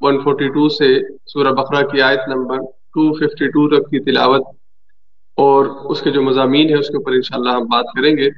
142 0.00 0.68
سے 0.78 1.00
سورہ 1.26 1.52
بقرہ 1.52 1.86
کی 1.86 2.00
آیت 2.00 2.18
نمبر 2.28 2.56
252 2.96 3.68
تک 3.68 3.90
کی 3.90 4.00
تلاوت 4.00 4.46
اور 5.36 5.66
اس 5.66 6.02
کے 6.02 6.10
جو 6.10 6.22
مضامین 6.22 6.68
ہیں 6.68 6.76
اس 6.76 6.88
کے 6.88 6.96
اوپر 6.96 7.12
انشاءاللہ 7.12 7.50
ہم 7.50 7.62
بات 7.62 7.84
کریں 7.96 8.16
گے۔ 8.16 8.28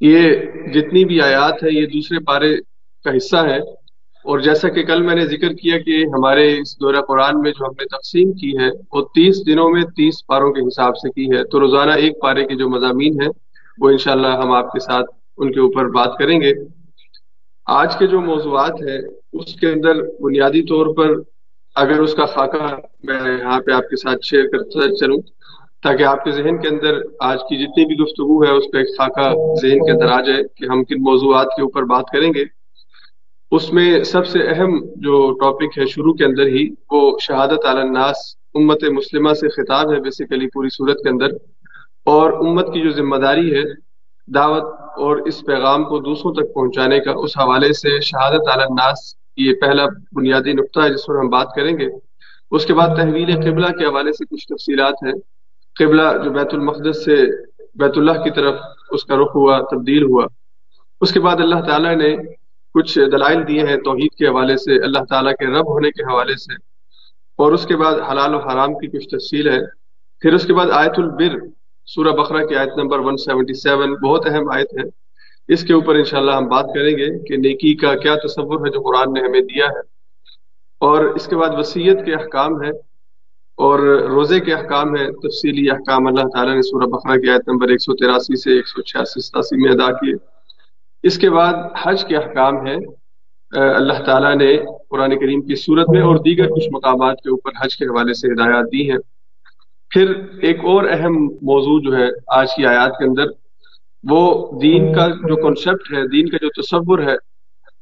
یہ 0.00 0.34
جتنی 0.74 1.04
بھی 1.04 1.20
آیات 1.20 1.62
ہے 1.62 1.68
یہ 1.72 1.86
دوسرے 1.86 2.18
پارے 2.18 2.56
کا 3.04 3.16
حصہ 3.16 3.36
ہے 3.36 3.58
اور 4.24 4.38
جیسا 4.38 4.68
کہ 4.68 4.82
کل 4.82 5.02
میں 5.02 5.14
نے 5.14 5.26
ذکر 5.26 5.52
کیا 5.52 5.78
کہ 5.78 6.04
ہمارے 6.04 6.58
اس 6.58 6.80
دورہ 6.80 7.00
قرآن 7.08 7.40
میں 7.40 7.50
جو 7.50 7.64
ہم 7.64 7.72
نے 7.72 7.84
تقسیم 7.84 8.32
کی 8.32 8.58
ہے، 8.58 8.70
وہ 8.92 9.02
تیس 9.02 9.46
دنوں 9.46 9.70
میں 9.70 9.82
تیس 9.82 10.26
پاروں 10.26 10.52
کے 10.52 10.60
حساب 10.60 10.96
سے 10.96 11.10
کی 11.10 11.26
ہے۔ 11.26 11.44
تو 11.44 11.60
روزانہ 11.60 11.90
ایک 11.90 12.20
پارے 12.20 12.44
کے 12.44 12.54
جو 12.54 12.68
مضامین 12.68 13.22
ہیں، 13.22 13.28
وہ 13.78 13.90
انشاءاللہ 13.90 14.26
ہم 14.26 14.52
آپ 14.52 14.72
کے 14.72 14.80
ساتھ 14.80 15.06
ان 15.38 15.52
کے 15.52 15.60
اوپر 15.60 15.84
بات 15.84 16.18
کریں 16.18 16.40
گے۔ 16.40 16.52
آج 17.66 17.98
کے 17.98 18.06
جو 18.06 18.20
موضوعات 18.20 18.72
ہیں 18.72 19.21
اس 19.32 19.54
کے 19.54 19.66
اندر 19.66 19.94
بنیادی 20.20 20.62
طور 20.62 20.94
پر 20.94 21.10
اگر 21.74 21.98
اس 22.00 22.14
کا 22.14 22.26
خاکہ 22.26 22.76
میں 23.02 23.38
یہاں 23.38 23.60
پہ 23.60 23.72
آپ 23.72 23.88
کے 23.88 23.96
ساتھ 23.96 24.18
شیئر 24.22 24.44
کرتا 24.52 24.96
چلوں، 24.96 25.18
تاکہ 25.82 26.02
آپ 26.02 26.24
کے 26.24 26.30
ذہن 26.30 26.58
کے 26.58 26.68
اندر 26.68 27.00
آج 27.20 27.38
کی 27.48 27.56
جتنی 27.56 27.86
بھی 27.86 27.94
گفتگو 27.94 28.44
ہے، 28.44 28.50
اس 28.50 28.64
کا 28.72 28.78
ایک 28.78 28.88
خاکہ 28.98 29.54
ذہن 29.62 29.78
کے 29.78 29.92
اندر 29.92 30.12
آ 30.12 30.20
جائے 30.20 30.42
کہ 30.56 30.64
ہم 30.64 30.84
کن 30.84 31.02
موضوعات 31.02 31.46
کے 31.46 31.62
اوپر 31.62 31.82
بات 31.82 32.04
کریں 32.12 32.32
گے۔ 32.34 32.44
اس 33.50 33.72
میں 33.72 34.04
سب 34.04 34.26
سے 34.26 34.38
اہم 34.48 34.84
جو 34.96 35.32
ٹاپک 35.32 35.78
ہے 35.78 35.86
شروع 35.86 36.14
کے 36.14 36.24
اندر 36.24 36.46
ہی، 36.46 36.74
وہ 36.90 37.18
شہادت 37.20 37.66
علی 37.66 37.80
الناس، 37.80 38.16
امت 38.54 38.84
مسلمہ 38.84 39.32
سے 39.32 39.48
خطاب 39.48 39.92
ہے 39.92 40.00
بیسیکلی 40.00 40.46
پوری 40.46 40.68
صورت 40.68 40.96
کے 40.96 41.08
اندر۔ 41.08 41.28
اور 42.04 42.32
امت 42.32 42.66
کی 42.66 42.80
جو 42.80 42.90
ذمہ 42.90 43.16
داری 43.16 43.54
ہے 43.54 43.62
دعوت 44.34 44.62
اور 44.80 45.16
اس 45.16 45.40
پیغام 45.46 45.84
کو 45.84 45.98
دوسروں 45.98 46.34
تک 46.34 46.54
پہنچانے 46.54 47.00
کا، 47.00 47.12
اس 47.12 47.38
حوالے 47.38 47.72
سے 47.72 48.00
شہادت 48.00 48.48
علی 48.54 48.62
الناس 48.62 49.21
یہ 49.36 49.52
پہلا 49.60 49.86
بنیادی 50.12 50.52
نقطہ 50.52 50.80
ہے 50.80 50.94
جس 50.94 51.06
پر 51.06 51.18
ہم 51.18 51.28
بات 51.28 51.48
کریں 51.56 51.78
گے۔ 51.78 51.86
اس 52.50 52.66
کے 52.66 52.74
بعد 52.74 52.88
تحویل 52.96 53.36
قبلہ 53.36 53.66
کے 53.66 53.84
حوالے 53.84 54.12
سے 54.12 54.24
کچھ 54.24 54.46
تفصیلات 54.46 54.94
ہیں۔ 55.06 55.12
قبلہ 55.78 56.02
جو 56.24 56.30
بیت 56.30 56.48
المقدس 56.52 57.04
سے 57.04 57.16
بیت 57.74 57.92
اللہ 57.96 58.12
کی 58.12 58.30
طرف 58.30 58.54
اس 58.90 59.04
کا 59.04 59.16
رخ 59.16 59.34
ہوا، 59.34 59.58
تبدیل 59.70 60.02
ہوا۔ 60.02 60.26
اس 61.00 61.12
کے 61.12 61.20
بعد 61.20 61.36
اللہ 61.36 61.60
تعالیٰ 61.68 61.96
نے 61.96 62.16
کچھ 62.74 62.98
دلائل 63.12 63.48
دیے 63.48 63.60
ہیں 63.60 63.76
توحید 63.76 64.18
کے 64.18 64.26
حوالے 64.26 64.56
سے، 64.56 64.84
اللہ 64.84 65.04
تعالیٰ 65.08 65.32
کے 65.32 65.46
رب 65.46 65.70
ہونے 65.70 65.90
کے 65.90 66.12
حوالے 66.12 66.34
سے۔ 66.34 66.54
اور 67.36 67.52
اس 67.52 67.66
کے 67.66 67.76
بعد 67.76 67.94
حلال 68.10 68.34
و 68.34 68.38
حرام 68.38 68.74
کی 68.74 68.98
کچھ 68.98 69.08
تفصیل 69.08 69.48
ہے 69.48 69.60
پھر 70.20 70.32
اس 70.32 70.46
کے 70.46 70.54
بعد 70.54 70.66
آیت 70.72 70.92
البر، 70.96 71.38
سورہ 71.86 72.08
بقرہ 72.08 72.46
کی 72.46 72.56
آیت 72.56 72.72
نمبر 72.76 72.98
177 72.98 73.94
بہت 73.94 74.26
اہم 74.26 74.50
آیت 74.50 74.78
ہے۔ 74.78 74.84
اس 75.48 75.64
کے 75.64 75.72
اوپر 75.72 75.94
انشاءاللہ 75.94 76.32
ہم 76.32 76.48
بات 76.48 76.64
کریں 76.74 76.90
گے 76.90 77.18
کہ 77.18 77.36
نیکی 77.36 77.74
کا 77.74 77.94
کیا 77.94 78.14
تصور 78.14 78.66
ہے 78.66 78.70
جو 78.70 78.80
قرآن 78.80 79.12
نے 79.12 79.20
ہمیں 79.20 79.40
دیا 79.40 79.64
ہے۔ 79.64 79.80
اور 80.80 81.04
اس 81.04 81.26
کے 81.26 81.36
بعد 81.36 81.48
وسیعت 81.58 82.04
کے 82.06 82.14
احکام 82.14 82.62
ہے 82.62 82.70
اور 83.56 83.78
روزے 84.10 84.40
کے 84.40 84.54
احکام 84.54 84.96
ہے 84.96 85.12
تفصیلی 85.12 85.70
احکام۔ 85.70 86.06
اللہ 86.06 86.20
تعالیٰ 86.20 86.54
نے 86.54 86.62
سورہ 86.62 86.84
بقرہ 86.84 87.20
کی 87.20 87.30
آیت 87.30 87.48
نمبر 87.48 87.68
183 87.68 88.36
سے 88.36 88.58
186 88.58 89.20
ستاسی 89.20 89.56
میں 89.56 89.72
ادا 89.72 89.92
کیے۔ 89.92 90.14
اس 91.02 91.18
کے 91.18 91.30
بعد 91.30 91.54
حج 91.82 92.04
کے 92.04 92.16
احکام 92.16 92.66
ہے 92.66 92.76
اللہ 93.76 94.04
تعالیٰ 94.06 94.34
نے 94.34 94.56
قرآن 94.90 95.20
کریم 95.20 95.42
کی 95.42 95.54
صورت 95.54 95.88
میں 95.88 96.02
اور 96.02 96.16
دیگر 96.16 96.48
کچھ 96.48 96.68
مقامات 96.72 97.16
کے 97.20 97.30
اوپر 97.30 97.50
حج 97.60 97.76
کے 97.76 97.84
حوالے 97.84 98.14
سے 98.14 98.28
ہدایات 98.28 98.64
دی 98.72 98.90
ہیں۔ 98.90 98.98
پھر 99.90 100.14
ایک 100.42 100.58
اور 100.64 100.84
اہم 100.90 101.12
موضوع 101.42 101.80
جو 101.80 101.96
ہے، 101.96 102.08
آج 102.26 102.54
کی 102.56 102.66
آیات 102.66 102.90
کے 102.90 103.04
اندر 103.04 103.24
وہ 104.10 104.50
دین 104.60 104.94
کا 104.94 105.08
جو 105.08 105.36
کنسپٹ 105.36 105.92
ہے، 105.92 106.08
دین 106.08 106.28
کا 106.28 106.36
جو 106.42 106.62
تصور 106.62 106.98
ہے 106.98 107.14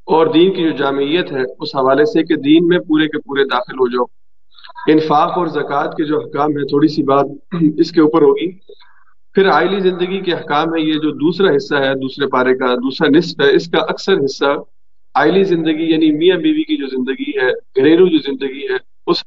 اور 0.06 0.26
دین 0.26 0.54
کی 0.54 0.62
جو 0.62 0.70
جامعیت 0.70 1.32
ہے، 1.32 1.42
اس 1.58 1.76
حوالے 1.76 2.04
سے 2.04 2.22
کہ 2.22 2.36
دین 2.36 2.66
میں 2.66 2.78
پورے 2.78 3.06
کے 3.06 3.18
پورے 3.18 3.44
داخل 3.44 3.74
ہو 3.74 3.88
جاؤ۔ 3.88 4.04
انفاق 4.92 5.38
اور 5.38 5.46
زکوٰۃ 5.46 5.88
کے 5.96 6.04
جو 6.04 6.20
حکام 6.20 6.50
ہے 6.50 6.64
تھوڑی 6.64 6.88
سی 6.88 7.02
بات 7.02 7.24
اس 7.78 7.92
کے 7.92 8.00
اوپر 8.00 8.22
ہوگی۔ 8.22 8.50
پھر 9.34 9.46
آئلی 9.46 9.80
زندگی 9.80 10.20
کے 10.20 10.32
حکام 10.32 10.68
ہے 10.68 10.80
یہ 10.80 10.92
جو 10.92 11.10
دوسرا 11.10 11.56
حصہ 11.56 11.74
ہے، 11.74 11.94
دوسرے 11.94 12.26
پارے 12.26 12.54
کا، 12.54 12.74
دوسرا 12.74 13.08
نصف 13.08 13.40
ہے، 13.40 13.54
اس 13.54 13.70
کا 13.70 13.78
اکثر 13.78 14.14
حصہ 14.14 14.56
آئلی 15.14 15.44
زندگی 15.44 15.90
یعنی 15.90 16.10
میاں 16.10 16.36
بیوی 16.36 16.62
کی 16.62 16.76
جو 16.76 16.86
زندگی 16.86 17.30
ہے، 17.40 17.52
گھریلو 17.52 18.06
جو 18.06 18.18
زندگی 18.18 18.62
ہے، 18.62 18.76
اس 19.06 19.24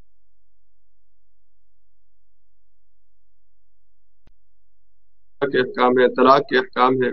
کے 5.46 5.59
احکام 5.59 6.00
ہے 6.00 6.08
طلاق 6.08 6.48
کے 6.48 6.58
احکام 6.58 6.96
ہے 7.04 7.09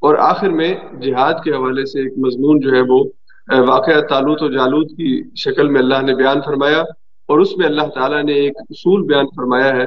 اور 0.00 0.14
آخر 0.14 0.48
میں 0.48 0.74
جہاد 1.02 1.34
کے 1.44 1.50
حوالے 1.50 1.84
سے 1.84 2.00
ایک 2.00 2.18
مضمون 2.18 2.60
جو 2.60 2.70
ہے 2.70 2.80
وہ 2.80 3.04
واقعہ 3.68 4.00
تالوت 4.00 4.42
و 4.42 4.48
جالوت 4.48 4.90
کی 4.90 5.22
شکل 5.36 5.68
میں 5.68 5.80
اللہ 5.80 6.02
نے 6.02 6.14
بیان 6.14 6.40
فرمایا۔ 6.46 6.82
اور 7.26 7.38
اس 7.38 7.56
میں 7.56 7.66
اللہ 7.66 7.86
تعالیٰ 7.94 8.24
نے 8.24 8.32
ایک 8.32 8.52
اصول 8.70 9.02
بیان 9.02 9.26
فرمایا 9.36 9.76
ہے 9.76 9.84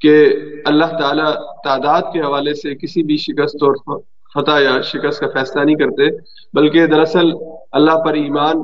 کہ 0.00 0.26
اللہ 0.64 0.84
تعالیٰ 0.84 1.34
تعداد 1.64 2.02
کے 2.12 2.20
حوالے 2.20 2.54
سے 2.54 2.74
کسی 2.74 3.02
بھی 3.02 3.16
شکست 3.16 3.62
اور 3.62 4.00
فتح 4.34 4.60
یا 4.60 4.80
شکست 4.80 5.20
کا 5.20 5.26
فیصلہ 5.26 5.62
نہیں 5.62 5.76
کرتے، 5.76 6.16
بلکہ 6.52 6.86
دراصل 6.86 7.32
اللہ 7.72 8.04
پر 8.04 8.14
ایمان 8.14 8.56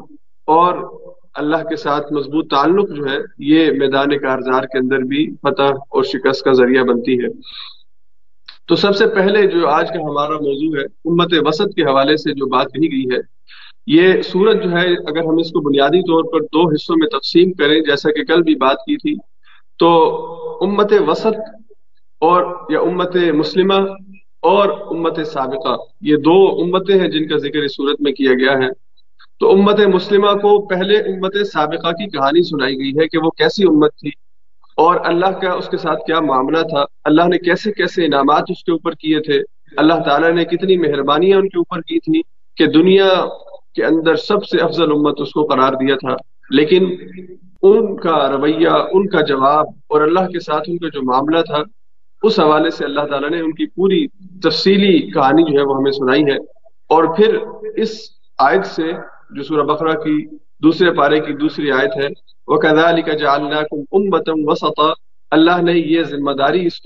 اور 0.47 1.01
اللہ 1.35 1.57
کے 1.57 1.77
ساتھ 1.77 2.13
مضبوط 2.13 2.51
تعلق 2.51 2.89
جو 2.91 3.05
ہے، 3.05 3.19
یہ 3.39 3.73
میدان 3.73 4.19
کارزار 4.19 4.63
کے 4.63 4.79
اندر 4.79 4.99
بھی 4.99 5.35
فتح 5.43 5.63
اور 5.63 6.05
شکست 6.05 6.45
کا 6.45 6.53
ذریعہ 6.53 6.85
بنتی 6.85 7.23
ہے۔ 7.23 7.29
تو 8.69 8.77
سب 8.77 8.97
سے 8.97 9.07
پہلے 9.07 9.47
جو 9.47 9.69
آج 9.69 9.89
کا 9.89 10.01
ہمارا 10.01 10.35
موضوع 10.35 10.79
ہے، 10.79 10.85
امت 10.85 11.35
وسط 11.47 11.75
کے 11.77 11.83
حوالے 11.83 12.17
سے 12.17 12.33
جو 12.33 12.47
بات 12.47 12.67
کہی 12.67 12.93
گئی 12.93 13.17
ہے، 13.17 13.21
یہ 13.87 14.23
سورج 14.23 14.63
جو 14.65 14.71
ہے، 14.71 14.87
اگر 14.93 15.19
ہم 15.19 15.39
اس 15.39 15.51
کو 15.51 15.61
بنیادی 15.61 16.01
طور 16.03 16.25
پر 16.33 16.41
دو 16.41 16.69
حصوں 16.69 16.97
میں 16.99 17.09
تقسیم 17.09 17.53
کریں، 17.53 17.81
جیسا 17.81 18.11
کہ 18.11 18.25
کل 18.25 18.43
بھی 18.43 18.55
بات 18.55 18.77
کی 18.77 18.97
تھی، 18.97 19.15
تو 19.79 19.91
امت 20.61 20.93
وسط 21.07 21.41
اور 22.21 22.45
یا 22.71 22.81
امت 22.81 23.17
مسلمہ 23.17 23.75
اور 24.41 24.69
امت 24.69 25.19
سابقہ، 25.27 25.77
یہ 26.01 26.17
دو 26.17 26.63
امتیں 26.63 27.01
ہیں 27.01 27.09
جن 27.09 27.29
کا 27.29 27.37
ذکر 27.37 27.59
اس 27.59 27.77
صورت 27.77 28.01
میں 28.01 28.13
کیا 28.13 28.33
گیا 28.33 28.53
ہے۔ 28.53 28.69
تو 29.41 29.51
امت 29.53 29.81
مسلمہ 29.95 30.33
کو 30.33 30.67
پہلے 30.67 30.97
امت 30.97 31.37
سابقہ 31.53 31.91
کی 31.91 32.11
کہانی 32.11 32.43
سنائی 32.43 32.79
گئی 32.79 32.91
ہے 32.91 33.09
کہ 33.09 33.19
وہ 33.19 33.31
کیسی 33.31 33.65
امت 33.65 33.95
تھی 33.95 34.11
اور 34.75 34.97
اللہ 35.05 35.27
کا 35.27 35.53
اس 35.53 35.69
کے 35.69 35.77
ساتھ 35.77 36.05
کیا 36.07 36.21
معاملہ 36.21 36.59
تھا؟ 36.59 36.85
اللہ 37.05 37.23
نے 37.29 37.39
کیسے 37.39 37.73
کیسے 37.73 38.05
انعامات 38.05 38.43
اس 38.49 38.65
کے 38.65 38.73
اوپر 38.73 38.93
کیے 38.93 39.21
تھے؟ 39.21 39.43
اللہ 39.77 39.95
تعالیٰ 40.07 40.31
نے 40.31 40.45
کتنی 40.45 40.77
مہربانیاں 40.77 41.39
ان 41.39 41.49
کے 41.49 41.59
اوپر 41.59 41.81
کی 41.81 41.99
تھی 41.99 42.23
کہ 42.57 42.67
دنیا 42.67 43.09
کے 43.75 43.85
اندر 43.85 44.17
سب 44.17 44.45
سے 44.45 44.59
افضل 44.59 44.93
امت 44.93 45.21
اس 45.21 45.31
کو 45.31 45.45
قرار 45.45 45.73
دیا 45.73 45.95
تھا، 45.95 46.17
لیکن 46.51 46.95
ان 47.63 47.97
کا 47.97 48.29
رویہ، 48.31 48.69
ان 48.69 49.09
کا 49.09 49.21
جواب 49.21 49.67
اور 49.87 50.01
اللہ 50.01 50.21
کے 50.21 50.41
ساتھ 50.41 50.63
ان 50.67 50.79
کا 50.79 50.89
جو 50.89 51.03
معاملہ 51.03 51.41
تھا، 51.41 51.63
اس 52.23 52.41
حوالے 52.41 52.71
سے 52.71 52.85
اللہ 52.85 53.01
تعالیٰ 53.01 53.31
نے 53.31 53.41
ان 53.41 53.53
کی 53.53 53.67
پوری 53.67 54.07
تفصیلی 54.43 55.11
کہانی 55.11 55.53
جو 55.53 55.59
ہے 55.59 55.65
وہ 55.65 55.77
ہمیں 55.77 55.93
سنائی 55.93 56.25
ہے۔ 56.25 56.37
اور 56.89 57.17
پھر 57.17 57.39
اس 57.77 58.01
آیت 58.39 58.67
سے 58.67 58.93
جو 59.31 59.43
سورہ 59.43 59.63
بقرہ 59.63 59.93
کی 59.93 60.37
دوسرے 60.63 60.93
پارے 60.93 61.21
کی 61.21 61.33
دوسری 61.33 61.71
آیت 61.71 61.97
ہے 61.97 62.09
وَكَذَلِكَ 62.47 63.11
جَعَلْنَاكُمْ 63.11 63.79
أُمَّةً 63.79 64.23
وَسَطًا۔ 64.29 64.93
اللہ 65.31 65.63
نے 65.63 65.73
یہ 65.73 66.03
ذمہ 66.03 66.33
داری 66.33 66.67
اس 66.67 66.81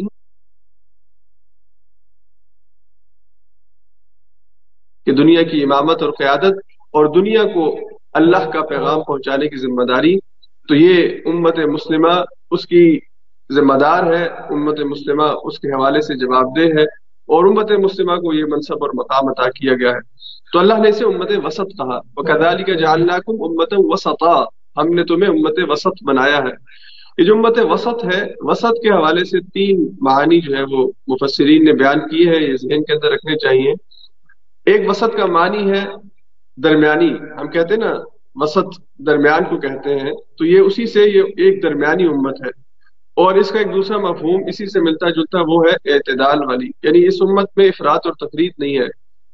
کہ 5.07 5.13
دنیا 5.13 5.43
کی 5.43 5.63
امامت 5.63 6.03
اور 6.03 6.11
قیادت 6.11 6.53
اور 6.93 7.07
دنیا 7.07 7.43
کو 7.45 7.91
اللہ 8.13 8.51
کا 8.51 8.63
پیغام 8.63 9.03
پہنچانے 9.03 9.49
کی 9.49 9.57
ذمہ 9.57 9.85
داری 9.85 10.17
تو 10.69 10.75
یہ 10.75 11.19
امت 11.27 11.59
مسلمہ 11.59 12.13
اس 12.51 12.67
کی 12.67 12.99
ذمہ 13.53 13.75
دار 13.75 14.03
ہے، 14.15 14.27
امت 14.27 14.81
مسلمہ 14.81 15.23
اس 15.23 15.59
کے 15.59 15.69
حوالے 15.69 16.01
سے 16.01 16.15
جواب 16.15 16.57
دہ 16.57 16.63
ہے 16.63 16.83
اور 17.27 17.45
امت 17.45 17.71
مسلمہ 17.73 18.13
کو 18.13 18.35
یہ 18.35 18.45
منصب 18.45 18.77
اور 18.81 18.91
مقام 18.95 19.29
عطا 19.29 19.51
کیا 19.51 19.75
گیا 19.75 19.91
ہے۔ 19.91 20.01
تو 20.53 20.59
اللہ 20.59 20.75
نے 20.75 20.89
اسے 20.89 21.05
امت 21.05 21.31
وسط 21.45 21.77
کہا۔ 21.79 22.01
وَكَذَلِكَ 22.17 22.73
جَعَلْنَاكُمْ 22.73 23.35
أُمَّةً 23.35 23.69
وَسَطًا۔ 23.73 24.58
ہم 24.81 24.89
نے 24.89 25.05
تمہیں 25.05 25.31
امت 25.31 25.59
وسط 25.69 26.05
بنایا 26.05 26.39
ہے۔ 26.39 26.79
یہ 27.19 27.25
جو 27.25 27.35
امت 27.35 27.59
وسط 27.59 28.15
ہے، 28.15 28.33
وسط 28.39 28.83
کے 28.83 28.91
حوالے 28.91 29.25
سے 29.25 29.41
تین 29.41 29.97
معانی 30.01 30.41
جو 30.41 30.57
ہے 30.57 30.63
وہ 30.63 30.93
مفسرین 31.07 31.65
نے 31.65 31.73
بیان 31.73 32.09
کی 32.09 32.29
ہے 32.29 32.37
یہ 32.37 32.57
ذہن 32.57 32.85
کے 32.85 32.93
اندر 32.93 33.11
رکھنے 33.11 33.37
چاہیے۔ 33.37 33.73
ایک 34.67 34.91
وسط 34.91 35.17
کا 35.17 35.27
معنی 35.27 35.71
ہے 35.71 35.85
درمیانی، 36.57 37.15
ہم 37.41 37.49
کہتے 37.49 37.75
ہیں 37.75 37.81
نا، 37.81 37.95
وسط 38.35 38.81
درمیان 38.99 39.45
کو 39.45 39.57
کہتے 39.57 39.99
ہیں۔ 39.99 40.13
تو 40.39 40.45
یہ 40.45 40.61
اسی 40.61 40.87
سے 40.87 41.01
یہ 41.01 41.23
ایک 41.23 41.63
درمیانی 41.63 42.05
امت 42.05 42.35
ہے۔ 42.45 42.51
اور 43.17 43.35
اس 43.35 43.51
کا 43.51 43.59
ایک 43.59 43.75
دوسرا 43.75 43.97
مفہوم 43.97 44.43
اسی 44.49 44.67
سے 44.67 44.81
ملتا 44.81 45.11
جلتا 45.11 45.39
وہ 45.41 45.65
ہے 45.67 45.93
اعتدال 45.93 46.45
والی۔ 46.47 46.69
یعنی 46.83 47.07
اس 47.07 47.15
امت 47.21 47.47
میں 47.57 47.67
افراد 47.67 47.99
اور 48.05 48.29
تقریر 48.29 48.51
نہیں 48.59 48.79
ہے۔ 48.79 48.87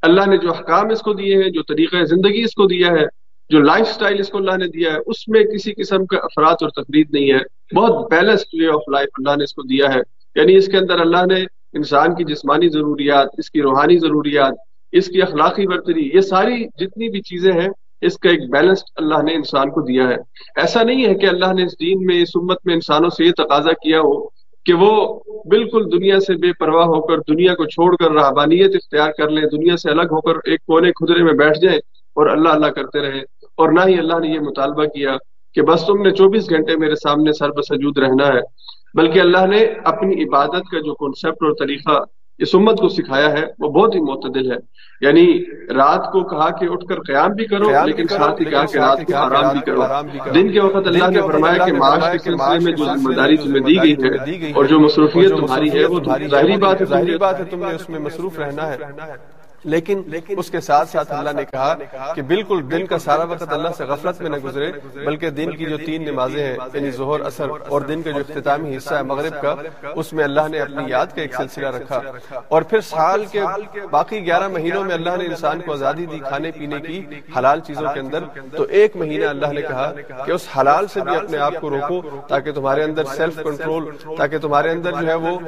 اللہ 0.03 0.29
نے 0.29 0.37
جو 0.37 0.53
احکام 0.53 0.91
اس 0.91 1.01
کو 1.01 1.13
دیے 1.13 1.43
ہیں، 1.43 1.51
جو 1.51 1.63
طریقہ 1.63 2.05
زندگی 2.05 2.43
اس 2.43 2.55
کو 2.55 2.67
دیا 2.67 2.89
ہے 2.89 3.24
جو 3.51 3.61
لائف 3.61 3.89
سٹائل 3.89 4.21
اس 4.21 4.29
کو 4.29 4.39
اللہ 4.39 4.57
نے 4.57 4.69
دیا 4.69 4.93
ہے، 4.93 4.99
اس 5.07 5.29
میں 5.29 5.45
کسی 5.45 5.73
قسم 5.73 6.07
کا 6.07 6.17
افراد 6.17 6.55
اور 6.61 6.69
تقریر 6.69 7.05
نہیں 7.11 7.33
ہے۔ 7.33 7.75
بہت 7.75 8.11
بیلنسڈ 8.11 8.61
وے 8.61 8.67
آف 8.69 8.83
لائف 8.89 9.09
اللہ 9.19 9.37
نے 9.37 9.45
اس 9.45 9.55
کو 9.55 9.63
دیا 9.63 9.95
ہے۔ 9.95 10.01
یعنی 10.35 10.57
اس 10.57 10.67
کے 10.67 10.77
اندر 10.77 11.01
اللہ 11.01 11.27
نے 11.27 11.45
انسان 11.73 12.15
کی 12.15 12.25
جسمانی 12.25 12.69
ضروریات، 12.69 13.29
اس 13.39 13.51
کی 13.51 13.63
روحانی 13.63 13.99
ضروریات، 13.99 14.55
اس 14.93 15.07
کی 15.07 15.23
اخلاقی 15.23 15.67
برتری، 15.67 16.11
یہ 16.15 16.21
ساری 16.21 16.65
جتنی 16.65 17.09
بھی 17.09 17.21
چیزیں 17.21 17.53
ہیں، 17.53 17.69
اس 18.01 18.19
کا 18.19 18.31
ایک 18.31 18.51
بیلنسڈ 18.51 18.85
اللہ 18.97 19.23
نے 19.23 19.35
انسان 19.35 19.71
کو 19.71 19.81
دیا 19.81 20.09
ہے۔ 20.09 20.17
ایسا 20.57 20.83
نہیں 20.83 21.07
ہے 21.07 21.15
کہ 21.15 21.27
اللہ 21.27 21.53
نے 21.53 21.65
اس 21.65 21.81
دین 21.81 22.07
میں، 22.07 22.23
اس 22.23 22.29
امت 22.35 22.59
میں 22.65 22.75
انسانوں 22.75 23.11
سے 23.11 23.25
یہ 23.25 23.33
تقاضا 23.33 23.73
کیا 23.73 24.01
ہو 24.01 24.27
کہ 24.65 24.73
وہ 24.73 25.21
بالکل 25.45 25.93
دنیا 25.93 26.21
سے 26.21 26.35
بے 26.35 26.53
پرواہ 26.53 26.85
ہو 26.85 27.07
کر، 27.07 27.19
دنیا 27.19 27.55
کو 27.55 27.65
چھوڑ 27.65 27.97
کر 27.97 28.11
رہبانیت 28.11 28.71
اختیار 28.75 29.11
کر 29.19 29.31
لیں، 29.31 29.43
دنیا 29.43 29.77
سے 29.77 29.91
الگ 29.91 30.03
ہو 30.03 30.21
کر 30.21 30.35
ایک 30.45 30.61
کونے 30.61 30.91
خدرے 30.91 31.23
میں 31.23 31.33
بیٹھ 31.33 31.59
جائیں 31.59 31.79
اور 32.15 32.27
اللہ 32.27 32.49
اللہ 32.49 32.67
کرتے 32.67 33.01
رہیں۔ 33.01 33.23
اور 33.59 33.73
نہ 33.73 33.81
ہی 33.87 33.99
اللہ 33.99 34.19
نے 34.19 34.29
یہ 34.29 34.41
مطالبہ 34.41 34.85
کیا 34.85 35.17
کہ 35.55 35.63
بس 35.63 35.85
تم 35.87 36.03
نے 36.03 36.11
چوبیس 36.11 36.51
گھنٹے 36.51 36.77
میرے 36.77 36.95
سامنے 36.95 37.33
سر 37.33 37.51
بسجود 37.51 37.99
رہنا 37.99 38.27
ہے 38.27 38.41
بلکہ 38.95 39.21
اللہ 39.21 39.47
نے 39.47 39.59
اپنی 39.85 40.25
عبادت 40.25 40.69
کا 40.71 40.79
جو 40.81 40.95
کنسپٹ 40.95 41.43
اور 41.43 41.53
طریقہ 41.59 42.03
اس 42.39 42.55
امت 42.55 42.79
کو 42.79 42.89
سکھایا 42.89 43.33
ہے 43.33 43.45
وہ 43.59 43.69
بہت 43.71 43.95
ہی 43.95 44.01
معتدل 44.01 44.53
ہے۔ 44.53 44.57
یعنی 45.01 45.25
رات 45.75 46.13
کو 46.13 46.25
کہا 46.25 46.51
کہ 46.51 46.67
اٹھ 46.71 46.85
کر 46.87 47.01
قیام 47.01 47.31
بھی 47.33 47.45
کرو 47.45 47.69
لیکن 47.87 48.07
ساتھ 48.09 48.41
ہی 48.41 48.47
کہا 48.47 48.65
کہ 48.65 48.79
رات 48.79 48.99
کو 49.07 49.17
آرام 49.17 49.51
بھی 49.51 49.61
کرو۔ 49.61 49.83
دن 50.35 50.53
کے 50.53 50.61
وقت 50.61 50.87
اللہ 50.87 51.11
نے 51.11 51.21
فرمایا 51.23 51.67
کہ 51.67 51.73
معاش 51.73 52.13
کے 52.13 52.19
سلسلے 52.19 52.59
میں 52.65 52.73
جو 52.73 52.85
ذمہ 52.85 53.15
داری 53.15 53.37
تمہیں 53.37 53.61
دی 53.61 53.77
گئی 53.83 53.95
ہے 53.95 54.53
اور 54.53 54.65
جو 54.65 54.81
مصروفیت 54.81 55.31
تمہاری 55.31 55.71
ہے 55.71 55.85
وہ 55.85 56.01
ظاہری 56.31 56.57
بات 56.57 56.81
ہے 56.81 56.87
ظاہری 56.87 57.17
بات 57.17 57.41
ہے 57.41 57.45
تم 57.45 57.65
نے 57.65 57.75
اس 57.75 57.89
میں 57.89 57.99
مصروف 57.99 58.39
رہنا 58.39 58.73
ہے۔ 58.73 58.77
لیکن 59.65 60.03
اس 60.29 60.51
کے 60.51 60.61
ساتھ 60.61 60.89
ساتھ 60.89 61.13
اللہ 61.13 61.31
نے 61.31 61.45
کہا 61.45 61.75
کہ 62.15 62.23
بالکل 62.23 62.63
دن 62.71 62.87
کا 62.87 62.99
سارا 62.99 63.25
وقت 63.25 63.53
اللہ 63.53 63.69
سے 63.79 63.85
غفلت 63.85 64.21
میں 64.21 64.31
نہ 64.31 64.37
گزرے 64.37 64.73
بلکہ 64.95 65.31
دن 65.31 65.51
کی 65.51 65.65
جو 65.65 65.77
تین 65.77 66.03
نمازیں 66.03 66.47
ہیں 66.47 66.57
یعنی 66.75 66.91
ظہر 66.91 67.21
اثر 67.21 67.49
اور 67.69 67.81
دن 67.81 68.03
کا 68.03 68.11
جو 68.11 68.19
اختتامی 68.19 68.77
حصہ 68.77 68.95
ہے 68.95 69.03
مغرب 69.03 69.43
کا 69.43 69.55
اس 69.95 70.13
میں 70.13 70.25
اللہ 70.25 70.49
نے 70.51 70.61
اپنی 70.61 70.91
یاد 70.91 71.07
کا 71.07 71.23
ایک 71.23 71.35
سلسلہ 71.35 71.67
رکھا۔ 71.67 72.01
اور 72.49 72.63
پھر 72.63 72.81
سال 72.81 73.25
کے 73.25 73.41
باقی 73.91 74.27
گیارہ 74.27 74.49
مہینوں 74.49 74.85
میں 74.85 74.95
اللہ 74.95 75.17
نے 75.19 75.25
انسان 75.25 75.61
کو 75.61 75.73
آزادی 75.73 76.07
دی 76.07 76.19
کھانے 76.19 76.51
پینے 76.51 76.81
کی 76.81 77.03
حلال 77.39 77.61
چیزوں 77.61 77.95
کے 77.95 78.01
اندر۔ 78.01 78.25
تو 78.57 78.63
ایک 78.63 78.97
مہینہ 78.97 79.25
اللہ 79.25 79.53
نے 79.53 79.63
کہا 79.63 79.93
کہ 80.27 80.33
اس 80.33 80.49
حلال 80.61 80.87
سے 80.87 81.01
بھی 81.01 81.17
اپنے 81.17 81.39
آپ 81.39 81.55
کو 81.61 81.71
روکو 81.71 82.01
تاکہ 82.29 82.53
تمہارے 82.53 82.83
اندر 82.85 83.05
سیلف 83.05 83.39
کنٹرول 83.45 83.91
تاکہ 84.19 84.39
تمہارے 84.39 84.71
اندر 84.71 84.93
جو 85.01 85.07
ہے 85.07 85.15
وہ 85.15 85.39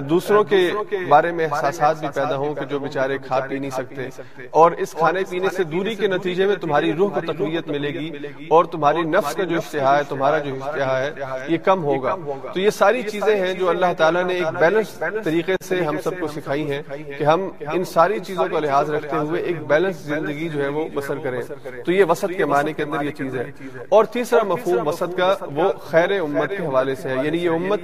دوسروں 0.00 0.44
کے 0.44 0.70
بارے 1.08 1.30
میں 1.30 1.44
احساسات 1.44 1.98
بھی 2.00 2.08
پیدا 2.14 2.36
ہوں 2.36 2.54
کہ 2.54 2.64
جو 2.64 2.78
بےچارے 2.78 3.18
کھا 3.18 3.40
پی 3.40 3.53
نہیں 3.58 3.70
سکتے۔ 3.70 4.08
اور 4.50 4.70
اس 4.72 4.92
کھانے 4.92 5.20
پینے 5.30 5.48
سے 5.56 5.64
دوری 5.64 5.94
کے 5.94 6.06
نتیجے 6.06 6.46
میں 6.46 6.56
تمہاری 6.56 6.92
روح 6.92 7.10
کو 7.14 7.32
تقویت 7.32 7.68
ملے 7.68 7.88
گی 7.88 8.10
اور 8.48 8.64
تمہاری 8.64 9.02
نفس 9.02 9.34
کا 9.34 9.44
جو 9.44 9.56
اشتہا 9.56 9.98
ہے 9.98 10.02
تمہارا 10.08 10.38
جو 10.38 10.54
اشتہا 10.54 11.00
ہے 11.00 11.10
یہ 11.48 11.58
کم 11.58 11.84
ہوگا۔ 11.84 12.16
تو 12.54 12.60
یہ 12.60 12.70
ساری 12.70 13.02
چیزیں 13.02 13.36
ہیں 13.36 13.52
جو 13.54 13.68
اللہ 13.68 13.92
تعالیٰ 13.98 14.24
نے 14.24 14.34
ایک 14.34 14.58
بیلنس 14.60 15.02
طریقے 15.24 15.56
سے 15.64 15.80
ہم 15.80 16.00
سب 16.04 16.20
کو 16.20 16.26
سکھائی 16.26 16.70
ہیں 16.72 16.82
کہ 17.18 17.24
ہم 17.24 17.48
ان 17.72 17.84
ساری 17.84 18.18
چیزوں 18.18 18.48
کا 18.52 18.58
لحاظ 18.58 18.90
رکھتے 18.90 19.16
ہوئے 19.16 19.42
ایک 19.42 19.62
بیلنس 19.66 19.96
زندگی 19.96 20.48
جو 20.48 20.62
ہے 20.62 20.68
وہ 20.68 20.88
بسر 20.94 21.18
کریں 21.18 21.40
تو 21.86 21.92
یہ 21.92 22.04
وسط 22.08 22.32
کے 22.36 22.44
معنی 22.44 22.72
کے 22.72 22.82
اندر 22.82 23.02
یہ 23.02 23.10
چیز 23.10 23.36
ہے۔ 23.36 23.44
اور 23.88 24.04
تیسرا 24.04 24.42
مفہوم 24.42 24.88
وسط 24.88 25.16
کا 25.16 25.36
وہ 25.54 25.72
خیر 25.80 26.20
امت 26.20 26.50
کے 26.50 26.66
حوالے 26.66 26.94
سے 26.94 27.08
ہے 27.08 27.14
یعنی 27.24 27.38
یہ 27.38 27.50
امت 27.50 27.80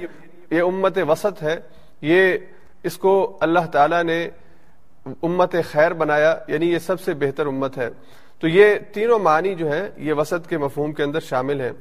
یہ 0.51 0.61
امت 0.61 0.97
وسط 1.07 1.43
ہے 1.43 1.59
یہ 2.01 2.37
اس 2.83 2.97
کو 2.97 3.37
اللہ 3.39 3.65
تعالیٰ 3.71 4.03
نے 4.03 4.29
امت 5.05 5.55
خیر 5.71 5.93
بنایا 5.93 6.37
یعنی 6.47 6.71
یہ 6.71 6.79
سب 6.79 7.01
سے 7.01 7.13
بہتر 7.13 7.45
امت 7.45 7.77
ہے۔ 7.77 7.89
تو 8.39 8.47
یہ 8.47 8.75
تینوں 8.93 9.19
معنی 9.19 9.55
جو 9.55 9.71
ہے 9.71 9.89
یہ 9.97 10.13
وسط 10.13 10.49
کے 10.49 10.57
مفہوم 10.57 10.91
کے 10.91 11.03
اندر 11.03 11.19
شامل 11.19 11.61
ہیں۔ 11.61 11.71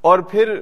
اور 0.00 0.18
پھر 0.18 0.60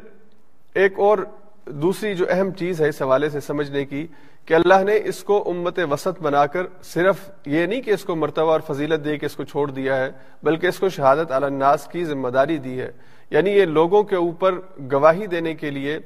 ایک 0.74 0.98
اور 0.98 1.18
دوسری 1.66 2.14
جو 2.14 2.24
اہم 2.28 2.50
چیز 2.50 2.80
ہے 2.80 2.88
اس 2.88 3.02
حوالے 3.02 3.30
سے 3.30 3.40
سمجھنے 3.40 3.84
کی، 3.84 4.06
کہ 4.44 4.54
اللہ 4.54 4.84
نے 4.84 5.00
اس 5.04 5.24
کو 5.24 5.50
امت 5.50 5.78
وسط 5.90 6.22
بنا 6.22 6.46
کر 6.46 6.62
صرف 6.82 7.16
یہ 7.46 7.66
نہیں 7.66 7.82
کہ 7.82 7.90
اس 7.90 8.04
کو 8.04 8.16
مرتبہ 8.16 8.52
اور 8.52 8.60
فضیلت 8.60 9.04
دے 9.04 9.18
کے 9.18 9.26
اس 9.26 9.36
کو 9.36 9.44
چھوڑ 9.44 9.70
دیا 9.70 9.96
ہے، 9.96 10.10
بلکہ 10.42 10.66
اس 10.66 10.78
کو 10.78 10.88
شہادت 10.88 11.32
الناس 11.32 11.86
کی 11.86 12.04
ذمہ 12.04 12.28
داری 12.28 12.58
دی 12.58 12.80
ہے۔ 12.80 12.90
یعنی 13.30 13.50
یہ 13.50 13.64
لوگوں 13.64 14.02
کے 14.02 14.16
اوپر 14.16 14.54
گواہی 14.92 15.26
دینے 15.26 15.54
کے 15.54 15.70
لیے، 15.70 15.98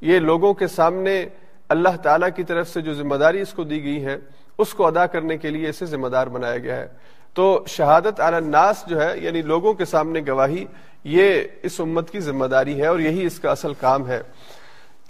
یہ 0.00 0.18
لوگوں 0.18 0.54
کے 0.54 0.66
سامنے 0.66 1.26
اللہ 1.68 1.96
تعالی 2.02 2.26
کی 2.36 2.44
طرف 2.44 2.68
سے 2.68 2.80
جو 2.80 2.94
ذمہ 2.94 3.14
داری 3.14 3.40
اس 3.40 3.52
کو 3.52 3.64
دی 3.64 3.84
گئی 3.84 4.04
ہے 4.04 4.16
اس 4.60 4.74
کو 4.74 4.86
ادا 4.86 5.06
کرنے 5.06 5.38
کے 5.38 5.50
لیے 5.50 5.68
اسے 5.68 5.86
ذمہ 5.86 6.08
دار 6.08 6.26
بنایا 6.26 6.58
گیا 6.58 6.76
ہے۔ 6.76 6.86
تو 7.34 7.64
شہادت 7.66 8.20
الناس 8.20 8.84
جو 8.86 9.00
ہے 9.02 9.18
یعنی 9.18 9.42
لوگوں 9.42 9.74
کے 9.74 9.84
سامنے 9.84 10.20
گواہی، 10.28 10.64
یہ 11.04 11.42
اس 11.62 11.80
امت 11.80 12.10
کی 12.10 12.20
ذمہ 12.20 12.46
داری 12.46 12.80
ہے 12.80 12.86
اور 12.86 12.98
یہی 12.98 13.26
اس 13.26 13.40
کا 13.40 13.50
اصل 13.50 13.72
کام 13.74 14.08
ہے۔ 14.08 14.20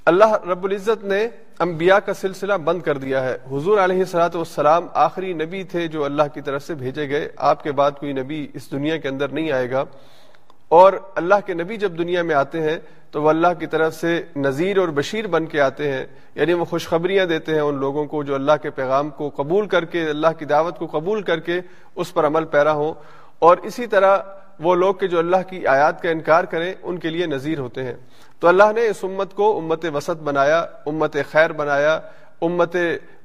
اللہ 0.06 0.44
رب 0.44 0.64
العزت 0.64 1.05
نے 1.05 1.29
انبیاء 1.58 1.97
کا 1.97 2.14
سلسلہ 2.14 2.55
بند 2.55 2.82
کر 2.82 2.99
دیا 2.99 3.25
ہے۔ 3.25 3.38
حضور 3.52 3.79
علیہ 3.79 4.05
سلاۃ 4.05 4.35
والسلام 4.35 4.87
آخری 4.93 5.32
نبی 5.32 5.62
تھے 5.62 5.88
جو 5.88 6.05
اللہ 6.05 6.23
کی 6.35 6.41
طرف 6.41 6.62
سے 6.62 6.75
بھیجے 6.75 7.08
گئے۔ 7.08 7.29
آپ 7.37 7.62
کے 7.62 7.73
بعد 7.73 7.91
کوئی 7.91 8.12
نبی 8.12 8.47
اس 8.55 8.73
دنیا 8.73 8.97
کے 8.97 9.08
اندر 9.08 9.29
نہیں 9.29 9.52
آئے 9.52 9.70
گا۔ 9.70 9.85
اور 10.70 10.93
اللہ 11.14 11.34
کے 11.46 11.55
نبی 11.55 11.76
جب 11.76 11.99
دنیا 11.99 12.22
میں 12.22 12.34
آتے 12.34 12.62
ہیں 12.62 12.78
تو 13.11 13.22
وہ 13.22 13.28
اللہ 13.28 13.49
کی 13.58 13.67
طرف 13.67 13.94
سے 13.94 14.22
نذیر 14.37 14.78
اور 14.78 14.88
بشیر 14.88 15.26
بن 15.26 15.46
کے 15.46 15.61
آتے 15.61 15.93
ہیں 15.93 16.06
یعنی 16.34 16.52
وہ 16.52 16.64
خوشخبریاں 16.64 17.26
دیتے 17.26 17.55
ہیں 17.55 17.61
ان 17.61 17.75
لوگوں 17.75 18.05
کو 18.05 18.22
جو 18.22 18.34
اللہ 18.34 18.52
کے 18.62 18.70
پیغام 18.70 19.11
کو 19.11 19.31
قبول 19.37 19.67
کر 19.67 19.84
کے، 19.84 20.02
اللہ 20.02 20.26
کی 20.38 20.44
دعوت 20.44 20.78
کو 20.78 20.87
قبول 20.87 21.22
کر 21.22 21.40
کے 21.40 21.61
اس 21.96 22.14
پر 22.14 22.26
عمل 22.26 22.44
پیرا 22.44 22.72
ہوں۔ 22.72 22.94
اور 23.38 23.56
اسی 23.56 23.87
طرح 23.87 24.19
وہ 24.61 24.75
لوگ 24.75 24.94
کہ 24.94 25.06
جو 25.06 25.19
اللہ 25.19 25.37
کی 25.49 25.67
آیات 25.67 26.02
کا 26.02 26.11
انکار 26.11 26.44
کریں، 26.44 26.75
ان 26.82 26.99
کے 26.99 27.11
لیے 27.11 27.26
نذیر 27.26 27.58
ہوتے 27.58 27.82
ہیں۔ 27.82 27.94
تو 28.40 28.49
اللہ 28.49 28.73
نے 28.75 28.87
اس 28.87 29.05
امت 29.05 29.34
کو 29.34 29.56
امت 29.56 29.87
وسط 29.94 30.23
بنایا، 30.23 30.66
امت 30.87 31.16
خیر 31.31 31.52
بنایا، 31.52 32.00
امت 32.43 32.76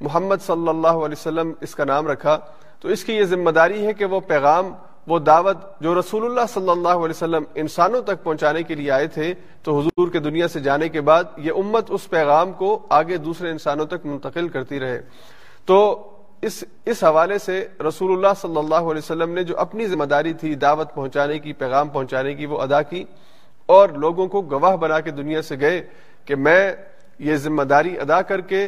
محمد 0.01 0.36
صلی 0.48 0.69
اللہ 0.69 0.88
علیہ 0.88 1.15
وسلم 1.18 1.53
اس 1.62 1.75
کا 1.75 1.83
نام 1.83 2.07
رکھا۔ 2.07 2.39
تو 2.80 2.88
اس 2.88 3.03
کی 3.03 3.13
یہ 3.13 3.24
ذمہ 3.24 3.50
داری 3.50 3.86
ہے 3.86 3.94
کہ 3.94 4.06
وہ 4.06 4.19
پیغام 4.19 4.74
وہ 5.07 5.19
دعوت 5.19 5.57
جو 5.81 6.00
رسول 6.00 6.25
اللہ 6.25 6.46
صلی 6.54 6.69
اللہ 6.69 7.04
علیہ 7.04 7.16
وسلم 7.18 7.44
انسانوں 7.56 8.02
تک 8.02 8.24
پہنچانے 8.24 8.63
کے 8.63 8.75
لیے 8.75 8.92
آئے 8.92 9.07
تھے، 9.07 9.34
تو 9.63 9.80
حضور 9.80 10.10
کے 10.12 10.19
دنیا 10.19 10.48
سے 10.48 10.60
جانے 10.60 10.90
کے 10.90 11.02
بعد 11.02 11.24
یہ 11.38 11.52
امت 11.57 11.92
اس 11.92 12.10
پیغام 12.10 12.52
کو 12.54 12.79
آگے 12.89 13.18
دوسرے 13.18 13.51
انسانوں 13.51 13.86
تک 13.86 14.06
منتقل 14.06 14.48
کرتی 14.48 14.79
رہے۔ 14.79 15.01
تو 15.65 15.77
اس 16.41 16.63
اس 16.86 17.03
حوالے 17.03 17.38
سے 17.39 17.65
رسول 17.88 18.12
اللہ 18.12 18.34
صلی 18.41 18.58
اللہ 18.58 18.75
علیہ 18.75 19.03
وسلم 19.03 19.34
نے 19.34 19.44
جو 19.44 19.58
اپنی 19.60 19.86
ذمہ 19.88 20.03
داری 20.03 20.34
تھی 20.34 20.53
دعوت 20.56 20.94
پہنچانے 20.96 21.39
کی، 21.39 21.53
پیغام 21.53 21.89
پہنچانے 21.89 22.34
کی، 22.34 22.46
وہ 22.46 22.62
ادا 22.62 22.82
کی 22.82 23.03
اور 23.65 23.89
لوگوں 23.89 24.27
کو 24.27 24.41
گواہ 24.51 24.75
بنا 24.77 25.00
کے 25.00 25.12
دنیا 25.12 25.41
سے 25.41 25.60
گئے 25.60 25.82
کہ 26.25 26.36
میں 26.36 26.74
یہ 27.20 27.36
ذمہ 27.36 27.63
داری 27.63 27.98
ادا 28.00 28.22
کر 28.22 28.41
کے 28.41 28.68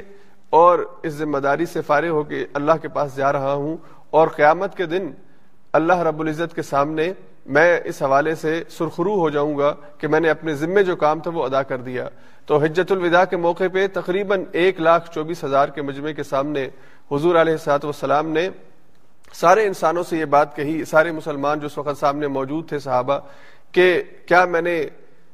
اور 0.49 0.79
اس 1.03 1.13
ذمہ 1.13 1.37
داری 1.37 1.65
سے 1.65 1.81
فارغ 1.81 2.09
ہو 2.09 2.23
کے 2.23 2.45
اللہ 2.53 2.81
کے 2.81 2.87
پاس 2.87 3.15
جا 3.15 3.31
رہا 3.33 3.53
ہوں 3.53 3.75
اور 4.09 4.27
قیامت 4.35 4.75
کے 4.77 4.85
دن 4.85 5.11
اللہ 5.77 5.99
رب 6.07 6.19
العزت 6.19 6.55
کے 6.55 6.61
سامنے 6.61 7.11
میں 7.45 7.79
اس 7.85 8.01
حوالے 8.01 8.35
سے 8.35 8.63
سرخرو 8.69 9.19
ہو 9.19 9.29
جاؤں 9.29 9.57
گا 9.57 9.73
کہ 9.97 10.07
میں 10.07 10.19
نے 10.19 10.29
اپنے 10.29 10.53
ذمے 10.53 10.83
جو 10.83 10.95
کام 10.95 11.19
تھا 11.19 11.31
وہ 11.31 11.43
ادا 11.43 11.63
کر 11.63 11.81
دیا۔ 11.81 12.07
تو 12.45 12.57
حجت 12.57 12.91
الوداع 12.91 13.23
کے 13.25 13.37
موقع 13.37 13.63
پہ 13.73 13.87
تقریباً 13.93 14.43
ایک 14.51 14.79
لاکھ 14.81 15.11
چوبیس 15.13 15.43
ہزار 15.43 15.69
کے 15.69 15.81
مجمع 15.81 16.11
کے 16.11 16.23
سامنے 16.23 16.67
حضور 17.11 17.35
علیہ 17.35 17.57
سات 17.57 17.85
وسلام 17.85 18.29
نے 18.29 18.49
سارے 19.33 19.65
انسانوں 19.65 20.03
سے 20.03 20.17
یہ 20.17 20.25
بات 20.25 20.55
کہی، 20.55 20.85
سارے 20.85 21.11
مسلمان 21.11 21.59
جو 21.59 21.65
اس 21.65 21.77
وقت 21.77 21.97
سامنے 21.99 22.27
موجود 22.27 22.69
تھے 22.69 22.79
صحابہ، 22.79 23.19
کہ 23.71 24.01
کیا 24.25 24.45
میں 24.45 24.61
نے 24.61 24.85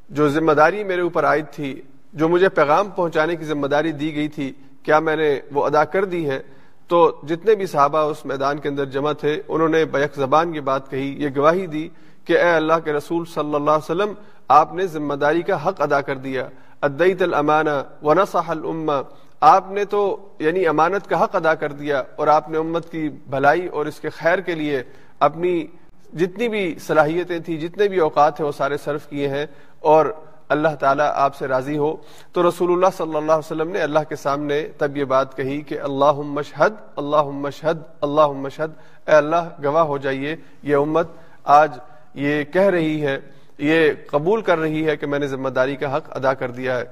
جو 0.09 0.29
ذمہ 0.29 0.51
داری 0.51 0.83
میرے 0.83 1.01
اوپر 1.01 1.25
عائد 1.25 1.45
تھی، 1.51 1.81
جو 2.13 2.29
مجھے 2.29 2.49
پیغام 2.49 2.89
پہنچانے 2.89 3.35
کی 3.35 3.45
ذمہ 3.45 3.67
داری 3.67 3.91
دی 3.91 4.15
گئی 4.15 4.27
تھی، 4.27 4.51
کیا 4.83 4.99
میں 4.99 5.15
نے 5.15 5.39
وہ 5.51 5.65
ادا 5.65 5.83
کر 5.85 6.05
دی 6.05 6.29
ہے؟ 6.29 6.39
تو 6.87 7.21
جتنے 7.23 7.55
بھی 7.55 7.65
صحابہ 7.65 7.97
اس 7.97 8.25
میدان 8.25 8.57
کے 8.57 8.69
اندر 8.69 8.85
جمع 8.85 9.11
تھے، 9.11 9.41
انہوں 9.47 9.69
نے 9.69 9.85
بیک 9.85 10.15
زبان 10.15 10.55
یہ 10.55 10.61
بات 10.61 10.91
کہی، 10.91 11.23
یہ 11.23 11.29
گواہی 11.37 11.67
دی 11.67 11.89
کہ 12.25 12.33
اے 12.33 12.51
اللہ 12.51 12.73
کے 12.83 12.93
رسول 12.93 13.25
صلی 13.25 13.55
اللہ 13.55 13.71
علیہ 13.71 13.91
وسلم، 13.91 14.13
آپ 14.47 14.73
نے 14.73 14.87
ذمہ 14.87 15.13
داری 15.13 15.41
کا 15.41 15.67
حق 15.67 15.81
ادا 15.81 16.01
کر 16.01 16.15
دیا۔ 16.15 16.49
ادیت 16.81 17.21
الامانہ 17.21 17.83
ونصح 18.01 18.43
الامہ۔ 18.47 19.01
آپ 19.41 19.71
نے 19.71 19.85
تو 19.85 20.29
یعنی 20.39 20.67
امانت 20.67 21.09
کا 21.09 21.23
حق 21.23 21.35
ادا 21.35 21.55
کر 21.55 21.71
دیا 21.71 22.03
اور 22.15 22.27
آپ 22.27 22.49
نے 22.49 22.57
امت 22.57 22.91
کی 22.91 23.09
بھلائی 23.09 23.67
اور 23.67 23.85
اس 23.85 23.99
کے 23.99 24.09
خیر 24.09 24.39
کے 24.39 24.55
لیے 24.55 24.83
اپنی 25.19 25.65
جتنی 26.13 26.49
بھی 26.49 26.75
صلاحیتیں 26.79 27.39
تھیں، 27.39 27.57
جتنے 27.57 27.87
بھی 27.87 27.99
اوقات 27.99 28.39
ہیں، 28.39 28.47
وہ 28.47 28.51
سارے 28.51 28.77
صرف 28.77 29.07
کیے 29.07 29.27
ہیں۔ 29.27 29.45
اور 29.79 30.05
اللہ 30.49 30.75
تعالیٰ 30.79 31.11
آپ 31.13 31.35
سے 31.35 31.47
راضی 31.47 31.77
ہو۔ 31.77 31.95
تو 32.33 32.49
رسول 32.49 32.71
اللہ 32.71 32.85
صلی 32.97 33.15
اللہ 33.15 33.31
علیہ 33.31 33.51
وسلم 33.51 33.69
نے 33.69 33.81
اللہ 33.81 33.99
کے 34.09 34.15
سامنے 34.15 34.67
تب 34.77 34.97
یہ 34.97 35.03
بات 35.03 35.37
کہی 35.37 35.61
کہ 35.61 35.79
اللہ 35.79 36.11
مشہد 36.11 36.73
اللہ 36.95 37.23
مشہد 37.23 37.77
اللہ 38.01 38.27
مشہد۔ 38.27 38.71
اے 39.09 39.15
اللہ، 39.15 39.49
گواہ 39.63 39.83
ہو 39.83 39.97
جائیے، 39.97 40.35
یہ 40.63 40.75
امت 40.75 41.07
آج 41.43 41.77
یہ 42.13 42.43
کہہ 42.43 42.61
رہی 42.61 43.05
ہے، 43.05 43.19
یہ 43.57 43.91
قبول 44.11 44.41
کر 44.41 44.57
رہی 44.57 44.87
ہے 44.87 44.97
کہ 44.97 45.07
میں 45.07 45.19
نے 45.19 45.27
ذمہ 45.27 45.49
داری 45.49 45.75
کا 45.75 45.97
حق 45.97 46.17
ادا 46.17 46.33
کر 46.33 46.51
دیا 46.51 46.77
ہے۔ 46.77 46.83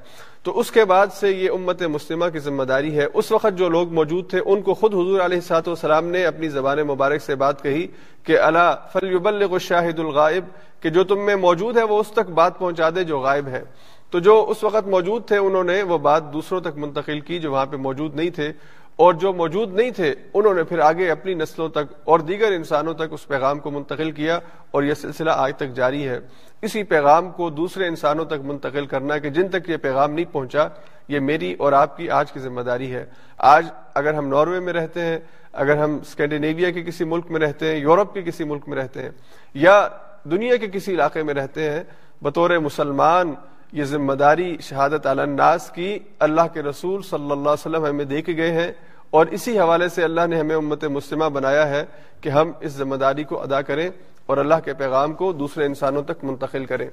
تو 0.43 0.59
اس 0.59 0.71
کے 0.71 0.85
بعد 0.85 1.07
سے 1.13 1.31
یہ 1.31 1.49
امت 1.49 1.81
مسلمہ 1.81 2.25
کی 2.33 2.39
ذمہ 2.39 2.63
داری 2.63 2.97
ہے۔ 2.97 3.05
اس 3.13 3.31
وقت 3.31 3.57
جو 3.57 3.69
لوگ 3.69 3.93
موجود 3.93 4.29
تھے، 4.29 4.39
ان 4.45 4.61
کو 4.61 4.73
خود 4.73 4.93
حضور 4.93 5.19
علیہ 5.19 5.39
سات 5.39 5.67
والسلام 5.67 6.05
نے 6.05 6.25
اپنی 6.25 6.49
زبان 6.49 6.77
مبارک 6.77 7.21
سے 7.21 7.35
بات 7.35 7.63
کہی 7.63 7.87
کہ 8.23 8.39
اللہ 8.39 8.75
فلیبلغ 8.93 9.53
الشاہد 9.53 9.99
الغائب، 9.99 10.45
کہ 10.81 10.89
جو 10.89 11.03
تم 11.03 11.19
میں 11.25 11.35
موجود 11.35 11.77
ہے 11.77 11.83
وہ 11.83 11.99
اس 11.99 12.07
تک 12.07 12.29
بات 12.29 12.59
پہنچا 12.59 12.89
دے 12.89 13.03
جو 13.03 13.19
غائب 13.19 13.47
ہے۔ 13.47 13.63
تو 14.09 14.19
جو 14.19 14.45
اس 14.49 14.63
وقت 14.63 14.87
موجود 14.87 15.25
تھے، 15.25 15.37
انہوں 15.37 15.63
نے 15.63 15.83
وہ 15.83 15.97
بات 15.97 16.33
دوسروں 16.33 16.61
تک 16.61 16.77
منتقل 16.77 17.19
کی 17.19 17.39
جو 17.39 17.51
وہاں 17.51 17.65
پہ 17.65 17.75
موجود 17.75 18.15
نہیں 18.15 18.29
تھے۔ 18.29 18.51
اور 18.95 19.13
جو 19.13 19.31
موجود 19.33 19.73
نہیں 19.73 19.91
تھے، 19.91 20.13
انہوں 20.33 20.53
نے 20.53 20.63
پھر 20.63 20.79
آگے 20.79 21.09
اپنی 21.11 21.33
نسلوں 21.33 21.69
تک 21.69 21.93
اور 22.03 22.19
دیگر 22.19 22.51
انسانوں 22.51 22.93
تک 22.93 23.11
اس 23.11 23.27
پیغام 23.27 23.59
کو 23.59 23.71
منتقل 23.71 24.11
کیا 24.11 24.39
اور 24.71 24.83
یہ 24.83 24.93
سلسلہ 24.93 25.31
آج 25.35 25.53
تک 25.57 25.73
جاری 25.73 26.07
ہے۔ 26.07 26.19
اسی 26.61 26.83
پیغام 26.83 27.29
کو 27.31 27.49
دوسرے 27.49 27.87
انسانوں 27.87 28.25
تک 28.25 28.45
منتقل 28.45 28.85
کرنا 28.85 29.17
کہ 29.17 29.29
جن 29.29 29.49
تک 29.49 29.69
یہ 29.69 29.77
پیغام 29.77 30.11
نہیں 30.11 30.25
پہنچا، 30.31 30.67
یہ 31.07 31.19
میری 31.19 31.53
اور 31.53 31.73
آپ 31.73 31.97
کی 31.97 32.09
آج 32.09 32.31
کی 32.31 32.39
ذمہ 32.39 32.61
داری 32.61 32.93
ہے۔ 32.93 33.05
آج 33.37 33.65
اگر 33.93 34.13
ہم 34.13 34.27
ناروے 34.27 34.59
میں 34.59 34.73
رہتے 34.73 35.01
ہیں، 35.01 35.19
اگر 35.53 35.77
ہم 35.77 35.97
اسکینڈینیویا 36.01 36.71
کے 36.71 36.83
کسی 36.83 37.03
ملک 37.03 37.31
میں 37.31 37.39
رہتے 37.39 37.71
ہیں، 37.71 37.79
یورپ 37.79 38.13
کے 38.13 38.21
کسی 38.21 38.43
ملک 38.43 38.67
میں 38.67 38.77
رہتے 38.77 39.01
ہیں، 39.01 39.09
یا 39.53 39.87
دنیا 40.31 40.55
کے 40.55 40.67
کسی 40.67 40.93
علاقے 40.93 41.23
میں 41.23 41.33
رہتے 41.33 41.69
ہیں، 41.69 41.83
بطور 42.21 42.49
مسلمان 42.49 43.33
یہ 43.71 43.83
ذمہ 43.83 44.13
داری 44.13 44.57
شہادت 44.61 45.07
الناس 45.07 45.71
کی 45.71 45.99
اللہ 46.19 46.41
کے 46.53 46.63
رسول 46.63 47.01
صلی 47.01 47.31
اللہ 47.31 47.49
علیہ 47.49 47.51
وسلم 47.51 47.85
ہمیں 47.85 48.05
دے 48.05 48.21
کے 48.21 48.33
گئے 48.37 48.51
ہیں 48.51 48.71
اور 49.09 49.25
اسی 49.25 49.59
حوالے 49.59 49.89
سے 49.89 50.03
اللہ 50.03 50.21
نے 50.29 50.39
ہمیں 50.39 50.55
امت 50.55 50.83
مسلمہ 50.83 51.25
بنایا 51.25 51.69
ہے 51.69 51.85
کہ 52.21 52.29
ہم 52.29 52.51
اس 52.59 52.71
ذمہ 52.71 52.95
داری 52.95 53.23
کو 53.23 53.41
ادا 53.41 53.61
کریں 53.61 53.89
اور 54.25 54.37
اللہ 54.37 54.55
کے 54.65 54.73
پیغام 54.73 55.13
کو 55.13 55.33
دوسرے 55.33 55.65
انسانوں 55.65 56.03
تک 56.03 56.23
منتقل 56.23 56.65
کریں۔ 56.65 56.89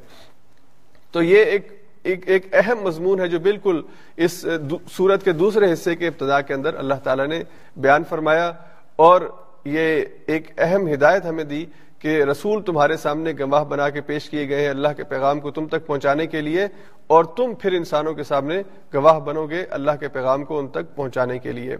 تو 1.12 1.22
یہ 1.22 1.44
ایک 1.44 1.88
ایک, 2.02 2.28
ایک 2.28 2.54
اہم 2.54 2.82
مضمون 2.82 3.20
ہے 3.20 3.28
جو 3.28 3.38
بالکل 3.38 3.82
اس 4.16 4.44
سورت 4.92 5.24
کے 5.24 5.32
دوسرے 5.32 5.72
حصے 5.72 5.96
کے 5.96 6.06
ابتدا 6.06 6.40
کے 6.40 6.54
اندر 6.54 6.74
اللہ 6.74 6.94
تعالیٰ 6.94 7.26
نے 7.26 7.42
بیان 7.76 8.04
فرمایا 8.04 8.52
اور 8.96 9.20
یہ 9.64 10.04
ایک 10.26 10.48
اہم 10.58 10.92
ہدایت 10.92 11.26
ہمیں 11.26 11.44
دی 11.44 11.66
کہ 12.00 12.22
رسول 12.24 12.62
تمہارے 12.62 12.96
سامنے 12.96 13.32
گواہ 13.38 13.64
بنا 13.64 13.88
کے 13.90 14.00
پیش 14.00 14.28
کیے 14.30 14.48
گئے 14.48 14.60
ہیں 14.60 14.68
اللہ 14.70 14.92
کے 14.96 15.04
پیغام 15.04 15.40
کو 15.40 15.50
تم 15.50 15.66
تک 15.68 15.86
پہنچانے 15.86 16.26
کے 16.26 16.40
لیے، 16.40 16.66
اور 17.06 17.24
تم 17.36 17.54
پھر 17.60 17.72
انسانوں 17.72 18.14
کے 18.14 18.22
سامنے 18.22 18.60
گواہ 18.94 19.18
بنو 19.26 19.46
گے 19.46 19.64
اللہ 19.70 19.96
کے 20.00 20.08
پیغام 20.08 20.44
کو 20.44 20.58
ان 20.58 20.68
تک 20.68 20.94
پہنچانے 20.96 21.38
کے 21.38 21.52
لیے۔ 21.52 21.76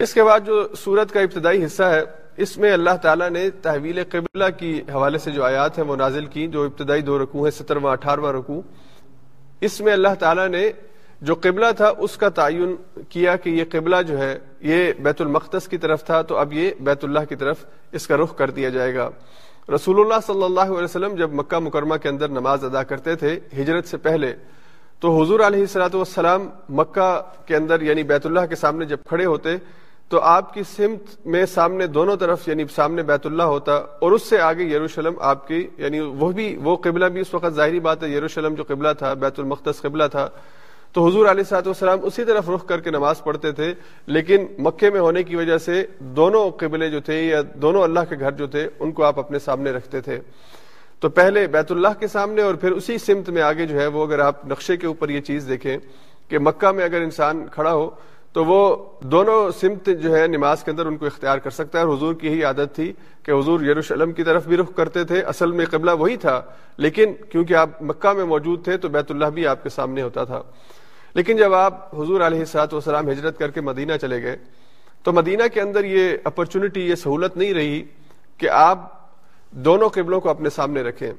اس 0.00 0.14
کے 0.14 0.22
بعد 0.24 0.40
جو 0.46 0.66
سورت 0.74 1.12
کا 1.12 1.20
ابتدائی 1.20 1.64
حصہ 1.64 1.82
ہے، 1.82 2.02
اس 2.42 2.56
میں 2.58 2.72
اللہ 2.72 2.96
تعالیٰ 3.02 3.28
نے 3.30 3.48
تحویل 3.62 4.02
قبلہ 4.10 4.44
کی 4.58 4.80
حوالے 4.88 5.18
سے 5.18 5.30
جو 5.30 5.44
آیات 5.44 5.78
ہیں 5.78 5.84
وہ 5.86 5.96
نازل 5.96 6.26
کی 6.26 6.46
جو 6.48 6.64
ابتدائی 6.64 7.02
دو 7.02 7.18
رکوع 7.18 7.44
ہیں، 7.44 7.50
سترواں 7.58 7.92
اٹھارہواں 7.92 8.32
رکوع۔ 8.32 8.60
اس 9.60 9.80
میں 9.80 9.92
اللہ 9.92 10.14
تعالیٰ 10.18 10.48
نے 10.48 10.70
جو 11.22 11.34
قبلہ 11.40 11.66
تھا 11.76 11.92
اس 11.98 12.16
کا 12.16 12.28
تعین 12.28 12.74
کیا 13.08 13.36
کہ 13.36 13.50
یہ 13.50 13.64
قبلہ 13.70 13.96
جو 14.06 14.18
ہے، 14.18 14.38
یہ 14.60 14.92
بیت 15.02 15.20
المقدس 15.20 15.68
کی 15.68 15.78
طرف 15.78 16.04
تھا، 16.04 16.22
تو 16.22 16.36
اب 16.36 16.52
یہ 16.52 16.70
بیت 16.80 17.04
اللہ 17.04 17.24
کی 17.28 17.36
طرف 17.36 17.64
اس 17.92 18.06
کا 18.06 18.16
رخ 18.16 18.36
کر 18.36 18.50
دیا 18.50 18.68
جائے 18.68 18.94
گا۔ 18.94 19.08
رسول 19.68 20.00
اللہ 20.00 20.20
صلی 20.26 20.42
اللہ 20.42 20.60
علیہ 20.60 20.84
وسلم 20.84 21.14
جب 21.14 21.32
مکہ 21.32 21.58
مکرمہ 21.58 21.96
کے 22.02 22.08
اندر 22.08 22.28
نماز 22.28 22.64
ادا 22.64 22.82
کرتے 22.82 23.14
تھے، 23.16 23.38
ہجرت 23.60 23.86
سے 23.88 23.96
پہلے، 23.96 24.32
تو 25.02 25.20
حضور 25.20 25.40
علیہ 25.40 25.60
السلاۃ 25.60 25.94
والسلام 25.94 26.48
مکہ 26.68 27.10
کے 27.46 27.56
اندر 27.56 27.82
یعنی 27.82 28.02
بیت 28.02 28.26
اللہ 28.26 28.46
کے 28.48 28.56
سامنے 28.56 28.84
جب 28.84 29.04
کھڑے 29.08 29.24
ہوتے، 29.24 29.56
تو 30.10 30.20
آپ 30.20 30.52
کی 30.54 30.62
سمت 30.66 31.26
میں 31.26 31.44
سامنے 31.46 31.86
دونوں 31.86 32.16
طرف 32.16 32.48
یعنی 32.48 32.64
سامنے 32.74 33.02
بیت 33.02 33.26
اللہ 33.26 33.42
ہوتا 33.52 33.76
اور 33.76 34.12
اس 34.12 34.22
سے 34.22 34.40
آگے 34.40 34.64
یروشلم 34.64 35.14
آپ 35.20 35.46
کی 35.48 35.66
یعنی 35.78 36.00
وہ 36.00 36.30
بھی، 36.32 36.54
وہ 36.62 36.76
قبلہ 36.76 37.04
بھی 37.04 37.20
اس 37.20 37.32
وقت 37.34 37.54
ظاہری 37.54 37.80
بات 37.80 38.02
ہے، 38.02 38.08
یروشلم 38.08 38.54
جو 38.54 38.64
قبلہ 38.68 38.92
تھا، 38.98 39.12
بیت 39.14 39.38
المقدس 39.38 39.80
قبلہ 39.82 40.04
تھا 40.10 40.28
تو 40.92 41.06
حضور 41.06 41.26
علیہ 41.26 41.42
صاحب 41.42 41.66
والسلام 41.66 41.98
اسی 42.02 42.24
طرف 42.24 42.50
رخ 42.50 42.66
کر 42.66 42.80
کے 42.80 42.90
نماز 42.90 43.22
پڑھتے 43.22 43.52
تھے، 43.52 43.74
لیکن 44.06 44.46
مکے 44.58 44.90
میں 44.90 45.00
ہونے 45.00 45.22
کی 45.22 45.36
وجہ 45.36 45.58
سے 45.58 45.86
دونوں 45.98 46.50
قبلے 46.50 46.90
جو 46.90 47.00
تھے 47.00 47.26
یا 47.26 47.42
دونوں 47.54 47.82
اللہ 47.82 48.00
کے 48.08 48.14
گھر 48.20 48.32
جو 48.32 48.46
تھے، 48.46 48.68
ان 48.80 48.92
کو 48.92 49.04
آپ 49.04 49.18
اپنے 49.18 49.38
سامنے 49.38 49.70
رکھتے 49.70 50.00
تھے۔ 50.00 50.20
تو 51.00 51.08
پہلے 51.08 51.46
بیت 51.46 51.72
اللہ 51.72 51.88
کے 52.00 52.06
سامنے 52.06 52.42
اور 52.42 52.54
پھر 52.54 52.72
اسی 52.72 52.98
سمت 52.98 53.30
میں 53.30 53.42
آگے 53.42 53.66
جو 53.66 53.80
ہے 53.80 53.86
وہ 53.86 54.06
اگر 54.06 54.18
آپ 54.18 54.46
نقشے 54.46 54.76
کے 54.76 54.86
اوپر 54.86 55.08
یہ 55.08 55.20
چیز 55.20 55.46
دیکھیں 55.48 55.78
کہ 56.28 56.38
مکہ 56.38 56.72
میں 56.72 56.84
اگر 56.84 57.00
انسان 57.00 57.46
کھڑا 57.52 57.72
ہو، 57.72 57.90
تو 58.32 58.44
وہ 58.44 58.76
دونوں 59.00 59.50
سمت 59.60 59.88
جو 60.00 60.16
ہے 60.16 60.26
نماز 60.26 60.64
کے 60.64 60.70
اندر 60.70 60.86
ان 60.86 60.96
کو 60.96 61.06
اختیار 61.06 61.38
کر 61.38 61.50
سکتا 61.50 61.80
ہے۔ 61.80 61.84
اور 61.84 61.96
حضور 61.96 62.14
کی 62.14 62.26
یہی 62.26 62.44
عادت 62.44 62.74
تھی 62.74 62.92
کہ 63.22 63.32
حضور 63.32 63.60
یروشلم 63.60 64.12
کی 64.12 64.22
طرف 64.22 64.46
بھی 64.46 64.56
رخ 64.56 64.74
کرتے 64.76 65.04
تھے، 65.04 65.20
اصل 65.20 65.52
میں 65.52 65.66
قبلہ 65.70 65.90
وہی 65.90 66.16
تھا۔ 66.16 66.42
لیکن 66.76 67.12
کیونکہ 67.28 67.54
آپ 67.54 67.82
مکہ 67.82 68.12
میں 68.12 68.24
موجود 68.24 68.64
تھے، 68.64 68.76
تو 68.76 68.88
بیت 68.88 69.10
اللہ 69.10 69.26
بھی 69.26 69.46
آپ 69.46 69.62
کے 69.62 69.68
سامنے 69.68 70.02
ہوتا 70.02 70.24
تھا۔ 70.24 70.42
لیکن 71.14 71.36
جب 71.36 71.54
آپ 71.54 71.94
حضور 71.94 72.20
علیہ 72.20 72.44
سات 72.44 72.74
وسلام 72.74 73.10
ہجرت 73.10 73.38
کر 73.38 73.50
کے 73.50 73.60
مدینہ 73.60 73.92
چلے 74.00 74.22
گئے، 74.22 74.36
تو 75.02 75.12
مدینہ 75.12 75.42
کے 75.54 75.60
اندر 75.60 75.84
یہ 75.84 76.16
اپرچونٹی 76.24 76.80
یہ 76.80 76.94
سہولت 76.94 77.36
نہیں 77.36 77.54
رہی 77.54 77.84
کہ 78.38 78.48
آپ 78.48 78.92
دونوں 79.50 79.88
قبلوں 79.88 80.20
کو 80.20 80.28
اپنے 80.28 80.50
سامنے 80.50 80.82
رکھیں۔ 80.82 81.12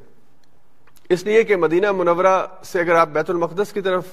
اس 1.10 1.24
لیے 1.24 1.44
کہ 1.44 1.56
مدینہ 1.56 1.92
منورہ 1.92 2.46
سے 2.64 2.80
اگر 2.80 2.96
آپ 2.96 3.10
بیت 3.10 3.30
المقدس 3.30 3.74
کی 3.74 3.82
طرف 3.82 4.06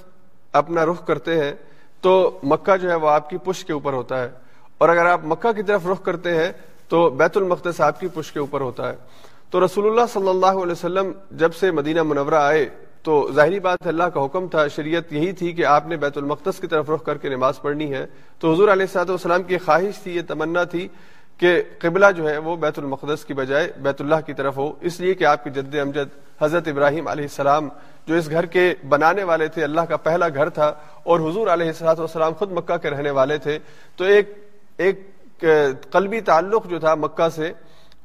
اپنا 0.53 0.87
رخ 0.87 1.07
کرتے 1.07 1.45
ہیں، 1.45 1.53
تو 2.01 2.39
مکہ 2.43 2.77
جو 2.77 2.91
ہے 2.91 2.95
وہ 2.95 3.09
آپ 3.09 3.31
کی 3.31 3.39
پش 3.39 3.65
کے 3.65 3.73
اوپر 3.73 3.93
ہوتا 3.93 4.25
ہے۔ 4.25 4.31
اور 4.79 4.89
اگر 4.89 5.07
آپ 5.07 5.21
مکہ 5.25 5.53
کی 5.53 5.63
طرف 5.63 5.87
رخ 5.87 6.03
کرتے 6.03 6.35
ہیں، 6.35 6.53
تو 6.89 7.11
بیت 7.11 7.37
المقدس 7.37 7.81
آپ 7.81 8.01
کی 8.01 8.09
پش 8.15 8.33
کے 8.33 8.39
اوپر 8.39 8.61
ہوتا 8.61 8.89
ہے۔ 8.91 8.97
تو 9.51 9.65
رسول 9.65 9.87
اللہ 9.87 10.07
صلی 10.13 10.29
اللہ 10.29 10.47
علیہ 10.47 10.73
وسلم 10.73 11.13
جب 11.31 11.55
سے 11.55 11.71
مدینہ 11.71 12.03
منورہ 12.03 12.35
آئے 12.35 12.69
تو 13.03 13.31
ظاہری 13.35 13.61
بات 13.61 13.87
اللہ 13.87 14.05
کا 14.05 14.25
حکم 14.25 14.47
تھا، 14.49 14.67
شریعت 14.69 15.13
یہی 15.13 15.33
تھی 15.33 15.53
کہ 15.53 15.65
آپ 15.65 15.87
نے 15.89 15.97
بیت 15.97 16.17
المقدس 16.19 16.59
کی 16.61 16.67
طرف 16.67 16.91
رخ 16.91 17.05
کر 17.05 17.19
کے 17.19 17.29
نماز 17.29 17.61
پڑھنی 17.61 17.93
ہے۔ 17.93 18.05
تو 18.39 18.53
حضور 18.53 18.69
علیہ 18.69 18.87
صاحب 18.87 19.09
والسلام 19.11 19.43
کی 19.43 19.59
خواہش 19.59 19.99
تھی، 19.99 20.17
یہ 20.17 20.23
تمنا 20.29 20.65
تھی 20.65 20.87
کہ 21.39 21.63
قبلہ 21.79 22.07
جو 22.17 22.29
ہے 22.29 22.37
وہ 22.39 22.57
بیت 22.57 22.79
المقدس 22.79 23.25
کی 23.25 23.35
بجائے 23.35 23.71
بیت 23.83 24.01
اللہ 24.01 24.21
کی 24.27 24.35
طرف 24.35 24.57
ہو۔ 24.57 24.73
اس 24.81 25.01
لیے 25.01 25.15
کہ 25.15 25.25
آپ 25.25 25.45
کی 25.45 25.51
جد 25.51 25.75
امجد 25.75 26.19
حضرت 26.43 26.69
ابراہیم 26.69 27.09
علیہ 27.09 27.25
السلام 27.25 27.69
جو 28.07 28.15
اس 28.15 28.31
گھر 28.31 28.47
کے 28.47 28.75
بنانے 28.89 29.25
والے 29.25 29.47
تھے، 29.49 29.65
اللہ 29.65 29.81
کا 29.81 29.97
پہلا 29.97 30.29
گھر 30.29 30.49
تھا 30.49 30.73
اور 31.03 31.21
حضور 31.21 31.47
علیہ 31.47 31.67
السلاۃ 31.67 31.99
والسلام 31.99 32.33
خود 32.33 32.53
مکہ 32.53 32.77
کے 32.77 32.91
رہنے 32.91 33.11
والے 33.11 33.39
تھے۔ 33.39 33.59
تو 33.97 34.05
ایک 34.05 34.33
ایک 34.79 35.45
قلبی 35.91 36.21
تعلق 36.21 36.69
جو 36.69 36.79
تھا 36.79 36.95
مکہ 36.95 37.29
سے 37.29 37.53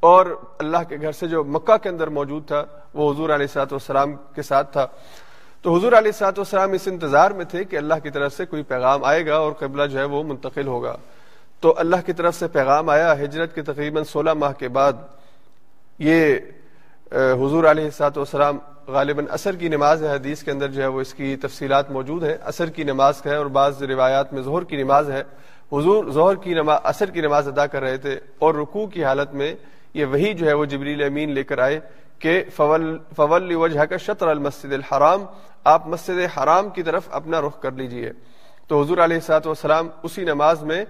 اور 0.00 0.26
اللہ 0.58 0.76
کے 0.88 0.96
گھر 1.00 1.12
سے 1.12 1.28
جو 1.28 1.44
مکہ 1.44 1.76
کے 1.76 1.88
اندر 1.88 2.08
موجود 2.08 2.46
تھا، 2.46 2.64
وہ 2.94 3.12
حضور 3.12 3.30
علیہ 3.30 3.46
سات 3.46 3.72
والسلام 3.72 4.12
کے 4.34 4.42
ساتھ 4.42 4.72
تھا۔ 4.72 4.86
تو 5.62 5.76
حضور 5.76 5.92
علیہ 5.92 6.12
سات 6.12 6.38
والسلام 6.38 6.72
اس 6.72 6.88
انتظار 6.88 7.30
میں 7.30 7.44
تھے 7.44 7.64
کہ 7.64 7.76
اللہ 7.76 7.94
کی 8.02 8.10
طرف 8.10 8.32
سے 8.32 8.46
کوئی 8.46 8.62
پیغام 8.62 9.04
آئے 9.04 9.26
گا 9.26 9.36
اور 9.36 9.52
قبلہ 9.52 9.86
جو 9.86 9.98
ہے 9.98 10.04
وہ 10.04 10.22
منتقل 10.22 10.66
ہوگا۔ 10.66 10.96
تو 11.60 11.74
اللہ 11.76 11.96
کی 12.06 12.12
طرف 12.12 12.34
سے 12.34 12.48
پیغام 12.48 12.88
آیا، 12.88 13.12
ہجرت 13.12 13.54
کے 13.54 13.62
تقریباً 13.62 14.04
سولہ 14.04 14.34
ماہ 14.34 14.52
کے 14.52 14.68
بعد 14.68 14.92
یہ 15.98 16.36
حضور 17.12 17.64
علیہ 17.64 17.90
سات 17.90 18.16
والسلام 18.18 18.58
غالباً 18.86 19.26
اثر 19.30 19.56
کی 19.56 19.68
نماز 19.68 20.02
ہے 20.02 20.08
حدیث 20.08 20.42
کے 20.42 20.50
اندر 20.50 20.68
جو 20.68 20.82
ہے 20.82 20.86
وہ 20.86 21.00
اس 21.00 21.14
کی 21.14 21.36
تفصیلات 21.36 21.90
موجود 21.90 22.24
ہیں۔ 22.24 22.36
اثر 22.44 22.70
کی 22.70 22.84
نماز 22.84 23.20
ہے 23.26 23.36
اور 23.36 23.46
بعض 23.46 23.82
روایات 23.82 24.32
میں 24.32 24.42
ظہر 24.42 24.64
کی 24.64 24.76
نماز 24.82 25.10
ہے۔ 25.10 25.22
حضور 25.72 26.10
ظہر 26.10 26.34
کی 26.34 26.54
نماز 26.54 26.78
اثر 26.82 27.10
کی 27.10 27.20
نماز 27.20 27.48
ادا 27.48 27.66
کر 27.66 27.82
رہے 27.82 27.96
تھے 27.96 28.18
اور 28.38 28.54
رکوع 28.54 28.86
کی 28.86 29.04
حالت 29.04 29.34
میں 29.34 29.54
یہ 29.96 30.04
وہی 30.04 30.32
جو 30.34 30.46
ہے 30.46 30.52
وہ 30.52 30.64
جبریل 30.64 31.02
امین 31.02 31.30
لے 31.30 31.44
کر 31.44 31.58
آئے 31.58 31.78
کہ 32.18 32.42
فول 32.56 32.98
فول 33.16 33.54
وجہ 33.54 33.84
کا 33.84 33.96
شطر 33.96 34.28
المسد 34.28 34.72
الحرام، 34.72 35.24
آپ 35.64 35.86
مسجد 35.86 36.18
حرام 36.36 36.68
کی 36.68 36.82
طرف 36.82 37.08
اپنا 37.10 37.40
رخ 37.40 37.60
کر 37.60 37.72
لیجیے۔ 37.72 38.12
تو 38.68 38.80
حضور 38.82 38.98
علیہ 38.98 39.20
سات 39.20 39.46
وسلام 39.46 39.88
اسی 40.02 40.24
نماز 40.24 40.62
میں 40.62 40.84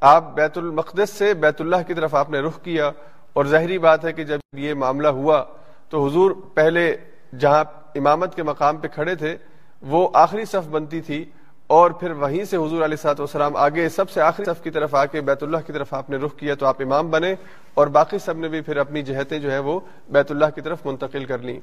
آپ 0.00 0.34
بیت 0.34 0.58
المقدس 0.58 1.10
سے 1.10 1.32
بیت 1.34 1.60
اللہ 1.60 1.82
کی 1.86 1.94
طرف 1.94 2.14
آپ 2.14 2.30
نے 2.30 2.40
رخ 2.40 2.60
کیا 2.62 2.90
اور 3.32 3.44
ظاہری 3.44 3.78
بات 3.78 4.04
ہے 4.04 4.12
کہ 4.12 4.24
جب 4.24 4.58
یہ 4.58 4.74
معاملہ 4.74 5.08
ہوا 5.08 5.42
تو 5.88 6.06
حضور 6.06 6.30
پہلے 6.54 6.96
جہاں 7.38 7.64
امامت 7.94 8.34
کے 8.34 8.42
مقام 8.42 8.76
پہ 8.76 8.88
کھڑے 8.88 9.14
تھے 9.14 9.36
وہ 9.82 10.08
آخری 10.14 10.44
صف 10.44 10.68
بنتی 10.70 11.00
تھی 11.00 11.24
اور 11.72 11.90
پھر 11.90 12.10
وہیں 12.10 12.44
سے 12.44 12.56
حضور 12.56 12.82
علیہ 12.82 12.96
سات 12.96 13.20
وسلام 13.20 13.56
آگے 13.56 13.88
سب 13.88 14.10
سے 14.10 14.20
آخری 14.20 14.44
صف 14.44 14.62
کی 14.62 14.70
طرف 14.70 14.94
آ 14.94 15.06
کے 15.06 15.20
بیت 15.20 15.42
اللہ 15.42 15.56
کی 15.66 15.72
طرف 15.72 15.94
آپ 15.94 16.10
نے 16.10 16.16
رخ 16.16 16.36
کیا 16.36 16.54
تو 16.54 16.66
آپ 16.66 16.76
امام 16.80 17.10
بنے 17.10 17.34
اور 17.74 17.86
باقی 17.86 18.18
سب 18.18 18.38
نے 18.38 18.48
بھی 18.48 18.60
پھر 18.60 18.76
اپنی 18.76 19.02
جہتیں 19.02 19.38
جو 19.38 19.52
ہے 19.52 19.58
وہ 19.58 19.80
بیت 20.08 20.30
اللہ 20.30 20.44
کی 20.54 20.60
طرف 20.60 20.86
منتقل 20.86 21.24
کر 21.24 21.38
لیں۔ 21.38 21.60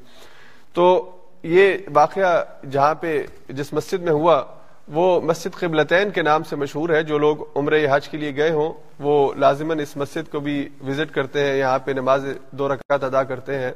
تو 0.74 1.12
یہ 1.44 1.78
واقعہ 1.94 2.44
جہاں 2.72 2.96
پہ 2.96 3.24
جس 3.50 3.74
مسجد 3.74 4.02
میں 4.02 4.12
ہوا، 4.12 4.44
وہ 4.88 5.22
مسجد 5.22 5.60
قبلتین 5.60 6.10
کے 6.10 6.22
نام 6.22 6.44
سے 6.44 6.56
مشہور 6.56 6.90
ہے۔ 6.90 7.04
جو 7.04 7.18
لوگ 7.18 7.38
عمر 7.56 7.78
حج 7.92 8.10
کے 8.10 8.18
لیے 8.18 8.36
گئے 8.36 8.52
ہوں، 8.52 8.74
وہ 9.00 9.34
لازماً 9.34 9.80
اس 9.80 9.98
مسجد 9.98 10.32
کو 10.32 10.40
بھی 10.40 10.70
وزٹ 10.88 11.14
کرتے 11.14 11.44
ہیں، 11.44 11.58
یہاں 11.58 11.80
پہ 11.80 11.92
نماز 11.92 12.26
دو 12.52 12.68
رکعت 12.68 13.04
ادا 13.04 13.24
کرتے 13.24 13.58
ہیں۔ 13.58 13.72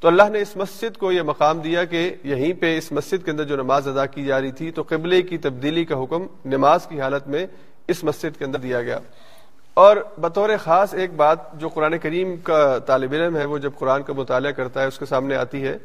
تو 0.00 0.08
اللہ 0.08 0.28
نے 0.32 0.40
اس 0.40 0.56
مسجد 0.56 0.96
کو 0.96 1.12
یہ 1.12 1.22
مقام 1.22 1.58
دیا 1.60 1.84
کہ 1.84 2.14
یہیں 2.24 2.52
پہ 2.52 2.76
اس 2.78 2.92
مسجد 2.92 3.24
کے 3.24 3.30
اندر 3.30 3.44
جو 3.44 3.56
نماز 3.56 3.88
ادا 3.88 4.06
کی 4.06 4.24
جا 4.24 4.40
رہی 4.40 4.52
تھی، 4.52 4.70
تو 4.70 4.82
قبلے 4.88 5.22
کی 5.22 5.38
تبدیلی 5.38 5.84
کا 5.84 6.02
حکم 6.02 6.26
نماز 6.44 6.86
کی 6.86 7.00
حالت 7.00 7.26
میں 7.28 7.46
اس 7.88 8.04
مسجد 8.04 8.38
کے 8.38 8.44
اندر 8.44 8.58
دیا 8.58 8.82
گیا۔ 8.82 8.98
اور 9.74 9.96
بطور 10.18 10.50
خاص 10.62 10.94
ایک 10.94 11.12
بات 11.16 11.38
جو 11.60 11.68
قرآن 11.68 11.98
کریم 11.98 12.34
کا 12.36 12.78
طالب 12.78 13.12
علم 13.12 13.36
ہے، 13.36 13.44
وہ 13.44 13.58
جب 13.58 13.72
قرآن 13.78 14.02
کا 14.02 14.12
مطالعہ 14.12 14.50
کرتا 14.50 14.82
ہے، 14.82 14.86
اس 14.86 14.98
کے 14.98 15.06
سامنے 15.06 15.36
آتی 15.36 15.62
ہے 15.62 15.76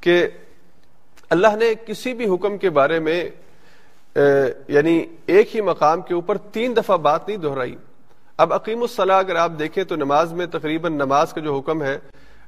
کہ 0.00 0.26
اللہ 1.30 1.56
نے 1.56 1.72
کسی 1.86 2.14
بھی 2.14 2.28
حکم 2.28 2.58
کے 2.58 2.70
بارے 2.70 2.98
میں 2.98 3.22
یعنی 4.68 5.04
ایک 5.26 5.54
ہی 5.56 5.60
مقام 5.60 6.00
کے 6.00 6.14
اوپر 6.14 6.38
تین 6.52 6.76
دفعہ 6.76 6.96
بات 6.96 7.28
نہیں 7.28 7.38
دہرائی۔ 7.38 7.76
اب 8.36 8.52
عقیم 8.52 8.80
الصلاح 8.80 9.18
اگر 9.18 9.36
آپ 9.36 9.52
دیکھیں 9.58 9.84
تو 9.84 9.96
نماز 9.96 10.32
میں 10.32 10.46
تقریباً 10.46 10.92
نماز 10.92 11.32
کا 11.32 11.40
جو 11.40 11.56
حکم 11.58 11.82
ہے 11.82 11.98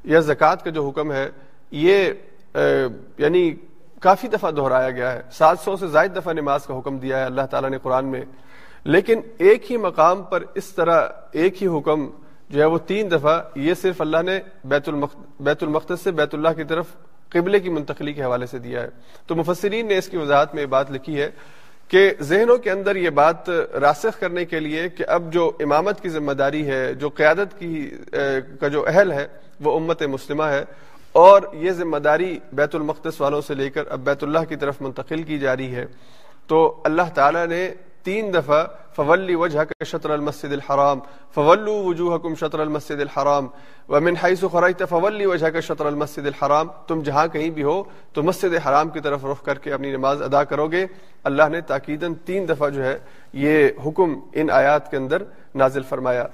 یا 0.05 0.21
زکوٰۃ 0.21 0.57
کا 0.65 0.71
جو 0.71 0.89
حکم 0.89 1.13
ہے، 1.13 1.31
یہ 1.71 2.13
یعنی 3.19 3.55
کافی 4.01 4.29
دفعہ 4.29 4.51
دہرایا 4.51 4.91
گیا 4.91 5.13
ہے۔ 5.13 5.23
سات 5.33 5.59
سو 5.59 5.77
سے 5.77 5.87
زائد 5.87 6.17
دفعہ 6.17 6.33
نماز 6.33 6.67
کا 6.67 6.79
حکم 6.79 6.99
دیا 6.99 7.19
ہے 7.19 7.25
اللہ 7.25 7.43
تعالیٰ 7.51 7.71
نے 7.71 7.79
قرآن 7.83 8.05
میں۔ 8.05 8.23
لیکن 8.85 9.21
ایک 9.39 9.73
ہی 9.73 9.77
مقام 9.77 10.23
پر 10.23 10.43
اس 10.55 10.65
طرح 10.65 11.09
ایک 11.33 11.63
ہی 11.63 11.69
حکم 11.79 12.11
جو 12.49 12.61
ہے 12.61 12.65
وہ 12.65 12.79
تین 12.79 13.11
دفعہ، 13.11 13.43
یہ 13.55 13.75
صرف 13.75 14.01
اللہ 14.01 14.23
نے 14.23 14.41
بیت 14.65 14.89
بیت 15.41 15.63
المقدس 15.63 16.01
سے 16.01 16.11
بیت 16.11 16.35
اللہ 16.35 16.49
کی 16.57 16.65
طرف 16.65 16.87
قبلے 17.29 17.61
کی 17.61 17.69
منتقلی 17.69 18.13
کے 18.13 18.23
حوالے 18.25 18.47
سے 18.47 18.59
دیا 18.59 18.83
ہے۔ 18.83 18.89
تو 19.27 19.35
مفسرین 19.35 19.87
نے 19.87 19.99
اس 19.99 20.09
کی 20.09 20.17
وضاحت 20.17 20.55
میں 20.55 20.63
یہ 20.63 20.67
بات 20.67 20.91
لکھی 20.91 21.21
ہے 21.21 21.31
کہ 21.91 22.11
ذہنوں 22.23 22.57
کے 22.59 22.71
اندر 22.71 22.97
یہ 22.97 23.11
بات 23.11 23.49
راسخ 23.81 24.19
کرنے 24.21 24.45
کے 24.45 24.61
لیے 24.61 24.89
کہ 24.89 25.05
اب 25.09 25.33
جو 25.33 25.51
امامت 25.61 26.01
کی 26.03 26.09
ذمہ 26.09 26.33
داری 26.33 26.67
ہے، 26.67 26.95
جو 26.95 27.09
قیادت 27.11 27.59
کی 27.59 27.91
کا 28.61 28.69
جو 28.69 28.85
اہل 28.89 29.13
ہے، 29.13 29.27
وہ 29.61 29.77
امت 29.79 30.03
مسلمہ 30.11 30.45
ہے، 30.53 30.65
اور 31.15 31.43
یہ 31.55 31.73
ذمہ 31.73 31.97
داری 32.05 32.39
بیت 32.53 32.75
المقدس 32.75 33.21
والوں 33.21 33.41
سے 33.41 33.55
لے 33.55 33.69
کر 33.71 33.85
اب 33.91 34.01
بیت 34.05 34.23
اللہ 34.25 34.45
کی 34.49 34.57
طرف 34.57 34.81
منتقل 34.83 35.23
کی 35.23 35.39
جا 35.39 35.57
رہی 35.57 35.75
ہے، 35.75 35.87
تو 36.49 36.81
اللہ 36.85 37.15
تعالیٰ 37.15 37.47
نے 37.47 37.69
تین 38.05 38.33
دفعہ 38.35 38.65
فولی 38.97 39.35
وجہ 39.35 39.65
کا 39.65 39.85
شطر 39.85 40.11
المسد 40.11 40.53
الحرام 40.53 40.99
فولو 41.35 41.75
وجوہ 41.85 42.19
کم 42.19 42.35
شطر 42.35 42.59
المسد 42.59 43.01
الحرام، 43.01 43.47
ومن 43.89 44.17
حیث 44.17 44.45
خرجت 44.53 44.83
فولی 44.89 45.27
وجہ 45.27 45.47
کا 45.47 45.61
شطر 45.61 45.87
المسد 45.87 46.27
الحرام، 46.27 46.69
تم 46.87 47.03
جہاں 47.03 47.27
کہیں 47.29 47.51
بھی 47.51 47.63
ہو 47.63 47.83
تو 48.13 48.23
مسجد 48.23 48.55
حرام 48.67 48.89
کی 48.89 49.01
طرف 49.01 49.25
رخ 49.25 49.43
کر 49.45 49.59
کے 49.59 49.73
اپنی 49.73 49.91
نماز 49.91 50.23
ادا 50.23 50.45
کرو 50.45 50.67
گے۔ 50.67 50.87
اللہ 51.25 51.49
نے 51.53 51.61
تاکیدن 51.61 52.15
تین 52.15 52.49
دفعہ 52.49 52.69
جو 52.71 52.85
ہے 52.85 52.99
یہ 53.33 53.69
حکم 53.87 54.15
ان 54.33 54.51
آیات 54.51 54.91
کے 54.91 54.97
اندر 54.97 55.23
نازل 55.55 55.83
فرمایا۔ 55.89 56.27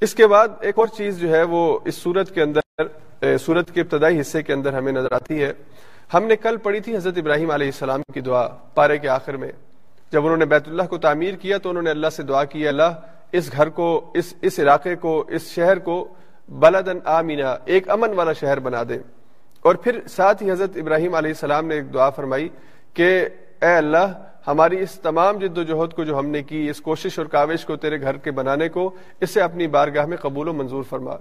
اس 0.00 0.14
کے 0.14 0.26
بعد 0.26 0.48
ایک 0.60 0.78
اور 0.78 0.86
چیز 0.96 1.20
جو 1.20 1.30
ہے 1.30 1.42
وہ 1.42 1.78
اس 1.84 1.94
صورت 1.94 2.34
کے 2.34 2.42
اندر 2.42 3.36
صورت 3.40 3.70
کے 3.74 3.80
ابتدائی 3.80 4.20
حصے 4.20 4.42
کے 4.42 4.52
اندر 4.52 4.72
ہمیں 4.72 4.92
نظر 4.92 5.12
آتی 5.12 5.42
ہے۔ 5.42 5.52
ہم 6.14 6.24
نے 6.24 6.36
کل 6.36 6.56
پڑھی 6.56 6.80
تھی 6.80 6.96
حضرت 6.96 7.18
ابراہیم 7.18 7.50
علیہ 7.50 7.66
السلام 7.66 8.02
کی 8.14 8.20
دعا، 8.20 8.46
پارے 8.74 8.98
کے 8.98 9.08
آخر 9.08 9.36
میں۔ 9.36 9.52
جب 10.12 10.24
انہوں 10.24 10.36
نے 10.36 10.44
بیت 10.44 10.68
اللہ 10.68 10.82
کو 10.82 10.98
تعمیر 10.98 11.34
کیا 11.34 11.58
تو 11.58 11.70
انہوں 11.70 11.82
نے 11.82 11.90
اللہ 11.90 12.10
سے 12.10 12.22
دعا 12.22 12.44
کی 12.44 12.68
اللہ، 12.68 12.92
اس 13.32 13.52
گھر 13.52 13.68
کو، 13.68 14.10
اس 14.14 14.34
اس 14.42 14.58
علاقے 14.58 14.96
کو، 14.96 15.24
اس 15.28 15.54
شہر 15.54 15.78
کو 15.78 16.08
بلدن 16.48 16.98
آمینا 17.04 17.56
ایک 17.64 17.90
امن 17.90 18.14
والا 18.14 18.32
شہر 18.32 18.58
بنا 18.58 18.82
دے۔ 18.88 18.98
اور 19.62 19.74
پھر 19.74 20.00
ساتھ 20.08 20.42
ہی 20.42 20.50
حضرت 20.50 20.70
ابراہیم 20.76 21.14
علیہ 21.14 21.30
السلام 21.30 21.66
نے 21.66 21.74
ایک 21.74 21.94
دعا 21.94 22.10
فرمائی 22.10 22.48
کہ، 22.94 23.28
اے 23.62 23.74
اللہ، 23.74 24.22
ہماری 24.46 24.80
اس 24.80 24.94
تمام 24.94 25.38
جد 25.38 25.58
و 25.58 25.62
جہد 25.62 25.92
کو 25.92 26.04
جو 26.04 26.18
ہم 26.18 26.26
نے 26.26 26.42
کی، 26.42 26.70
اس 26.70 26.80
کوشش 26.80 27.18
اور 27.18 27.26
کاوش 27.26 27.64
کو 27.64 27.76
تیرے 27.76 28.00
گھر 28.00 28.16
کے 28.16 28.30
بنانے 28.30 28.68
کو، 28.68 28.94
اسے 29.20 29.40
اپنی 29.40 29.66
بارگاہ 29.66 30.06
میں 30.06 30.16
قبول 30.16 30.48
و 30.48 30.52
منظور 30.52 30.82
فرما۔ 30.82 31.14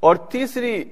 اور 0.00 0.16
تیسری 0.16 0.84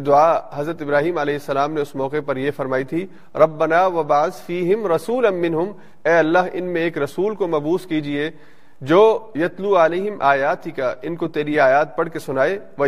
دعا 0.00 0.40
حضرت 0.54 0.82
ابراہیم 0.82 1.18
علیہ 1.18 1.34
السلام 1.34 1.72
نے 1.72 1.80
اس 1.80 1.94
موقع 1.94 2.16
پر 2.26 2.36
یہ 2.36 2.50
فرمائی 2.56 2.84
تھی، 2.84 3.06
ربنا 3.34 3.86
و 3.86 4.02
باز 4.02 4.40
فیم 4.46 4.86
رسول 4.92 5.26
امن 5.26 5.54
اے 6.04 6.12
اللہ 6.12 6.48
ان 6.52 6.64
میں 6.64 6.82
ایک 6.82 6.98
رسول 6.98 7.34
کو 7.34 7.46
مبوس 7.48 7.86
کیجیے 7.86 8.30
جو 8.80 9.02
یتلو 9.34 9.76
علیہم 9.84 10.16
آیات 10.20 10.68
کا 10.76 10.94
ان 11.02 11.16
کو 11.16 11.28
تیری 11.28 11.58
آیات 11.60 11.96
پڑھ 11.96 12.08
کے 12.12 12.18
سنائے 12.18 12.58
وہ 12.78 12.86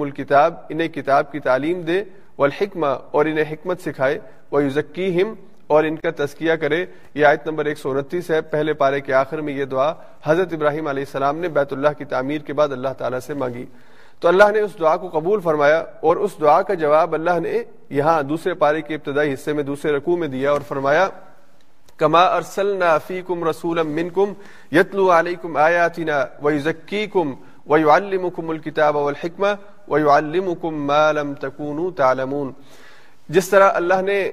الکتاب، 0.00 0.54
انہیں 0.68 0.88
کتاب 0.88 1.32
کی 1.32 1.40
تعلیم 1.40 1.80
دے، 1.80 2.02
والحکمہ، 2.38 2.86
اور 3.10 3.26
انہیں 3.26 3.52
حکمت 3.52 3.80
سکھائے 3.80 4.18
وہ 4.50 4.62
یوزکی 4.64 5.22
اور 5.66 5.84
ان 5.84 5.96
کا 5.96 6.10
تذکیہ 6.16 6.52
کرے۔ 6.60 6.84
یہ 7.14 7.26
آیت 7.26 7.46
نمبر 7.46 7.64
ایک 7.64 7.78
سو 7.78 7.90
انتیس 7.90 8.30
ہے۔ 8.30 8.40
پہلے 8.40 8.72
پارے 8.74 9.00
کے 9.00 9.12
آخر 9.14 9.40
میں 9.40 9.52
یہ 9.54 9.64
دعا 9.64 9.92
حضرت 10.24 10.52
ابراہیم 10.52 10.86
علیہ 10.88 11.04
السلام 11.06 11.38
نے 11.38 11.48
بیت 11.48 11.72
اللہ 11.72 11.92
کی 11.98 12.04
تعمیر 12.04 12.40
کے 12.46 12.52
بعد 12.52 12.72
اللہ 12.72 12.92
تعالیٰ 12.98 13.20
سے 13.26 13.34
مانگی۔ 13.34 13.64
تو 14.20 14.28
اللہ 14.28 14.50
نے 14.52 14.60
اس 14.60 14.78
دعا 14.78 14.96
کو 14.96 15.08
قبول 15.08 15.40
فرمایا 15.40 15.78
اور 16.00 16.16
اس 16.16 16.30
دعا 16.40 16.60
کا 16.62 16.74
جواب 16.74 17.14
اللہ 17.14 17.38
نے 17.42 17.62
یہاں 17.98 18.22
دوسرے 18.22 18.54
پارے 18.54 18.82
کے 18.82 18.94
ابتدائی 18.94 19.32
حصے 19.32 19.52
میں 19.52 19.62
دوسرے 19.64 19.92
رقو 19.92 20.16
میں 20.16 20.28
دیا 20.28 20.50
اور 20.50 20.60
فرمایا، 20.68 21.08
کما 21.98 22.22
ارسلنا 22.36 22.96
فیکم 23.06 23.48
رسولا 23.48 23.82
منکم 23.82 24.32
یتلو 24.72 25.10
علیکم 25.18 25.56
آیاتنا 25.56 26.24
ویزکیکم 26.42 27.32
ویعلمکم 27.70 28.50
الکتاب 28.50 28.96
والحکمہ 28.96 29.54
ویعلمکم 29.88 30.86
ما 30.86 31.10
لم 31.12 31.32
تکونوا 31.40 31.90
تعلمون. 31.96 32.52
جس 33.28 33.48
طرح 33.48 33.70
اللہ 33.74 34.00
نے 34.02 34.30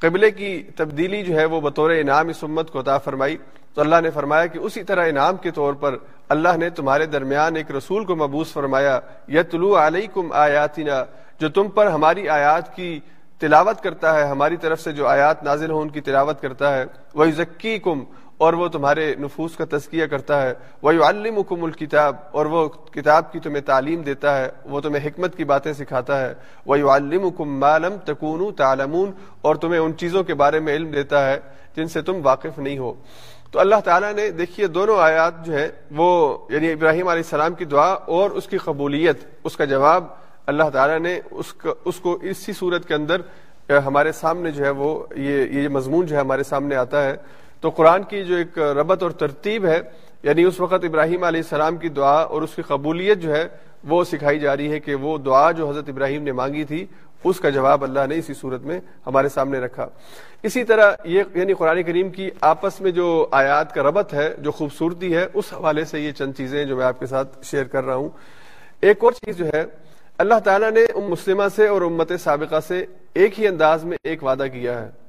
قبلے 0.00 0.30
کی 0.30 0.62
تبدیلی 0.76 1.22
جو 1.22 1.34
ہے 1.36 1.44
وہ 1.44 1.60
بطور 1.60 1.90
انعام 1.90 2.28
اس 2.28 2.42
امت 2.44 2.70
کو 2.70 2.80
عطا 2.80 2.98
فرمائی 3.04 3.36
تو 3.78 3.82
اللہ 3.82 4.00
نے 4.02 4.10
فرمایا 4.10 4.46
کہ 4.46 4.58
اسی 4.58 4.82
طرح 4.84 5.06
انعام 5.08 5.36
کے 5.36 5.50
طور 5.50 5.74
پر 5.80 5.96
اللہ 6.28 6.56
نے 6.58 6.70
تمہارے 6.70 7.04
درمیان 7.06 7.56
ایک 7.56 7.70
رسول 7.70 8.04
کو 8.04 8.14
مبوس 8.16 8.52
فرمایا، 8.52 8.98
یتلو 9.28 9.74
علیکم 9.78 10.32
آیاتنا، 10.34 11.02
جو 11.40 11.48
تم 11.48 11.68
پر 11.74 11.86
ہماری 11.86 12.28
آیات 12.28 12.74
کی 12.76 12.88
تلاوت 13.40 13.80
کرتا 13.82 14.14
ہے، 14.16 14.24
ہماری 14.24 14.56
طرف 14.56 14.80
سے 14.80 14.92
جو 14.92 15.06
آیات 15.08 15.42
نازل 15.44 15.70
ہو 15.70 15.80
ان 15.80 15.88
کی 15.88 16.00
تلاوت 16.00 16.40
کرتا 16.42 16.74
ہے 16.76 16.84
وہ 17.14 17.24
ذکی 17.36 17.78
کم 17.78 18.02
اور 18.38 18.52
وہ 18.52 18.68
تمہارے 18.68 19.14
نفوس 19.20 19.56
کا 19.56 19.64
تزکیہ 19.70 20.06
کرتا 20.06 20.40
ہے۔ 20.42 20.52
وہ 20.82 20.92
الکم 21.04 21.64
الکتاب 21.64 22.16
اور 22.30 22.46
وہ 22.46 22.66
کتاب 22.68 23.32
کی 23.32 23.40
تمہیں 23.40 23.60
تعلیم 23.66 24.02
دیتا 24.02 24.36
ہے، 24.38 24.48
وہ 24.64 24.80
تمہیں 24.80 25.06
حکمت 25.06 25.36
کی 25.36 25.44
باتیں 25.44 25.72
سکھاتا 25.72 26.20
ہے۔ 26.20 26.32
وہ 26.66 26.90
الکم 26.90 27.58
معلوم 27.60 27.96
تکون 28.04 28.54
تعلمون، 28.54 29.10
اور 29.40 29.56
تمہیں 29.56 29.80
ان 29.80 29.96
چیزوں 29.96 30.22
کے 30.24 30.34
بارے 30.34 30.60
میں 30.60 30.74
علم 30.76 30.90
دیتا 30.90 31.26
ہے 31.26 31.38
جن 31.76 31.88
سے 31.88 32.02
تم 32.02 32.20
واقف 32.22 32.58
نہیں 32.58 32.78
ہو۔ 32.78 32.92
تو 33.50 33.60
اللہ 33.60 33.80
تعالیٰ 33.84 34.12
نے، 34.14 34.30
دیکھیے، 34.30 34.66
دونوں 34.66 34.98
آیات 35.00 35.44
جو 35.46 35.52
ہے 35.52 35.68
وہ 35.96 36.08
یعنی 36.50 36.72
ابراہیم 36.72 37.08
علیہ 37.08 37.22
السلام 37.24 37.54
کی 37.54 37.64
دعا 37.64 37.92
اور 38.16 38.30
اس 38.30 38.46
کی 38.46 38.58
قبولیت، 38.58 39.24
اس 39.44 39.56
کا 39.56 39.64
جواب 39.64 40.04
اللہ 40.46 40.70
تعالیٰ 40.72 40.98
نے 40.98 41.18
اس 41.30 41.52
کا، 41.54 41.72
اس 41.84 42.00
کو 42.00 42.16
اسی 42.22 42.52
صورت 42.52 42.86
کے 42.88 42.94
اندر، 42.94 43.20
ہمارے 43.86 44.12
سامنے 44.12 44.50
جو 44.50 44.64
ہے 44.64 44.70
وہ، 44.70 44.90
یہ 45.16 45.44
یہ 45.52 45.68
مضمون 45.68 46.06
جو 46.06 46.16
ہے 46.16 46.20
ہمارے 46.20 46.42
سامنے 46.42 46.76
آتا 46.76 47.04
ہے۔ 47.04 47.16
تو 47.60 47.70
قرآن 47.70 48.02
کی 48.02 48.24
جو 48.24 48.36
ایک 48.36 48.58
ربط 48.58 49.02
اور 49.02 49.10
ترتیب 49.10 49.66
ہے 49.66 49.80
یعنی 50.22 50.44
اس 50.44 50.60
وقت 50.60 50.84
ابراہیم 50.84 51.24
علیہ 51.24 51.40
السلام 51.40 51.76
کی 51.76 51.88
دعا 51.88 52.20
اور 52.22 52.42
اس 52.42 52.54
کی 52.54 52.62
قبولیت 52.62 53.18
جو 53.18 53.34
ہے، 53.34 53.48
وہ 53.88 54.04
سکھائی 54.04 54.38
جا 54.38 54.56
رہی 54.56 54.70
ہے 54.72 54.80
کہ 54.80 54.94
وہ 54.94 55.18
دعا 55.18 55.50
جو 55.50 55.68
حضرت 55.68 55.88
ابراہیم 55.88 56.22
نے 56.22 56.32
مانگی 56.32 56.64
تھی، 56.64 56.86
اس 57.24 57.40
کا 57.40 57.50
جواب 57.50 57.84
اللہ 57.84 58.06
نے 58.08 58.16
اسی 58.18 58.34
صورت 58.34 58.62
میں 58.62 58.80
ہمارے 59.06 59.28
سامنے 59.28 59.58
رکھا۔ 59.58 59.86
اسی 60.42 60.64
طرح 60.64 60.92
یہ 61.04 61.22
یعنی 61.34 61.52
قرآن 61.52 61.82
کریم 61.82 62.10
کی 62.10 62.30
آپس 62.40 62.80
میں 62.80 62.90
جو 62.90 63.26
آیات 63.30 63.74
کا 63.74 63.82
ربط 63.82 64.14
ہے، 64.14 64.34
جو 64.38 64.50
خوبصورتی 64.50 65.14
ہے، 65.16 65.26
اس 65.34 65.52
حوالے 65.52 65.84
سے 65.84 66.00
یہ 66.00 66.12
چند 66.12 66.32
چیزیں 66.36 66.64
جو 66.64 66.76
میں 66.76 66.84
آپ 66.84 67.00
کے 67.00 67.06
ساتھ 67.06 67.38
شیئر 67.42 67.64
کر 67.64 67.84
رہا 67.84 67.94
ہوں۔ 67.94 68.08
ایک 68.80 69.04
اور 69.04 69.12
چیز 69.12 69.38
جو 69.38 69.46
ہے، 69.46 69.64
اللہ 70.18 70.38
تعالیٰ 70.44 70.70
نے 70.70 70.84
ام 70.84 71.10
مسلمہ 71.10 71.44
سے 71.56 71.66
اور 71.66 71.82
امت 71.82 72.12
سابقہ 72.20 72.60
سے 72.68 72.84
ایک 73.14 73.40
ہی 73.40 73.46
انداز 73.48 73.84
میں 73.84 73.96
ایک 74.04 74.24
وعدہ 74.24 74.46
کیا 74.52 74.82
ہے۔ 74.82 75.07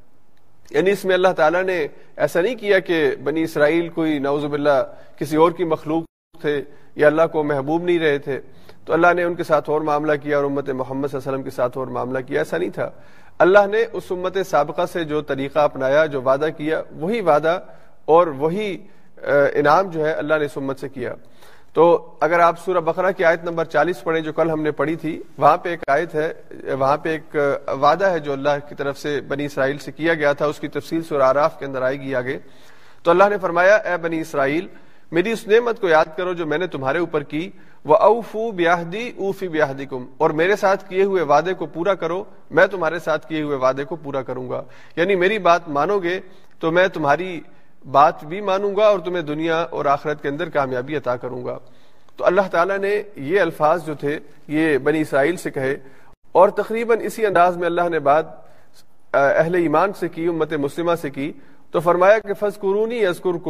یعنی 0.69 0.91
اس 0.91 1.05
میں 1.05 1.13
اللہ 1.13 1.27
تعالیٰ 1.27 1.63
نے 1.63 1.87
ایسا 2.17 2.41
نہیں 2.41 2.55
کیا 2.55 2.79
کہ 2.79 3.15
بنی 3.23 3.43
اسرائیل 3.43 3.89
کوئی 3.89 4.19
نعوذ 4.19 4.45
باللہ 4.45 4.93
کسی 5.17 5.35
اور 5.35 5.51
کی 5.51 5.63
مخلوق 5.63 6.03
تھے 6.41 6.63
یا 6.95 7.07
اللہ 7.07 7.21
کو 7.31 7.43
محبوب 7.43 7.83
نہیں 7.83 7.99
رہے 7.99 8.17
تھے۔ 8.17 8.39
تو 8.85 8.93
اللہ 8.93 9.13
نے 9.15 9.23
ان 9.23 9.35
کے 9.35 9.43
ساتھ 9.43 9.69
اور 9.69 9.81
معاملہ 9.81 10.11
کیا 10.23 10.37
اور 10.37 10.45
امت 10.45 10.69
محمد 10.69 11.07
صلی 11.07 11.17
اللہ 11.17 11.29
علیہ 11.29 11.31
وسلم 11.31 11.43
کے 11.43 11.49
ساتھ 11.49 11.77
اور 11.77 11.87
معاملہ 11.87 12.19
کیا۔ 12.19 12.41
ایسا 12.41 12.57
نہیں 12.57 12.69
تھا۔ 12.69 12.89
اللہ 13.37 13.67
نے 13.71 13.85
اس 13.93 14.03
امت 14.09 14.37
سابقہ 14.49 14.85
سے 14.85 15.03
جو 15.03 15.21
طریقہ 15.21 15.59
اپنایا، 15.59 16.05
جو 16.05 16.21
وعدہ 16.21 16.47
کیا، 16.57 16.81
وہی 16.91 17.21
وعدہ 17.21 17.59
اور 18.05 18.27
وہی 18.27 18.77
انعام 19.53 19.89
جو 19.89 20.05
ہے 20.05 20.11
اللہ 20.11 20.33
نے 20.39 20.45
اس 20.45 20.57
امت 20.57 20.79
سے 20.79 20.89
کیا۔ 20.89 21.13
تو 21.73 22.15
اگر 22.19 22.39
آپ 22.39 22.59
سورہ 22.65 22.77
بقرہ 22.77 23.11
کی 23.11 23.25
آیت 23.25 23.43
نمبر 23.43 23.65
چالیس 23.65 24.03
پڑھیں 24.03 24.21
جو 24.21 24.33
کل 24.33 24.49
ہم 24.49 24.61
نے 24.61 24.71
پڑھی 24.71 24.95
تھی، 24.95 25.23
وہاں 25.37 25.57
پہ 25.57 25.69
ایک 25.69 25.79
آیت 25.87 26.15
ہے، 26.15 26.33
وہاں 26.79 26.97
پہ 26.97 27.09
ایک 27.09 27.35
وعدہ 27.81 28.05
ہے 28.05 28.19
جو 28.19 28.33
اللہ 28.33 28.49
کی 28.69 28.75
طرف 28.75 28.97
سے 28.97 29.21
بنی 29.21 29.45
اسرائیل 29.45 29.77
سے 29.77 29.91
کیا 29.91 30.13
گیا 30.13 30.33
تھا، 30.33 30.45
اس 30.45 30.59
کی 30.59 30.67
تفصیل 30.67 31.03
سورہ 31.03 31.23
آراف 31.23 31.59
کے 31.59 31.65
اندر 31.65 31.81
آئے 31.81 32.01
گی 32.01 32.15
آگے۔ 32.15 32.39
تو 33.03 33.11
اللہ 33.11 33.23
نے 33.29 33.37
فرمایا، 33.37 33.75
اے 33.75 33.97
بنی 33.97 34.21
اسرائیل، 34.21 34.67
میری 35.11 35.31
اس 35.31 35.47
نعمت 35.47 35.81
کو 35.81 35.87
یاد 35.89 36.05
کرو 36.17 36.33
جو 36.33 36.45
میں 36.45 36.57
نے 36.57 36.67
تمہارے 36.67 36.99
اوپر 36.99 37.23
کی۔ 37.23 37.49
وہ 37.85 37.95
اوفو 37.95 38.51
بیاہدی 38.51 39.11
اوفی 39.17 39.47
بیاہدی 39.47 39.85
کم 39.85 40.05
اور 40.17 40.29
میرے 40.29 40.55
ساتھ 40.55 40.89
کیے 40.89 41.03
ہوئے 41.03 41.21
وعدے 41.21 41.53
کو 41.53 41.65
پورا 41.65 41.93
کرو، 41.93 42.23
میں 42.51 42.67
تمہارے 42.67 42.99
ساتھ 42.99 43.27
کیے 43.27 43.41
ہوئے 43.41 43.57
وعدے 43.57 43.83
کو 43.83 43.95
پورا 43.95 44.21
کروں 44.21 44.49
گا۔ 44.49 44.63
یعنی 44.95 45.15
میری 45.15 45.37
بات 45.37 45.69
مانو 45.69 45.99
گے 45.99 46.19
تو 46.59 46.71
میں 46.71 46.87
تمہاری 46.87 47.41
بات 47.85 48.23
بھی 48.23 48.41
مانوں 48.41 48.75
گا 48.75 48.87
اور 48.87 48.99
تمہیں 48.99 49.23
دنیا 49.23 49.61
اور 49.61 49.85
آخرت 49.85 50.21
کے 50.21 50.27
اندر 50.27 50.49
کامیابی 50.49 50.95
عطا 50.95 51.15
کروں 51.15 51.45
گا۔ 51.45 51.59
تو 52.17 52.25
اللہ 52.25 52.41
تعالیٰ 52.51 52.77
نے 52.77 53.01
یہ 53.15 53.41
الفاظ 53.41 53.85
جو 53.85 53.93
تھے، 53.93 54.19
یہ 54.47 54.77
بنی 54.77 55.01
اسرائیل 55.01 55.35
سے 55.35 55.51
کہے، 55.51 55.77
اور 56.31 56.49
تقریباً 56.49 56.97
اسی 57.01 57.25
انداز 57.25 57.57
میں 57.57 57.65
اللہ 57.65 57.89
نے 57.89 57.99
بات 57.99 58.25
اہل 59.13 59.55
ایمان 59.55 59.93
سے 59.93 60.07
کی، 60.07 60.27
امت 60.27 60.53
مسلمہ 60.53 60.91
سے 61.01 61.09
کی۔ 61.09 61.33
تو 61.71 61.79
فرمایا 61.79 62.19
کہ 62.19 62.33
فض 62.33 62.59
قرونی 62.59 63.03
یزکر 63.03 63.49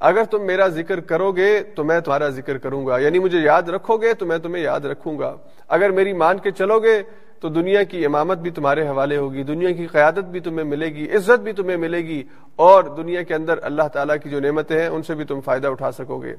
اگر 0.00 0.24
تم 0.24 0.46
میرا 0.46 0.68
ذکر 0.68 1.00
کرو 1.00 1.32
گے 1.32 1.62
تو 1.62 1.84
میں 1.84 2.00
تمہارا 2.00 2.28
ذکر 2.28 2.58
کروں 2.58 2.86
گا۔ 2.86 2.98
یعنی 2.98 3.18
مجھے 3.18 3.38
یاد 3.38 3.62
رکھو 3.62 3.96
گے 3.96 4.14
تو 4.14 4.26
میں 4.26 4.38
تمہیں 4.38 4.62
یاد 4.62 4.80
رکھوں 4.80 5.18
گا۔ 5.18 5.36
اگر 5.68 5.90
میری 5.90 6.12
مان 6.12 6.38
کے 6.38 6.50
چلو 6.50 6.80
گے 6.80 7.02
تو 7.44 7.48
دنیا 7.48 7.82
کی 7.82 8.06
امامت 8.06 8.38
بھی 8.38 8.50
تمہارے 8.50 8.88
حوالے 8.88 9.16
ہوگی، 9.16 9.42
دنیا 9.42 9.70
کی 9.70 9.86
قیادت 9.86 10.24
بھی 10.24 10.40
تمہیں 10.40 10.64
ملے 10.64 10.86
گی، 10.86 11.16
عزت 11.16 11.40
بھی 11.40 11.52
تمہیں 11.52 11.76
ملے 11.76 11.98
گی، 11.98 12.22
اور 12.56 12.84
دنیا 12.84 13.22
کے 13.22 13.34
اندر 13.34 13.58
اللہ 13.62 13.82
تعالیٰ 13.82 14.16
کی 14.22 14.30
جو 14.30 14.40
نعمتیں 14.40 14.80
ہیں، 14.80 14.88
ان 14.88 15.02
سے 15.02 15.14
بھی 15.14 15.24
تم 15.24 15.40
فائدہ 15.40 15.68
اٹھا 15.68 15.92
سکو 15.92 16.18
گے۔ 16.18 16.34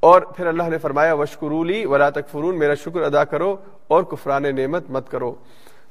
اور 0.00 0.20
پھر 0.20 0.46
اللہ 0.46 0.62
نے 0.62 0.78
فرمایا 0.78 1.12
وشکرولی 1.12 1.86
ولا 1.86 2.10
تکفرون، 2.10 2.58
میرا 2.58 2.74
شکر 2.74 3.00
ادا 3.00 3.24
کرو 3.24 3.56
اور 3.88 4.02
کفران 4.02 4.42
نعمت 4.42 4.90
مت 4.90 5.10
کرو۔ 5.10 5.34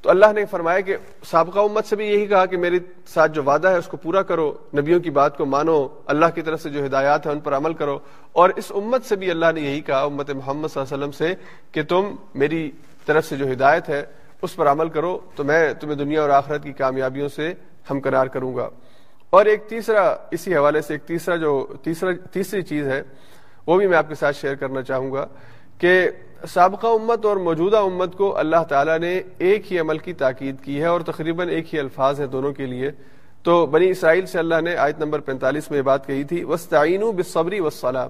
تو 0.02 0.10
اللہ 0.10 0.26
نے 0.36 0.46
فرمایا 0.46 0.80
کہ 0.80 0.98
سابقہ 1.26 1.60
امت 1.60 1.86
سے 1.86 1.96
بھی 1.96 2.08
یہی 2.08 2.26
کہا 2.26 2.46
کہ 2.46 2.58
میرے 2.58 2.80
ساتھ 3.08 3.32
جو 3.32 3.44
وعدہ 3.44 3.68
ہے، 3.68 3.78
اس 3.78 3.88
کو 3.88 3.98
پورا 3.98 4.22
کرو، 4.22 4.54
نبیوں 4.78 5.00
کی 5.00 5.10
بات 5.10 5.38
کو 5.38 5.46
مانو، 5.46 5.88
اللہ 6.06 6.26
کی 6.36 6.42
طرف 6.42 6.62
سے 6.62 6.70
جو 6.70 6.86
ہدایات 6.86 7.26
ہیں، 7.26 7.34
ان 7.34 7.40
پر 7.40 7.58
عمل 7.58 7.74
کرو۔ 7.74 8.00
اور 8.32 8.50
اس 8.56 8.72
امت 8.76 9.06
سے 9.06 9.16
بھی 9.16 9.32
اللہ 9.32 9.46
نے 9.54 9.62
یہی 9.62 9.82
کہا، 9.82 10.02
امت 10.02 10.30
محمد 10.30 10.68
صلی 10.68 10.82
اللہ 10.82 10.96
علیہ 10.96 11.04
وسلم 11.04 11.12
سے، 11.12 11.34
کہ 11.72 11.84
تم 11.84 12.16
میری 12.36 12.72
طرف 13.06 13.26
سے 13.26 13.36
جو 13.36 13.52
ہدایت 13.52 13.90
ہے 13.90 14.04
اس 14.42 14.56
پر 14.56 14.68
عمل 14.68 14.90
کرو 14.90 15.20
تو 15.36 15.44
میں 15.44 15.74
تمہیں 15.74 15.96
دنیا 15.96 16.22
اور 16.22 16.30
آخرت 16.30 16.64
کی 16.64 16.74
کامیابیوں 16.74 17.30
سے 17.30 17.54
ہمکنار 17.92 18.28
کروں 18.28 18.56
گا۔ 18.56 18.70
اور 19.30 19.46
ایک 19.46 19.68
تیسرا، 19.68 20.16
اسی 20.32 20.56
حوالے 20.56 20.82
سے 20.82 20.94
ایک 20.94 21.04
تیسرا 21.04 21.36
جو، 21.36 21.68
تیسرا، 21.84 22.12
تیسری 22.32 22.62
چیز 22.62 22.88
ہے، 22.88 23.04
وہ 23.68 23.78
بھی 23.78 23.88
میں 23.88 23.98
آپ 23.98 24.10
کے 24.10 24.16
ساتھ 24.16 24.36
شیئر 24.36 24.56
کرنا 24.56 24.82
چاہوں 24.82 25.12
گا 25.12 25.28
کہ 25.78 26.10
سابقہ 26.48 26.88
امت 26.88 27.26
اور 27.26 27.38
موجودہ 27.38 27.78
امت 27.78 28.16
کو 28.16 28.38
اللہ 28.38 28.64
تعالیٰ 28.70 29.00
نے 29.00 29.22
ایک 29.38 29.74
ہی 29.74 29.80
عمل 29.80 29.98
کی 29.98 30.14
تاکید 30.14 30.62
کی 30.62 30.82
ہے 30.82 30.86
اور 30.86 31.02
تقریباً 31.02 31.50
ایک 31.50 31.74
ہی 31.74 31.80
الفاظ 31.80 32.20
ہیں 32.20 32.28
دونوں 32.28 32.54
کے 32.54 32.66
لیے۔ 32.66 32.92
تو 33.44 33.66
بنی 33.66 33.90
اسرائیل 33.90 34.26
سے 34.26 34.40
اللہ 34.40 34.62
نے 34.62 34.76
آیت 34.76 35.00
نمبر 35.00 35.20
پینتالیس 35.20 35.70
میں 35.70 35.78
یہ 35.78 35.84
بات 35.84 36.08
کہی 36.08 36.24
تھی 36.24 36.44
وسطین 36.44 37.02
بصبری 37.02 37.60
وسلام 37.60 38.10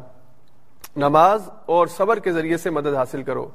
نماز 0.96 1.50
اور 1.66 1.88
صبر 1.88 2.20
کے 2.20 2.32
ذریعے 2.32 2.58
سے 2.58 2.70
مدد 2.70 2.94
حاصل 2.94 3.24
کرو۔ 3.24 3.50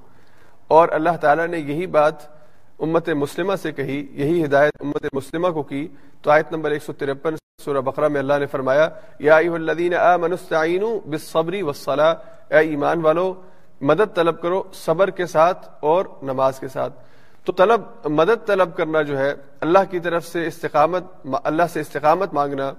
اور 0.68 0.88
اللہ 0.92 1.16
تعالیٰ 1.20 1.46
نے 1.46 1.58
یہی 1.58 1.86
بات 1.86 2.33
امت 2.78 3.08
مسلمہ 3.08 3.56
سے 3.56 3.72
کہی، 3.72 4.06
یہی 4.10 4.44
ہدایت 4.44 4.72
امت 4.80 5.06
مسلمہ 5.12 5.48
کو 5.48 5.62
کی۔ 5.62 5.88
تو 6.22 6.30
آیت 6.30 6.52
نمبر 6.52 6.70
ایک 6.70 6.82
سو 6.82 6.92
ترپن 6.92 7.34
سورہ 7.64 7.80
بقرہ 7.80 8.08
میں 8.08 8.20
اللہ 8.20 8.34
نے 8.38 8.46
فرمایا، 8.46 8.88
یا 9.18 9.36
الذین 9.36 9.94
آمنوا 9.94 10.34
استعینوا 10.34 10.98
بالصبر 11.06 11.62
والصلاة۔ 11.62 12.14
اے 12.50 12.58
ایمان 12.58 13.00
والو، 13.00 13.34
مدد 13.80 14.14
طلب 14.14 14.42
کرو 14.42 14.62
صبر 14.72 15.10
کے 15.10 15.26
ساتھ 15.26 15.68
اور 15.80 16.04
نماز 16.22 16.60
کے 16.60 16.68
ساتھ۔ 16.68 16.94
تو 17.44 17.52
طلب، 17.52 17.80
مدد 18.04 18.46
طلب 18.46 18.76
کرنا 18.76 19.02
جو 19.02 19.18
ہے، 19.18 19.34
اللہ 19.60 19.78
کی 19.90 20.00
طرف 20.00 20.26
سے 20.26 20.46
استقامت، 20.46 21.04
اللہ 21.44 21.62
سے 21.72 21.80
استقامت 21.80 22.34
مانگنا 22.34 22.72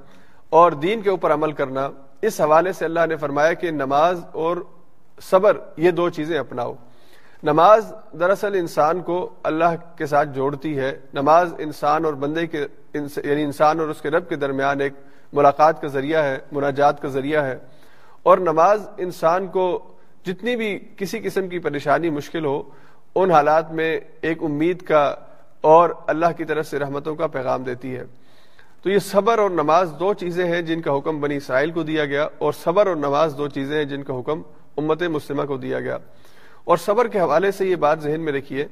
اور 0.50 0.72
دین 0.72 1.02
کے 1.02 1.10
اوپر 1.10 1.34
عمل 1.34 1.52
کرنا۔ 1.52 1.90
اس 2.22 2.42
حوالے 2.42 2.74
سے 2.74 2.86
اللہ 2.86 3.06
نے 3.10 3.16
فرمایا 3.16 3.54
کہ 3.54 3.72
نماز 3.72 4.26
اور 4.32 4.58
صبر، 5.22 5.58
یہ 5.78 5.92
دو 5.92 6.10
چیزیں 6.10 6.40
اپناؤ۔ 6.40 6.74
نماز 7.46 7.94
دراصل 8.20 8.56
انسان 8.56 9.02
کو 9.02 9.30
اللہ 9.44 9.98
کے 9.98 10.06
ساتھ 10.06 10.30
جوڑتی 10.30 10.80
ہے۔ 10.80 11.00
نماز 11.14 11.54
انسان 11.58 12.06
اور 12.06 12.14
بندے 12.14 12.48
کے 12.48 12.66
یعنی 12.94 13.44
انسان 13.44 13.80
اور 13.80 13.88
اس 13.88 14.02
کے 14.02 14.10
رب 14.10 14.30
کے 14.30 14.36
درمیان 14.36 14.82
ایک 14.82 14.94
ملاقات 15.34 15.82
کا 15.82 15.88
ذریعہ 15.88 16.24
ہے، 16.24 16.38
مناجات 16.52 17.02
کا 17.02 17.08
ذریعہ 17.08 17.44
ہے۔ 17.44 17.58
اور 18.24 18.38
نماز 18.38 18.88
انسان 18.98 19.48
کو 19.48 19.94
جتنی 20.26 20.56
بھی 20.56 20.80
کسی 20.98 21.20
قسم 21.20 21.48
کی 21.48 21.60
پریشانی، 21.60 22.10
مشکل 22.10 22.46
ہو، 22.46 22.64
ان 23.16 23.32
حالات 23.32 23.72
میں 23.72 24.00
ایک 24.22 24.44
امید 24.44 24.82
کا 24.82 25.16
اور 25.62 25.90
اللہ 26.08 26.32
کی 26.38 26.46
طرف 26.46 26.68
سے 26.68 26.80
رحمتوں 26.80 27.16
کا 27.16 27.28
پیغام 27.28 27.64
دیتی 27.64 27.96
ہے۔ 27.96 28.04
تو 28.84 28.90
یہ 28.90 29.00
صبر 29.00 29.38
اور 29.38 29.50
نماز 29.50 29.94
دو 30.00 30.14
چیزیں 30.14 30.46
ہیں 30.46 30.62
جن 30.62 30.82
کا 30.82 30.98
حکم 30.98 31.22
بنی 31.22 31.36
اسرائیل 31.36 31.72
کو 31.72 31.84
دیا 31.84 32.06
گیا 32.06 32.28
اور 32.38 32.54
صبر 32.54 32.88
اور 32.88 32.96
نماز 32.96 33.36
دو 33.38 33.48
چیزیں 33.48 33.78
ہیں 33.78 33.86
جن 33.86 34.04
کا 34.04 34.20
حکم 34.20 34.42
امت 34.78 35.04
مسلمہ 35.04 35.44
کو 35.44 35.58
دیا 35.58 35.80
گیا۔ 35.80 35.98
اور 36.66 36.78
صبر 36.78 37.08
کے 37.08 37.20
حوالے 37.20 37.52
سے 37.52 37.66
یہ 37.66 37.76
بات 37.76 38.02
ذہن 38.02 38.22
میں 38.22 38.34
رکھیے 38.34 38.68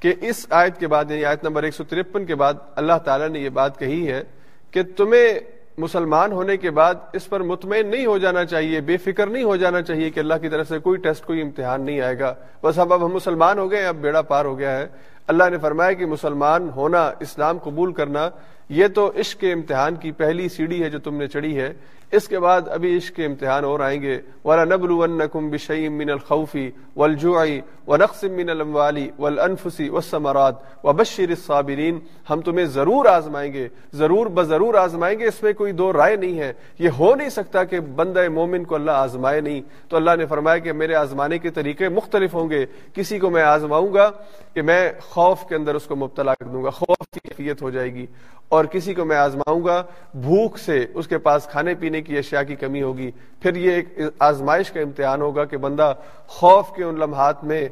کہ 0.00 0.14
اس 0.20 0.46
آیت 0.50 0.78
کے 0.78 0.86
بعد 0.86 1.10
یعنی 1.10 1.24
آیت 1.24 1.44
نمبر 1.44 1.62
ایک 1.62 1.74
سو 1.74 1.84
ترپن 1.84 2.24
کے 2.24 2.34
بعد 2.34 2.54
اللہ 2.76 2.98
تعالیٰ 3.04 3.28
نے 3.28 3.40
یہ 3.40 3.48
بات 3.48 3.78
کہی 3.78 4.08
ہے 4.08 4.22
کہ 4.70 4.82
تمہیں 4.96 5.38
مسلمان 5.78 6.32
ہونے 6.32 6.56
کے 6.56 6.70
بعد 6.70 6.94
اس 7.12 7.28
پر 7.28 7.40
مطمئن 7.40 7.86
نہیں 7.86 8.06
ہو 8.06 8.18
جانا 8.18 8.44
چاہیے، 8.44 8.80
بے 8.80 8.96
فکر 8.96 9.26
نہیں 9.26 9.44
ہو 9.44 9.56
جانا 9.56 9.82
چاہیے 9.82 10.10
کہ 10.10 10.20
اللہ 10.20 10.34
کی 10.42 10.48
طرف 10.48 10.68
سے 10.68 10.78
کوئی 10.78 10.98
ٹیسٹ، 10.98 11.24
کوئی 11.24 11.42
امتحان 11.42 11.82
نہیں 11.82 12.00
آئے 12.00 12.18
گا۔ 12.18 12.34
بس 12.62 12.78
اب 12.78 12.92
اب 12.92 13.06
ہم 13.06 13.12
مسلمان 13.12 13.58
ہو 13.58 13.70
گئے 13.70 13.84
اب 13.86 13.96
بیڑا 13.96 14.22
پار 14.22 14.44
ہو 14.44 14.58
گیا 14.58 14.78
ہے۔ 14.78 14.86
اللہ 15.26 15.44
نے 15.50 15.58
فرمایا 15.58 15.92
کہ 15.92 16.06
مسلمان 16.06 16.70
ہونا، 16.76 17.12
اسلام 17.20 17.58
قبول 17.58 17.92
کرنا، 17.92 18.30
یہ 18.68 18.86
تو 18.88 19.12
عشق 19.20 19.40
کے 19.40 19.52
امتحان 19.52 19.94
کی 19.94 20.12
پہلی 20.12 20.48
سیڑھی 20.48 20.82
ہے 20.84 20.90
جو 20.90 20.98
تم 20.98 21.16
نے 21.16 21.26
چڑھی 21.26 21.60
ہے۔ 21.60 21.72
اس 22.12 22.28
کے 22.28 22.38
بعد 22.38 22.68
ابھی 22.72 22.96
عشق 22.96 23.14
کے 23.16 23.24
امتحان 23.26 23.64
اور 23.64 23.80
آئیں 23.80 24.00
گے. 24.02 24.20
والا 24.44 24.64
نبل 24.64 24.90
ونکم 24.90 25.48
بشعیم 25.50 25.96
من 25.98 26.10
الخوفی 26.10 26.70
والجوعی 26.96 27.60
ونقسم 27.86 28.32
من 28.32 28.50
الاموالی 28.50 29.08
والانفسی 29.18 29.88
والسمرات 29.88 30.54
وبشر 30.84 31.28
الصابرین 31.28 31.98
ہم 32.30 32.40
تمہیں 32.40 32.66
ضرور 32.66 33.06
آزمائیں 33.06 33.52
گے. 33.52 33.68
ضرور 33.94 34.26
بضرور 34.26 34.74
آزمائیں 34.74 35.18
گے. 35.18 35.26
اس 35.26 35.42
میں 35.42 35.52
کوئی 35.52 35.72
دو 35.72 35.92
رائے 35.92 36.16
نہیں 36.16 36.38
ہے. 36.38 36.52
یہ 36.78 36.88
ہو 36.98 37.14
نہیں 37.14 37.28
سکتا 37.30 37.64
کہ 37.64 37.80
بندہ 37.80 38.28
مومن 38.34 38.64
کو 38.64 38.74
اللہ 38.74 38.90
آزمائے 38.90 39.40
نہیں. 39.40 39.60
تو 39.88 39.96
اللہ 39.96 40.16
نے 40.18 40.26
فرمایا 40.26 40.58
کہ 40.58 40.72
میرے 40.72 40.94
آزمانے 40.94 41.38
کے 41.38 41.50
طریقے 41.50 41.88
مختلف 41.88 42.34
ہوں 42.34 42.50
گے. 42.50 42.64
کسی 42.94 43.18
کو 43.18 43.30
میں 43.30 43.42
آزماؤں 43.42 43.92
گا 43.94 44.10
کہ 44.54 44.62
میں 44.62 44.90
خوف 45.00 45.46
کے 45.48 45.54
اندر 45.54 45.74
اس 45.74 45.84
کو 45.86 45.96
مبتلا 45.96 46.34
کر 46.34 46.46
دوں 46.46 46.64
گا. 46.64 46.70
خوف 46.70 47.06
کی 47.12 47.28
کیفیت 47.28 47.62
ہو 47.62 47.70
جائے 47.70 47.94
گی. 47.94 48.06
اور 48.48 48.64
کسی 48.72 48.92
کو 48.94 49.04
میں 49.04 49.16
آزماؤں 49.16 49.64
گا 49.64 49.82
بھوک 50.14 50.58
سے 50.58 50.84
اس 50.94 51.06
کے 51.08 51.18
پاس 51.18 51.46
کھانے 51.50 51.74
پینے 51.80 51.95
پینے 51.96 52.02
کی 52.02 52.18
اشیاء 52.18 52.42
کی 52.42 52.56
کمی 52.56 52.82
ہوگی، 52.82 53.10
پھر 53.40 53.56
یہ 53.56 53.72
ایک 53.72 53.98
آزمائش 54.18 54.70
کا 54.70 54.80
امتحان 54.80 55.20
ہوگا 55.20 55.44
کہ 55.44 55.56
بندہ 55.56 55.92
خوف 56.28 56.74
کے 56.76 56.84
ان 56.84 56.98
لمحات 57.00 57.44
میں 57.44 57.68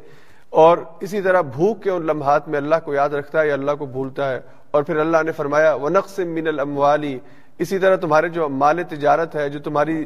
اور 0.49 0.77
اسی 1.01 1.21
طرح 1.21 1.41
بھوک 1.41 1.83
کے 1.83 1.89
ان 1.89 2.05
لمحات 2.05 2.47
میں 2.47 2.59
اللہ 2.59 2.75
کو 2.85 2.93
یاد 2.93 3.09
رکھتا 3.09 3.41
ہے 3.41 3.47
یا 3.47 3.53
اللہ 3.53 3.71
کو 3.79 3.85
بھولتا 3.85 4.31
ہے۔ 4.31 4.39
اور 4.71 4.83
پھر 4.83 4.97
اللہ 4.97 5.23
نے 5.25 5.31
فرمایا 5.31 5.73
وہ 5.73 5.89
نقص 5.89 6.19
من 6.19 6.47
الاموالی 6.47 7.17
اسی 7.59 7.79
طرح 7.79 7.95
تمہارے 7.95 8.29
جو 8.29 8.49
مال 8.49 8.81
تجارت 8.89 9.35
ہے، 9.35 9.49
جو 9.49 9.59
تمہاری 9.59 10.05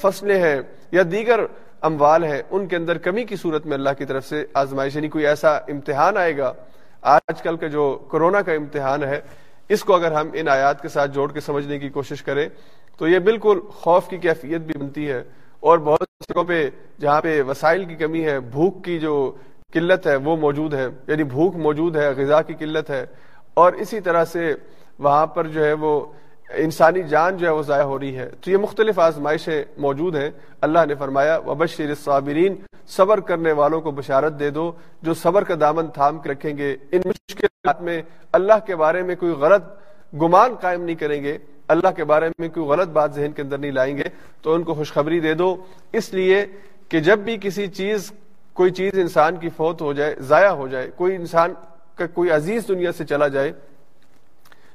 فصلیں 0.00 0.40
ہیں 0.40 0.60
یا 0.92 1.02
دیگر 1.12 1.40
اموال 1.82 2.24
ہیں، 2.24 2.42
ان 2.50 2.66
کے 2.66 2.76
اندر 2.76 2.98
کمی 2.98 3.24
کی 3.24 3.36
صورت 3.36 3.66
میں 3.66 3.76
اللہ 3.76 3.90
کی 3.98 4.04
طرف 4.04 4.26
سے 4.26 4.44
آزمائش 4.54 4.96
یعنی 4.96 5.08
کوئی 5.08 5.26
ایسا 5.26 5.56
امتحان 5.68 6.16
آئے 6.16 6.36
گا، 6.38 6.52
آج 7.02 7.42
کل 7.42 7.56
کا 7.56 7.66
جو 7.66 7.84
کرونا 8.10 8.42
کا 8.42 8.52
امتحان 8.52 9.02
ہے، 9.04 9.20
اس 9.68 9.84
کو 9.84 9.94
اگر 9.94 10.12
ہم 10.12 10.28
ان 10.34 10.48
آیات 10.48 10.80
کے 10.82 10.88
ساتھ 10.88 11.10
جوڑ 11.14 11.30
کے 11.32 11.40
سمجھنے 11.40 11.78
کی 11.78 11.88
کوشش 11.88 12.22
کریں 12.22 12.48
تو 12.98 13.08
یہ 13.08 13.18
بالکل 13.18 13.60
خوف 13.60 14.08
کی 14.08 14.16
کیفیت 14.16 14.60
بھی 14.60 14.78
بنتی 14.78 15.10
ہے 15.10 15.22
اور 15.60 15.78
بہت 15.78 16.00
جگہوں 16.00 16.44
پہ 16.44 16.70
جہاں 17.00 17.20
پہ 17.20 17.42
وسائل 17.42 17.84
کی 17.84 17.94
کمی 17.94 18.24
ہے، 18.24 18.40
بھوک 18.40 18.84
کی 18.84 18.98
جو 18.98 19.32
قلت 19.72 20.06
ہے 20.06 20.16
وہ 20.16 20.36
موجود 20.36 20.74
ہے۔ 20.74 20.86
یعنی 21.06 21.24
بھوک 21.24 21.56
موجود 21.56 21.96
ہے، 21.96 22.10
غذا 22.16 22.42
کی 22.42 22.54
قلت 22.54 22.90
ہے۔ 22.90 23.06
اور 23.54 23.72
اسی 23.72 24.00
طرح 24.00 24.24
سے 24.24 24.54
وہاں 24.98 25.26
پر 25.26 25.46
جو 25.46 25.64
ہے 25.64 25.72
وہ 25.72 26.06
انسانی 26.50 27.02
جان 27.02 27.36
جو 27.36 27.46
ہے 27.46 27.52
وہ 27.52 27.62
ضائع 27.62 27.82
ہو 27.82 27.98
رہی 27.98 28.18
ہے۔ 28.18 28.30
تو 28.40 28.50
یہ 28.50 28.56
مختلف 28.56 28.98
آزمائشیں 28.98 29.64
موجود 29.76 30.16
ہیں۔ 30.16 30.30
اللہ 30.60 30.78
نے 30.88 30.94
فرمایا، 30.94 31.38
وبشر 31.38 31.84
الصابرین 31.84 32.54
صبر 32.86 33.20
کرنے 33.20 33.52
والوں 33.52 33.80
کو 33.80 33.90
بشارت 33.90 34.40
دے 34.40 34.50
دو۔ 34.50 34.72
جو 35.02 35.14
صبر 35.14 35.44
کا 35.44 35.54
دامن 35.60 35.86
تھام 35.86 36.18
کے 36.18 36.28
رکھیں 36.28 36.56
گے، 36.56 36.76
ان 36.92 37.00
مشکلات 37.04 37.82
میں 37.82 38.02
اللہ 38.32 38.66
کے 38.66 38.76
بارے 38.76 39.02
میں 39.02 39.16
کوئی 39.16 39.32
غلط 39.32 39.62
گمان 40.14 40.54
قائم 40.60 40.82
نہیں 40.82 40.96
کریں 40.96 41.24
گے۔ 41.24 41.38
اللہ 41.68 41.88
کے 41.96 42.04
بارے 42.04 42.28
میں 42.38 42.48
کوئی 42.48 42.66
غلط 42.66 42.88
بات 42.88 43.14
ذہن 43.14 43.32
کے 43.32 43.42
اندر 43.42 43.58
نہیں 43.58 43.70
لائیں 43.70 43.96
گے، 43.96 44.04
تو 44.42 44.54
ان 44.54 44.62
کو 44.62 44.74
خوشخبری 44.74 45.20
دے 45.20 45.34
دو۔ 45.34 45.54
اس 45.92 46.12
لیے 46.14 46.44
کہ 46.88 47.00
جب 47.00 47.18
بھی 47.18 47.36
کسی 47.40 47.66
چیز، 47.66 48.12
کوئی 48.52 48.70
چیز 48.70 48.98
انسان 48.98 49.36
کی 49.36 49.48
فوت 49.48 49.82
ہو 49.82 49.92
جائے، 49.92 50.14
ضائع 50.18 50.50
ہو 50.50 50.68
جائے، 50.68 50.90
کوئی 50.96 51.16
انسان 51.16 51.52
کا 51.96 52.06
کوئی 52.06 52.30
عزیز 52.30 52.68
دنیا 52.68 52.92
سے 52.92 53.04
چلا 53.04 53.28
جائے، 53.28 53.52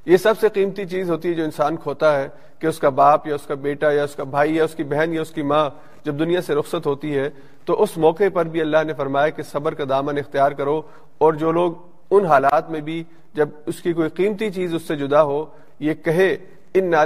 یہ 0.05 0.17
سب 0.17 0.39
سے 0.39 0.49
قیمتی 0.49 0.85
چیز 0.85 1.09
ہوتی 1.09 1.29
ہے 1.29 1.33
جو 1.33 1.43
انسان 1.43 1.75
کھوتا 1.75 2.19
ہے 2.19 2.27
کہ 2.59 2.67
اس 2.67 2.79
کا 2.79 2.89
باپ 2.89 3.27
یا 3.27 3.35
اس 3.35 3.45
کا 3.47 3.53
بیٹا 3.53 3.91
یا 3.91 4.03
اس 4.03 4.15
کا 4.15 4.23
بھائی 4.23 4.55
یا 4.55 4.63
اس 4.63 4.75
کی 4.75 4.83
بہن 4.83 5.13
یا 5.13 5.21
اس 5.21 5.29
کی 5.29 5.41
ماں 5.41 5.69
جب 6.05 6.19
دنیا 6.19 6.41
سے 6.41 6.55
رخصت 6.55 6.87
ہوتی 6.87 7.15
ہے، 7.17 7.29
تو 7.65 7.81
اس 7.83 7.97
موقع 7.97 8.23
پر 8.33 8.45
بھی 8.45 8.61
اللہ 8.61 8.83
نے 8.83 8.93
فرمایا 8.93 9.29
کہ 9.29 9.43
صبر 9.43 9.73
کا 9.73 9.83
دامن 9.89 10.17
اختیار 10.17 10.51
کرو۔ 10.51 10.81
اور 11.17 11.33
جو 11.33 11.51
لوگ 11.51 11.73
ان 12.11 12.25
حالات 12.25 12.69
میں 12.71 12.79
بھی 12.79 13.03
جب 13.33 13.49
اس 13.65 13.81
کی 13.81 13.93
کوئی 13.93 14.09
قیمتی 14.09 14.49
چیز 14.51 14.73
اس 14.73 14.81
سے 14.87 14.95
جدا 14.95 15.23
ہو، 15.23 15.45
یہ 15.79 15.93
کہے 15.93 16.35
ان 16.73 16.91
نا 16.91 17.03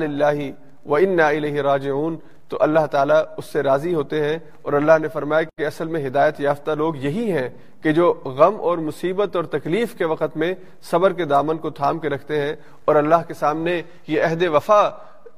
و 0.85 0.95
ان 0.95 1.17
نا 1.17 1.31
راجعون 1.63 2.17
تو 2.47 2.57
اللہ 2.59 2.85
تعالیٰ 2.91 3.23
اس 3.37 3.45
سے 3.45 3.63
راضی 3.63 3.93
ہوتے 3.93 4.23
ہیں 4.23 4.37
اور 4.61 4.73
اللہ 4.73 4.91
نے 5.01 5.07
فرمایا 5.07 5.41
کہ 5.41 5.65
اصل 5.65 5.87
میں 5.87 6.07
ہدایت 6.07 6.39
یافتہ 6.39 6.71
لوگ 6.71 6.95
یہی 6.95 7.31
ہیں 7.31 7.49
کہ 7.81 7.91
جو 7.91 8.13
غم 8.25 8.55
اور 8.59 8.77
مصیبت 8.77 9.35
اور 9.35 9.43
تکلیف 9.43 9.95
کے 9.95 10.05
وقت 10.05 10.37
میں 10.37 10.53
صبر 10.81 11.13
کے 11.13 11.25
دامن 11.25 11.57
کو 11.57 11.69
تھام 11.69 11.99
کے 11.99 12.09
رکھتے 12.09 12.41
ہیں 12.41 12.55
اور 12.85 12.95
اللہ 12.95 13.15
کے 13.27 13.33
سامنے 13.33 13.81
یہ 14.07 14.23
عہد 14.23 14.43
وفا 14.43 14.89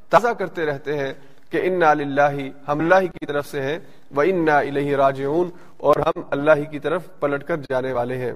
تازہ 0.10 0.28
کرتے 0.28 0.66
رہتے 0.66 0.98
ہیں 0.98 1.14
کہ 1.50 1.60
ان 1.64 1.84
اللہ 1.84 2.38
ہم 2.68 2.80
اللہ 2.80 2.96
کی 3.20 3.26
طرف 3.26 3.46
سے 3.48 3.62
ہیں 3.62 3.80
وہ 4.16 4.24
ان 4.24 4.50
الہ 4.50 4.96
راجعون 4.96 5.50
اور 5.78 5.96
ہم 5.96 6.22
اللہ 6.30 6.72
کی 6.72 6.80
طرف 6.80 7.02
پلٹ 7.20 7.44
کر 7.44 7.58
جانے 7.58 7.92
والے 7.92 8.18
ہیں۔ 8.18 8.32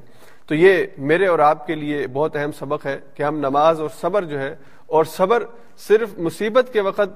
تو 0.47 0.55
یہ 0.55 0.85
میرے 0.97 1.27
اور 1.27 1.39
آپ 1.39 1.67
کے 1.67 1.75
لیے 1.75 2.07
بہت 2.07 2.35
اہم 2.35 2.51
سبق 2.51 2.85
ہے 2.85 2.99
کہ 3.13 3.23
ہم 3.23 3.37
نماز 3.37 3.81
اور 3.81 3.89
صبر 4.01 4.23
جو 4.23 4.39
ہے 4.39 4.55
اور 4.93 5.05
صبر 5.05 5.43
صرف 5.77 6.09
مصیبت 6.17 6.69
کے 6.73 6.81
وقت 6.81 7.09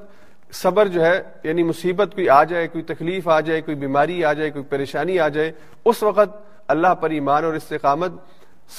صبر 0.51 0.87
جو 0.87 1.05
ہے 1.05 1.21
یعنی 1.43 1.63
مصیبت 1.63 2.15
کوئی 2.15 2.29
آ 2.29 2.43
جائے، 2.43 2.67
کوئی 2.67 2.83
تکلیف 2.83 3.27
آ 3.27 3.39
جائے، 3.39 3.61
کوئی 3.61 3.75
بیماری 3.77 4.23
آ 4.25 4.33
جائے، 4.33 4.49
کوئی 4.49 4.65
پریشانی 4.65 5.19
آ 5.19 5.27
جائے، 5.27 5.51
اس 5.85 6.03
وقت 6.03 6.29
اللہ 6.67 6.93
پر 7.01 7.09
ایمان 7.09 7.43
اور 7.43 7.53
استقامت 7.53 8.11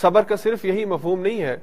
صبر 0.01 0.23
کا 0.23 0.37
صرف 0.37 0.65
یہی 0.65 0.85
مفہوم 0.85 1.21
نہیں 1.21 1.43
ہے، 1.43 1.57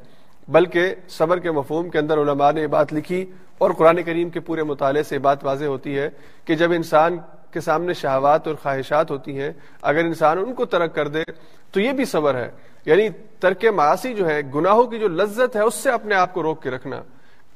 بلکہ 0.48 0.96
صبر 1.10 1.40
کے 1.40 1.52
مفہوم 1.52 1.90
کے 1.90 2.00
اندر 2.00 2.18
علماء 2.18 2.52
نے 2.52 2.62
یہ 2.62 2.68
بات 2.68 2.94
لکھی 2.94 3.26
اور 3.58 3.72
قرآن 3.72 4.04
کریم 4.04 4.30
کے 4.30 4.40
پورے 4.40 4.64
مطالعے 4.64 5.04
سے 5.04 5.20
بات 5.20 5.46
واضح 5.46 5.66
ہوتی 5.66 5.98
ہے 5.98 6.10
کہ 6.46 6.56
جب 6.56 6.72
انسان 6.72 7.18
کے 7.52 7.62
سامنے 7.62 7.94
شہوات 7.94 8.48
اور 8.48 8.56
خواہشات 8.64 9.12
ہوتی 9.12 9.40
ہیں، 9.40 9.52
اگر 9.82 10.06
انسان 10.06 10.38
ان 10.38 10.54
کو 10.54 10.66
ترک 10.66 10.96
کر 10.96 11.08
دے 11.08 11.24
تو 11.72 11.80
یہ 11.80 11.92
بھی 11.92 12.06
صبر 12.06 12.36
ہے۔ 12.36 12.50
یعنی 12.86 13.10
ترک 13.40 13.66
معاشی 13.66 14.14
جو 14.14 14.30
ہے، 14.30 14.42
گناہوں 14.56 14.84
کی 14.84 15.00
جو 15.00 15.08
لذت 15.08 15.56
ہے، 15.56 15.62
اس 15.62 15.76
سے 15.76 15.90
اپنے 15.90 16.16
آپ 16.16 16.34
کو 16.34 16.44
روک 16.44 16.64
کے 16.64 16.70
رکھنا۔ 16.70 17.02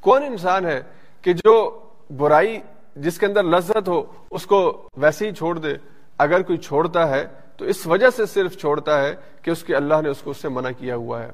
کون 0.00 0.22
انسان 0.22 0.66
ہے 0.66 0.82
کہ 1.22 1.32
جو 1.32 1.80
برائی 2.16 2.60
جس 2.96 3.18
کے 3.18 3.26
اندر 3.26 3.42
لذت 3.42 3.88
ہو، 3.88 4.02
اس 4.30 4.46
کو 4.46 4.88
ویسے 4.96 5.28
ہی 5.28 5.34
چھوڑ 5.34 5.58
دے؟ 5.58 5.74
اگر 6.18 6.42
کوئی 6.42 6.58
چھوڑتا 6.58 7.08
ہے، 7.08 7.26
تو 7.56 7.64
اس 7.64 7.86
وجہ 7.86 8.10
سے 8.10 8.26
صرف 8.26 8.56
چھوڑتا 8.56 9.02
ہے 9.02 9.14
کہ 9.42 9.50
اس 9.50 9.64
کے 9.64 9.76
اللہ 9.76 9.94
نے 10.02 10.08
اس 10.08 10.18
کو 10.18 10.30
اس 10.30 10.36
سے 10.36 10.48
منع 10.48 10.70
کیا 10.78 10.96
ہوا 10.96 11.22
ہے۔ 11.22 11.30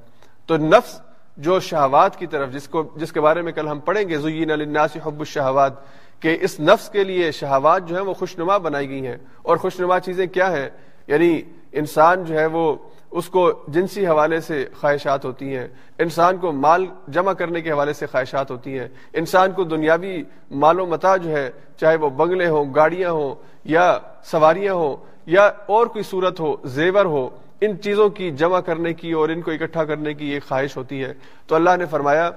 تو 0.46 0.56
نفس 0.56 1.00
جو 1.36 1.60
شہوات 1.60 2.16
کی 2.16 2.26
طرف، 2.26 2.50
جس 2.50 2.68
کو، 2.68 2.92
جس 2.96 3.12
کے 3.12 3.20
بارے 3.20 3.42
میں 3.42 3.52
کل 3.52 3.68
ہم 3.68 3.80
پڑھیں 3.80 4.08
گے، 4.08 4.18
زین 4.18 4.50
الناس 4.50 4.96
حب 5.06 5.18
الشہوات، 5.18 5.72
کہ 6.20 6.38
اس 6.40 6.60
نفس 6.60 6.88
کے 6.88 7.04
لیے 7.04 7.32
شہوات 7.32 7.82
جو 7.86 7.96
ہیں 7.96 8.02
وہ 8.02 8.14
خوشنما 8.14 8.58
بنائی 8.58 8.88
گئی 8.88 9.06
ہیں۔ 9.06 9.16
اور 9.42 9.56
خوشنما 9.56 10.00
چیزیں 10.00 10.26
کیا 10.26 10.52
ہیں؟ 10.52 10.68
یعنی 11.06 11.42
انسان 11.72 12.24
جو 12.24 12.38
ہے 12.38 12.46
وہ 12.46 12.76
اس 13.10 13.28
کو 13.28 13.52
جنسی 13.68 14.06
حوالے 14.06 14.40
سے 14.40 14.64
خواہشات 14.80 15.24
ہوتی 15.24 15.56
ہیں، 15.56 15.68
انسان 15.98 16.36
کو 16.36 16.52
مال 16.52 16.86
جمع 17.08 17.32
کرنے 17.32 17.60
کے 17.60 17.72
حوالے 17.72 17.92
سے 17.92 18.06
خواہشات 18.06 18.50
ہوتی 18.50 18.78
ہیں۔ 18.78 18.88
انسان 19.12 19.52
کو 19.52 19.64
دنیاوی 19.64 20.22
مال 20.50 20.80
و 20.80 20.86
متا 20.86 21.16
جو 21.16 21.30
ہے، 21.30 21.50
چاہے 21.76 21.96
وہ 21.96 22.10
بنگلے 22.10 22.48
ہوں، 22.48 22.74
گاڑیاں 22.74 23.10
ہوں، 23.10 23.34
یا 23.64 23.98
سواریاں 24.24 24.74
ہوں، 24.74 24.96
یا 25.26 25.50
اور 25.66 25.86
کوئی 25.86 26.02
صورت 26.02 26.40
ہو، 26.40 26.56
زیور 26.64 27.04
ہو، 27.04 27.28
ان 27.60 27.80
چیزوں 27.82 28.08
کی 28.08 28.30
جمع 28.30 28.60
کرنے 28.60 28.94
کی 28.94 29.12
اور 29.12 29.28
ان 29.28 29.42
کو 29.42 29.50
اکٹھا 29.50 29.84
کرنے 29.84 30.14
کی 30.14 30.26
ایک 30.26 30.44
خواہش 30.48 30.76
ہوتی 30.76 31.04
ہے۔ 31.04 31.12
تو 31.46 31.54
اللہ 31.54 31.76
نے 31.78 31.86
فرمایا 31.86 32.30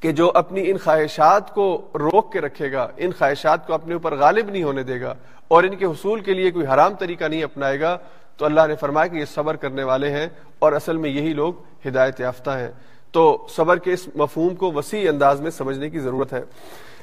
کہ 0.00 0.12
جو 0.12 0.30
اپنی 0.34 0.70
ان 0.70 0.78
خواہشات 0.78 1.54
کو 1.54 1.88
روک 1.94 2.32
کے 2.32 2.40
رکھے 2.40 2.72
گا، 2.72 2.88
ان 2.96 3.10
خواہشات 3.18 3.66
کو 3.66 3.74
اپنے 3.74 3.94
اوپر 3.94 4.14
غالب 4.14 4.50
نہیں 4.50 4.62
ہونے 4.62 4.82
دے 4.82 5.00
گا 5.00 5.14
اور 5.48 5.62
ان 5.62 5.76
کے 5.76 5.84
حصول 5.84 6.20
کے 6.20 6.34
لیے 6.34 6.50
کوئی 6.50 6.66
حرام 6.66 6.94
طریقہ 6.94 7.24
نہیں 7.24 7.42
اپنائے 7.42 7.80
گا 7.80 7.98
تو 8.36 8.44
اللہ 8.44 8.60
نے 8.68 8.74
فرمایا 8.76 9.06
کہ 9.06 9.16
یہ 9.16 9.24
صبر 9.24 9.56
کرنے 9.56 9.82
والے 9.82 10.10
ہیں 10.10 10.28
اور 10.58 10.72
اصل 10.72 10.96
میں 10.96 11.10
یہی 11.10 11.32
لوگ 11.32 11.52
ہدایت 11.88 12.20
یافتہ 12.20 12.50
ہیں۔ 12.50 12.70
تو 13.12 13.46
صبر 13.50 13.76
کے 13.76 13.92
اس 13.92 14.08
مفہوم 14.14 14.54
کو 14.54 14.72
وسیع 14.72 15.10
انداز 15.10 15.40
میں 15.40 15.50
سمجھنے 15.50 15.90
کی 15.90 15.98
ضرورت 15.98 16.32
ہے۔ 16.32 16.42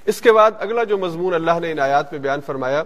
اس 0.06 0.22
کے 0.22 0.32
بعد 0.32 0.52
اگلا 0.60 0.84
جو 0.84 0.98
مضمون 0.98 1.34
اللہ 1.34 1.60
نے 1.62 1.72
ان 1.72 1.80
آیات 1.80 2.12
میں 2.12 2.20
بیان 2.20 2.40
فرمایا، 2.46 2.84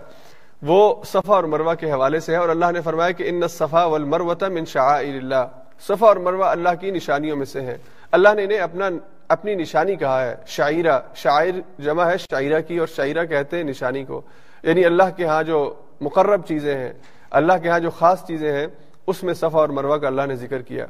وہ 0.61 1.03
صفا 1.03 1.35
اور 1.35 1.43
مروا 1.43 1.75
کے 1.75 1.91
حوالے 1.91 2.19
سے 2.19 2.31
ہے 2.31 2.37
اور 2.37 2.49
اللہ 2.49 2.65
نے 2.73 2.81
فرمایا 2.81 3.11
کہ 3.11 3.29
ان 3.29 3.47
صفا 3.47 3.85
والمروۃ 3.85 4.49
من 4.49 4.65
شعائر 4.65 5.15
اللہ۔ 5.15 5.47
صفا 5.87 6.07
اور 6.07 6.15
مروا 6.15 6.51
اللہ 6.51 6.69
کی 6.79 6.91
نشانیوں 6.91 7.37
میں 7.37 7.45
سے 7.45 7.61
ہیں۔ 7.61 7.77
اللہ 8.11 8.29
نے 8.35 8.43
انہیں 8.43 8.59
اپنا، 8.59 8.89
اپنی 9.27 9.55
نشانی 9.55 9.95
کہا 9.95 10.25
ہے 10.25 10.35
شاعرہ 10.47 10.99
شاعر 11.15 11.81
جمع 11.81 12.03
ہے 12.03 12.17
شاعرہ 12.17 12.61
کی 12.61 12.77
اور 12.77 12.87
شاعرہ 12.87 13.25
کہتے 13.25 13.57
ہیں 13.57 13.63
نشانی 13.63 14.03
کو۔ 14.03 14.21
یعنی 14.63 14.85
اللہ 14.85 15.03
کے 15.15 15.25
ہاں 15.25 15.43
جو 15.43 15.73
مقرب 16.01 16.45
چیزیں 16.45 16.77
ہیں۔ 16.77 16.93
اللہ 17.33 17.53
کے 17.63 17.69
ہاں 17.69 17.79
جو 17.79 17.89
خاص 17.89 18.25
چیزیں 18.27 18.51
ہیں، 18.51 18.67
اس 19.07 19.23
میں 19.23 19.33
صفا 19.33 19.59
اور 19.59 19.69
مروا 19.69 19.97
کا 19.97 20.07
اللہ 20.07 20.21
نے 20.27 20.35
ذکر 20.35 20.61
کیا۔ 20.61 20.85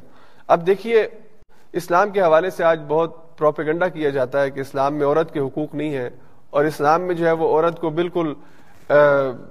اب 0.46 0.66
دیکھیے، 0.66 1.06
اسلام 1.72 2.10
کے 2.10 2.20
حوالے 2.20 2.50
سے 2.50 2.64
آج 2.64 2.80
بہت 2.88 3.38
پروپیگنڈا 3.38 3.88
کیا 3.88 4.10
جاتا 4.10 4.42
ہے 4.42 4.50
کہ 4.50 4.60
اسلام 4.60 4.94
میں 4.94 5.06
عورت 5.06 5.32
کے 5.32 5.40
حقوق 5.40 5.74
نہیں 5.74 5.94
ہے 5.94 6.10
اور 6.50 6.64
اسلام 6.64 7.02
میں 7.02 7.14
جو 7.14 7.26
ہے 7.26 7.32
وہ 7.32 7.48
عورت 7.48 7.80
کو 7.80 7.90
بالکل 7.90 8.34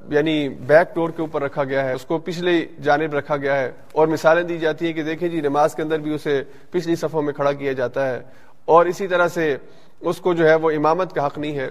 یعنی 0.10 0.50
بیک 0.50 0.96
ڈور 0.96 1.10
کے 1.10 1.22
اوپر 1.22 1.42
رکھا 1.42 1.64
گیا 1.64 1.86
ہے، 1.86 1.94
اس 1.94 2.06
کو 2.06 2.18
پچھلی 2.18 2.66
جانب 2.84 3.14
رکھا 3.14 3.38
گیا 3.38 3.56
ہے۔ 3.60 3.72
اور 3.92 4.08
مثالیں 4.08 4.44
دی 4.44 4.58
جاتی 4.58 4.86
ہیں 4.86 4.94
کہ 4.94 5.04
دیکھیں 5.04 5.30
جی 5.30 5.42
نماز 5.42 5.76
کے 5.76 5.82
اندر 5.82 5.98
بھی 5.98 6.14
اسے 6.14 6.44
پچھلی 6.72 6.96
صفوں 6.96 7.22
میں 7.22 7.34
کھڑا 7.34 7.52
کیا 7.52 7.74
جاتا 7.74 8.10
ہے۔ 8.10 8.20
اور 8.66 8.86
اسی 8.86 9.08
طرح 9.08 9.28
سے 9.28 9.58
اس 10.02 10.18
کو 10.18 10.34
جو 10.34 10.48
ہے 10.50 10.56
وہ 10.56 10.72
امامت 10.72 11.14
کا 11.14 11.26
حق 11.26 11.38
نہیں 11.38 11.58
ہے۔ 11.58 11.70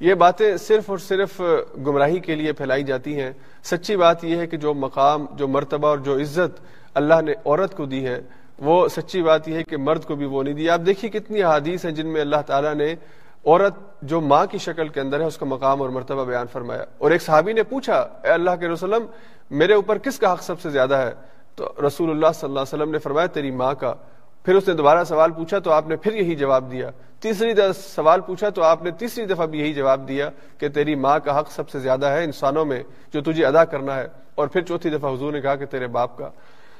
یہ 0.00 0.14
باتیں 0.14 0.56
صرف 0.56 0.90
اور 0.90 0.98
صرف 0.98 1.40
گمراہی 1.86 2.18
کے 2.18 2.34
لیے 2.34 2.52
پھیلائی 2.52 2.82
جاتی 2.82 3.20
ہیں۔ 3.20 3.32
سچی 3.62 3.96
بات 3.96 4.24
یہ 4.24 4.36
ہے 4.36 4.46
کہ 4.46 4.56
جو 4.56 4.74
مقام، 4.74 5.26
جو 5.32 5.48
مرتبہ 5.48 5.88
اور 5.88 5.98
جو 5.98 6.16
عزت 6.16 6.60
اللہ 6.94 7.20
نے 7.20 7.32
عورت 7.32 7.76
کو 7.76 7.84
دی 7.84 8.06
ہے، 8.06 8.20
وہ 8.58 8.88
سچی 8.88 9.22
بات 9.22 9.48
یہ 9.48 9.54
ہے 9.54 9.62
کہ 9.62 9.76
مرد 9.76 10.04
کو 10.04 10.14
بھی 10.14 10.26
وہ 10.26 10.42
نہیں 10.42 10.54
دی۔ 10.54 10.70
آپ 10.70 10.80
دیکھیے 10.86 11.10
کتنی 11.10 11.42
حادیث 11.42 11.84
ہیں 11.84 11.92
جن 11.92 12.06
میں 12.06 12.20
اللہ 12.20 12.36
تعالیٰ 12.46 12.74
نے 12.74 12.94
عورت 13.46 14.02
جو 14.02 14.20
ماں 14.20 14.46
کی 14.46 14.58
شکل 14.58 14.88
کے 14.88 15.00
اندر 15.00 15.20
ہے، 15.20 15.24
اس 15.24 15.38
کا 15.38 15.46
مقام 15.46 15.82
اور 15.82 15.90
مرتبہ 15.90 16.24
بیان 16.24 16.46
فرمایا۔ 16.52 16.84
اور 16.98 17.10
ایک 17.10 17.22
صحابی 17.22 17.52
نے 17.52 17.62
پوچھا، 17.62 17.98
اے 17.98 18.28
اللہ 18.28 18.50
کے 18.60 18.68
رسولم 18.68 19.06
میرے 19.50 19.74
اوپر 19.74 19.98
کس 19.98 20.18
کا 20.18 20.32
حق 20.32 20.42
سب 20.42 20.60
سے 20.60 20.70
زیادہ 20.70 20.94
ہے؟ 20.94 21.12
تو 21.54 21.72
رسول 21.86 22.10
اللہ 22.10 22.26
صلی 22.34 22.48
اللہ 22.48 22.60
علیہ 22.60 22.74
وسلم 22.74 22.90
نے 22.90 22.98
فرمایا، 22.98 23.26
تیری 23.26 23.50
ماں 23.50 23.74
کا۔ 23.74 23.94
پھر 24.44 24.54
اس 24.54 24.68
نے 24.68 24.74
دوبارہ 24.74 25.04
سوال 25.04 25.30
پوچھا 25.30 25.58
تو 25.58 25.72
آپ 25.72 25.88
نے 25.88 25.96
پھر 25.96 26.12
یہی 26.12 26.34
جواب 26.34 26.70
دیا۔ 26.70 26.90
تیسری 27.20 27.52
سوال 27.74 28.20
پوچھا 28.20 28.48
تو 28.48 28.62
آپ 28.62 28.82
نے 28.82 28.90
تیسری 28.90 29.26
دفعہ 29.26 29.46
بھی 29.46 29.60
یہی 29.60 29.74
جواب 29.74 30.08
دیا 30.08 30.30
کہ 30.58 30.68
تیری 30.68 30.94
ماں 30.94 31.18
کا 31.18 31.38
حق 31.38 31.50
سب 31.50 31.70
سے 31.70 31.78
زیادہ 31.78 32.06
ہے 32.06 32.24
انسانوں 32.24 32.64
میں 32.64 32.82
جو 33.12 33.20
تجھے 33.20 33.46
ادا 33.46 33.64
کرنا 33.64 33.96
ہے۔ 33.96 34.08
اور 34.34 34.48
پھر 34.48 34.60
چوتھی 34.60 34.90
دفعہ 34.90 35.14
حضور 35.14 35.32
نے 35.32 35.40
کہا 35.40 35.54
کہ 35.54 35.66
تیرے 35.66 35.86
باپ 35.86 36.18
کا۔ 36.18 36.30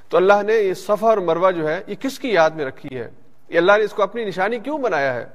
تو 0.08 0.16
اللہ 0.16 0.42
نے 0.42 0.52
یہ 0.52 0.74
سفر 0.74 1.06
اور 1.06 1.18
مروا 1.18 1.50
جو 1.50 1.68
ہے، 1.68 1.80
یہ 1.86 1.94
کس 1.94 2.18
کی 2.18 2.32
یاد 2.32 2.50
میں 2.50 2.64
رکھی 2.64 2.98
ہے؟ 2.98 3.10
یہ 3.48 3.58
اللہ 3.58 3.72
نے 3.78 3.84
اس 3.84 3.92
کو 3.92 4.02
اپنی 4.02 4.24
نشانی 4.24 4.58
کیوں 4.58 4.78
بنایا 4.78 5.14
ہے؟ 5.14 5.26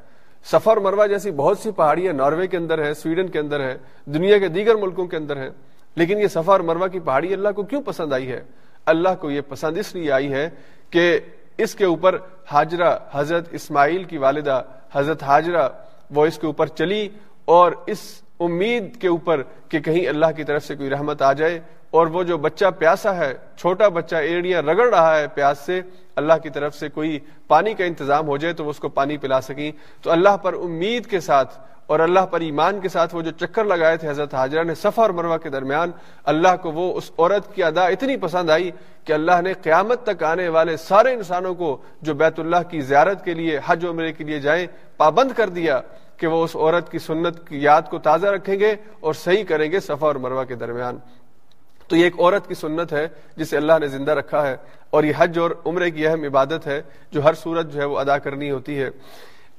سفر 0.44 0.78
مروا 0.78 1.06
جیسی 1.06 1.32
بہت 1.32 1.60
سی 1.60 1.72
پہاڑیاں 1.72 2.14
ناروے 2.14 2.48
کے 2.48 2.58
اندر 2.58 2.86
ہے 2.86 2.94
سویڈن 2.94 3.28
کے 3.28 3.40
اندر 3.40 3.60
ہے 3.60 3.78
دنیا 4.06 4.38
کے 4.38 4.48
دیگر 4.48 4.76
ملکوں 4.76 5.08
کے 5.08 5.18
اندر 5.18 5.38
ہے 5.38 5.50
لیکن 5.96 6.20
یہ 6.20 6.28
سفر 6.28 6.60
مروا 6.60 6.88
کی 6.88 7.00
پہاڑی 7.00 7.34
اللہ 7.34 7.50
کو 7.50 7.64
کیوں 7.64 7.82
پسند 7.82 8.14
آئی 8.14 8.32
ہے؟ 8.32 8.44
اللہ 8.86 9.10
کو 9.20 9.32
یہ 9.32 9.42
پسند 9.42 9.78
اس 9.78 9.96
لیے 9.96 10.12
آئی 10.12 10.34
ہے 10.34 10.50
کہ 10.90 11.20
اس 11.58 11.76
کے 11.76 11.86
اوپر 11.86 12.18
حاجرہ 12.46 12.98
حضرت 13.12 13.48
اسماعیل 13.52 14.04
کی 14.04 14.18
والدہ 14.18 14.62
حضرت 14.96 15.24
حاجرہ 15.24 15.70
وہ 16.12 16.26
اس 16.26 16.38
کے 16.38 16.48
اوپر 16.48 16.68
چلی 16.68 17.10
اور 17.46 17.72
اس 17.86 18.22
امید 18.40 19.02
کے 19.02 19.08
اوپر 19.08 19.42
کہ 19.70 19.80
کہیں 19.80 20.08
اللہ 20.08 20.26
کی 20.36 20.44
طرف 20.44 20.64
سے 20.64 20.76
کوئی 20.76 20.90
رحمت 20.90 21.22
آ 21.22 21.34
جائے 21.34 21.60
اور 21.90 22.08
وہ 22.08 22.24
جو 22.24 22.38
بچہ 22.38 22.66
پیاسا 22.80 23.16
ہے، 23.16 23.34
چھوٹا 23.58 23.88
بچہ، 23.88 24.16
ایڑیاں 24.16 24.62
رگڑ 24.62 24.90
رہا 24.90 25.20
ہے 25.20 25.28
پیاس 25.28 25.58
سے، 25.60 25.82
اللہ 26.16 26.34
کی 26.44 26.50
طرف 26.50 26.76
سے 26.76 26.90
کوئی 26.90 27.20
پانی 27.48 27.74
کا 27.74 27.86
انتظام 27.86 28.28
ہو 28.28 28.38
جائے 28.38 28.54
تو 28.54 28.66
وہ 28.66 28.70
اس 28.70 28.80
کو 28.80 28.90
پانی 28.90 29.18
پلا 29.18 29.42
سکیں۔ 29.42 29.72
تو 30.02 30.12
اللہ 30.12 30.38
پر 30.38 30.54
امید 30.54 31.06
کے 31.06 31.20
ساتھ 31.20 31.60
اور 31.88 32.00
اللہ 32.00 32.20
پر 32.20 32.40
ایمان 32.40 32.80
کے 32.80 32.90
ساتھ 32.90 33.16
وہ 33.16 33.22
جو 33.22 33.32
چکر 33.32 33.66
لگائے 33.66 33.98
تھے 33.98 34.10
حضرت 34.10 34.34
حاجرہ 34.34 34.64
نے 34.64 34.76
سفر 34.76 35.02
اور 35.02 35.10
مروا 35.10 35.38
کے 35.38 35.50
درمیان، 35.50 35.92
اللہ 36.24 36.56
کو 36.62 36.72
وہ 36.72 36.98
اس 36.98 37.12
عورت 37.18 37.56
کی 37.56 37.64
ادا 37.64 37.86
اتنی 37.86 38.18
پسند 38.18 38.50
آئی 38.50 38.72
کہ 39.06 39.14
اللہ 39.14 39.42
نے 39.42 39.54
قیامت 39.54 40.04
تک 40.04 40.24
آنے 40.24 40.50
والے 40.50 40.78
سارے 40.78 41.14
انسانوں 41.14 41.54
کو 41.54 41.78
جو 42.02 42.14
بیت 42.14 42.40
اللہ 42.40 42.70
کی 42.70 42.82
زیارت 42.82 43.26
کے 43.26 43.34
لیے، 43.34 43.60
حج 43.66 43.86
عمرے 43.86 44.12
کے 44.14 44.24
لیے 44.24 44.40
جائیں، 44.40 44.68
پابند 44.98 45.32
کر 45.32 45.50
دیا 45.50 45.82
کہ 46.18 46.28
وہ 46.28 46.44
اس 46.44 46.56
عورت 46.56 46.92
کی 46.92 47.00
سنت 47.00 47.48
کی 47.48 47.62
یاد 47.62 47.82
کو 47.90 48.00
تازہ 48.00 48.28
رکھیں 48.28 48.60
گے 48.60 48.76
اور 49.00 49.14
صحیح 49.14 49.44
کریں 49.44 49.72
گے 49.72 49.80
سفا 49.80 50.08
اور 50.08 50.16
مروا 50.16 50.44
کے 50.44 50.56
درمیان۔ 50.56 50.98
تو 51.88 51.96
یہ 51.96 52.04
ایک 52.04 52.20
عورت 52.20 52.48
کی 52.48 52.54
سنت 52.54 52.94
ہے 52.94 53.08
جسے 53.36 53.58
اللہ 53.58 53.74
نے 53.80 53.88
زندہ 53.88 54.12
رکھا 54.12 54.48
ہے 54.48 54.56
اور 54.90 55.04
یہ 55.04 55.14
حج 55.18 55.40
اور 55.40 55.52
عمرے 55.66 55.92
کی 55.92 56.08
اہم 56.08 56.24
عبادت 56.24 56.68
ہے 56.68 56.82
جو 57.12 57.24
ہر 57.24 57.34
صورت 57.34 57.74
جو 57.74 57.80
ہے 57.80 57.86
وہ 57.86 58.00
ادا 58.00 58.18
کرنی 58.18 58.52
ہوتی 58.52 58.82
ہے۔ 58.84 58.90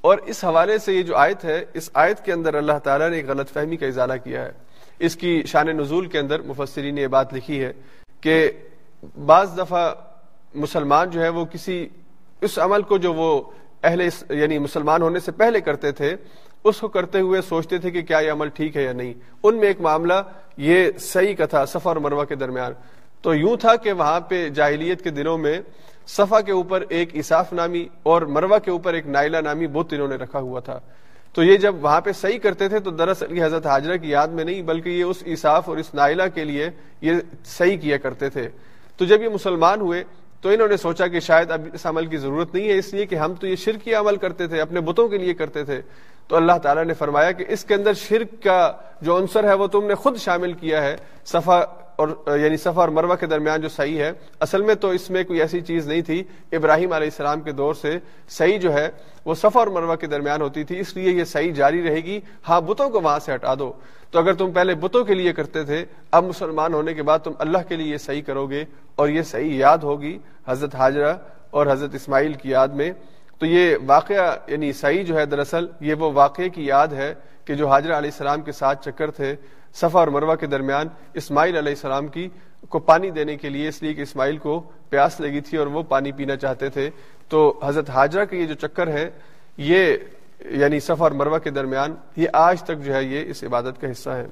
اور 0.07 0.17
اس 0.25 0.43
حوالے 0.43 0.77
سے 0.77 0.93
یہ 0.93 1.03
جو 1.03 1.15
آیت 1.15 1.45
ہے، 1.45 1.65
اس 1.73 1.89
آیت 1.93 2.25
کے 2.25 2.31
اندر 2.33 2.53
اللہ 2.53 2.77
تعالیٰ 2.83 3.09
نے 3.09 3.15
ایک 3.15 3.27
غلط 3.27 3.49
فہمی 3.53 3.77
کا 3.77 3.85
اضالہ 3.85 4.13
کیا 4.23 4.45
ہے۔ 4.45 4.51
اس 4.99 5.15
کی 5.15 5.43
شان 5.45 5.67
نزول 5.67 6.05
کے 6.05 6.19
اندر 6.19 6.41
مفسرین 6.41 6.95
نے 6.95 7.01
یہ 7.01 7.07
بات 7.07 7.33
لکھی 7.33 7.63
ہے 7.63 7.73
کہ 8.21 8.51
بعض 9.25 9.57
دفعہ 9.57 9.93
مسلمان 10.55 11.09
جو 11.09 11.21
ہے 11.21 11.29
وہ 11.29 11.45
کسی 11.45 11.87
اس 12.41 12.59
عمل 12.59 12.81
کو 12.81 12.97
جو 12.97 13.13
وہ 13.13 13.43
اہل 13.83 14.01
یعنی 14.29 14.57
مسلمان 14.59 15.01
ہونے 15.01 15.19
سے 15.19 15.31
پہلے 15.31 15.61
کرتے 15.61 15.91
تھے، 15.91 16.15
اس 16.63 16.79
کو 16.79 16.87
کرتے 16.87 17.19
ہوئے 17.19 17.41
سوچتے 17.41 17.77
تھے 17.77 17.91
کہ 17.91 18.01
کیا 18.01 18.19
یہ 18.19 18.31
عمل 18.31 18.49
ٹھیک 18.49 18.77
ہے 18.77 18.83
یا 18.83 18.93
نہیں۔ 18.93 19.13
ان 19.43 19.57
میں 19.57 19.67
ایک 19.67 19.81
معاملہ 19.81 20.21
یہ 20.57 20.91
صحیح 20.99 21.35
کا 21.35 21.45
تھا 21.45 21.65
سفر 21.65 21.89
اور 21.89 21.95
مروا 21.95 22.25
کے 22.25 22.35
درمیان۔ 22.35 22.71
تو 23.21 23.35
یوں 23.35 23.57
تھا 23.57 23.75
کہ 23.75 23.91
وہاں 23.91 24.19
پہ 24.19 24.49
جاہلیت 24.49 25.03
کے 25.03 25.09
دنوں 25.09 25.37
میں 25.37 25.61
صفا 26.07 26.41
کے 26.41 26.51
اوپر 26.51 26.83
ایک 26.89 27.09
اساف 27.13 27.53
نامی 27.53 27.87
اور 28.03 28.21
مروا 28.21 28.59
کے 28.59 28.71
اوپر 28.71 28.93
ایک 28.93 29.07
نائلہ 29.07 29.37
نامی 29.37 29.67
بت 29.67 29.93
انہوں 29.93 30.07
نے 30.07 30.15
رکھا 30.15 30.39
ہوا 30.39 30.59
تھا۔ 30.59 30.79
تو 31.33 31.43
یہ 31.43 31.57
جب 31.57 31.75
وہاں 31.81 32.01
پہ 32.01 32.11
صحیح 32.11 32.39
کرتے 32.39 32.69
تھے 32.69 32.79
تو 32.79 32.91
دراصل 32.91 33.37
یہ 33.37 33.43
حضرت 33.43 33.65
حاضرہ 33.65 33.97
کی 33.97 34.09
یاد 34.09 34.27
میں 34.27 34.43
نہیں، 34.43 34.61
بلکہ 34.61 34.89
یہ 34.89 35.03
اس 35.03 35.23
اساف 35.25 35.69
اور 35.69 35.77
اس 35.77 35.93
نائلہ 35.93 36.23
کے 36.33 36.43
لیے 36.43 36.69
یہ 37.01 37.13
صحیح 37.45 37.77
کیا 37.77 37.97
کرتے 37.97 38.29
تھے۔ 38.29 38.49
تو 38.97 39.05
جب 39.05 39.21
یہ 39.21 39.29
مسلمان 39.29 39.81
ہوئے 39.81 40.03
تو 40.41 40.49
انہوں 40.49 40.67
نے 40.67 40.77
سوچا 40.77 41.07
کہ 41.07 41.19
شاید 41.19 41.51
اب 41.51 41.61
اس 41.73 41.85
عمل 41.85 42.05
کی 42.05 42.17
ضرورت 42.17 42.55
نہیں 42.55 42.67
ہے، 42.67 42.77
اس 42.77 42.93
لیے 42.93 43.05
کہ 43.05 43.15
ہم 43.15 43.33
تو 43.33 43.47
یہ 43.47 43.55
شرک 43.55 43.89
عمل 43.99 44.15
کرتے 44.15 44.47
تھے، 44.47 44.61
اپنے 44.61 44.81
بتوں 44.81 45.07
کے 45.07 45.17
لیے 45.17 45.33
کرتے 45.33 45.63
تھے۔ 45.63 45.81
تو 46.27 46.35
اللہ 46.35 46.57
تعالیٰ 46.63 46.85
نے 46.85 46.93
فرمایا 46.93 47.31
کہ 47.31 47.45
اس 47.47 47.65
کے 47.65 47.73
اندر 47.73 47.93
شرک 47.93 48.43
کا 48.43 48.73
جو 49.01 49.17
عنصر 49.17 49.43
ہے 49.43 49.53
وہ 49.53 49.67
تم 49.67 49.83
نے 49.85 49.95
خود 49.95 50.17
شامل 50.17 50.53
کیا 50.53 50.83
ہے، 50.83 50.97
صفا 51.25 51.59
اور 51.95 52.07
یعنی 52.27 52.57
صفا 52.57 52.81
اور 52.81 52.89
مروہ 52.89 53.15
کے 53.15 53.25
درمیان 53.25 53.61
جو 53.61 53.69
صحیح 53.69 53.99
ہے۔ 53.99 54.11
اصل 54.39 54.61
میں 54.61 54.75
تو 54.75 54.89
اس 54.89 55.09
میں 55.09 55.23
کوئی 55.23 55.41
ایسی 55.41 55.61
چیز 55.61 55.87
نہیں 55.87 56.01
تھی۔ 56.01 56.23
ابراہیم 56.51 56.93
علیہ 56.93 57.07
السلام 57.07 57.41
کے 57.41 57.51
دور 57.51 57.73
سے 57.73 57.99
صحیح 58.29 58.59
جو 58.59 58.73
ہے 58.73 58.89
وہ 59.25 59.35
صفا 59.35 59.59
اور 59.59 59.67
مروہ 59.67 59.95
کے 59.95 60.07
درمیان 60.07 60.41
ہوتی 60.41 60.63
تھی، 60.63 60.79
اس 60.79 60.95
لیے 60.95 61.11
یہ 61.11 61.23
صحیح 61.23 61.53
جاری 61.53 61.87
رہے 61.87 61.95
گی۔ 61.95 62.19
ہاں 62.49 62.61
بتوں 62.61 62.89
کو 62.89 63.01
وہاں 63.01 63.19
سے 63.19 63.33
ہٹا 63.33 63.53
دو۔ 63.59 63.73
تو 64.11 64.19
اگر 64.19 64.33
تم 64.33 64.51
پہلے 64.51 64.75
بتوں 64.75 65.03
کے 65.03 65.13
لیے 65.13 65.33
کرتے 65.33 65.63
تھے، 65.63 65.85
اب 66.11 66.23
مسلمان 66.23 66.73
ہونے 66.73 66.93
کے 66.93 67.03
بعد 67.03 67.19
تم 67.19 67.31
اللہ 67.39 67.57
کے 67.67 67.75
لیے 67.75 67.91
یہ 67.91 67.97
صحیح 67.97 68.21
کرو 68.21 68.47
گے 68.47 68.65
اور 68.95 69.09
یہ 69.09 69.21
صحیح 69.21 69.57
یاد 69.57 69.77
ہوگی 69.77 70.17
حضرت 70.47 70.75
حاجرہ 70.75 71.13
اور 71.51 71.67
حضرت 71.67 71.95
اسماعیل 71.95 72.33
کی 72.33 72.49
یاد 72.49 72.67
میں۔ 72.67 72.91
تو 73.39 73.45
یہ 73.45 73.75
واقعہ 73.85 74.35
یعنی 74.47 74.71
صحیح 74.73 75.03
جو 75.03 75.17
ہے 75.17 75.25
دراصل 75.25 75.65
یہ 75.79 75.93
وہ 75.93 76.11
واقعے 76.13 76.49
کی 76.49 76.65
یاد 76.65 76.87
ہے 76.87 77.13
کہ 77.45 77.55
جو 77.55 77.67
حاجرہ 77.67 77.97
علیہ 77.97 78.09
السلام 78.13 78.41
کے 78.41 78.51
ساتھ 78.51 78.85
چکر 78.85 79.11
تھے 79.11 79.35
صفا 79.75 79.99
اور 79.99 80.07
مروہ 80.07 80.35
کے 80.35 80.47
درمیان 80.47 80.87
اسماعیل 81.13 81.57
علیہ 81.57 81.73
السلام 81.73 82.07
کی 82.07 82.27
کو 82.69 82.79
پانی 82.79 83.09
دینے 83.11 83.35
کے 83.37 83.49
لیے، 83.49 83.67
اس 83.67 83.81
لیے 83.83 83.93
کہ 83.93 84.01
اسماعیل 84.01 84.37
کو 84.37 84.59
پیاس 84.89 85.19
لگی 85.19 85.41
تھی 85.41 85.57
اور 85.57 85.67
وہ 85.67 85.83
پانی 85.83 86.11
پینا 86.11 86.35
چاہتے 86.35 86.69
تھے۔ 86.69 86.89
تو 87.29 87.59
حضرت 87.63 87.89
حاجرہ 87.89 88.25
کے 88.25 88.37
یہ 88.37 88.45
جو 88.45 88.53
چکر 88.53 88.87
ہے، 88.87 89.09
یہ 89.57 89.97
یعنی 90.39 90.79
صفا 90.79 91.03
اور 91.03 91.11
مروہ 91.11 91.37
کے 91.37 91.49
درمیان 91.49 91.95
یہ 92.15 92.27
آج 92.33 92.63
تک 92.63 92.81
جو 92.85 92.93
ہے 92.93 93.03
یہ 93.03 93.29
اس 93.29 93.43
عبادت 93.43 93.81
کا 93.81 93.91
حصہ 93.91 94.09
ہے۔ 94.09 94.25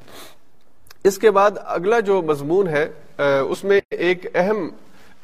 اس 1.03 1.17
کے 1.17 1.31
بعد 1.31 1.51
اگلا 1.63 1.99
جو 1.99 2.21
مضمون 2.21 2.67
ہے، 2.67 2.87
اس 3.49 3.63
میں 3.63 3.79
ایک 3.89 4.25
اہم 4.35 4.69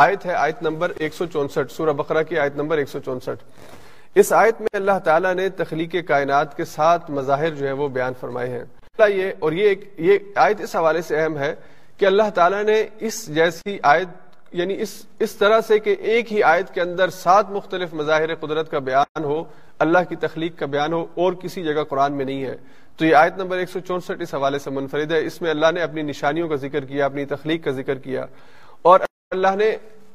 آیت 0.02 0.26
ہے 0.26 0.34
آیت 0.34 0.62
نمبر 0.62 0.92
164 1.00 1.72
سورہ 1.72 1.90
بقرہ 1.90 2.24
کی 2.24 2.38
آیت 2.40 2.56
نمبر 2.56 2.78
164 2.78 3.36
اس 4.16 4.34
آیت 4.34 4.62
میں 4.62 4.76
اللہ 4.76 5.00
تعالیٰ 5.04 5.34
نے 5.34 5.50
تخلیق 5.50 5.96
کائنات 6.08 6.58
کے 6.58 6.66
سات 6.66 7.10
مظاہر 7.10 7.50
جو 7.50 7.68
ہے 7.68 7.72
وہ 7.72 7.88
بیان 7.88 8.14
فرمائے 8.20 8.50
ہیں۔ 8.50 8.64
یہ 9.10 9.32
اور 9.40 9.52
یہ 9.52 9.68
ایک 9.68 9.94
یہ 9.98 10.18
آیت 10.36 10.62
اس 10.62 10.76
حوالے 10.76 11.02
سے 11.02 11.20
اہم 11.20 11.38
ہے 11.38 11.56
کہ 11.98 12.06
اللہ 12.06 12.30
تعالیٰ 12.36 12.64
نے 12.64 12.86
اس 13.00 13.36
جیسی 13.36 13.78
آیت 13.84 14.08
یعنی 14.52 14.82
اس 14.82 15.06
اس 15.20 15.32
طرح 15.32 15.62
سے 15.68 15.80
کہ 15.80 15.96
ایک 16.00 16.34
ہی 16.34 16.44
آیت 16.44 16.74
کے 16.74 16.82
اندر 16.82 17.10
سات 17.10 17.50
مختلف 17.50 17.94
مظاہر 17.94 18.36
قدرت 18.36 18.72
کا 18.72 18.80
بیان 18.80 19.24
ہو، 19.24 19.44
اللہ 19.80 20.00
کی 20.10 20.16
تخلیق 20.16 20.60
کا 20.60 20.66
بیان 20.66 20.94
ہو، 20.94 21.06
اور 21.16 21.34
کسی 21.34 21.64
جگہ 21.64 21.84
قرآن 21.84 22.14
میں 22.14 22.26
نہیں 22.26 22.44
ہے۔ 22.46 22.56
تو 22.98 23.06
یہ 23.06 23.16
آیت 23.16 23.38
نمبر 23.38 23.58
164 23.58 24.22
اس 24.22 24.34
حوالے 24.34 24.60
سے 24.60 24.70
منفرد 24.70 25.12
ہے۔ 25.12 25.26
اس 25.26 25.42
میں 25.42 25.52
اللہ 25.52 25.72
نے 25.74 25.82
اپنی 25.82 26.02
نشانیوں 26.02 26.50
کا 26.50 26.56
ذکر 26.56 26.86
کیا، 26.86 27.06
اپنی 27.06 27.26
تخلیق 27.26 27.64
کا 27.66 27.72
ذکر 27.72 27.96
کیا۔ 27.96 28.26
اللہ 29.32 29.56
نے 29.56 29.66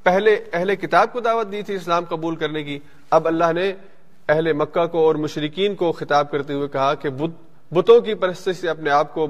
پہلے 0.02 0.44
اہل 0.52 0.74
کتاب 0.76 1.12
کو 1.12 1.20
دعوت 1.20 1.52
دی 1.52 1.62
تھی 1.62 1.74
اسلام 1.74 2.04
قبول 2.04 2.36
کرنے 2.36 2.62
کی۔ 2.62 2.78
اب 3.10 3.26
اللہ 3.26 3.52
نے 3.52 3.72
اہل 4.28 4.52
مکہ 4.52 4.86
کو 4.86 5.06
اور 5.06 5.14
مشرقین 5.14 5.74
کو 5.74 5.92
خطاب 5.92 6.30
کرتے 6.30 6.52
ہوئے 6.52 6.68
کہا 6.68 6.94
کہ 6.94 7.08
بتوں 7.72 8.00
کی 8.00 8.14
پرستش 8.14 8.56
سے 8.56 8.68
اپنے 8.68 8.90
آپ 8.90 9.14
کو 9.14 9.26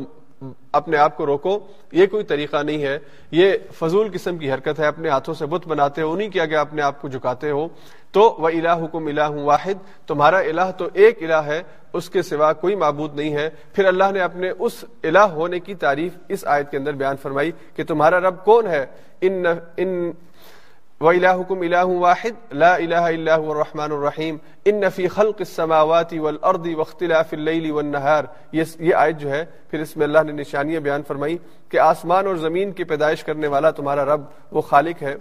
اپنے 0.73 0.97
آپ 0.97 1.17
کو 1.17 1.27
روکو۔ 1.27 1.59
یہ 1.93 2.07
کوئی 2.07 2.25
طریقہ 2.25 2.63
نہیں 2.63 2.83
ہے۔ 2.83 2.99
یہ 3.31 3.53
فضول 3.73 4.09
قسم 4.13 4.39
کی 4.39 4.53
حرکت 4.53 4.81
ہے۔ 4.81 4.87
اپنے 4.87 5.09
ہاتھوں 5.09 5.35
سے 5.35 5.47
بت 5.47 5.69
بناتے 5.69 6.03
ہو 6.03 6.13
انہیں 6.13 6.29
کیا 6.29 6.47
کہ 6.47 6.57
اپنے 6.57 6.83
آپ 6.83 7.03
کو 7.03 7.09
جھکاتے 7.09 7.51
ہو۔ 7.51 7.69
تو 8.13 8.37
وہ 8.39 8.49
الہ 8.49 8.85
حکم 8.85 9.07
الہ 9.07 9.31
واحد، 9.31 10.07
تمہارا 10.07 10.39
الہ 10.39 10.71
تو 10.79 10.89
ایک 10.93 11.23
الہ 11.23 11.43
ہے، 11.47 11.63
اس 11.93 12.11
کے 12.11 12.23
سوا 12.23 12.53
کوئی 12.53 12.75
معبود 12.75 13.17
نہیں 13.17 13.35
ہے۔ 13.35 13.51
پھر 13.73 13.85
اللہ 13.85 14.05
نے 14.13 14.21
اپنے 14.21 14.51
اس 14.59 14.85
الہ 15.03 15.19
ہونے 15.19 15.61
کی 15.61 15.75
تعریف 15.75 16.13
اس 16.29 16.45
آیت 16.47 16.71
کے 16.71 16.77
اندر 16.77 16.93
بیان 16.93 17.17
فرمائی 17.23 17.53
کہ 17.77 17.85
تمہارا 17.85 18.21
رب 18.21 18.45
کون 18.45 18.67
ہے؟ 18.67 18.87
ان 19.21 19.47
ان 19.77 20.11
وَإِلَاهُكُمْ 21.01 21.63
إِلَاهٌ 21.63 22.01
وَاحِدٌ، 22.01 22.53
لَا 22.53 22.77
إِلَهَ 22.77 23.09
إِلَّا 23.09 23.37
هُوَ 23.37 23.55
الرَّحْمَنُ 23.55 23.99
الرَّحِيمُ. 23.99 24.39
إِنَّ 24.45 24.87
فِي 24.95 25.07
خَلْقِ 25.07 25.35
السَّمَاوَاتِ 25.39 26.19
وَالْأَرْضِ 26.19 26.75
وَاخْتِلَافِ 26.75 27.35
اللَّيْلِ 27.35 27.71
وَالنَّهَارِ. 27.71 28.27
یہ 28.79 28.95
آیت 28.95 29.19
جو 29.19 29.31
ہے، 29.31 29.45
پھر 29.71 29.81
اس 29.81 29.97
میں 29.97 30.07
اللہ 30.07 30.19
نے 30.27 30.33
نشانیاں 30.33 30.81
بیان 30.81 31.03
فرمائی 31.09 31.39
کہ 31.69 31.79
آسمان 31.79 32.27
اور 32.27 32.37
زمین 32.37 32.73
کی 32.73 32.85
پیدائش 32.85 33.25
کرنے 33.25 33.47
والا 33.47 33.71
تمہارا 33.71 34.05
رب، 34.05 34.21
وہ 34.51 34.61
خالق 34.61 35.03
ہے۔ 35.03 35.17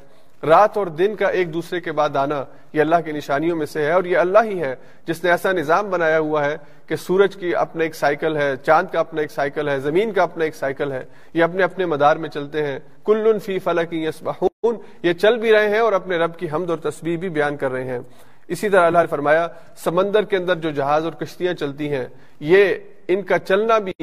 رات 0.47 0.77
اور 0.77 0.87
دن 0.87 1.15
کا 1.15 1.27
ایک 1.27 1.53
دوسرے 1.53 1.79
کے 1.79 1.91
بعد 1.91 2.15
آنا، 2.15 2.45
یہ 2.73 2.81
اللہ 2.81 2.95
کی 3.05 3.11
نشانیوں 3.11 3.57
میں 3.57 3.65
سے 3.65 3.85
ہے 3.85 3.91
اور 3.91 4.03
یہ 4.03 4.17
اللہ 4.17 4.39
ہی 4.43 4.61
ہے۔ 4.61 4.75
جس 5.07 5.23
نے 5.23 5.31
ایسا 5.31 5.51
نظام 5.51 5.89
بنایا 5.89 6.19
ہوا 6.19 6.45
ہے 6.45 6.57
کہ 6.87 6.95
سورج 6.95 7.35
کی 7.35 7.55
اپنا 7.55 7.83
ایک 7.83 7.95
سائیکل 7.95 8.37
ہے، 8.37 8.55
چاند 8.55 8.93
کا 8.93 8.99
اپنا 8.99 9.21
ایک 9.21 9.31
سائیکل 9.31 9.69
ہے، 9.69 9.79
زمین 9.79 10.11
کا 10.11 10.23
اپنا 10.23 10.43
ایک 10.43 10.55
سائیکل 10.55 10.91
ہے۔ 10.91 11.03
یہ 11.33 11.43
اپنے 11.43 11.63
اپنے 11.63 11.85
مدار 11.85 12.17
میں 12.17 12.29
چلتے 12.29 12.65
ہیں۔ 12.65 12.79
کل 13.05 13.39
فی 13.39 13.59
فلک 13.59 13.93
یسبحون۔ 13.93 14.54
یہ 15.03 15.13
چل 15.13 15.37
بھی 15.37 15.51
رہے 15.51 15.69
ہیں 15.69 15.79
اور 15.79 15.93
اپنے 15.93 16.17
رب 16.17 16.37
کی 16.37 16.47
حمد 16.53 16.69
اور 16.69 16.77
تصویر 16.77 17.17
بھی 17.17 17.29
بیان 17.29 17.57
کر 17.57 17.71
رہے 17.71 17.83
ہیں۔ 17.83 17.99
اسی 18.47 18.69
طرح 18.69 18.85
اللہ 18.85 18.99
نے 18.99 19.07
فرمایا، 19.07 19.47
سمندر 19.83 20.23
کے 20.23 20.37
اندر 20.37 20.55
جو 20.55 20.71
جہاز 20.71 21.05
اور 21.05 21.13
کشتیاں 21.13 21.53
چلتی 21.53 21.89
ہیں، 21.93 22.05
یہ 22.39 22.75
ان 23.07 23.21
کا 23.21 23.39
چلنا 23.39 23.77
بھی 23.79 23.93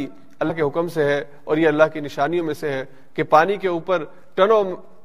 اللہ 0.40 0.52
کے 0.52 0.62
حکم 0.62 0.88
سے 0.88 1.04
ہے 1.04 1.22
اور 1.44 1.56
یہ 1.56 1.68
اللہ 1.68 1.92
کی 1.92 2.00
نشانیوں 2.00 2.44
میں 2.46 2.54
سے 2.54 2.72
ہے 2.72 2.84
کہ 3.14 3.22
پانی 3.22 3.56
کے 3.56 3.68
اوپر 3.68 4.04
ٹنوں 4.34 4.64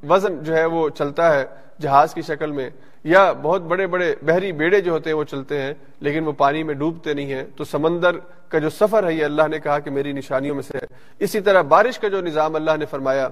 وزن 0.10 0.44
جو 0.44 0.56
ہے 0.56 0.66
وہ 0.66 0.88
چلتا 0.90 1.34
ہے 1.36 1.46
جہاز 1.82 2.14
کی 2.14 2.22
شکل 2.22 2.52
میں، 2.52 2.70
یا 3.04 3.32
بہت 3.32 3.62
بڑے 3.62 3.88
بڑے 3.88 4.14
بحری 4.22 4.52
بیڑے 4.52 4.80
جو 4.82 4.92
ہوتے 4.92 5.10
ہیں 5.10 5.18
وہ 5.18 5.24
چلتے 5.24 5.62
ہیں، 5.62 5.74
لیکن 6.00 6.26
وہ 6.28 6.32
پانی 6.38 6.64
میں 6.64 6.74
ڈوبتے 6.74 7.14
نہیں 7.14 7.34
ہیں۔ 7.34 7.44
تو 7.56 7.64
سمندر 7.64 8.18
کا 8.50 8.60
جو 8.60 8.70
سفر 8.70 9.08
ہے، 9.08 9.14
یہ 9.14 9.26
اللہ 9.26 9.48
نے 9.48 9.60
کہا 9.60 9.80
کہ 9.80 9.92
میری 9.92 10.14
نشانیوں 10.14 10.56
میں 10.56 10.64
سے 10.64 10.78
ہے۔ 10.78 10.86
اسی 11.20 11.42
طرح 11.42 11.62
بارش 11.62 12.00
کا 12.00 12.08
جو 12.08 12.22
نظام 12.22 12.56
اللہ 12.56 12.78
نے 12.80 12.86
فرمایا 12.86 13.28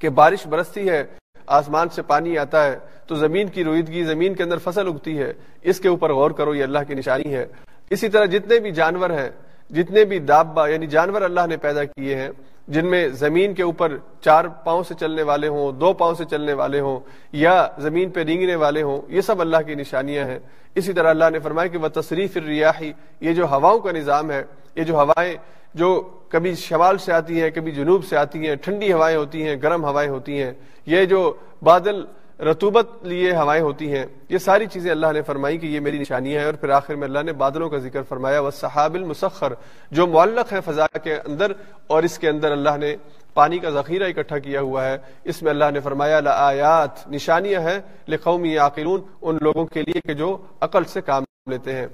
کہ 0.00 0.08
بارش 0.08 0.46
برستی 0.46 0.88
ہے 0.88 1.04
آسمان 1.48 1.88
سے 1.88 2.02
پانی 2.02 2.38
آتا 2.38 2.64
ہے، 2.64 2.78
تو 3.06 3.14
زمین 3.14 3.48
کی 3.48 3.64
رویدگی، 3.64 4.04
زمین 4.04 4.34
کے 4.34 4.42
اندر 4.42 4.58
فصل 4.58 4.86
اگتی 4.86 5.18
ہے۔ 5.18 5.32
اس 5.62 5.80
کے 5.80 5.88
اوپر 5.88 6.12
غور 6.12 6.30
کرو، 6.30 6.54
یہ 6.54 6.62
اللہ 6.62 6.78
کی 6.88 6.94
نشانی 6.94 7.34
ہے۔ 7.34 7.46
اسی 7.90 8.08
طرح 8.08 8.24
جتنے 8.24 8.58
بھی 8.58 8.70
جانور 8.70 9.10
ہیں، 9.10 9.30
جتنے 9.70 10.04
بھی 10.04 10.18
دابا 10.18 10.68
یعنی 10.68 10.86
جانور 10.86 11.22
اللہ 11.22 11.40
نے 11.48 11.56
پیدا 11.56 11.84
کیے 11.84 12.14
ہیں، 12.14 12.28
جن 12.68 12.86
میں 12.86 13.08
زمین 13.08 13.54
کے 13.54 13.62
اوپر 13.62 13.96
چار 14.20 14.44
پاؤں 14.44 14.82
سے 14.82 14.94
چلنے 15.00 15.22
والے 15.22 15.48
ہوں، 15.48 15.72
دو 15.72 15.92
پاؤں 15.92 16.14
سے 16.14 16.24
چلنے 16.30 16.52
والے 16.52 16.80
ہوں، 16.80 17.00
یا 17.32 17.68
زمین 17.78 18.10
پہ 18.10 18.20
رینگنے 18.20 18.56
والے 18.56 18.82
ہوں، 18.82 19.00
یہ 19.08 19.20
سب 19.20 19.40
اللہ 19.40 19.56
کی 19.66 19.74
نشانیاں 19.74 20.24
ہیں۔ 20.24 20.38
اسی 20.74 20.92
طرح 20.92 21.10
اللہ 21.10 21.30
نے 21.32 21.38
فرمایا 21.38 21.66
کہ 21.66 21.78
وہ 21.78 21.88
تصریف 21.88 22.36
ریاحی 22.36 22.92
یہ 23.20 23.32
جو 23.32 23.46
ہواؤں 23.46 23.78
کا 23.78 23.92
نظام 23.92 24.30
ہے، 24.30 24.42
یہ 24.74 24.82
جو 24.82 24.94
ہوائیں 24.94 25.36
جو 25.74 26.00
کبھی 26.28 26.54
شمال 26.54 26.98
سے 26.98 27.12
آتی 27.12 27.40
ہیں، 27.42 27.50
کبھی 27.50 27.72
جنوب 27.72 28.04
سے 28.04 28.16
آتی 28.16 28.46
ہیں، 28.48 28.54
ٹھنڈی 28.54 28.92
ہوائیں 28.92 29.16
ہوتی 29.16 29.46
ہیں، 29.46 29.56
گرم 29.62 29.84
ہوائیں 29.84 30.10
ہوتی 30.10 30.42
ہیں، 30.42 30.52
یہ 30.86 31.04
جو 31.04 31.32
بادل 31.62 32.04
رتوبت 32.40 32.86
لیے 33.02 33.34
ہوائیں 33.34 33.62
ہوتی 33.62 33.92
ہیں، 33.92 34.04
یہ 34.28 34.38
ساری 34.38 34.66
چیزیں 34.66 34.90
اللہ 34.90 35.12
نے 35.12 35.22
فرمائی 35.22 35.58
کہ 35.58 35.66
یہ 35.66 35.80
میری 35.80 35.98
نشانیاں 35.98 36.38
ہیں 36.40 36.46
اور 36.46 36.54
پھر 36.54 36.68
آخر 36.70 36.94
میں 36.94 37.06
اللہ 37.08 37.22
نے 37.22 37.32
بادلوں 37.32 37.68
کا 37.68 37.78
ذکر 37.78 38.02
فرمایا 38.08 38.40
وہ 38.40 38.50
صحاب 38.50 38.94
المسخر، 38.94 39.52
جو 39.90 40.06
معلق 40.06 40.52
ہے 40.52 40.60
فضا 40.64 40.86
کے 40.86 41.14
اندر 41.16 41.52
اور 41.86 42.02
اس 42.02 42.18
کے 42.18 42.28
اندر 42.28 42.52
اللہ 42.52 42.76
نے 42.80 42.94
پانی 43.34 43.58
کا 43.58 43.70
ذخیرہ 43.70 44.08
اکٹھا 44.08 44.38
کیا 44.38 44.60
ہوا 44.60 44.84
ہے۔ 44.86 44.96
اس 45.24 45.42
میں 45.42 45.50
اللہ 45.50 45.70
نے 45.72 45.80
فرمایا 45.80 46.20
آیات 46.34 47.06
نشانیاں 47.10 47.60
ہیں 47.60 47.78
لقومی 48.08 48.56
عاقلون 48.58 49.02
ان 49.22 49.38
لوگوں 49.40 49.66
کے 49.66 49.82
لیے 49.82 50.00
کہ 50.06 50.14
جو 50.14 50.36
عقل 50.60 50.84
سے 50.84 51.00
کام 51.00 51.24
لیتے 51.50 51.74
ہیں۔ 51.74 51.86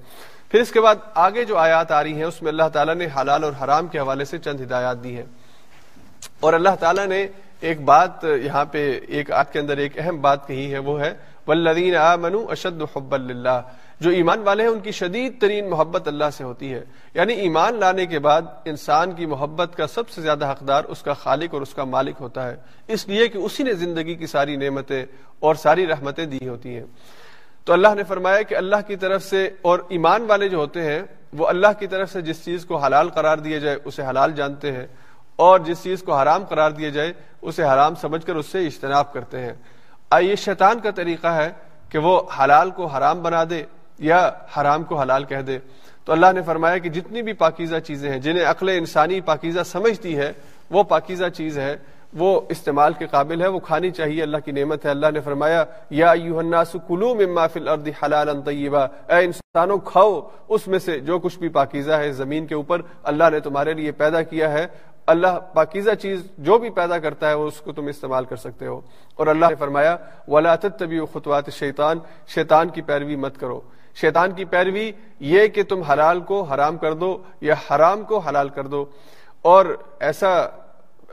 پھر 0.54 0.62
اس 0.62 0.70
کے 0.70 0.80
بعد 0.80 0.94
آگے 1.14 1.44
جو 1.44 1.58
آیات 1.58 1.92
آ 1.92 2.02
رہی 2.02 2.14
ہیں، 2.14 2.24
اس 2.24 2.42
میں 2.42 2.50
اللہ 2.50 2.68
تعالیٰ 2.72 2.94
نے 2.94 3.06
حلال 3.20 3.44
اور 3.44 3.52
حرام 3.64 3.86
کے 3.86 3.98
حوالے 3.98 4.24
سے 4.24 4.38
چند 4.38 4.60
ہدایات 4.60 5.04
دی 5.04 5.16
ہیں۔ 5.16 5.24
اور 6.40 6.52
اللہ 6.52 6.68
تعالیٰ 6.80 7.06
نے 7.06 7.26
ایک 7.60 7.80
بات 7.80 8.24
یہاں 8.24 8.64
پہ، 8.64 9.00
ایک 9.08 9.32
آگ 9.32 9.44
کے 9.52 9.58
اندر 9.58 9.76
ایک 9.76 9.98
اہم 9.98 10.20
بات 10.20 10.46
کہی 10.46 10.72
ہے، 10.72 10.78
وہ 10.78 11.00
ہے 11.00 11.14
ولدین 11.46 11.96
آمنو 11.96 12.46
اشد 12.48 12.82
حب 12.96 13.14
اللہ 13.14 13.60
جو 14.00 14.10
ایمان 14.10 14.38
والے 14.38 14.62
ہیں، 14.62 14.70
ان 14.70 14.80
کی 14.80 14.90
شدید 14.90 15.40
ترین 15.40 15.70
محبت 15.70 16.08
اللہ 16.08 16.24
سے 16.32 16.44
ہوتی 16.44 16.74
ہے۔ 16.74 16.84
یعنی 17.14 17.34
ایمان 17.34 17.80
لانے 17.80 18.06
کے 18.06 18.18
بعد 18.18 18.42
انسان 18.64 19.12
کی 19.12 19.26
محبت 19.26 19.76
کا 19.76 19.86
سب 19.86 20.08
سے 20.08 20.22
زیادہ 20.22 20.52
حقدار 20.52 20.84
اس 20.84 21.02
کا 21.02 21.12
خالق 21.12 21.54
اور 21.54 21.62
اس 21.62 21.74
کا 21.74 21.84
مالک 21.84 22.14
ہوتا 22.20 22.48
ہے۔ 22.50 22.56
اس 22.88 23.08
لیے 23.08 23.28
کہ 23.28 23.38
اسی 23.38 23.62
نے 23.62 23.72
زندگی 23.72 24.14
کی 24.14 24.26
ساری 24.26 24.56
نعمتیں 24.56 25.06
اور 25.40 25.54
ساری 25.54 25.86
رحمتیں 25.86 26.26
دی 26.26 26.48
ہوتی 26.48 26.76
ہیں۔ 26.76 26.84
تو 27.64 27.72
اللہ 27.72 27.88
نے 27.96 28.04
فرمایا 28.04 28.42
کہ 28.42 28.54
اللہ 28.54 28.76
کی 28.86 28.96
طرف 28.96 29.22
سے 29.22 29.50
اور 29.62 29.78
ایمان 29.88 30.24
والے 30.28 30.48
جو 30.48 30.58
ہوتے 30.58 30.82
ہیں، 30.82 31.02
وہ 31.32 31.46
اللہ 31.46 31.66
کی 31.78 31.86
طرف 31.86 32.12
سے 32.12 32.22
جس 32.22 32.44
چیز 32.44 32.64
کو 32.64 32.76
حلال 32.76 33.08
قرار 33.08 33.38
دیا 33.38 33.58
جائے، 33.58 33.76
اسے 33.84 34.02
حلال 34.02 34.32
جانتے 34.32 34.72
ہیں۔ 34.72 34.86
اور 35.36 35.58
جس 35.58 35.82
چیز 35.82 36.02
کو 36.02 36.14
حرام 36.14 36.44
قرار 36.44 36.70
دیا 36.70 36.88
جائے، 36.88 37.12
اسے 37.42 37.64
حرام 37.64 37.94
سمجھ 37.94 38.26
کر 38.26 38.34
اس 38.34 38.46
سے 38.46 38.66
اجتناب 38.66 39.12
کرتے 39.12 39.40
ہیں۔ 39.40 39.52
آئیے، 40.10 40.36
شیطان 40.36 40.80
کا 40.80 40.90
طریقہ 40.90 41.26
ہے 41.26 41.50
کہ 41.88 41.98
وہ 41.98 42.22
حلال 42.40 42.70
کو 42.70 42.86
حرام 42.86 43.22
بنا 43.22 43.44
دے 43.50 43.64
یا 43.98 44.30
حرام 44.56 44.84
کو 44.84 45.00
حلال 45.00 45.24
کہہ 45.24 45.40
دے۔ 45.40 45.58
تو 46.04 46.12
اللہ 46.12 46.26
نے 46.34 46.42
فرمایا 46.42 46.78
کہ 46.78 46.88
جتنی 46.88 47.22
بھی 47.22 47.32
پاکیزہ 47.32 47.76
چیزیں 47.76 48.10
ہیں، 48.10 48.18
جنہیں 48.18 48.44
عقل 48.44 48.68
انسانی 48.68 49.20
پاکیزہ 49.20 49.62
سمجھتی 49.62 50.16
ہے، 50.18 50.32
وہ 50.70 50.82
پاکیزہ 50.82 51.28
چیز 51.28 51.58
ہے۔ 51.58 51.76
وہ 52.14 52.40
استعمال 52.48 52.92
کے 52.92 53.06
قابل 53.06 53.42
ہے، 53.42 53.46
وہ 53.46 53.58
کھانی 53.58 53.90
چاہیے، 53.90 54.22
اللہ 54.22 54.36
کی 54.44 54.52
نعمت 54.52 54.84
ہے۔ 54.84 54.90
اللہ 54.90 55.06
نے 55.14 55.20
فرمایا، 55.20 55.64
یا 55.90 56.10
الناس 56.10 56.76
کلو 56.88 57.14
مما 57.14 57.46
فی 57.46 57.60
الارض 57.60 57.88
حلالا 58.02 58.32
طیبا۔ 58.44 58.84
اے 58.84 59.24
انسانوں، 59.24 59.78
کھاؤ۔ 59.78 60.28
اس 60.48 60.68
میں 60.68 60.78
سے 60.78 61.00
جو 61.00 61.18
کچھ 61.18 61.38
بھی 61.38 61.48
پاکیزہ 61.48 61.92
ہے، 61.92 62.12
زمین 62.12 62.46
کے 62.46 62.54
اوپر 62.54 62.80
اللہ 63.02 63.24
نے 63.32 63.40
تمہارے 63.40 63.72
لیے 63.72 63.92
پیدا 63.92 64.22
کیا 64.22 64.52
ہے۔ 64.52 64.66
اللہ 65.06 65.38
پاکیزہ 65.54 65.90
چیز 65.90 66.28
جو 66.38 66.58
بھی 66.58 66.70
پیدا 66.70 66.98
کرتا 66.98 67.28
ہے 67.28 67.34
وہ 67.34 67.48
اس 67.48 67.60
کو 67.60 67.72
تم 67.72 67.86
استعمال 67.86 68.24
کر 68.24 68.36
سکتے 68.36 68.66
ہو۔ 68.66 68.80
اور 69.14 69.26
اللہ 69.26 69.46
نے 69.46 69.54
فرمایا، 69.54 69.96
ولا 70.28 70.56
تبی 70.56 71.00
خطوات 71.12 71.50
شیطان 71.50 71.98
شیطان 72.26 72.68
کی 72.68 72.82
پیروی 72.82 73.16
مت 73.16 73.38
کرو۔ 73.38 73.60
شیطان 73.94 74.32
کی 74.32 74.44
پیروی 74.44 74.92
یہ 75.20 75.46
کہ 75.46 75.62
تم 75.62 75.82
حلال 75.82 76.20
کو 76.20 76.42
حرام 76.42 76.76
کر 76.76 76.92
دو 76.92 77.18
یا 77.40 77.54
حرام 77.70 78.02
کو 78.02 78.18
حلال 78.18 78.48
کر 78.48 78.66
دو۔ 78.66 78.84
اور 79.42 79.66
ایسا 80.00 80.46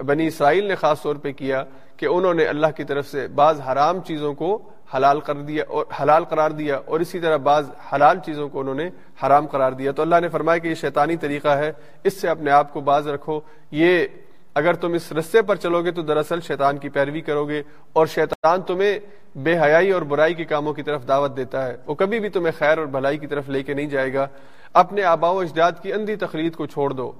بنی 0.01 0.27
اسرائیل 0.27 0.63
نے 0.63 0.75
خاص 0.75 1.01
طور 1.01 1.15
پہ 1.15 1.31
کیا 1.31 1.63
کہ 1.97 2.05
انہوں 2.05 2.33
نے 2.33 2.45
اللہ 2.45 2.67
کی 2.77 2.83
طرف 2.83 3.07
سے 3.07 3.27
بعض 3.27 3.61
حرام 3.61 3.99
چیزوں 3.99 4.33
کو 4.33 4.69
حلال 4.97 5.19
کر 5.19 5.35
دیا 5.35 5.63
اور 5.67 5.85
حلال 6.01 6.25
قرار 6.25 6.51
دیا 6.51 6.79
اور 6.85 6.99
اسی 6.99 7.19
طرح 7.19 7.37
بعض 7.37 7.69
حلال 7.93 8.19
چیزوں 8.25 8.49
کو 8.49 8.59
انہوں 8.59 8.75
نے 8.75 8.89
حرام 9.25 9.47
قرار 9.47 9.71
دیا۔ 9.71 9.91
تو 9.91 10.01
اللہ 10.01 10.15
نے 10.21 10.29
فرمایا 10.29 10.57
کہ 10.57 10.67
یہ 10.67 10.75
شیطانی 10.75 11.17
طریقہ 11.17 11.47
ہے، 11.47 11.71
اس 12.03 12.21
سے 12.21 12.29
اپنے 12.29 12.51
آپ 12.51 12.73
کو 12.73 12.79
باز 12.79 13.07
رکھو۔ 13.07 13.39
یہ 13.71 14.07
اگر 14.55 14.73
تم 14.73 14.93
اس 14.93 15.11
رستے 15.11 15.41
پر 15.41 15.55
چلو 15.55 15.83
گے 15.83 15.91
تو 15.91 16.01
دراصل 16.01 16.41
شیطان 16.41 16.77
کی 16.77 16.89
پیروی 16.89 17.21
کرو 17.21 17.45
گے 17.45 17.63
اور 17.93 18.07
شیطان 18.07 18.61
تمہیں 18.61 18.99
بے 19.35 19.59
حیائی 19.59 19.91
اور 19.91 20.01
برائی 20.01 20.33
کے 20.33 20.45
کاموں 20.45 20.73
کی 20.73 20.83
طرف 20.83 21.07
دعوت 21.07 21.37
دیتا 21.37 21.67
ہے۔ 21.67 21.77
وہ 21.85 21.95
کبھی 21.95 22.19
بھی 22.19 22.29
تمہیں 22.29 22.51
خیر 22.57 22.77
اور 22.77 22.85
بھلائی 22.85 23.17
کی 23.17 23.27
طرف 23.27 23.49
لے 23.49 23.63
کے 23.63 23.73
نہیں 23.73 23.87
جائے 23.87 24.13
گا۔ 24.13 24.27
اپنے 24.73 25.03
آبا 25.03 25.29
و 25.29 25.39
اجداد 25.39 25.71
کی 25.81 25.93
اندھی 25.93 26.15
تقلید 26.15 26.55
کو 26.55 26.65
چھوڑ 26.65 26.89
دو۔ 26.89 27.11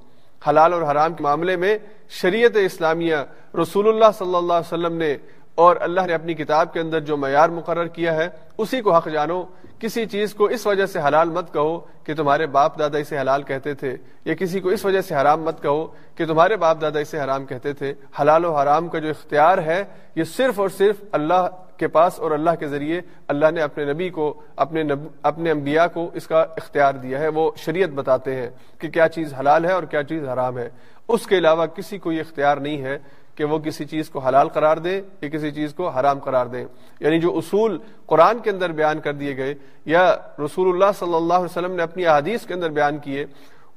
حلال 0.48 0.74
اور 0.74 0.82
حرام 0.82 1.14
کے 1.14 1.24
معاملے 1.24 1.56
میں 1.56 1.78
شریعت 2.10 2.56
اسلامیہ 2.56 3.16
رسول 3.62 3.88
اللہ 3.88 4.12
صلی 4.18 4.36
اللہ 4.36 4.54
علیہ 4.54 4.74
وسلم 4.74 4.98
نے 4.98 5.18
اور 5.56 5.76
اللہ 5.80 6.02
نے 6.02 6.14
اپنی 6.14 6.34
کتاب 6.34 6.74
کے 6.74 6.80
اندر 6.80 7.00
جو 7.00 7.18
معیار 7.18 7.50
مقرر 7.50 7.88
کیا 7.88 8.16
ہے، 8.16 8.28
اسی 8.58 8.82
کو 8.82 8.94
حق 8.94 9.08
جانو۔ 9.08 9.44
کسی 9.80 10.06
چیز 10.06 10.34
کو 10.34 10.46
اس 10.46 10.66
وجہ 10.68 10.86
سے 10.86 11.00
حلال 11.00 11.30
مت 11.30 11.54
کہو 11.54 11.80
کہ 12.04 12.16
تمہارے 12.16 12.48
باپ 12.48 12.80
دادا 12.80 12.98
اسے 12.98 13.20
حلال 13.20 13.44
کہتے 13.44 13.74
تھے، 13.74 13.98
یا 14.26 14.34
کسی 14.34 14.60
کو 14.60 14.70
اس 14.70 14.86
وجہ 14.86 15.02
سے 15.02 15.16
حرام 15.16 15.44
مت 15.44 15.62
کہو 15.62 15.88
کہ 16.16 16.26
تمہارے 16.26 16.56
باپ 16.56 16.82
دادا 16.82 17.00
اسے 17.00 17.20
حرام 17.20 17.46
کہتے 17.46 17.74
تھے۔ 17.74 17.94
حلال 18.22 18.46
و 18.46 18.54
حرام 18.56 18.88
کا 18.88 19.00
جو 19.00 19.10
اختیار 19.10 19.58
ہے، 19.58 19.84
یہ 20.16 20.24
صرف 20.24 20.60
اور 20.60 20.70
صرف 20.70 20.96
اللہ 21.12 21.48
کے 21.82 21.88
پاس 21.88 22.20
اور 22.20 22.32
اللہ 22.32 22.52
کے 22.60 22.68
ذریعے 22.68 23.02
اللہ 23.28 23.52
نے 23.52 23.62
اپنے 23.62 23.94
نبی 23.94 24.10
کو، 24.10 24.42
اپنے 24.56 24.84
نب... 24.84 25.00
اپنے 25.24 25.52
انبیاء 25.52 25.86
کو 25.94 26.10
اس 26.14 26.28
کا 26.28 26.42
اختیار 26.42 26.94
دیا 26.94 27.20
ہے۔ 27.20 27.28
وہ 27.28 27.52
شریعت 27.58 27.90
بتاتے 27.90 28.36
ہیں 28.36 28.50
کہ 28.80 28.90
کیا 28.90 29.10
چیز 29.10 29.34
حلال 29.34 29.66
ہے 29.66 29.72
اور 29.72 29.84
کیا 29.84 30.04
چیز 30.04 30.28
حرام 30.28 30.58
ہے۔ 30.58 30.70
اس 31.08 31.28
کے 31.28 31.38
علاوہ 31.38 31.66
کسی 31.66 31.98
کو 31.98 32.12
یہ 32.12 32.20
اختیار 32.20 32.58
نہیں 32.58 32.82
ہے 32.82 32.98
کہ 33.36 33.44
وہ 33.44 33.60
کسی 33.60 33.86
چیز 33.86 34.10
کو 34.10 34.20
حلال 34.20 34.50
قرار 34.50 34.78
دے 34.78 35.02
یا 35.22 35.30
کسی 35.30 35.52
چیز 35.52 35.74
کو 35.74 35.90
حرام 35.90 36.20
قرار 36.20 36.46
دے۔ 36.46 36.66
یعنی 37.00 37.20
جو 37.20 37.38
اصول 37.38 37.78
قرآن 38.06 38.40
کے 38.40 38.50
اندر 38.50 38.72
بیان 38.72 39.00
کر 39.00 39.14
دیے 39.14 39.38
گئے 39.38 39.56
یا 39.86 40.16
رسول 40.40 40.70
اللہ 40.70 40.92
صلی 41.00 41.16
اللہ 41.16 41.34
علیہ 41.34 41.52
وسلم 41.52 41.76
نے 41.76 41.84
اپنی 41.84 42.06
احادیث 42.06 42.46
کے 42.46 42.54
اندر 42.54 42.70
بیان 42.70 42.98
کیے، 42.98 43.26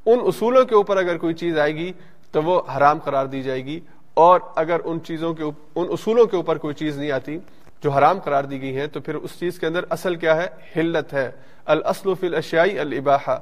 ان 0.07 0.19
اصولوں 0.27 0.65
کے 0.65 0.75
اوپر 0.75 0.97
اگر 0.97 1.19
کوئی 1.19 1.35
چیز 1.35 1.59
آئے 1.59 1.75
گی 1.75 1.93
تو 2.33 2.43
وہ 2.43 2.63
حرام 2.77 2.99
قرار 2.99 3.27
دی 3.27 3.43
جائے 3.43 3.65
گی۔ 3.65 3.81
اور 4.15 4.41
اگر 4.57 4.81
ان 4.85 4.99
چیزوں 5.01 5.35
کے 5.35 5.45
ان 5.75 5.87
اصولوں 5.91 6.27
کے 6.27 6.37
اوپر 6.37 6.59
کوئی 6.59 6.75
چیز 6.75 6.99
نہیں 6.99 7.11
آتی 7.11 7.39
جو 7.85 7.91
حرام 7.91 8.19
قرار 8.21 8.45
دی 8.45 8.61
گئی 8.61 8.77
ہے 8.77 8.87
تو 8.87 9.01
پھر 9.01 9.15
اس 9.15 9.31
چیز 9.41 9.59
کے 9.59 9.67
اندر 9.67 9.85
اصل 9.91 10.15
کیا 10.17 10.43
ہے؟ 10.43 10.47
حلت 10.77 11.15
ہے۔ 11.15 11.31
الاصل 11.65 12.15
فی 12.21 12.27
الاشیاء 12.27 12.81
الاباحہ۔ 12.81 13.39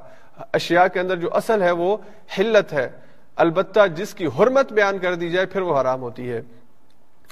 اشیاء 0.53 0.87
کے 0.93 0.99
اندر 0.99 1.15
جو 1.15 1.29
اصل 1.31 1.61
ہے 1.61 1.71
وہ 1.71 1.97
حلت 2.39 2.73
ہے۔ 2.73 2.89
البتہ 3.35 3.79
جس 3.95 4.13
کی 4.13 4.25
حرمت 4.25 4.73
بیان 4.73 4.99
کر 4.99 5.15
دی 5.15 5.29
جائے، 5.29 5.45
پھر 5.45 5.61
وہ 5.61 5.81
حرام 5.81 6.01
ہوتی 6.01 6.31
ہے۔ 6.31 6.41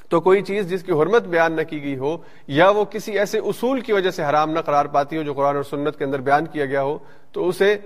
تو 0.09 0.19
کوئی 0.19 0.41
چیز 0.41 0.69
جس 0.69 0.83
کی 0.83 0.91
حرمت 0.91 1.23
بیان 1.23 1.53
نہ 1.53 1.61
کی 1.61 1.83
گئی 1.83 1.97
ہو، 1.97 2.17
یا 2.47 2.69
وہ 2.69 2.85
کسی 2.85 3.19
ایسے 3.19 3.39
اصول 3.39 3.81
کی 3.81 3.93
وجہ 3.93 4.11
سے 4.11 4.23
حرام 4.23 4.51
نہ 4.51 4.59
قرار 4.59 4.85
پاتی 4.85 5.17
ہو 5.17 5.23
جو 5.23 5.33
قرآن 5.33 5.55
اور 5.55 5.63
سنت 5.63 5.97
کے 5.97 6.03
اندر 6.03 6.21
بیان 6.21 6.45
کیا 6.45 6.65
گیا 6.65 6.81
ہو، 6.81 6.97
تو 7.31 7.47
اسے 7.47 7.77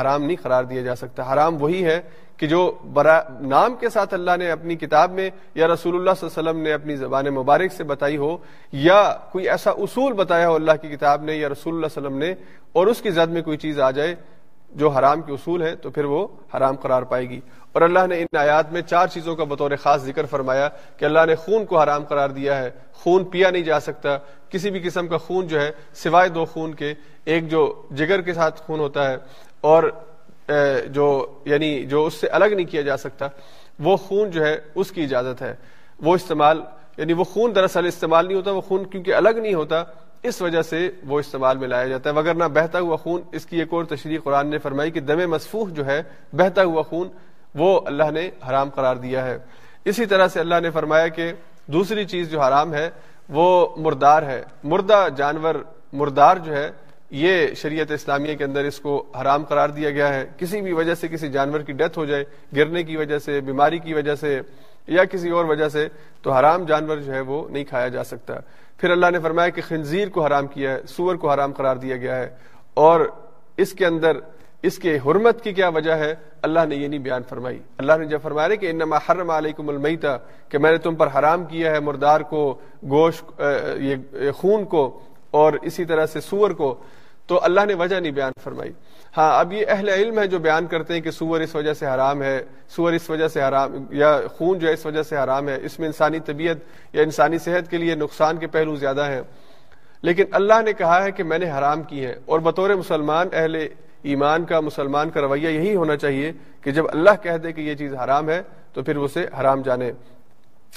حرام 0.00 0.22
نہیں 0.22 0.36
قرار 0.42 0.64
دیا 0.64 0.82
جا 0.82 0.94
سکتا۔ 0.94 1.32
حرام 1.32 1.62
وہی 1.62 1.84
ہے 1.84 2.00
کہ 2.36 2.46
جو 2.46 2.78
برا 2.92 3.20
نام 3.40 3.76
کے 3.76 3.88
ساتھ 3.88 4.14
اللہ 4.14 4.30
نے 4.38 4.50
اپنی 4.50 4.76
کتاب 4.76 5.10
میں 5.12 5.30
یا 5.54 5.66
رسول 5.68 5.94
اللہ 5.96 6.10
صلی 6.20 6.28
اللہ 6.28 6.40
علیہ 6.40 6.50
وسلم 6.50 6.62
نے 6.62 6.72
اپنی 6.72 6.96
زبان 6.96 7.26
مبارک 7.26 7.72
سے 7.72 7.84
بتائی 7.84 8.16
ہو 8.16 8.36
یا 8.72 9.16
کوئی 9.32 9.48
ایسا 9.48 9.70
اصول 9.70 10.12
بتایا 10.12 10.48
ہو 10.48 10.54
اللہ 10.54 10.72
کی 10.82 10.88
کتاب 10.88 11.22
نے 11.22 11.36
یا 11.36 11.48
رسول 11.48 11.74
اللہ 11.74 11.86
علیہ 11.86 12.06
وسلم 12.06 12.18
نے 12.18 12.34
اور 12.72 12.86
اس 12.86 13.00
کی 13.00 13.10
زد 13.10 13.30
میں 13.30 13.42
کوئی 13.42 13.56
چیز 13.56 13.80
آ 13.80 13.90
جائے 13.90 14.14
جو 14.70 14.88
حرام 14.88 15.22
کے 15.22 15.32
اصول 15.32 15.62
ہے 15.62 15.76
تو 15.76 15.90
پھر 15.90 16.04
وہ 16.04 16.26
حرام 16.56 16.76
قرار 16.76 17.02
پائے 17.02 17.28
گی۔ 17.28 17.40
اور 17.72 17.82
اللہ 17.82 17.98
نے 18.08 18.20
ان 18.20 18.36
آیات 18.36 18.72
میں 18.72 18.82
چار 18.82 19.06
چیزوں 19.06 19.36
کا 19.36 19.44
بطور 19.44 19.70
خاص 19.82 20.02
ذکر 20.02 20.26
فرمایا 20.26 20.68
کہ 20.96 21.04
اللہ 21.04 21.18
نے 21.26 21.34
خون 21.34 21.64
کو 21.64 21.80
حرام 21.80 22.04
قرار 22.04 22.30
دیا 22.30 22.58
ہے۔ 22.58 22.70
خون 22.92 23.24
پیا 23.24 23.50
نہیں 23.50 23.62
جا 23.62 23.80
سکتا۔ 23.80 24.16
کسی 24.50 24.70
بھی 24.70 24.80
قسم 24.80 25.06
کا 25.06 25.18
خون 25.18 25.46
جو 25.46 25.60
ہے 25.60 25.70
سوائے 25.94 26.28
دو 26.28 26.44
خون 26.44 26.74
کے، 26.74 26.94
ایک 27.24 27.50
جو 27.50 27.82
جگر 27.90 28.20
کے 28.20 28.34
ساتھ 28.34 28.62
خون 28.62 28.80
ہوتا 28.80 29.10
ہے 29.10 29.16
اور 29.66 29.82
جو 30.90 31.06
یعنی 31.44 31.70
جو 31.86 32.04
اس 32.06 32.14
سے 32.14 32.26
الگ 32.26 32.44
نہیں 32.44 32.66
کیا 32.66 32.82
جا 32.82 32.96
سکتا، 32.96 33.28
وہ 33.78 33.96
خون 33.96 34.30
جو 34.30 34.44
ہے، 34.44 34.56
اس 34.74 34.90
کی 34.90 35.02
اجازت 35.04 35.42
ہے۔ 35.42 35.54
وہ 36.00 36.14
استعمال 36.14 36.60
یعنی 36.96 37.12
وہ 37.12 37.24
خون 37.24 37.54
دراصل 37.54 37.86
استعمال 37.86 38.26
نہیں 38.26 38.36
ہوتا، 38.36 38.50
وہ 38.50 38.60
خون 38.60 38.84
کیونکہ 38.84 39.14
الگ 39.14 39.38
نہیں 39.42 39.54
ہوتا، 39.54 39.82
اس 40.22 40.40
وجہ 40.42 40.62
سے 40.62 40.90
وہ 41.06 41.18
استعمال 41.20 41.58
میں 41.58 41.68
لایا 41.68 41.86
جاتا 41.86 42.10
ہے۔ 42.10 42.14
وغیرہ 42.14 42.48
بہتا 42.48 42.80
ہوا 42.80 42.96
خون، 42.96 43.20
اس 43.32 43.46
کی 43.46 43.58
ایک 43.58 43.72
اور 43.72 43.84
تشریح 43.84 44.18
قرآن 44.24 44.46
نے 44.46 44.58
فرمائی 44.58 44.90
کہ 44.90 45.00
دم 45.00 45.30
مصفوح 45.30 45.68
جو 45.72 45.86
ہے، 45.86 46.02
بہتا 46.32 46.64
ہوا 46.64 46.82
خون، 46.82 47.08
وہ 47.54 47.80
اللہ 47.86 48.10
نے 48.10 48.30
حرام 48.48 48.70
قرار 48.70 48.96
دیا 48.96 49.24
ہے۔ 49.26 49.38
اسی 49.84 50.06
طرح 50.06 50.28
سے 50.28 50.40
اللہ 50.40 50.60
نے 50.62 50.70
فرمایا 50.70 51.08
کہ 51.08 51.32
دوسری 51.66 52.04
چیز 52.04 52.30
جو 52.30 52.40
حرام 52.40 52.74
ہے، 52.74 52.88
وہ 53.28 53.48
مردار 53.76 54.22
ہے۔ 54.22 54.42
مردہ 54.64 55.06
جانور، 55.16 55.54
مردار 55.92 56.36
جو 56.36 56.56
ہے 56.56 56.70
یہ 57.10 57.46
شریعت 57.54 57.90
اسلامیہ 57.90 58.36
کے 58.36 58.44
اندر 58.44 58.64
اس 58.64 58.80
کو 58.80 59.04
حرام 59.20 59.44
قرار 59.44 59.68
دیا 59.68 59.90
گیا 59.90 60.14
ہے۔ 60.14 60.26
کسی 60.36 60.60
بھی 60.60 60.72
وجہ 60.72 60.94
سے 60.94 61.08
کسی 61.08 61.28
جانور 61.28 61.60
کی 61.60 61.72
ڈیتھ 61.72 61.98
ہو 61.98 62.04
جائے، 62.04 62.24
گرنے 62.56 62.82
کی 62.82 62.96
وجہ 62.96 63.18
سے، 63.18 63.40
بیماری 63.40 63.78
کی 63.78 63.94
وجہ 63.94 64.14
سے 64.14 64.40
یا 64.86 65.04
کسی 65.04 65.30
اور 65.30 65.44
وجہ 65.44 65.68
سے، 65.68 65.88
تو 66.22 66.32
حرام 66.32 66.64
جانور 66.64 66.96
جو 66.96 67.14
ہے 67.14 67.20
وہ 67.20 67.48
نہیں 67.48 67.64
کھایا 67.64 67.88
جا 67.88 68.04
سکتا۔ 68.04 68.34
پھر 68.76 68.90
اللہ 68.90 69.06
نے 69.12 69.18
فرمایا 69.18 69.48
کہ 69.48 69.62
خنزیر 69.68 70.08
کو 70.08 70.26
حرام 70.26 70.46
کیا 70.46 70.72
ہے، 70.72 70.80
سور 70.88 71.16
کو 71.16 71.30
حرام 71.30 71.52
قرار 71.52 71.76
دیا 71.76 71.96
گیا 71.96 72.16
ہے۔ 72.16 72.30
اور 72.74 73.00
اس 73.56 73.72
کے 73.72 73.86
اندر، 73.86 74.16
اس 74.62 74.78
کے 74.78 74.98
حرمت 75.06 75.42
کی 75.44 75.52
کیا 75.52 75.68
وجہ 75.68 75.92
ہے؟ 75.92 76.14
اللہ 76.42 76.60
نے 76.68 76.76
یہ 76.76 76.88
نہیں 76.88 77.00
بیان 77.00 77.22
فرمائی۔ 77.28 77.58
اللہ 77.78 77.92
نے 77.98 78.04
جب 78.04 78.18
فرمایا 78.22 78.54
کہ 78.54 78.70
انما 78.70 78.96
حرم 78.96 79.30
علیکم 79.30 79.68
المیتا 79.68 80.16
کہ 80.48 80.58
میں 80.58 80.70
نے 80.70 80.78
تم 80.78 80.94
پر 80.94 81.08
حرام 81.18 81.44
کیا 81.44 81.70
ہے، 81.70 81.80
مردار 81.80 82.20
کو، 82.20 82.58
گوشت 82.82 83.42
یہ 83.76 83.96
خون 84.30 84.64
کو 84.64 85.00
اور 85.36 85.52
اسی 85.62 85.84
طرح 85.84 86.06
سے 86.06 86.20
سور 86.20 86.50
کو، 86.50 86.74
تو 87.26 87.38
اللہ 87.42 87.64
نے 87.68 87.74
وجہ 87.74 88.00
نہیں 88.00 88.12
بیان 88.12 88.32
فرمائی۔ 88.44 88.72
ہاں 89.16 89.38
اب 89.38 89.52
یہ 89.52 89.64
اہل 89.68 89.88
علم 89.88 90.18
ہے 90.18 90.26
جو 90.26 90.38
بیان 90.38 90.66
کرتے 90.66 90.94
ہیں 90.94 91.00
کہ 91.00 91.10
سور 91.10 91.40
اس 91.40 91.54
وجہ 91.54 91.74
سے 91.74 91.86
حرام 91.86 92.22
ہے، 92.22 92.44
سور 92.68 92.92
اس 92.92 93.10
وجہ 93.10 93.28
سے 93.28 93.42
حرام، 93.42 93.70
یا 93.90 94.20
خون 94.36 94.58
جو 94.58 94.68
ہے 94.68 94.72
اس 94.72 94.86
وجہ 94.86 95.02
سے 95.02 95.16
حرام 95.16 95.48
ہے، 95.48 95.58
اس 95.62 95.78
میں 95.78 95.86
انسانی 95.86 96.20
طبیعت 96.20 96.56
یا 96.92 97.02
انسانی 97.02 97.38
صحت 97.38 97.70
کے 97.70 97.76
لیے 97.76 97.94
نقصان 97.94 98.36
کے 98.36 98.46
پہلو 98.46 98.76
زیادہ 98.76 99.04
ہیں۔ 99.08 99.22
لیکن 100.02 100.24
اللہ 100.32 100.60
نے 100.64 100.72
کہا 100.72 101.02
ہے 101.04 101.10
کہ 101.10 101.22
میں 101.22 101.38
نے 101.38 101.50
حرام 101.50 101.82
کی 101.82 102.04
ہے 102.06 102.14
اور 102.26 102.40
بطور 102.40 102.70
مسلمان، 102.70 103.26
اہل 103.32 103.56
ایمان 104.02 104.44
کا، 104.44 104.60
مسلمان 104.60 105.10
کا 105.10 105.20
رویہ 105.20 105.48
یہی 105.48 105.74
ہونا 105.76 105.96
چاہیے 105.96 106.32
کہ 106.60 106.70
جب 106.70 106.84
اللہ 106.92 107.16
کہہ 107.22 107.38
دے 107.42 107.52
کہ 107.52 107.60
یہ 107.60 107.74
چیز 107.74 107.94
حرام 107.94 108.28
ہے، 108.28 108.42
تو 108.72 108.82
پھر 108.82 108.96
اسے 108.96 109.26
حرام 109.40 109.62
جانے۔ 109.62 109.90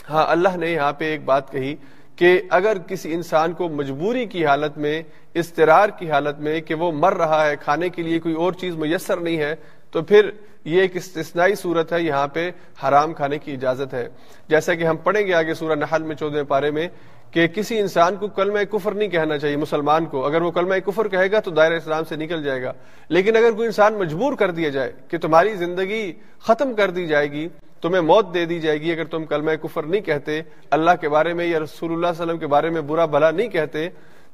ہاں 0.10 0.26
اللہ 0.28 0.58
نے 0.58 0.68
یہاں 0.68 0.94
پہ 0.94 1.06
ایک 1.06 1.26
بات 1.26 1.52
کہی 1.52 1.76
کہ 2.20 2.42
اگر 2.50 2.78
کسی 2.88 3.14
انسان 3.14 3.54
کو 3.54 3.70
مجبوری 3.70 4.26
کی 4.26 4.46
حالت 4.46 4.78
میں 4.78 5.04
استرار 5.34 5.90
کی 5.90 6.12
حالت 6.12 6.40
میں 6.40 6.62
کہ 6.62 6.76
وہ 6.76 6.92
مر 6.92 7.14
رہا 7.14 7.48
ہے، 7.48 7.56
کھانے 7.56 7.90
کے 7.90 8.02
لیے 8.02 8.20
کوئی 8.20 8.36
اور 8.36 8.54
چیز 8.54 8.76
میسر 8.76 9.18
نہیں 9.18 9.38
ہے، 9.38 9.56
تو 9.92 10.02
پھر 10.02 10.30
یہ 10.66 10.82
ایک 10.82 10.96
استثنائی 10.96 11.56
صورت 11.56 11.94
ہے، 11.94 12.02
یہاں 12.02 12.28
پہ 12.28 12.52
حرام 12.84 13.14
کھانے 13.14 13.38
کی 13.38 13.54
اجازت 13.54 13.94
ہے۔ 13.94 14.10
جیسا 14.48 14.74
کہ 14.74 14.84
ہم 14.84 14.98
پڑھیں 14.98 15.28
گے 15.28 15.34
آگے 15.34 15.54
سورہ 15.54 15.76
نحل 15.76 16.04
میں 16.04 16.16
چودہ 16.16 16.44
پارے 16.48 16.72
میں 16.72 16.88
کہ 17.32 17.48
کسی 17.48 17.80
انسان 17.80 18.16
کو 18.16 18.28
کلمہ 18.28 18.60
کفر 18.60 18.92
نہیں 18.92 19.10
کہنا 19.10 19.38
چاہیے، 19.38 19.56
مسلمان 19.56 20.06
کو۔ 20.06 20.26
اگر 20.26 20.42
وہ 20.42 20.52
کلمہ 20.52 20.76
کفر 20.86 21.08
کہے 21.08 21.32
گا 21.32 21.40
تو 21.40 21.52
دائرہ 21.52 21.74
اسلام 21.74 22.04
سے 22.10 22.16
نکل 22.16 22.44
جائے 22.44 22.64
گا۔ 22.64 22.74
لیکن 23.10 23.36
اگر 23.36 23.52
کوئی 23.52 23.66
انسان 23.66 23.94
مجبور 23.94 24.34
کر 24.34 24.52
دیا 24.52 24.70
جائے 24.70 24.92
کہ 25.08 25.18
تمہاری 25.18 25.56
زندگی 25.56 26.14
ختم 26.40 26.74
کر 26.74 26.90
دی 26.90 27.08
جائے 27.08 27.32
گی 27.32 27.48
تمہیں 27.82 28.02
موت 28.02 28.34
دے 28.34 28.46
دی 28.46 28.60
جائے 28.60 28.82
گی 28.82 28.92
اگر 28.92 29.06
تم 29.06 29.26
کلمہ 29.26 29.52
کفر 29.62 29.84
نہیں 29.84 30.02
کہتے، 30.02 30.42
اللہ 30.72 30.92
کے 31.02 31.10
بارے 31.10 31.34
میں 31.34 31.46
یا 31.46 31.60
رسول 31.60 31.92
اللہ 31.94 32.08
علیہ 32.08 32.22
وسلم 32.22 32.38
کے 32.38 32.48
بارے 32.48 32.70
میں 32.70 32.82
برا 32.82 33.06
بھلا 33.06 33.32
نہیں 33.32 33.50
کہتے، 33.50 33.88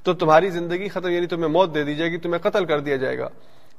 تو 0.03 0.13
تمہاری 0.13 0.49
زندگی 0.49 0.87
ختم 0.87 1.09
یعنی 1.09 1.27
تمہیں 1.27 1.49
موت 1.49 1.73
دے 1.75 1.83
دی 1.83 1.95
جائے 1.95 2.11
گی، 2.11 2.17
تمہیں 2.17 2.39
قتل 2.43 2.65
کر 2.65 2.79
دیا 2.79 2.95
جائے 2.95 3.17
گا۔ 3.17 3.29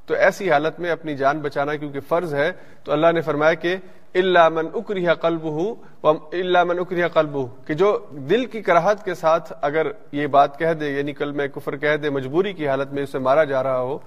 تو 0.05 0.13
ایسی 0.13 0.51
حالت 0.51 0.79
میں 0.79 0.91
اپنی 0.91 1.15
جان 1.15 1.39
بچانا 1.39 1.75
کیونکہ 1.75 1.99
فرض 1.99 2.33
ہے۔ 2.33 2.51
تو 2.83 2.91
اللہ 2.91 3.11
نے 3.13 3.21
فرمایا 3.21 3.53
کہ 3.53 3.75
اللہ 4.15 4.47
من 4.49 4.67
اکریہ 4.73 5.13
قلب 5.21 5.43
ہوں 5.43 5.75
اللہ 6.03 6.63
من 6.63 6.79
اکریہ 6.79 7.07
قلب 7.13 7.37
کہ 7.65 7.73
جو 7.73 7.97
دل 8.29 8.45
کی 8.45 8.61
کراہت 8.61 9.03
کے 9.05 9.13
ساتھ 9.13 9.51
اگر 9.61 9.87
یہ 10.11 10.27
بات 10.27 10.57
کہہ 10.59 10.73
دے 10.79 10.89
یعنی 10.91 11.13
کل 11.13 11.31
میں 11.31 11.47
کفر 11.47 11.75
کہہ 11.77 11.95
دے، 11.95 12.09
مجبوری 12.09 12.53
کی 12.53 12.67
حالت 12.67 12.93
میں 12.93 13.03
اسے 13.03 13.19
مارا 13.19 13.43
جا 13.43 13.63
رہا 13.63 13.79
ہو 13.79 13.97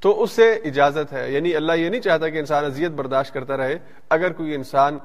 تو 0.00 0.22
اس 0.22 0.30
سے 0.30 0.52
اجازت 0.52 1.12
ہے۔ 1.12 1.30
یعنی 1.30 1.56
اللہ 1.56 1.72
یہ 1.72 1.88
نہیں 1.88 2.00
چاہتا 2.00 2.28
کہ 2.28 2.38
انسان 2.38 2.64
اذیت 2.64 2.90
برداشت 2.90 3.34
کرتا 3.34 3.56
رہے۔ 3.56 3.78
اگر 4.10 4.32
کوئی 4.32 4.54
انسان 4.54 4.98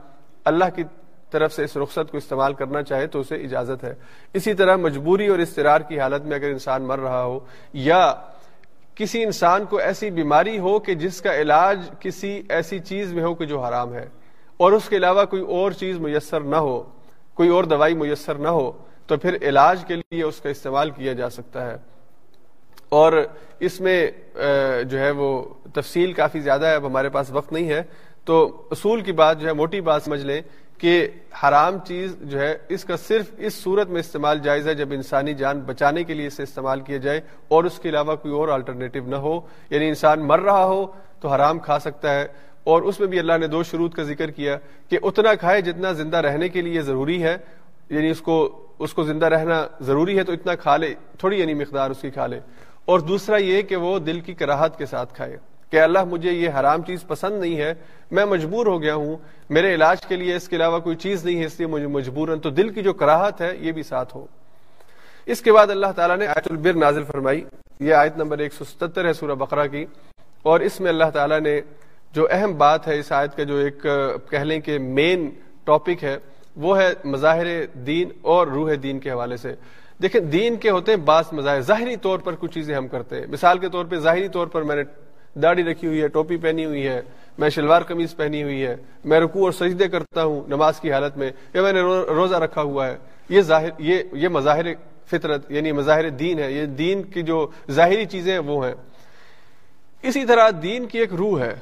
اللہ 0.46 0.66
کی 0.76 0.84
طرف 1.32 1.54
سے 1.54 1.64
اس 1.64 1.78
رخصت 1.78 2.12
کو 2.12 2.18
استعمال 2.18 2.54
کرنا 2.54 2.84
چاہے 2.84 3.08
تو 3.08 3.20
اسے 3.20 3.36
اجازت 3.36 3.84
ہے۔ 3.84 3.94
اسی 4.34 4.54
طرح 4.54 4.76
مجبوری 4.76 5.28
اور 5.28 5.40
استرار 5.40 5.82
کی 5.82 6.00
حالت 6.00 6.26
میں 6.26 6.36
اگر 6.36 6.50
انسان 6.50 6.82
مر 6.82 7.00
رہا 7.00 7.24
ہو 7.24 7.40
یا 7.74 8.14
کسی 8.96 9.24
انسان 9.24 9.66
کو 9.66 9.78
ایسی 9.78 10.10
بیماری 10.10 10.60
ہو 10.60 10.80
کہ 10.80 10.96
جس 10.96 11.22
کا 11.22 11.36
علاج 11.36 11.90
کسی 12.00 12.44
ایسی 12.50 12.80
چیز 12.80 13.14
میں 13.14 13.24
ہو 13.24 13.36
کہ 13.36 13.46
جو 13.46 13.60
حرام 13.62 13.94
ہے 13.94 14.10
اور 14.58 14.72
اس 14.72 14.90
کے 14.90 14.96
علاوہ 14.96 15.26
کوئی 15.26 15.42
اور 15.42 15.72
چیز 15.72 16.00
میسر 16.00 16.42
نہ 16.42 16.56
ہو، 16.56 16.84
کوئی 17.34 17.50
اور 17.50 17.64
دوائی 17.64 17.94
میسر 17.94 18.36
نہ 18.36 18.48
ہو، 18.48 18.72
تو 19.08 19.18
پھر 19.18 19.38
علاج 19.42 19.86
کے 19.88 19.96
لیے 19.96 20.24
اس 20.24 20.42
کا 20.42 20.50
استعمال 20.50 20.90
کیا 20.90 21.14
جا 21.14 21.30
سکتا 21.30 21.72
ہے۔ 21.72 21.78
اور 22.92 23.14
اس 23.60 23.82
میں 23.82 24.12
جو 24.84 25.00
ہے 25.00 25.12
وہ 25.12 25.44
تفصیل 25.74 26.14
کافی 26.14 26.40
زیادہ 26.40 26.66
ہے، 26.66 26.76
اب 26.76 26.86
ہمارے 26.86 27.10
پاس 27.10 27.32
وقت 27.32 27.54
نہیں 27.54 27.70
ہے۔ 27.70 27.82
تو 28.26 28.62
اصول 28.72 29.02
کی 29.02 29.12
بات 29.12 29.40
جو 29.40 29.48
ہے، 29.48 29.54
موٹی 29.54 29.82
بات 29.82 30.04
سمجھ 30.04 30.26
لیں 30.26 30.42
کہ 30.78 31.08
حرام 31.44 31.80
چیز 31.80 32.16
جو 32.22 32.40
ہے، 32.40 32.58
اس 32.70 32.84
کا 32.84 32.98
صرف 32.98 33.26
اس 33.38 33.54
صورت 33.54 33.90
میں 33.90 34.00
استعمال 34.00 34.40
جائز 34.40 34.68
ہے 34.68 34.76
جب 34.76 34.90
انسانی 34.92 35.34
جان 35.34 35.60
بچانے 35.60 36.04
کے 36.04 36.14
لیے 36.14 36.28
اسے 36.28 36.44
استعمال 36.44 36.82
کیا 36.82 36.98
جائے 36.98 37.22
اور 37.48 37.64
اس 37.64 37.80
کے 37.80 37.90
علاوہ 37.90 38.16
کوئی 38.16 38.34
اور 38.34 38.48
الٹرنیٹو 38.48 39.00
نہ 39.08 39.16
ہو۔ 39.16 39.42
یعنی 39.70 39.88
انسان 39.88 40.20
مر 40.20 40.40
رہا 40.40 40.66
ہو 40.66 40.86
تو 41.20 41.28
حرام 41.28 41.60
کھا 41.60 41.80
سکتا 41.80 42.16
ہے۔ 42.16 42.28
اور 42.64 42.82
اس 42.82 43.00
میں 43.00 43.08
بھی 43.08 43.20
اللہ 43.20 43.38
نے 43.38 43.48
دو 43.48 43.64
شروط 43.64 43.96
کا 43.96 44.04
ذکر 44.04 44.32
کیا 44.32 44.58
کہ 44.90 45.00
اتنا 45.04 45.34
کھائے 45.34 45.62
جتنا 45.62 45.92
زندہ 45.92 46.18
رہنے 46.18 46.50
کے 46.50 46.62
لیے 46.62 46.82
ضروری 46.82 47.24
ہے۔ 47.24 47.38
یعنی 47.90 48.10
اس 48.10 48.22
کو 48.22 48.66
اس 48.80 48.94
کو 48.94 49.04
زندہ 49.04 49.26
رہنا 49.26 49.68
ضروری 49.82 50.18
ہے 50.18 50.24
تو 50.24 50.34
اتنا 50.34 50.56
کھا 50.56 50.78
لے، 50.78 50.94
تھوڑی 51.20 51.40
یعنی 51.40 51.54
مقدار 51.54 51.92
اس 51.92 52.02
کی 52.02 52.10
کھا 52.10 52.28
لے۔ 52.28 52.40
اور 52.86 53.00
دوسرا 53.00 53.38
یہ 53.38 53.62
کہ 53.62 53.76
وہ 53.76 54.00
دل 54.00 54.20
کی 54.20 54.34
کراہت 54.34 54.78
کے 54.78 54.86
ساتھ 54.86 55.14
کھائے 55.14 55.38
کہ 55.70 55.80
اللہ 55.80 56.04
مجھے 56.04 56.32
یہ 56.32 56.50
حرام 56.60 56.82
چیز 56.82 57.08
پسند 57.08 57.40
نہیں 57.40 57.58
ہے، 57.58 57.74
میں 58.12 58.26
مجبور 58.26 58.68
ہو 58.68 58.82
گیا 58.82 58.96
ہوں، 58.96 59.18
میرے 59.50 59.76
علاج 59.76 60.06
کے 60.06 60.16
لیے 60.16 60.36
اس 60.36 60.50
کے 60.50 60.56
علاوہ 60.56 60.80
کوئی 60.80 60.96
چیز 60.96 61.26
نہیں 61.26 61.40
ہے، 61.40 61.46
اس 61.46 61.54
لیے 61.58 61.68
مجھے 61.68 61.88
مجبور 61.88 62.38
تو 62.44 62.50
دل 62.50 62.70
کی 62.70 62.82
جو 62.82 62.94
کراہت 62.94 63.42
ہے، 63.42 63.58
یہ 63.60 63.72
بھی 63.72 63.84
ساتھ 63.84 64.16
ہو۔ 64.16 64.26
اس 65.26 65.42
کے 65.42 65.52
بعد 65.52 65.68
اللہ 65.68 65.88
تعالیٰ 65.96 66.18
نے 66.18 66.28
آیت 66.28 66.48
البر 66.52 66.74
نازل 66.74 67.04
فرمائی۔ 67.04 67.44
یہ 67.80 67.94
آیت 67.94 68.18
نمبر 68.18 68.38
ایک 68.38 68.54
سو 68.54 68.66
ستر 68.66 69.06
ہے 69.06 69.14
سورہ 69.14 69.32
بقرہ 69.32 69.68
کی۔ 69.68 69.86
اور 70.44 70.60
اس 70.60 70.80
میں 70.80 70.90
اللہ 70.90 71.10
تعالیٰ 71.14 71.40
نے 71.40 71.62
جو 72.14 72.28
اہم 72.32 72.58
بات 72.58 72.88
ہے 72.88 73.00
اس 73.00 73.12
آیت 73.12 73.38
کا، 73.38 73.44
جو 73.44 73.56
ایک، 73.56 73.88
کہہ 74.30 74.40
لیں 74.40 74.60
کہ 74.60 74.80
مین 74.80 75.30
ٹاپک 75.64 76.04
ہے، 76.04 76.18
وہ 76.56 76.80
ہے 76.80 76.94
مظاہر 77.04 77.66
دین 77.66 78.10
اور 78.22 78.48
روح 78.48 78.72
دین 78.84 79.00
کے 79.00 79.12
حوالے 79.12 79.38
سے۔ 79.38 79.56
دیکھیں، 80.02 80.22
دین 80.22 80.56
کے 80.56 80.70
ہوتے 80.70 80.92
ہیں 80.92 81.00
بعض 81.00 81.24
مظاہر۔ 81.32 81.62
ظاہری 81.62 81.96
طور 81.96 82.20
پر 82.20 82.36
کچھ 82.40 82.52
چیزیں 82.52 82.76
ہم 82.76 82.88
کرتے 82.88 83.20
ہیں۔ 83.20 83.26
مثال 83.28 83.58
کے 83.58 83.70
طور 83.70 83.86
پہ، 83.86 83.96
ظاہری 83.96 84.28
طور 84.28 84.48
پر 84.48 84.62
میں 84.62 84.76
نے 84.76 84.84
داڑھی 85.40 85.64
رکھی 85.64 85.88
ہوئی 85.88 86.02
ہے، 86.02 86.08
ٹوپی 86.08 86.38
پہنی 86.38 86.66
ہوئی 86.66 86.88
ہے، 86.88 87.02
میں 87.38 87.50
شلوار 87.50 87.82
قمیض 87.82 88.16
پہنی 88.16 88.44
ہوئی 88.44 88.66
ہے، 88.66 88.76
میں 89.06 89.20
رکوع 89.20 89.44
اور 89.44 89.52
سجدے 89.52 89.88
کرتا 89.88 90.24
ہوں 90.24 90.42
نماز 90.48 90.80
کی 90.80 90.92
حالت 90.92 91.18
میں، 91.18 91.32
یا 91.54 91.62
میں 91.62 91.74
نے 91.74 91.82
روزہ 92.16 92.36
رکھا 92.36 92.62
ہوا 92.62 92.88
ہے۔ 92.88 92.98
یہ 93.30 93.42
ظاہر، 93.42 93.70
یہ 93.78 94.04
یہ 94.14 94.28
مظاہر 94.28 94.66
فطرت 95.06 95.52
یعنی 95.52 95.72
مظاہر 95.72 96.10
دین 96.10 96.40
ہے۔ 96.40 96.52
یہ 96.52 96.66
دین 96.66 97.04
کی 97.04 97.22
جو 97.22 97.48
ظاہری 97.72 98.06
چیزیں 98.06 98.40
وہ 98.40 98.68
ہیں۔ 98.68 98.76
اسی 100.02 100.26
طرح 100.26 100.50
دین 100.64 100.86
کی 100.86 101.00
ایک 101.00 101.14
روح 101.14 101.40
ہے 101.42 101.56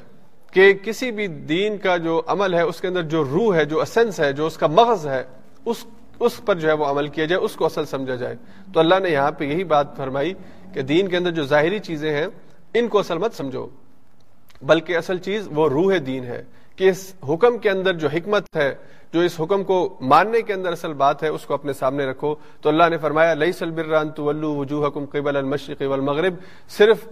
کہ 0.52 0.72
کسی 0.72 1.10
بھی 1.10 1.26
دین 1.26 1.78
کا 1.78 1.96
جو 1.96 2.22
عمل 2.26 2.54
ہے، 2.54 2.62
اس 2.62 2.80
کے 2.80 2.86
اندر 2.88 3.02
جو 3.02 3.24
روح 3.24 3.56
ہے، 3.56 3.64
جو 3.64 3.80
اسنس 3.80 4.20
ہے، 4.20 4.32
جو 4.32 4.46
اس 4.46 4.56
کا 4.56 4.66
مغز 4.66 5.06
ہے، 5.06 5.22
اس 5.64 5.84
اس 6.20 6.40
پر 6.46 6.54
جو 6.54 6.68
ہے 6.68 6.72
وہ 6.72 6.84
عمل 6.84 7.08
کیا 7.08 7.24
جائے، 7.24 7.42
اس 7.42 7.54
کو 7.54 7.66
اصل 7.66 7.84
سمجھا 7.84 8.14
جائے۔ 8.14 8.36
تو 8.74 8.80
اللہ 8.80 8.94
نے 9.02 9.10
یہاں 9.10 9.30
پہ 9.30 9.44
یہی 9.44 9.64
بات 9.64 9.96
فرمائی 9.96 10.34
کہ 10.74 10.82
دین 10.82 11.08
کے 11.08 11.16
اندر 11.16 11.30
جو 11.30 11.44
ظاہری 11.44 11.78
چیزیں 11.78 12.12
ہیں، 12.12 12.26
ان 12.74 12.88
کو 12.88 12.98
اصل 12.98 13.18
مت 13.18 13.34
سمجھو۔ 13.34 13.66
بلکہ 14.62 14.96
اصل 14.96 15.18
چیز 15.18 15.48
وہ 15.54 15.68
روح 15.68 15.94
دین 16.06 16.24
ہے 16.24 16.42
کہ 16.76 16.88
اس 16.88 17.14
حکم 17.28 17.58
کے 17.58 17.70
اندر 17.70 17.92
جو 17.92 18.08
حکمت 18.08 18.56
ہے، 18.56 18.74
جو 19.12 19.20
اس 19.20 19.40
حکم 19.40 19.64
کو 19.64 19.98
ماننے 20.00 20.42
کے 20.42 20.52
اندر 20.52 20.72
اصل 20.72 20.92
بات 20.92 21.22
ہے، 21.22 21.28
اس 21.28 21.46
کو 21.46 21.54
اپنے 21.54 21.72
سامنے 21.72 22.04
رکھو۔ 22.04 22.34
تو 22.60 22.68
اللہ 22.68 22.84
نے 22.90 22.96
فرمایا 22.96 23.34
لئی 23.34 23.52
سلبران 23.52 24.10
تو 24.10 24.24
وجوہ 24.24 24.86
حکم 24.86 25.04
قبل 25.04 25.36
المشرق 25.36 25.82
والمغرب۔ 25.86 26.34
صرف 26.68 27.08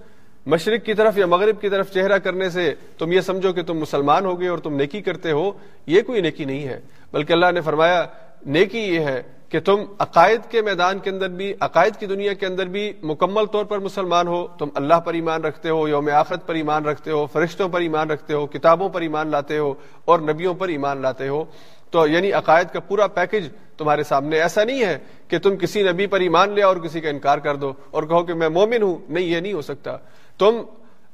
مشرق 0.47 0.85
کی 0.85 0.95
طرف 0.95 1.19
یا 1.19 1.27
مغرب 1.27 1.61
کی 1.61 1.69
طرف 1.69 1.93
چہرہ 1.93 2.19
کرنے 2.19 2.51
سے 2.51 2.75
تم 2.99 3.13
یہ 3.13 3.21
سمجھو 3.21 3.53
کہ 3.53 3.63
تم 3.63 3.79
مسلمان 3.79 4.25
ہو 4.25 4.41
گئے 4.41 4.49
اور 4.49 4.59
تم 4.59 4.75
نیکی 4.75 5.01
کرتے 5.01 5.33
ہو، 5.33 5.53
یہ 5.87 6.03
کوئی 6.03 6.21
نیکی 6.21 6.45
نہیں 6.45 6.65
ہے۔ 6.65 6.81
بلکہ 7.13 7.33
اللہ 7.33 7.53
نے 7.55 7.61
فرمایا 7.61 8.07
نیکی 8.49 8.79
یہ 8.79 9.01
ہے 9.01 9.23
کہ 9.49 9.61
تم 9.61 9.77
عقائد 9.99 10.41
کے 10.51 10.63
میدان 10.63 10.99
کے 10.99 11.11
اندر 11.11 11.29
بھی، 11.29 11.55
عقائد 11.61 11.97
کی 11.97 12.07
دنیا 12.07 12.33
کے 12.33 12.47
اندر 12.47 12.67
بھی 12.67 12.93
مکمل 13.03 13.47
طور 13.47 13.65
پر 13.65 13.79
مسلمان 13.79 14.29
ہو، 14.29 14.47
تم 14.47 14.69
اللہ 14.75 14.95
پر 14.95 15.15
ایمان 15.15 15.41
رکھتے 15.45 15.71
ہو، 15.71 15.89
یوم 15.89 16.09
آخرت 16.13 16.47
پر 16.47 16.55
ایمان 16.55 16.85
رکھتے 16.85 17.11
ہو، 17.11 17.27
فرشتوں 17.27 17.69
پر 17.69 17.81
ایمان 17.81 18.11
رکھتے 18.11 18.35
ہو، 18.35 18.47
کتابوں 18.47 18.89
پر 18.89 19.01
ایمان 19.01 19.29
لاتے 19.29 19.59
ہو 19.59 19.75
اور 20.05 20.19
نبیوں 20.19 20.55
پر 20.55 20.69
ایمان 20.69 21.03
لاتے 21.03 21.29
ہو۔ 21.29 21.45
تو 21.91 22.07
یعنی 22.07 22.33
عقائد 22.33 22.67
کا 22.73 22.81
پورا 22.81 23.07
پیکج 23.07 23.49
تمہارے 23.79 24.03
سامنے 24.03 24.41
ایسا 24.43 24.65
نہیں 24.65 24.85
ہے 24.85 24.99
کہ 25.29 25.39
تم 25.39 25.57
کسی 25.57 25.83
نبی 25.83 26.07
پر 26.07 26.21
ایمان 26.21 26.51
لیا 26.51 26.67
اور 26.67 26.77
کسی 26.77 27.01
کا 27.01 27.09
انکار 27.09 27.39
کر 27.39 27.55
دو 27.55 27.73
اور 27.91 28.03
کہو 28.03 28.23
کہ 28.23 28.35
میں 28.35 28.49
مومن 28.49 28.83
ہوں۔ 28.83 28.97
نہیں، 29.09 29.25
یہ 29.25 29.41
نہیں 29.41 29.53
ہو 29.53 29.63
سکتا۔ 29.63 29.97
تم 30.39 30.63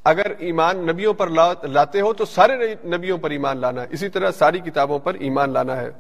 اگر 0.05 0.33
ایمان 0.39 0.77
نبیوں 0.77 1.15
پر 1.15 1.29
لاتے 1.63 2.01
ہو 2.01 2.13
تو 2.13 2.25
سارے 2.25 2.75
نبیوں 2.85 3.19
پر 3.19 3.31
ایمان 3.31 3.59
لانا 3.59 3.83
ہے 3.83 3.87
اسی 3.91 4.09
طرح 4.09 4.31
ساری 4.31 4.59
کتابوں 4.59 4.99
پر 4.99 5.15
ایمان 5.15 5.51
لانا 5.51 5.77
ہے۔ 5.77 5.91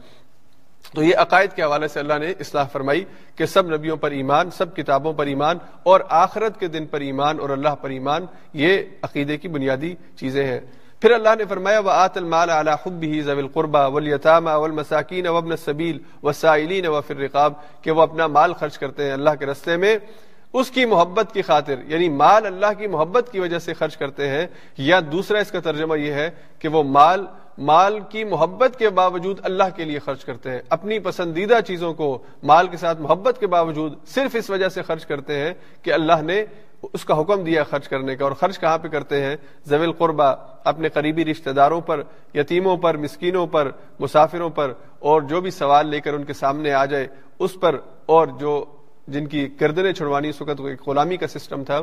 تو 0.92 1.02
یہ 1.02 1.16
عقائد 1.16 1.50
کے 1.50 1.62
حوالے 1.62 1.88
سے 1.88 2.00
اللہ 2.00 2.14
نے 2.14 2.30
اصلاح 2.30 2.64
فرمائی 2.64 3.04
کہ 3.36 3.46
سب 3.46 3.74
نبیوں 3.74 3.96
پر 3.96 4.10
ایمان، 4.10 4.50
سب 4.50 4.76
کتابوں 4.76 5.12
پر 5.12 5.26
ایمان 5.26 5.58
اور 5.82 6.00
آخرت 6.08 6.60
کے 6.60 6.68
دن 6.68 6.86
پر 6.86 7.00
ایمان 7.00 7.40
اور 7.40 7.50
اللہ 7.50 7.68
پر 7.68 7.90
ایمان، 7.90 8.26
یہ 8.52 8.78
عقیدے 9.02 9.36
کی 9.36 9.48
بنیادی 9.48 9.94
چیزیں 10.16 10.46
ہیں۔ 10.46 10.60
پھر 11.00 11.10
اللہ 11.10 11.28
نے 11.38 11.44
فرمایا 11.48 11.78
وہ 11.78 11.90
آت 11.90 12.16
المال 12.16 12.50
اعلیٰ 12.50 12.74
خب 12.84 12.92
بھی 12.92 13.20
ضوی 13.20 13.42
القربہ 13.42 13.88
ولیطامہ 13.88 14.50
والمساکین 14.50 15.26
وابن 15.26 15.56
سبیل 15.56 15.98
وسائلین 16.22 16.86
و 16.86 17.00
فر 17.00 17.16
رقاب 17.16 17.52
کہ 17.82 17.90
وہ 17.90 18.02
اپنا 18.02 18.26
مال 18.26 18.54
خرچ 18.54 18.78
کرتے 18.78 19.04
ہیں 19.04 19.12
اللہ 19.12 19.30
کے 19.38 19.46
رستے 19.46 19.76
میں۔ 19.76 19.98
اس 20.52 20.70
کی 20.70 20.84
محبت 20.84 21.32
کی 21.32 21.42
خاطر 21.42 21.74
یعنی 21.86 22.08
مال 22.08 22.46
اللہ 22.46 22.66
کی 22.78 22.86
محبت 22.86 23.28
کی 23.32 23.40
وجہ 23.40 23.58
سے 23.58 23.74
خرچ 23.74 23.96
کرتے 23.96 24.28
ہیں۔ 24.28 24.46
یا 24.78 25.00
دوسرا 25.12 25.38
اس 25.38 25.50
کا 25.50 25.60
ترجمہ 25.60 25.98
یہ 25.98 26.12
ہے 26.12 26.30
کہ 26.58 26.68
وہ 26.68 26.82
مال 26.82 27.26
مال 27.58 28.00
کی 28.08 28.24
محبت 28.24 28.78
کے 28.78 28.90
باوجود 28.90 29.40
اللہ 29.42 29.64
کے 29.76 29.84
لیے 29.84 29.98
خرچ 29.98 30.24
کرتے 30.24 30.50
ہیں۔ 30.50 30.62
اپنی 30.68 30.98
پسندیدہ 30.98 31.58
چیزوں 31.66 31.94
کو 31.94 32.22
مال 32.42 32.66
کے 32.68 32.76
ساتھ 32.76 33.00
محبت 33.00 33.40
کے 33.40 33.46
باوجود 33.46 34.06
صرف 34.06 34.30
اس 34.34 34.50
وجہ 34.50 34.68
سے 34.68 34.82
خرچ 34.82 35.06
کرتے 35.06 35.38
ہیں 35.38 35.54
کہ 35.82 35.92
اللہ 35.92 36.22
نے 36.22 36.44
اس 36.92 37.04
کا 37.04 37.20
حکم 37.20 37.44
دیا 37.44 37.64
خرچ 37.64 37.88
کرنے 37.88 38.16
کا۔ 38.16 38.24
اور 38.24 38.32
خرچ 38.32 38.58
کہاں 38.58 38.78
پہ 38.78 38.88
کرتے 38.88 39.20
ہیں؟ 39.20 39.36
زویل 39.64 39.92
قربا 39.92 40.30
اپنے 40.64 40.88
قریبی 40.88 41.24
رشتہ 41.24 41.50
داروں 41.50 41.80
پر، 41.80 42.02
یتیموں 42.34 42.76
پر، 42.76 42.96
مسکینوں 42.96 43.46
پر، 43.46 43.70
مسافروں 43.98 44.50
پر۔ 44.50 44.72
اور 44.98 45.22
جو 45.22 45.40
بھی 45.40 45.50
سوال 45.50 45.86
لے 45.86 46.00
کر 46.00 46.14
ان 46.14 46.24
کے 46.24 46.32
سامنے 46.32 46.72
آ 46.72 46.84
جائے، 46.84 47.06
اس 47.38 47.60
پر۔ 47.60 47.76
اور 48.06 48.26
جو 48.26 48.64
جن 49.08 49.26
کی 49.26 49.48
گردنیں 49.60 49.92
چھڑوانی، 49.92 50.28
اس 50.28 50.42
وقت 50.42 50.88
غلامی 50.88 51.16
کا 51.16 51.26
سسٹم 51.26 51.64
تھا، 51.64 51.80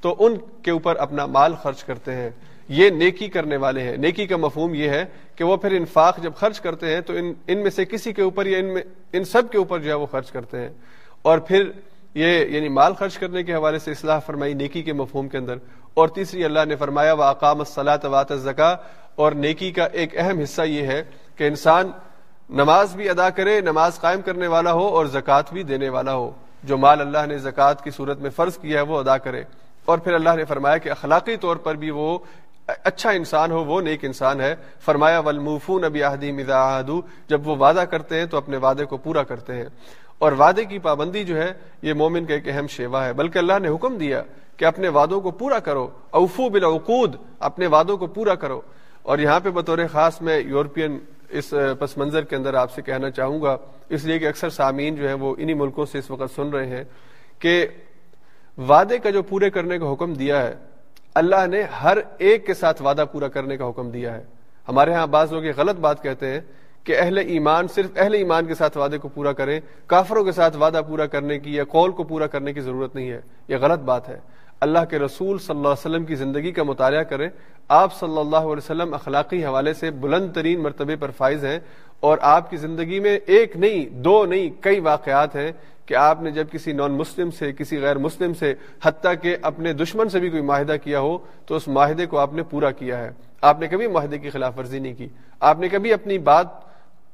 تو 0.00 0.16
ان 0.18 0.34
کے 0.62 0.70
اوپر 0.70 0.96
اپنا 0.96 1.26
مال 1.26 1.54
خرچ 1.62 1.84
کرتے 1.84 2.14
ہیں۔ 2.14 2.30
یہ 2.68 2.90
نیکی 2.90 3.28
کرنے 3.28 3.56
والے 3.56 3.82
ہیں۔ 3.82 3.96
نیکی 3.96 4.26
کا 4.26 4.36
مفہوم 4.36 4.74
یہ 4.74 4.88
ہے 4.88 5.04
کہ 5.36 5.44
وہ 5.44 5.56
پھر 5.56 5.72
انفاق 5.72 6.22
جب 6.22 6.32
خرچ 6.36 6.60
کرتے 6.60 6.94
ہیں 6.94 7.00
تو 7.00 7.12
ان 7.12 7.32
ان 7.46 7.58
میں 7.58 7.70
سے 7.70 7.84
کسی 7.84 8.12
کے 8.12 8.22
اوپر 8.22 8.46
یا 8.46 8.58
ان 8.58 8.64
میں، 8.64 8.82
ان 9.12 9.24
سب 9.24 9.50
کے 9.50 9.58
اوپر 9.58 9.78
جو 9.78 9.88
ہے 9.88 9.94
وہ 9.94 10.06
خرچ 10.06 10.30
کرتے 10.30 10.58
ہیں۔ 10.58 10.68
اور 11.22 11.38
پھر 11.38 11.70
یہ 12.14 12.46
یعنی 12.46 12.68
مال 12.68 12.94
خرچ 12.94 13.18
کرنے 13.18 13.42
کے 13.42 13.54
حوالے 13.54 13.78
سے 13.78 13.90
اصلاح 13.90 14.18
فرمائی 14.18 14.54
نیکی 14.54 14.82
کے 14.82 14.92
مفہوم 14.92 15.28
کے 15.28 15.38
اندر۔ 15.38 15.56
اور 15.94 16.08
تیسری، 16.08 16.44
اللہ 16.44 16.64
نے 16.68 16.76
فرمایا 16.76 17.12
وہ 17.12 17.24
اقام 17.24 17.58
الصلاۃ 17.58 18.04
وات 18.04 18.26
زکا 18.30 18.76
اور 19.14 19.32
نیکی 19.32 19.72
کا 19.72 19.84
ایک 19.84 20.18
اہم 20.18 20.38
حصہ 20.38 20.62
یہ 20.62 20.82
ہے 20.82 21.04
کہ 21.36 21.44
انسان 21.44 21.90
نماز 22.50 22.96
بھی 22.96 23.08
ادا 23.08 23.30
کرے، 23.30 23.60
نماز 23.60 24.00
قائم 24.00 24.20
کرنے 24.20 24.46
والا 24.46 24.72
ہو 24.72 24.86
اور 24.86 25.06
زکوٰۃ 25.06 25.52
بھی 25.52 25.62
دینے 25.62 25.88
والا 25.88 26.14
ہو۔ 26.14 26.30
جو 26.64 26.78
مال 26.78 27.00
اللہ 27.00 27.26
نے 27.28 27.38
زکوٰۃ 27.38 27.74
کی 27.84 27.90
صورت 27.90 28.18
میں 28.18 28.30
فرض 28.30 28.58
کیا 28.58 28.80
ہے 28.80 28.84
وہ 28.84 28.98
ادا 28.98 29.18
کرے۔ 29.18 29.42
اور 29.84 29.98
پھر 29.98 30.12
اللہ 30.12 30.30
نے 30.36 30.44
فرمایا 30.44 30.78
کہ 30.78 30.88
اخلاقی 30.88 31.36
طور 31.36 31.56
پر 31.56 31.74
بھی 31.74 31.90
وہ 31.90 32.18
اچھا 32.66 33.10
انسان 33.10 33.50
ہو، 33.50 33.64
وہ 33.64 33.80
نیک 33.80 34.04
انسان 34.04 34.40
ہے۔ 34.40 34.56
فرمایا 34.80 35.18
ولمفون 35.18 35.84
ابی 35.84 36.02
احدی 36.02 36.32
مزاحدو 36.32 37.00
جب 37.28 37.48
وہ 37.48 37.56
وعدہ 37.56 37.84
کرتے 37.90 38.18
ہیں 38.18 38.26
تو 38.26 38.36
اپنے 38.36 38.56
وعدے 38.56 38.84
کو 38.84 38.96
پورا 38.96 39.22
کرتے 39.22 39.54
ہیں۔ 39.54 39.64
اور 40.18 40.32
وعدے 40.32 40.64
کی 40.64 40.78
پابندی 40.78 41.24
جو 41.24 41.42
ہے، 41.42 41.52
یہ 41.82 41.92
مومن 41.92 42.24
کا 42.24 42.34
ایک 42.34 42.48
اہم 42.48 42.66
شیوا 42.66 43.06
ہے۔ 43.06 43.12
بلکہ 43.12 43.38
اللہ 43.38 43.52
نے 43.62 43.68
حکم 43.68 43.98
دیا 43.98 44.22
کہ 44.56 44.64
اپنے 44.64 44.88
وعدوں 44.88 45.20
کو 45.20 45.30
پورا 45.30 45.58
کرو۔ 45.58 45.88
اوفو 46.10 46.48
بالعقود، 46.48 47.16
اپنے 47.38 47.66
وعدوں 47.66 47.96
کو 47.96 48.06
پورا 48.06 48.34
کرو۔ 48.34 48.60
اور 49.02 49.18
یہاں 49.18 49.40
پہ 49.40 49.50
بطور 49.50 49.78
خاص 49.92 50.22
میں 50.22 50.40
یورپین 50.40 50.98
اس 51.28 51.54
پس 51.78 51.98
منظر 51.98 52.22
کے 52.22 52.36
اندر 52.36 52.54
آپ 52.54 52.72
سے 52.72 52.82
کہنا 52.82 53.10
چاہوں 53.10 53.42
گا۔ 53.42 53.56
اس 53.88 54.04
لیے 54.04 54.18
کہ 54.18 54.28
اکثر 54.28 54.50
سامعین 54.50 54.96
جو 54.96 55.06
ہیں، 55.06 55.14
وہ 55.14 55.34
انہی 55.38 55.54
ملکوں 55.54 55.86
سے 55.86 55.98
اس 55.98 56.10
وقت 56.10 56.34
سن 56.36 56.50
رہے 56.50 56.66
ہیں 56.66 56.84
کہ 57.38 57.66
وعدے 58.68 58.98
کا 58.98 59.10
جو 59.10 59.22
پورے 59.22 59.50
کرنے 59.50 59.78
کا 59.78 59.92
حکم 59.92 60.14
دیا 60.14 60.42
ہے 60.42 60.54
اللہ 61.14 61.46
نے 61.46 61.62
ہر 61.62 61.98
ایک 62.18 62.46
کے 62.46 62.54
ساتھ 62.54 62.82
وعدہ 62.82 63.04
پورا 63.12 63.28
کرنے 63.28 63.56
کا 63.56 63.68
حکم 63.68 63.90
دیا 63.90 64.14
ہے۔ 64.14 64.24
ہمارے 64.68 64.92
ہاں 64.92 65.06
بعض 65.06 65.32
لوگ 65.32 65.44
یہ 65.44 65.52
غلط 65.56 65.76
بات 65.76 66.02
کہتے 66.02 66.26
ہیں 66.26 66.40
کہ 66.84 66.96
اہل 66.98 67.18
ایمان 67.18 67.68
صرف 67.68 67.90
اہل 67.96 68.14
ایمان 68.14 68.46
کے 68.46 68.54
ساتھ 68.54 68.78
وعدے 68.78 68.98
کو 68.98 69.08
پورا 69.08 69.32
کریں، 69.32 69.60
کافروں 69.86 70.24
کے 70.24 70.32
ساتھ 70.32 70.56
وعدہ 70.56 70.80
پورا 70.88 71.06
کرنے 71.06 71.38
کی 71.38 71.54
یا 71.54 71.64
قول 71.64 71.92
کو 71.92 72.02
پورا 72.02 72.26
کرنے 72.26 72.52
کی 72.52 72.60
ضرورت 72.60 72.94
نہیں 72.94 73.10
ہے۔ 73.10 73.20
یہ 73.48 73.56
غلط 73.56 73.78
بات 73.78 74.08
ہے۔ 74.08 74.18
اللہ 74.60 74.78
کے 74.90 74.98
رسول 74.98 75.38
صلی 75.38 75.56
اللہ 75.56 75.68
علیہ 75.68 75.90
وسلم 75.90 76.04
کی 76.04 76.14
زندگی 76.14 76.52
کا 76.52 76.62
مطالعہ 76.62 77.02
کریں۔ 77.02 77.28
آپ 77.68 77.94
صلی 78.00 78.18
اللہ 78.18 78.36
علیہ 78.36 78.56
وسلم 78.56 78.94
اخلاقی 78.94 79.44
حوالے 79.44 79.74
سے 79.74 79.90
بلند 79.90 80.32
ترین 80.32 80.60
مرتبے 80.60 80.96
پر 80.96 81.10
فائز 81.10 81.44
ہیں 81.44 81.58
اور 82.00 82.18
آپ 82.20 82.50
کی 82.50 82.56
زندگی 82.56 83.00
میں 83.00 83.18
ایک 83.26 83.56
نہیں، 83.56 83.88
دو 83.88 84.24
نہیں، 84.24 84.50
کئی 84.60 84.80
واقعات 84.80 85.36
ہیں 85.36 85.52
کہ 85.86 85.94
آپ 85.94 86.22
نے 86.22 86.30
جب 86.30 86.46
کسی 86.50 86.72
نان 86.72 86.92
مسلم 86.92 87.30
سے، 87.30 87.52
کسی 87.52 87.80
غیر 87.80 87.98
مسلم 87.98 88.34
سے، 88.34 88.54
حتیٰ 88.82 89.14
کہ 89.22 89.36
اپنے 89.42 89.72
دشمن 89.72 90.08
سے 90.08 90.20
بھی 90.20 90.30
کوئی 90.30 90.42
معاہدہ 90.42 90.76
کیا 90.84 91.00
ہو، 91.00 91.18
تو 91.46 91.56
اس 91.56 91.68
معاہدے 91.68 92.06
کو 92.06 92.18
آپ 92.18 92.34
نے 92.34 92.42
پورا 92.42 92.70
کیا 92.70 92.98
ہے۔ 92.98 93.10
آپ 93.40 93.60
نے 93.60 93.66
کبھی 93.66 93.86
معاہدے 93.86 94.18
کی 94.18 94.30
خلاف 94.30 94.58
ورزی 94.58 94.78
نہیں 94.78 94.94
کی۔ 94.94 95.08
آپ 95.40 95.60
نے 95.60 95.68
کبھی 95.68 95.92
اپنی 95.92 96.18
بات 96.18 96.46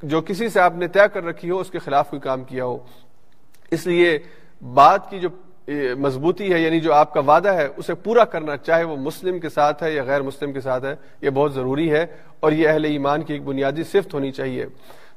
جو 0.02 0.20
کسی 0.20 0.48
سے 0.48 0.60
آپ 0.60 0.76
نے 0.76 0.88
طے 0.88 1.00
کر 1.12 1.24
رکھی 1.24 1.50
ہو، 1.50 1.58
اس 1.58 1.70
کے 1.70 1.78
خلاف 1.78 2.10
کوئی 2.10 2.20
کام 2.20 2.44
کیا 2.44 2.64
ہو۔ 2.64 2.78
اس 3.70 3.86
لیے 3.86 4.18
بات 4.74 5.10
کی 5.10 5.18
جو 5.18 5.28
مضبوطی 5.98 6.52
ہے 6.52 6.58
یعنی 6.58 6.80
جو 6.80 6.92
آپ 6.94 7.14
کا 7.14 7.20
وعدہ 7.20 7.48
ہے، 7.48 7.68
اسے 7.76 7.94
پورا 7.94 8.24
کرنا، 8.24 8.56
چاہے 8.56 8.84
وہ 8.84 8.96
مسلم 8.96 9.38
کے 9.38 9.48
ساتھ 9.48 9.82
ہے 9.82 9.92
یا 9.92 10.04
غیر 10.04 10.22
مسلم 10.22 10.52
کے 10.52 10.60
ساتھ 10.60 10.84
ہے، 10.84 10.94
یہ 11.20 11.30
بہت 11.30 11.54
ضروری 11.54 11.90
ہے۔ 11.90 12.06
اور 12.40 12.52
یہ 12.52 12.68
اہل 12.68 12.84
ایمان 12.84 13.22
کی 13.22 13.32
ایک 13.32 13.42
بنیادی 13.42 13.84
صفت 13.84 14.14
ہونی 14.14 14.32
چاہیے۔ 14.32 14.66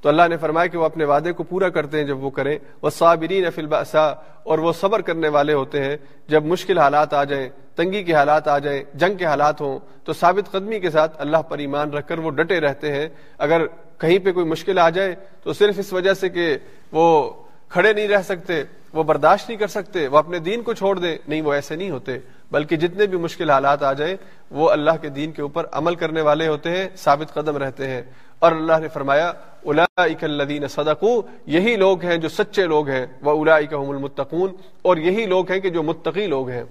تو 0.03 0.09
اللہ 0.09 0.21
نے 0.29 0.37
فرمایا 0.37 0.67
کہ 0.67 0.77
وہ 0.77 0.85
اپنے 0.85 1.05
وعدے 1.05 1.31
کو 1.31 1.43
پورا 1.43 1.69
کرتے 1.69 1.97
ہیں 1.97 2.05
جب 2.05 2.23
وہ 2.23 2.29
کریں۔ 2.29 2.57
وہ 2.81 2.89
صابرین 2.89 3.49
فلباسا 3.49 4.13
اور 4.43 4.59
وہ 4.59 4.73
صبر 4.73 5.01
کرنے 5.01 5.27
والے 5.27 5.53
ہوتے 5.53 5.83
ہیں۔ 5.83 5.97
جب 6.27 6.45
مشکل 6.45 6.77
حالات 6.77 7.13
آ 7.13 7.23
جائیں، 7.23 7.49
تنگی 7.75 8.03
کے 8.03 8.13
حالات 8.13 8.47
آ 8.47 8.59
جائیں، 8.59 8.83
جنگ 8.93 9.17
کے 9.17 9.25
حالات 9.25 9.61
ہوں، 9.61 9.79
تو 10.03 10.13
ثابت 10.13 10.51
قدمی 10.51 10.79
کے 10.79 10.89
ساتھ 10.89 11.21
اللہ 11.21 11.37
پر 11.37 11.57
ایمان 11.57 11.91
رکھ 11.91 12.07
کر 12.07 12.19
وہ 12.19 12.31
ڈٹے 12.31 12.59
رہتے 12.59 12.91
ہیں۔ 12.91 13.09
اگر 13.37 13.65
کہیں 13.97 14.19
پہ 14.19 14.31
کوئی 14.31 14.45
مشکل 14.45 14.79
آ 14.79 14.89
جائے، 14.89 15.15
تو 15.43 15.53
صرف 15.53 15.75
اس 15.77 15.93
وجہ 15.93 16.13
سے 16.13 16.29
کہ 16.29 16.57
وہ 16.91 17.29
کھڑے 17.69 17.93
نہیں 17.93 18.07
رہ 18.07 18.21
سکتے، 18.21 18.63
وہ 18.93 19.03
برداشت 19.03 19.49
نہیں 19.49 19.59
کر 19.59 19.67
سکتے، 19.67 20.07
وہ 20.07 20.17
اپنے 20.17 20.39
دین 20.39 20.61
کو 20.61 20.73
چھوڑ 20.73 20.99
دیں۔ 20.99 21.17
نہیں، 21.27 21.41
وہ 21.41 21.53
ایسے 21.53 21.75
نہیں 21.75 21.89
ہوتے۔ 21.89 22.17
بلکہ 22.51 22.75
جتنے 22.75 23.05
بھی 23.05 23.17
مشکل 23.17 23.49
حالات 23.49 23.83
آ 23.83 23.93
جائیں، 23.93 24.15
وہ 24.51 24.69
اللہ 24.69 24.91
کے 25.01 25.09
دین 25.09 25.31
کے 25.31 25.41
اوپر 25.41 25.65
عمل 25.71 25.95
کرنے 25.95 26.21
والے 26.21 26.47
ہوتے 26.47 26.69
ہیں، 26.69 26.89
ثابت 26.97 27.33
قدم 27.33 27.57
رہتے 27.57 27.87
ہیں۔ 27.87 28.01
اور 28.39 28.51
اللہ 28.51 28.73
نے 28.81 28.87
فرمایا 28.87 29.33
الذین 29.67 30.67
صدقوا 30.67 31.21
یہی 31.45 31.75
لوگ 31.75 32.03
ہیں 32.03 32.17
جو 32.17 32.29
سچے 32.29 32.65
لوگ 32.65 32.89
ہیں 32.89 33.05
وہ 33.21 33.35
هم 33.35 33.89
المتقون، 33.89 34.55
اور 34.81 34.97
یہی 34.97 35.25
لوگ 35.25 35.51
ہیں 35.51 35.59
کہ 35.59 35.69
جو 35.69 35.83
متقی 35.83 36.27
لوگ 36.27 36.49
ہیں۔ 36.49 36.63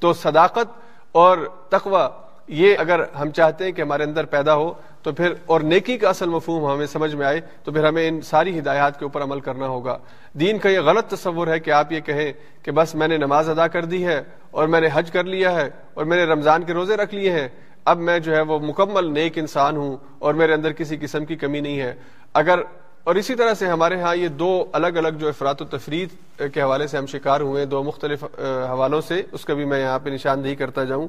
تو 0.00 0.12
صداقت 0.12 0.68
اور 1.12 1.38
تقوی، 1.68 2.06
یہ 2.48 2.76
اگر 2.78 3.00
ہم 3.20 3.30
چاہتے 3.30 3.64
ہیں 3.64 3.72
کہ 3.72 3.82
ہمارے 3.82 4.04
اندر 4.04 4.24
پیدا 4.24 4.54
ہو، 4.54 4.72
تو 5.02 5.12
پھر، 5.12 5.32
اور 5.46 5.60
نیکی 5.60 5.96
کا 5.98 6.08
اصل 6.08 6.28
مفہوم 6.28 6.66
ہمیں 6.66 6.86
سمجھ 6.86 7.14
میں 7.14 7.26
آئے، 7.26 7.40
تو 7.64 7.72
پھر 7.72 7.84
ہمیں 7.84 8.06
ان 8.08 8.20
ساری 8.20 8.58
ہدایات 8.58 8.98
کے 8.98 9.04
اوپر 9.04 9.22
عمل 9.22 9.40
کرنا 9.40 9.66
ہوگا۔ 9.68 9.96
دین 10.40 10.58
کا 10.58 10.68
یہ 10.68 10.80
غلط 10.80 11.10
تصور 11.10 11.46
ہے 11.46 11.58
کہ 11.60 11.70
آپ 11.70 11.92
یہ 11.92 12.00
کہیں 12.00 12.32
کہ 12.62 12.70
بس 12.72 12.94
میں 12.94 13.08
نے 13.08 13.16
نماز 13.16 13.48
ادا 13.48 13.66
کر 13.66 13.84
دی 13.84 14.04
ہے، 14.06 14.22
اور 14.50 14.68
میں 14.68 14.80
نے 14.80 14.88
حج 14.92 15.10
کر 15.10 15.24
لیا 15.24 15.52
ہے، 15.52 15.68
اور 15.94 16.04
میں 16.04 16.16
نے 16.16 16.24
رمضان 16.24 16.62
کے 16.64 16.74
روزے 16.74 16.96
رکھ 16.96 17.14
لیے 17.14 17.30
ہیں۔ 17.30 17.48
اب 17.84 17.98
میں 17.98 18.18
جو 18.18 18.34
ہے 18.36 18.40
وہ 18.40 18.58
مکمل 18.58 19.12
نیک 19.12 19.38
انسان 19.38 19.76
ہوں، 19.76 19.96
اور 20.18 20.34
میرے 20.34 20.54
اندر 20.54 20.72
کسی 20.72 20.96
قسم 21.00 21.24
کی 21.24 21.36
کمی 21.36 21.60
نہیں 21.60 21.80
ہے۔ 21.80 21.94
اگر 22.36 22.60
اور 23.04 23.14
اسی 23.14 23.34
طرح 23.34 23.54
سے 23.54 23.66
ہمارے 23.66 24.00
ہاں 24.00 24.16
یہ 24.16 24.28
دو 24.28 24.64
الگ 24.72 24.86
الگ 24.86 25.08
جو 25.08 25.28
افراد 25.28 25.60
و 25.60 25.64
تفریح 25.64 26.06
کے 26.52 26.62
حوالے 26.62 26.86
سے 26.86 26.98
ہم 26.98 27.06
شکار 27.06 27.40
ہوئے 27.40 27.64
دو 27.66 27.82
مختلف 27.82 28.24
حوالوں 28.68 29.00
سے، 29.00 29.22
اس 29.32 29.44
کا 29.44 29.54
بھی 29.54 29.64
میں 29.64 29.80
یہاں 29.80 29.98
پہ 29.98 30.10
نشاندہی 30.10 30.54
کرتا 30.54 30.84
جاؤں 30.84 31.08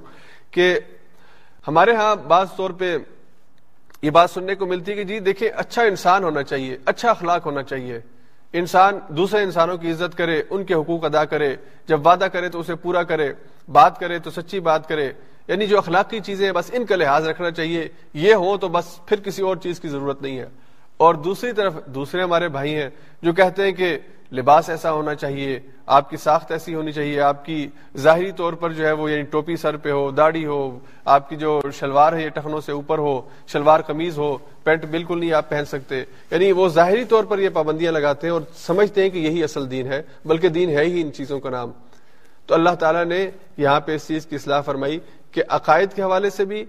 کہ 0.51 0.79
ہمارے 1.67 1.95
ہاں 1.95 2.15
بعض 2.15 2.47
طور 2.57 2.69
پہ 2.69 2.97
یہ 4.01 4.09
بات 4.09 4.29
سننے 4.29 4.55
کو 4.55 4.65
ملتی 4.65 4.91
ہے 4.91 4.95
کہ 4.95 5.03
جی 5.03 5.19
دیکھیں 5.19 5.49
اچھا 5.55 5.81
انسان 5.81 6.23
ہونا 6.23 6.43
چاہیے 6.43 6.77
اچھا 6.85 7.09
اخلاق 7.09 7.45
ہونا 7.45 7.63
چاہیے۔ 7.63 7.99
انسان 8.53 8.99
دوسرے 9.07 9.43
انسانوں 9.43 9.77
کی 9.77 9.91
عزت 9.91 10.17
کرے، 10.17 10.43
ان 10.49 10.63
کے 10.63 10.73
حقوق 10.73 11.05
ادا 11.05 11.25
کرے، 11.25 11.55
جب 11.87 12.07
وعدہ 12.07 12.27
کرے 12.33 12.49
تو 12.49 12.59
اسے 12.59 12.75
پورا 12.75 13.03
کرے، 13.03 13.33
بات 13.71 13.99
کرے 13.99 14.19
تو 14.19 14.31
سچی 14.31 14.59
بات 14.59 14.87
کرے۔ 14.89 15.11
یعنی 15.47 15.67
جو 15.67 15.77
اخلاقی 15.77 16.19
چیزیں 16.19 16.51
بس 16.51 16.71
ان 16.73 16.85
کا 16.85 16.95
لحاظ 16.95 17.27
رکھنا 17.27 17.51
چاہیے، 17.51 17.87
یہ 18.13 18.33
ہو 18.33 18.57
تو 18.57 18.67
بس 18.67 18.99
پھر 19.05 19.19
کسی 19.19 19.41
اور 19.41 19.55
چیز 19.55 19.79
کی 19.79 19.87
ضرورت 19.87 20.21
نہیں 20.21 20.39
ہے۔ 20.39 20.47
اور 20.97 21.15
دوسری 21.15 21.51
طرف 21.51 21.73
دوسرے 21.85 22.23
ہمارے 22.23 22.47
بھائی 22.47 22.75
ہیں 22.75 22.89
جو 23.21 23.33
کہتے 23.33 23.63
ہیں 23.63 23.71
کہ 23.71 23.97
لباس 24.31 24.69
ایسا 24.69 24.91
ہونا 24.91 25.15
چاہیے، 25.15 25.59
آپ 25.85 26.09
کی 26.09 26.17
ساخت 26.17 26.51
ایسی 26.51 26.75
ہونی 26.75 26.91
چاہیے، 26.91 27.21
آپ 27.21 27.45
کی 27.45 27.67
ظاہری 27.97 28.31
طور 28.31 28.53
پر 28.53 28.73
جو 28.73 28.85
ہے 28.85 28.91
وہ 28.91 29.11
یعنی 29.11 29.21
ٹوپی 29.21 29.55
سر 29.55 29.77
پہ 29.77 29.91
ہو، 29.91 30.11
داڑھی 30.11 30.45
ہو، 30.45 30.79
آپ 31.05 31.29
کی 31.29 31.35
جو 31.35 31.61
شلوار 31.73 32.13
ہے 32.13 32.23
یہ 32.23 32.29
ٹخنوں 32.29 32.61
سے 32.61 32.71
اوپر 32.71 32.97
ہو، 32.97 33.21
شلوار 33.47 33.79
قمیض 33.79 34.17
ہو، 34.17 34.37
پینٹ 34.63 34.85
بالکل 34.85 35.19
نہیں 35.19 35.33
آپ 35.33 35.49
پہن 35.49 35.65
سکتے۔ 35.65 36.03
یعنی 36.31 36.51
وہ 36.51 36.69
ظاہری 36.69 37.03
طور 37.03 37.23
پر 37.23 37.39
یہ 37.39 37.49
پابندیاں 37.49 37.91
لگاتے 37.91 38.27
ہیں 38.27 38.31
اور 38.31 38.41
سمجھتے 38.55 39.01
ہیں 39.01 39.09
کہ 39.09 39.17
یہی 39.17 39.43
اصل 39.43 39.71
دین 39.71 39.87
ہے، 39.87 40.01
بلکہ 40.25 40.49
دین 40.49 40.69
ہے 40.69 40.83
ہی 40.85 41.01
ان 41.01 41.13
چیزوں 41.13 41.39
کا 41.39 41.49
نام۔ 41.49 41.71
تو 42.45 42.55
اللہ 42.55 42.75
تعالیٰ 42.79 43.05
نے 43.05 43.31
یہاں 43.57 43.79
پہ 43.79 43.95
اس 43.95 44.07
چیز 44.07 44.25
کی 44.25 44.35
اصلاح 44.35 44.61
فرمائی 44.61 44.99
کہ 45.31 45.43
عقائد 45.49 45.93
کے 45.93 46.01
حوالے 46.01 46.29
سے 46.29 46.45
بھی، 46.45 46.65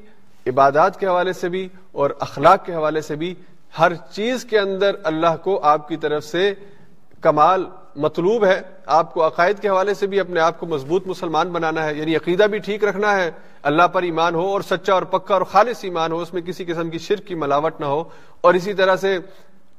عبادات 0.47 1.01
کے 1.01 1.07
حوالے 1.07 1.33
سے 1.33 1.49
بھی 1.49 1.68
اور 1.93 2.11
اخلاق 2.20 2.66
کے 2.66 2.74
حوالے 2.74 3.01
سے 3.01 3.16
بھی 3.16 3.35
ہر 3.78 3.94
چیز 3.94 4.44
کے 4.44 4.58
اندر 4.58 4.94
اللہ 5.04 5.36
کو 5.44 5.60
آپ 5.62 5.88
کی 5.88 5.96
طرف 5.96 6.24
سے 6.24 6.54
کمال 7.20 7.64
مطلوب 7.96 8.44
ہے۔ 8.44 8.60
آپ 8.86 9.14
کو 9.14 9.26
عقائد 9.26 9.58
کے 9.60 9.68
حوالے 9.68 9.94
سے 9.94 10.06
بھی 10.06 10.20
اپنے 10.20 10.40
آپ 10.40 10.60
کو 10.60 10.66
مضبوط 10.66 11.06
مسلمان 11.06 11.48
بنانا 11.48 11.84
ہے 11.84 11.94
یعنی 11.94 12.16
عقیدہ 12.16 12.42
بھی 12.42 12.58
ٹھیک 12.58 12.84
رکھنا 12.84 13.16
ہے۔ 13.16 13.30
اللہ 13.62 13.82
پر 13.82 14.02
ایمان 14.02 14.34
ہو 14.34 14.46
اور 14.46 14.60
سچا 14.60 14.94
اور 14.94 15.02
پکا 15.02 15.34
اور 15.34 15.42
خالص 15.42 15.84
ایمان 15.84 16.12
ہو، 16.12 16.18
اس 16.18 16.34
میں 16.34 16.42
کسی 16.42 16.64
قسم 16.64 16.90
کی 16.90 16.98
شرک 16.98 17.26
کی 17.26 17.34
ملاوٹ 17.34 17.80
نہ 17.80 17.86
ہو۔ 17.86 18.04
اور 18.40 18.54
اسی 18.54 18.74
طرح 18.74 18.96
سے 18.96 19.18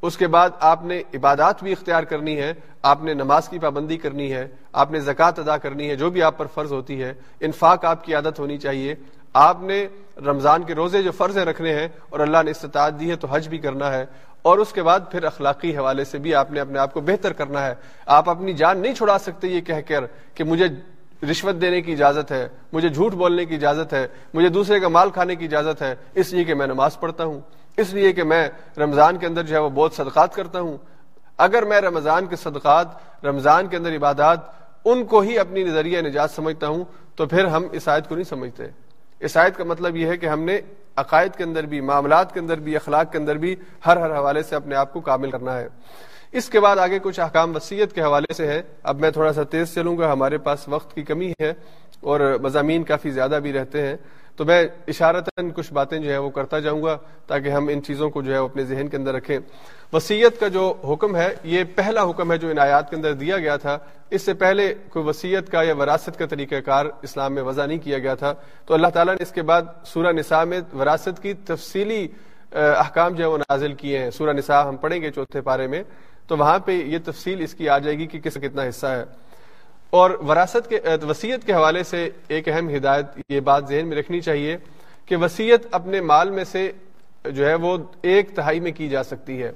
اس 0.01 0.17
کے 0.17 0.27
بعد 0.27 0.49
آپ 0.59 0.85
نے 0.85 1.01
عبادات 1.13 1.63
بھی 1.63 1.71
اختیار 1.71 2.03
کرنی 2.03 2.37
ہے، 2.37 2.53
آپ 2.81 3.03
نے 3.03 3.13
نماز 3.13 3.49
کی 3.49 3.59
پابندی 3.59 3.97
کرنی 3.97 4.33
ہے، 4.33 4.47
آپ 4.73 4.91
نے 4.91 4.99
زکوٰۃ 4.99 5.31
ادا 5.37 5.57
کرنی 5.57 5.89
ہے، 5.89 5.95
جو 5.95 6.09
بھی 6.09 6.23
آپ 6.23 6.37
پر 6.37 6.45
فرض 6.53 6.71
ہوتی 6.71 7.03
ہے، 7.03 7.13
انفاق 7.39 7.85
آپ 7.85 8.03
کی 8.03 8.13
عادت 8.13 8.39
ہونی 8.39 8.57
چاہیے۔ 8.57 8.95
آپ 9.34 9.61
نے 9.61 9.88
رمضان 10.17 10.63
کے 10.63 10.75
روزے 10.75 11.03
جو 11.03 11.11
فرض 11.11 11.38
رکھنے 11.38 11.73
ہیں 11.73 11.88
اور 12.09 12.19
اللہ 12.19 12.38
نے 12.45 12.51
استطاعت 12.51 12.99
دی 12.99 13.09
ہے 13.11 13.15
تو 13.15 13.27
حج 13.32 13.47
بھی 13.47 13.57
کرنا 13.57 13.91
ہے 13.93 14.05
اور 14.41 14.57
اس 14.57 14.73
کے 14.73 14.84
بعد 14.84 14.99
پھر 15.11 15.23
اخلاقی 15.23 15.77
حوالے 15.77 16.03
سے 16.03 16.17
بھی 16.17 16.36
آپ 16.36 16.51
نے 16.51 16.59
اپنے 16.59 16.80
آپ 16.80 16.93
کو 16.93 17.01
بہتر 17.01 17.34
کرنا 17.34 17.65
ہے۔ 17.65 17.73
آپ 18.05 18.30
اپنی 18.30 18.53
جان 18.53 18.80
نہیں 18.80 18.93
چھڑا 18.93 19.19
سکتے 19.19 19.47
یہ 19.47 19.61
کہہ 19.61 19.82
کر 19.88 20.03
کہ 20.34 20.43
مجھے 20.43 20.65
رشوت 21.32 21.61
دینے 21.61 21.82
کی 21.82 21.93
اجازت 21.93 22.32
ہے، 22.32 22.47
مجھے 22.73 22.89
جھوٹ 22.89 23.13
بولنے 23.13 23.45
کی 23.45 23.55
اجازت 23.55 23.93
ہے، 23.93 24.07
مجھے 24.34 24.49
دوسرے 24.49 24.80
کا 24.80 24.88
مال 24.88 25.09
کھانے 25.09 25.36
کی 25.36 25.45
اجازت 25.45 25.82
ہے، 25.82 25.95
اس 26.13 26.34
لیے 26.34 26.43
کہ 26.43 26.53
میں 26.53 26.67
نماز 26.67 26.99
پڑھتا 26.99 27.23
ہوں، 27.23 27.39
اس 27.77 27.93
لیے 27.93 28.13
کہ 28.13 28.23
میں 28.23 28.49
رمضان 28.77 29.17
کے 29.17 29.25
اندر 29.25 29.43
جو 29.43 29.55
ہے 29.55 29.59
وہ 29.59 29.69
بہت 29.69 29.93
صدقات 29.93 30.36
کرتا 30.36 30.59
ہوں۔ 30.59 30.77
اگر 31.38 31.63
میں 31.63 31.82
رمضان 31.82 32.25
کے 32.25 32.36
صدقات، 32.36 32.88
رمضان 33.25 33.67
کے 33.67 33.77
اندر 33.77 33.95
عبادات، 33.95 34.38
ان 34.86 35.05
کو 35.05 35.19
ہی 35.19 35.39
اپنی 35.39 35.63
نظریہ 35.63 36.01
نجات 36.01 36.32
سمجھتا 36.32 36.67
ہوں 36.67 36.84
تو 37.15 37.25
پھر 37.25 37.45
ہم 37.45 37.67
اس 37.71 37.88
آیت 37.88 38.09
کو 38.09 38.15
نہیں 38.15 38.30
سمجھتے۔ 38.30 38.88
اس 39.20 39.38
آیت 39.38 39.57
کا 39.57 39.63
مطلب 39.63 39.95
یہ 39.95 40.07
ہے 40.07 40.17
کہ 40.17 40.26
ہم 40.26 40.39
نے 40.39 40.59
عقائد 40.95 41.32
کے 41.36 41.43
اندر 41.43 41.63
بھی، 41.63 41.82
معاملات 41.82 42.34
کے 42.34 42.39
اندر 42.39 42.57
بھی، 42.57 42.76
اخلاق 42.76 43.11
کے 43.11 43.17
اندر 43.17 43.36
بھی 43.36 43.55
ہر 43.86 43.97
ہر 43.97 44.15
حوالے 44.15 44.43
سے 44.43 44.55
اپنے 44.55 44.76
آپ 44.76 44.93
کو 44.93 44.99
کامل 44.99 45.32
کرنا 45.32 45.57
ہے۔ 45.59 45.67
اس 46.32 46.49
کے 46.49 46.59
بعد 46.59 46.78
آگے 46.78 46.99
کچھ 47.03 47.20
احکام 47.20 47.55
وسیعت 47.55 47.95
کے 47.95 48.01
حوالے 48.01 48.34
سے 48.34 48.47
ہے۔ 48.47 48.61
اب 48.84 48.99
میں 48.99 49.11
تھوڑا 49.11 49.34
سا 49.34 49.43
تیز 49.43 49.74
چلوں 49.74 49.97
گا، 49.97 50.11
ہمارے 50.11 50.38
پاس 50.38 50.67
وقت 50.67 50.95
کی 50.95 51.03
کمی 51.03 51.32
ہے 51.41 51.53
اور 52.01 52.20
مضامین 52.41 52.84
کافی 52.84 53.11
زیادہ 53.11 53.39
بھی 53.43 53.53
رہتے 53.53 53.88
ہیں۔ 53.88 53.97
تو 54.39 54.45
میں 54.45 54.67
اشارتاً 54.87 55.49
کچھ 55.55 55.73
باتیں 55.73 55.99
جو 55.99 56.11
ہے 56.11 56.17
وہ 56.17 56.29
کرتا 56.29 56.59
جاؤں 56.59 56.83
گا 56.83 56.97
تاکہ 57.27 57.49
ہم 57.49 57.67
ان 57.67 57.83
چیزوں 57.83 58.09
کو 58.09 58.21
جو 58.21 58.33
ہے 58.33 58.37
اپنے 58.37 58.63
ذہن 58.63 58.87
کے 58.87 58.97
اندر 58.97 59.13
رکھیں۔ 59.13 59.39
وسیعت 59.93 60.39
کا 60.39 60.47
جو 60.47 60.73
حکم 60.89 61.15
ہے، 61.15 61.33
یہ 61.43 61.63
پہلا 61.75 62.09
حکم 62.09 62.31
ہے 62.31 62.37
جو 62.37 62.49
ان 62.49 62.59
آیات 62.59 62.89
کے 62.89 62.95
اندر 62.95 63.13
دیا 63.13 63.37
گیا 63.37 63.57
تھا۔ 63.57 63.77
اس 64.09 64.21
سے 64.21 64.33
پہلے 64.33 64.73
کوئی 64.89 65.05
وسیعت 65.05 65.51
کا 65.51 65.63
یا 65.63 65.73
وراثت 65.75 66.19
کا 66.19 66.25
طریقہ 66.25 66.55
کار 66.55 66.85
اسلام 67.01 67.33
میں 67.33 67.43
وضع 67.43 67.65
نہیں 67.65 67.77
کیا 67.77 67.99
گیا 67.99 68.15
تھا۔ 68.15 68.33
تو 68.65 68.73
اللہ 68.73 68.87
تعالیٰ 68.87 69.13
نے 69.13 69.23
اس 69.23 69.31
کے 69.31 69.41
بعد 69.41 69.61
سورہ 69.85 70.11
نساء 70.11 70.43
میں 70.43 70.61
وراثت 70.79 71.21
کی 71.21 71.33
تفصیلی 71.33 72.07
احکام 72.51 73.13
جو 73.13 73.23
ہے 73.23 73.29
وہ 73.29 73.37
نازل 73.37 73.73
کیے 73.73 73.99
ہیں۔ 73.99 74.11
سورہ 74.11 74.33
نساء 74.33 74.63
ہم 74.63 74.77
پڑھیں 74.77 75.01
گے 75.01 75.11
چوتھے 75.11 75.41
پارے 75.41 75.67
میں۔ 75.67 75.83
تو 76.27 76.37
وہاں 76.37 76.59
پہ 76.59 76.71
یہ 76.71 76.97
تفصیل 77.05 77.41
اس 77.41 77.53
کی 77.53 77.69
آ 77.69 77.77
جائے 77.77 77.97
گی 77.97 78.07
کہ 78.07 78.19
کس 78.19 78.33
کتنا 78.33 78.63
حصہ 78.63 78.87
ہے۔ 78.87 79.03
اور 79.89 80.11
وراثت 80.11 80.69
کے 80.69 80.79
وسیعت 81.07 81.45
کے 81.45 81.53
حوالے 81.53 81.83
سے 81.83 82.09
ایک 82.27 82.47
اہم 82.47 82.75
ہدایت 82.75 83.05
یہ 83.29 83.39
بات 83.39 83.69
ذہن 83.69 83.87
میں 83.87 83.97
رکھنی 83.97 84.21
چاہیے 84.21 84.57
کہ 85.05 85.15
وسیعت 85.15 85.59
اپنے 85.71 86.01
مال 86.01 86.29
میں 86.29 86.43
سے 86.43 86.71
جو 87.25 87.47
ہے 87.47 87.53
وہ 87.53 87.77
ایک 88.01 88.35
تہائی 88.35 88.59
میں 88.59 88.71
کی 88.71 88.89
جا 88.89 89.03
سکتی 89.03 89.43
ہے۔ 89.43 89.51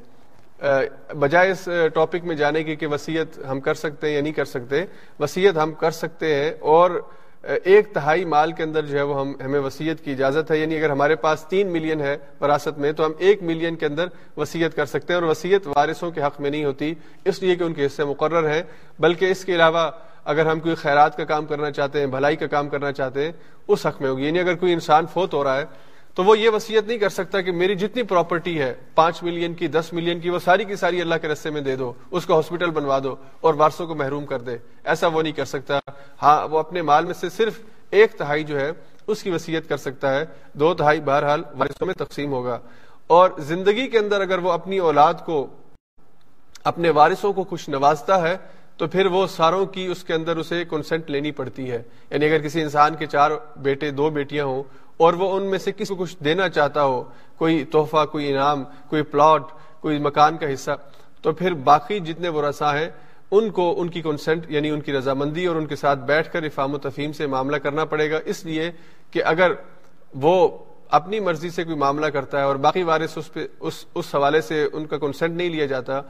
بجائے 1.19 1.51
اس 1.51 1.69
ٹاپک 1.93 2.23
میں 2.23 2.35
جانے 2.35 2.63
کی 2.63 2.75
کہ 2.75 2.87
وسیعت 2.87 3.39
ہم 3.51 3.59
کر 3.59 3.73
سکتے 3.73 4.07
ہیں 4.07 4.15
یا 4.15 4.21
نہیں 4.21 4.33
کر 4.33 4.45
سکتے، 4.45 4.85
وسیعت 5.19 5.57
ہم 5.57 5.73
کر 5.73 5.91
سکتے 5.91 6.35
ہیں 6.35 6.51
اور 6.59 7.01
ایک 7.41 7.93
تہائی 7.93 8.25
مال 8.25 8.51
کے 8.51 8.63
اندر 8.63 8.85
جو 8.85 8.97
ہے 8.97 9.03
وہ 9.03 9.19
ہم 9.19 9.33
ہمیں 9.45 9.59
وسیعت 9.59 10.03
کی 10.03 10.11
اجازت 10.11 10.51
ہے۔ 10.51 10.57
یعنی 10.57 10.77
اگر 10.77 10.89
ہمارے 10.89 11.15
پاس 11.15 11.45
تین 11.49 11.67
ملین 11.67 12.01
ہے 12.01 12.17
وراثت 12.41 12.77
میں، 12.77 12.91
تو 12.91 13.05
ہم 13.05 13.11
ایک 13.17 13.43
ملین 13.43 13.75
کے 13.75 13.85
اندر 13.85 14.05
وسیعت 14.37 14.75
کر 14.75 14.85
سکتے 14.85 15.13
ہیں 15.13 15.19
اور 15.21 15.29
وسیعت 15.29 15.67
وارثوں 15.67 16.11
کے 16.11 16.21
حق 16.21 16.41
میں 16.41 16.49
نہیں 16.49 16.65
ہوتی، 16.65 16.93
اس 17.25 17.41
لیے 17.41 17.55
کہ 17.55 17.63
ان 17.63 17.73
کے 17.73 17.85
حصے 17.85 18.03
مقرر 18.03 18.49
ہیں۔ 18.49 18.63
بلکہ 18.99 19.25
اس 19.25 19.45
کے 19.45 19.55
علاوہ 19.55 19.91
اگر 20.25 20.45
ہم 20.45 20.59
کوئی 20.59 20.75
خیرات 20.75 21.17
کا 21.17 21.25
کام 21.25 21.45
کرنا 21.45 21.71
چاہتے 21.71 21.99
ہیں، 21.99 22.07
بھلائی 22.07 22.35
کا 22.35 22.47
کام 22.47 22.69
کرنا 22.69 22.91
چاہتے 22.91 23.25
ہیں، 23.25 23.31
اس 23.67 23.85
حق 23.85 24.01
میں 24.01 24.09
ہوگی۔ 24.09 24.25
یعنی 24.25 24.39
اگر 24.39 24.55
کوئی 24.55 24.73
انسان 24.73 25.05
فوت 25.13 25.33
ہو 25.33 25.43
رہا 25.43 25.57
ہے، 25.57 25.65
تو 26.13 26.23
وہ 26.23 26.39
یہ 26.39 26.49
وصیت 26.49 26.87
نہیں 26.87 26.97
کر 26.97 27.09
سکتا 27.09 27.41
کہ 27.41 27.51
میری 27.51 27.75
جتنی 27.75 28.03
پراپرٹی 28.03 28.61
ہے، 28.61 28.73
پانچ 28.95 29.23
ملین 29.23 29.53
کی، 29.53 29.67
دس 29.67 29.93
ملین 29.93 30.19
کی، 30.19 30.29
وہ 30.29 30.39
ساری 30.39 30.65
کی 30.65 30.75
ساری 30.75 31.01
اللہ 31.01 31.15
کے 31.21 31.27
رستے 31.27 31.49
میں 31.49 31.61
دے 31.61 31.75
دو، 31.75 31.93
اس 32.11 32.25
کو 32.25 32.35
ہاسپٹل 32.35 32.69
بنوا 32.69 32.99
دو 33.03 33.15
اور 33.41 33.53
وارسوں 33.53 33.87
کو 33.87 33.95
محروم 33.95 34.25
کر 34.25 34.39
دے۔ 34.39 34.57
ایسا 34.83 35.07
وہ 35.07 35.21
نہیں 35.21 35.33
کر 35.33 35.45
سکتا۔ 35.45 35.79
ہاں 36.21 36.47
وہ 36.47 36.59
اپنے 36.59 36.81
مال 36.81 37.05
میں 37.05 37.13
سے 37.13 37.29
صرف 37.29 37.59
ایک 37.89 38.11
تہائی 38.11 38.43
جو 38.43 38.59
ہے، 38.59 38.71
اس 39.07 39.23
کی 39.23 39.29
وصیت 39.29 39.69
کر 39.69 39.77
سکتا 39.77 40.15
ہے۔ 40.15 40.25
دو 40.53 40.73
تہائی 40.73 40.99
بہرحال 40.99 41.43
وارثوں 41.57 41.87
میں 41.87 41.93
تقسیم 41.93 42.31
ہوگا۔ 42.31 42.59
اور 43.07 43.29
زندگی 43.37 43.87
کے 43.87 43.97
اندر 43.97 44.21
اگر 44.21 44.37
وہ 44.37 44.51
اپنی 44.51 44.77
اولاد 44.77 45.13
کو، 45.25 45.47
اپنے 46.63 46.89
وارثوں 46.89 47.33
کو 47.33 47.43
خوش 47.43 47.69
نوازتا 47.69 48.21
ہے 48.21 48.37
تو 48.83 48.87
پھر 48.87 49.05
وہ 49.05 49.27
ساروں 49.27 49.65
کی 49.65 49.85
اس 49.85 50.03
کے 50.03 50.13
اندر 50.13 50.37
اسے 50.37 50.63
کنسنٹ 50.69 51.09
لینی 51.09 51.31
پڑتی 51.31 51.71
ہے۔ 51.71 51.83
یعنی 52.09 52.25
اگر 52.25 52.39
کسی 52.39 52.61
انسان 52.61 52.95
کے 52.95 53.05
چار 53.05 53.31
بیٹے، 53.57 53.91
دو 53.91 54.09
بیٹیاں 54.09 54.45
ہوں 54.45 54.63
اور 54.97 55.13
وہ 55.13 55.37
ان 55.37 55.43
میں 55.43 55.59
سے 55.59 55.71
کسی 55.71 55.95
کو 55.95 56.03
کچھ 56.03 56.15
دینا 56.23 56.49
چاہتا 56.49 56.83
ہو، 56.83 57.03
کوئی 57.37 57.65
تحفہ، 57.65 58.05
کوئی 58.11 58.33
انعام، 58.33 58.63
کوئی 58.89 59.01
پلاٹ 59.01 59.41
کوئی 59.79 59.99
مکان 59.99 60.37
کا 60.37 60.53
حصہ، 60.53 60.71
تو 61.21 61.31
پھر 61.31 61.53
باقی 61.53 61.99
جتنے 61.99 62.29
وہ 62.29 62.41
رسا 62.41 62.79
ہیں، 62.79 62.89
ان 63.31 63.49
کو 63.49 63.81
ان 63.81 63.89
کی 63.89 64.01
کنسنٹ 64.01 64.51
یعنی 64.51 64.69
ان 64.69 64.81
کی 64.81 64.93
رضامندی 64.93 65.45
اور 65.45 65.55
ان 65.55 65.65
کے 65.65 65.75
ساتھ 65.75 65.99
بیٹھ 65.99 66.33
کر 66.33 66.43
افام 66.43 66.73
و 66.73 66.77
تفہیم 66.77 67.11
سے 67.11 67.27
معاملہ 67.27 67.57
کرنا 67.57 67.85
پڑے 67.85 68.11
گا۔ 68.11 68.19
اس 68.25 68.45
لیے 68.45 68.71
کہ 69.11 69.23
اگر 69.23 69.51
وہ 70.15 70.57
اپنی 70.89 71.19
مرضی 71.19 71.49
سے 71.49 71.63
کوئی 71.63 71.77
معاملہ 71.77 72.05
کرتا 72.05 72.39
ہے 72.39 72.43
اور 72.43 72.55
باقی 72.55 72.83
وارث 72.83 73.17
اس 73.17 73.33
پہ، 73.33 73.47
اس 73.59 73.85
اس 73.95 74.15
حوالے 74.15 74.41
سے 74.41 74.67
ان 74.73 74.85
کا 74.85 74.97
کنسنٹ 74.97 75.35
نہیں 75.35 75.49
لیا 75.49 75.65
جاتا 75.65 76.01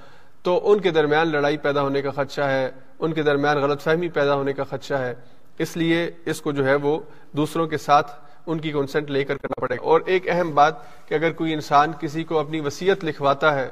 تو 0.44 0.72
ان 0.72 0.80
کے 0.80 0.92
درمیان 0.92 1.28
لڑائی 1.28 1.58
پیدا 1.58 1.82
ہونے 1.82 2.02
کا 2.02 2.12
خدشہ 2.12 2.42
ہے، 2.42 2.72
ان 3.00 3.14
کے 3.14 3.24
درمیان 3.24 3.58
غلط 3.58 3.82
فہمی 3.82 4.08
پیدا 4.08 4.34
ہونے 4.36 4.54
کا 4.54 4.64
خدشہ 4.64 4.94
ہے۔ 4.94 5.16
اس 5.58 5.78
لیے 5.78 6.12
اس 6.26 6.42
کو 6.42 6.52
جو 6.52 6.66
ہے 6.66 6.76
وہ 6.76 7.00
دوسروں 7.32 7.68
کے 7.68 7.78
ساتھ 7.78 8.12
ان 8.46 8.60
کی 8.60 8.72
کنسنٹ 8.72 9.10
لے 9.10 9.24
کر 9.24 9.38
کرنا 9.38 9.62
پڑے 9.62 9.76
گا۔ 9.76 9.84
اور 9.84 10.02
ایک 10.06 10.30
اہم 10.30 10.52
بات 10.52 10.74
کہ 11.08 11.14
اگر 11.14 11.32
کوئی 11.32 11.54
انسان 11.54 11.92
کسی 12.00 12.24
کو 12.24 12.40
اپنی 12.40 12.60
وسیعت 12.60 13.06
لکھواتا 13.06 13.56
ہے، 13.56 13.70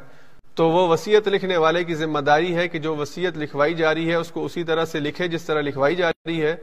تو 0.55 0.69
وہ 0.69 0.89
وسیعت 0.89 1.27
لکھنے 1.27 1.57
والے 1.57 1.83
کی 1.83 1.95
ذمہ 1.95 2.19
داری 2.19 2.55
ہے 2.55 2.67
کہ 2.67 2.79
جو 2.79 2.95
وسیعت 2.95 3.37
لکھوائی 3.37 3.73
جا 3.73 3.93
رہی 3.93 4.09
ہے، 4.09 4.15
اس 4.15 4.31
کو 4.31 4.45
اسی 4.45 4.63
طرح 4.63 4.85
سے 4.85 4.99
لکھے 4.99 5.27
جس 5.27 5.43
طرح 5.43 5.61
لکھوائی 5.61 5.95
جا 5.95 6.09
رہی 6.09 6.41
ہے، 6.41 6.55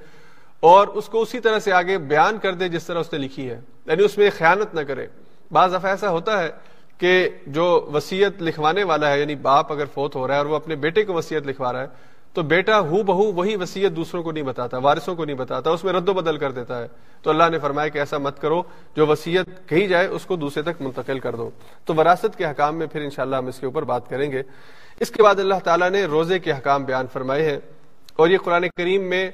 اور 0.60 0.88
اس 0.88 1.06
کو 1.06 1.22
اسی 1.22 1.40
طرح 1.40 1.58
سے 1.58 1.72
آگے 1.72 1.98
بیان 1.98 2.38
کر 2.38 2.54
دے 2.54 2.68
جس 2.68 2.84
طرح 2.84 2.98
اس 2.98 3.12
نے 3.12 3.18
لکھی 3.18 3.50
ہے۔ 3.50 3.60
یعنی 3.86 4.04
اس 4.04 4.18
میں 4.18 4.30
خیانت 4.38 4.74
نہ 4.74 4.80
کرے۔ 4.80 5.06
بعض 5.52 5.70
دفعہ 5.70 5.90
ایسا 5.90 6.10
ہوتا 6.10 6.42
ہے 6.42 6.48
کہ 6.98 7.28
جو 7.46 7.90
وسیعت 7.94 8.42
لکھوانے 8.42 8.84
والا 8.84 9.10
ہے 9.10 9.20
یعنی 9.20 9.34
باپ 9.34 9.72
اگر 9.72 9.84
فوت 9.94 10.16
ہو 10.16 10.26
رہا 10.26 10.34
ہے 10.34 10.38
اور 10.38 10.46
وہ 10.46 10.56
اپنے 10.56 10.76
بیٹے 10.76 11.04
کو 11.04 11.14
وسیعت 11.14 11.46
لکھوا 11.46 11.72
رہا 11.72 11.82
ہے، 11.82 11.86
تو 12.32 12.42
بیٹا 12.42 12.80
ہو 12.80 13.02
بہو 13.02 13.32
وہی 13.32 13.56
وسیعت 13.56 13.96
دوسروں 13.96 14.22
کو 14.22 14.32
نہیں 14.32 14.44
بتاتا، 14.44 14.78
وارثوں 14.78 15.16
کو 15.16 15.24
نہیں 15.24 15.36
بتاتا، 15.36 15.70
اس 15.70 15.84
میں 15.84 15.92
رد 15.92 16.08
و 16.08 16.12
بدل 16.12 16.36
کر 16.36 16.52
دیتا 16.52 16.82
ہے۔ 16.82 16.86
تو 17.22 17.30
اللہ 17.30 17.44
نے 17.50 17.58
فرمایا 17.58 17.88
کہ 17.88 17.98
ایسا 17.98 18.18
مت 18.18 18.40
کرو، 18.40 18.62
جو 18.96 19.06
وسیعت 19.06 19.68
کہی 19.68 19.86
جائے، 19.86 20.06
اس 20.06 20.26
کو 20.26 20.36
دوسرے 20.36 20.62
تک 20.62 20.82
منتقل 20.82 21.18
کر 21.18 21.34
دو۔ 21.34 21.50
تو 21.84 21.94
وراثت 21.94 22.38
کے 22.38 22.44
حکام 22.44 22.76
میں 22.76 22.86
پھر 22.86 23.00
انشاءاللہ 23.00 23.36
ہم 23.36 23.46
اس 23.46 23.58
کے 23.58 23.66
اوپر 23.66 23.82
بات 23.82 24.08
کریں 24.08 24.32
گے۔ 24.32 24.42
اس 25.00 25.10
کے 25.10 25.22
بعد 25.22 25.34
اللہ 25.34 25.54
تعالیٰ 25.64 25.90
نے 25.90 26.04
روزے 26.04 26.38
کے 26.38 26.52
حکام 26.52 26.84
بیان 26.84 27.06
فرمائے 27.12 27.50
ہیں۔ 27.50 27.58
اور 28.16 28.28
یہ 28.28 28.38
قرآن 28.38 28.64
کریم 28.76 29.02
میں 29.02 29.30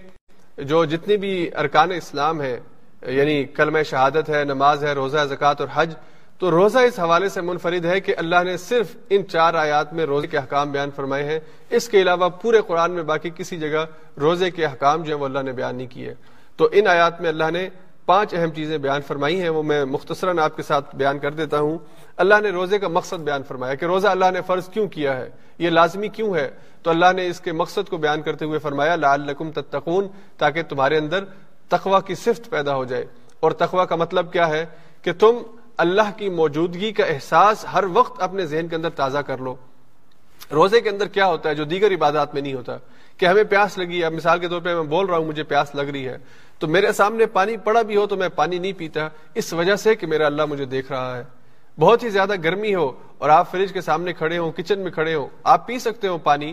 جو 0.59 0.85
جتنی 0.85 1.17
بھی 1.17 1.51
ارکان 1.57 1.93
اسلام 1.93 2.43
ہے 2.43 2.61
یعنی 3.07 3.45
کلمہ 3.45 3.79
شہادت 3.83 4.29
ہے، 4.29 4.45
نماز 4.45 4.85
ہے، 4.85 4.93
روزہ، 4.93 5.19
زکوٰۃ 5.29 5.55
اور 5.59 5.69
حج 5.75 5.95
تو 6.39 6.51
روزہ 6.51 6.79
اس 6.79 6.99
حوالے 6.99 7.29
سے 7.29 7.41
منفرد 7.41 7.85
ہے 7.85 8.01
کہ 8.01 8.15
اللہ 8.19 8.43
نے 8.45 8.57
صرف 8.57 8.97
ان 9.11 9.29
چار 9.29 9.55
آیات 9.55 9.93
میں 9.93 10.07
روزے 10.07 10.27
کے 10.27 10.39
حکام 10.39 10.73
بیان 10.73 10.91
فرمائے 10.97 11.25
ہیں۔ 11.25 11.41
اس 11.71 11.89
کے 11.89 12.03
علاوہ 12.03 12.29
پورے 12.29 12.61
قرآن 12.67 12.91
میں 12.91 13.03
باقی 13.03 13.31
کسی 13.37 13.59
جگہ 13.59 13.85
روزے 14.21 14.51
کے 14.51 14.67
حکام 14.67 15.03
جو 15.03 15.15
ہے 15.15 15.21
وہ 15.21 15.25
اللہ 15.25 15.39
نے 15.39 15.53
بیان 15.53 15.77
نہیں 15.77 15.87
کیے۔ 15.87 16.15
تو 16.57 16.69
ان 16.73 16.87
آیات 16.87 17.21
میں 17.21 17.29
اللہ 17.29 17.51
نے 17.53 17.69
پانچ 18.07 18.35
اہم 18.35 18.51
چیزیں 18.51 18.79
بیان 18.79 19.01
فرمائی 19.03 19.41
ہیں، 19.41 19.49
وہ 19.49 19.63
میں 19.63 19.85
مختصراً 19.85 20.39
آپ 20.39 20.57
کے 20.57 20.63
ساتھ 20.63 20.97
بیان 20.97 21.19
کر 21.19 21.31
دیتا 21.31 21.59
ہوں۔ 21.59 21.79
اللہ 22.17 22.35
نے 22.43 22.51
روزے 22.51 22.79
کا 22.79 22.89
مقصد 22.89 23.15
بیان 23.15 23.43
فرمایا 23.43 23.75
کہ 23.75 23.85
روزہ 23.85 24.09
اللہ 24.09 24.25
نے 24.31 24.41
فرض 24.47 24.69
کیوں 24.69 24.89
کیا 24.89 25.17
ہے؟ 25.17 25.31
یہ 25.59 25.71
لازمی 25.71 26.09
کیوں 26.09 26.37
ہے؟ 26.37 26.51
تو 26.83 26.91
اللہ 26.91 27.07
نے 27.17 27.27
اس 27.27 27.41
کے 27.41 27.53
مقصد 27.53 27.89
کو 27.89 27.97
بیان 27.97 28.23
کرتے 28.23 28.45
ہوئے 28.45 28.59
فرمایا، 28.59 28.97
لعلکم 28.97 29.51
تتقون، 29.51 30.09
تاکہ 30.39 30.63
تمہارے 30.63 30.97
اندر 30.99 31.25
تقوا 31.69 32.01
کی 32.01 32.15
صفت 32.15 32.51
پیدا 32.51 32.75
ہو 32.75 32.85
جائے۔ 32.85 33.07
اور 33.41 33.53
تقوا 33.53 33.85
کا 33.85 33.97
مطلب 33.97 34.33
کیا 34.33 34.49
ہے؟ 34.49 34.67
کہ 35.03 35.13
تم 35.13 35.39
اللہ 35.77 36.03
کی 36.17 36.29
موجودگی 36.29 36.93
کا 36.93 37.05
احساس 37.05 37.67
ہر 37.73 37.85
وقت 37.93 38.23
اپنے 38.23 38.47
ذہن 38.47 38.69
کے 38.69 38.77
اندر 38.77 38.91
تازہ 38.91 39.19
کر 39.19 39.39
لو۔ 39.39 39.57
روزے 40.53 40.81
کے 40.81 40.89
اندر 40.89 41.09
کیا 41.09 41.27
ہوتا 41.27 41.49
ہے؟ 41.49 41.55
جو 41.55 41.65
دیگر 41.65 41.93
عبادات 41.93 42.35
میں 42.35 42.43
نہیں 42.43 42.55
ہوتا۔ 42.55 42.77
کہ 43.17 43.27
ہمیں 43.27 43.45
پیاس 43.45 43.79
لگی 43.79 44.03
ہے، 44.03 44.09
مثال 44.09 44.39
کے 44.39 44.49
طور 44.49 44.61
پہ 44.61 44.75
میں 44.75 44.83
بول 44.83 45.07
رہا 45.07 45.17
ہوں، 45.17 45.25
مجھے 45.25 45.43
پیاس 45.43 45.75
لگ 45.75 45.83
رہی 45.83 46.09
ہے۔ 46.09 46.17
تو 46.59 46.67
میرے 46.67 46.93
سامنے 46.93 47.27
پانی 47.27 47.57
پڑا 47.57 47.83
بھی 47.83 47.97
ہو 47.97 48.07
تو 48.07 48.17
میں 48.17 48.29
پانی 48.29 48.59
نہیں 48.59 48.73
پیتا۔ 48.73 49.09
اس 49.35 49.53
وجہ 49.53 49.77
سے 49.77 49.95
کہ 49.95 50.07
میرا 50.07 50.27
اللہ 50.27 50.45
مجھے 50.45 50.65
دیکھ 50.65 50.93
رہا 50.93 51.17
ہے۔ 51.17 51.25
بہت 51.81 52.03
ہی 52.03 52.09
زیادہ 52.09 52.33
گرمی 52.45 52.75
ہو 52.75 52.93
اور 53.19 53.29
آپ 53.29 53.51
فریج 53.51 53.73
کے 53.73 53.81
سامنے 53.81 54.13
کھڑے 54.13 54.39
ہو 54.39 54.51
کچن 54.51 54.79
میں 54.79 54.91
کھڑے 54.91 55.15
ہو 55.15 55.29
آپ 55.45 55.67
پی 55.67 55.79
سکتے 55.79 56.09
ہو 56.09 56.19
پانی۔ 56.19 56.53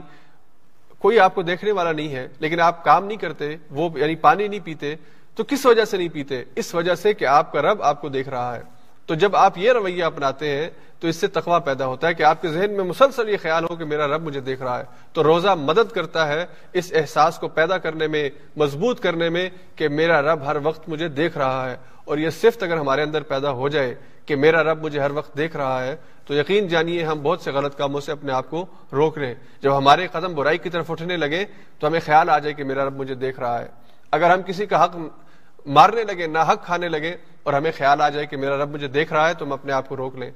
کوئی 1.00 1.20
آپ 1.20 1.36
کو 1.36 1.42
دیکھنے 1.42 1.72
والا 1.72 1.92
نہیں 1.92 2.16
ہے، 2.16 2.28
لیکن 2.40 2.60
آپ 2.60 2.84
کام 2.84 3.06
نہیں 3.06 3.18
کرتے، 3.18 3.56
وہ 3.72 4.00
یعنی 4.00 4.16
پانی 4.16 4.48
نہیں 4.48 4.60
پیتے، 4.64 4.96
تو 5.36 5.44
کس 5.44 5.66
وجہ 5.66 5.86
سے 5.86 5.98
نہیں 5.98 6.10
پیتے؟ 6.10 6.44
اس 6.56 6.76
وجہ 6.76 6.96
سے 6.96 7.14
کہ 7.14 7.26
آپ 7.26 7.52
کا 7.52 7.62
رب 7.62 7.84
آپ 7.84 8.02
کو 8.02 8.10
دیکھ 8.10 8.30
رہا 8.30 8.56
ہے۔ 8.56 8.81
تو 9.06 9.16
جب 9.16 9.36
آپ 9.36 9.58
یہ 9.58 9.72
رویہ 9.72 10.04
اپناتے 10.04 10.50
ہیں 10.50 10.70
تو 11.00 11.08
اس 11.08 11.16
سے 11.16 11.28
تقوا 11.28 11.60
پیدا 11.60 11.86
ہوتا 11.86 12.08
ہے 12.08 12.14
کہ 12.14 12.24
آپ 12.24 12.42
کے 12.42 12.48
ذہن 12.48 12.74
میں 12.74 12.84
مسلسل 12.84 13.30
یہ 13.30 13.38
خیال 13.42 13.64
ہو 13.70 13.76
کہ 13.76 13.86
میرا 13.86 14.08
رب 14.08 14.24
مجھے 14.24 14.40
دیکھ 14.40 14.62
رہا 14.62 14.80
ہے۔ 14.80 14.84
تو 15.14 15.24
روزہ 15.24 15.56
مدد 15.60 15.92
کرتا 15.92 16.28
ہے 16.28 16.46
اس 16.74 16.94
احساس 16.96 17.38
کو 17.40 17.48
پیدا 17.48 17.78
کرنے 17.78 18.08
میں، 18.08 18.30
مضبوط 18.56 19.00
کرنے 19.00 19.30
میں 19.30 19.50
کہ 19.76 19.88
میرا 19.88 20.22
رب 20.22 20.46
ہر 20.46 20.58
وقت 20.64 20.90
مجھے 20.90 21.08
دیکھ 21.08 21.38
رہا 21.38 21.72
ہے۔ 21.72 21.78
اور 22.06 22.18
یہ 22.18 22.30
صفت 22.30 22.64
اگر 22.64 22.78
ہمارے 22.78 23.02
اندر 23.02 23.22
پیدا 23.22 23.52
ہو 23.52 23.70
جائے 23.70 23.96
کہ 24.26 24.36
میرا 24.36 24.64
رب 24.64 24.84
مجھے 24.84 25.00
ہر 25.00 25.12
وقت 25.12 25.38
دیکھ 25.38 25.58
رہا 25.58 25.84
ہے، 25.84 25.96
تو 26.26 26.34
یقین 26.34 26.68
جانیے 26.68 27.04
ہم 27.04 27.20
بہت 27.22 27.42
سے 27.42 27.52
غلط 27.52 27.78
کاموں 27.78 28.02
سے 28.02 28.12
اپنے 28.12 28.32
آپ 28.32 28.50
کو 28.50 28.66
روک 28.94 29.18
رہے 29.18 29.28
ہیں۔ 29.28 29.36
جب 29.62 29.78
ہمارے 29.78 30.08
قدم 30.12 30.36
برائی 30.36 30.58
کی 30.58 30.70
طرف 30.70 30.92
اٹھنے 30.92 31.18
لگے 31.18 31.46
تو 31.80 31.88
ہمیں 31.88 32.00
خیال 32.06 32.30
آ 32.30 32.40
جائے 32.40 32.54
کہ 32.54 32.64
میرا 32.64 32.86
رب 32.86 32.96
مجھے 32.96 33.16
دیکھ 33.16 33.40
رہا 33.40 33.60
ہے۔ 33.60 33.68
اگر 34.12 34.30
ہم 34.30 34.42
کسی 34.42 34.66
کا 34.66 34.84
حق 34.84 34.98
مارنے 35.66 36.04
لگے، 36.04 36.28
نہ 36.28 36.40
حق 36.40 36.66
کھانے 36.66 36.90
لگے 36.90 37.16
اور 37.44 37.54
ہمیں 37.54 37.72
خیال 37.78 38.02
آ 38.02 38.10
جائے 38.10 38.26
کہ 38.26 38.38
میرا 38.38 38.58
رب 38.58 38.70
مجھے 38.74 38.88
دیکھ 38.88 39.14
رہا 39.14 39.30
ہے 39.30 39.34
تو 39.34 39.46
ہم 39.46 39.54
اپنے 39.54 39.74
آپ 39.74 39.90
کو 39.90 39.98
روک 39.98 40.16
لیں۔ 40.16 40.32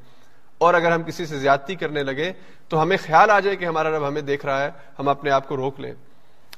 اور 0.57 0.73
اگر 0.73 0.91
ہم 0.91 1.03
کسی 1.03 1.25
سے 1.25 1.39
زیادتی 1.39 1.75
کرنے 1.75 2.03
لگے 2.03 2.33
تو 2.67 2.81
ہمیں 2.81 2.97
خیال 2.97 3.29
آ 3.29 3.39
جائے 3.39 3.55
کہ 3.55 3.65
ہمارا 3.65 3.89
رب 3.89 4.07
ہمیں 4.07 4.21
دیکھ 4.21 4.45
رہا 4.45 4.63
ہے، 4.63 4.71
ہم 4.99 5.09
اپنے 5.09 5.31
آپ 5.31 5.47
کو 5.47 5.55
روک 5.55 5.79
لیں۔ 5.79 5.93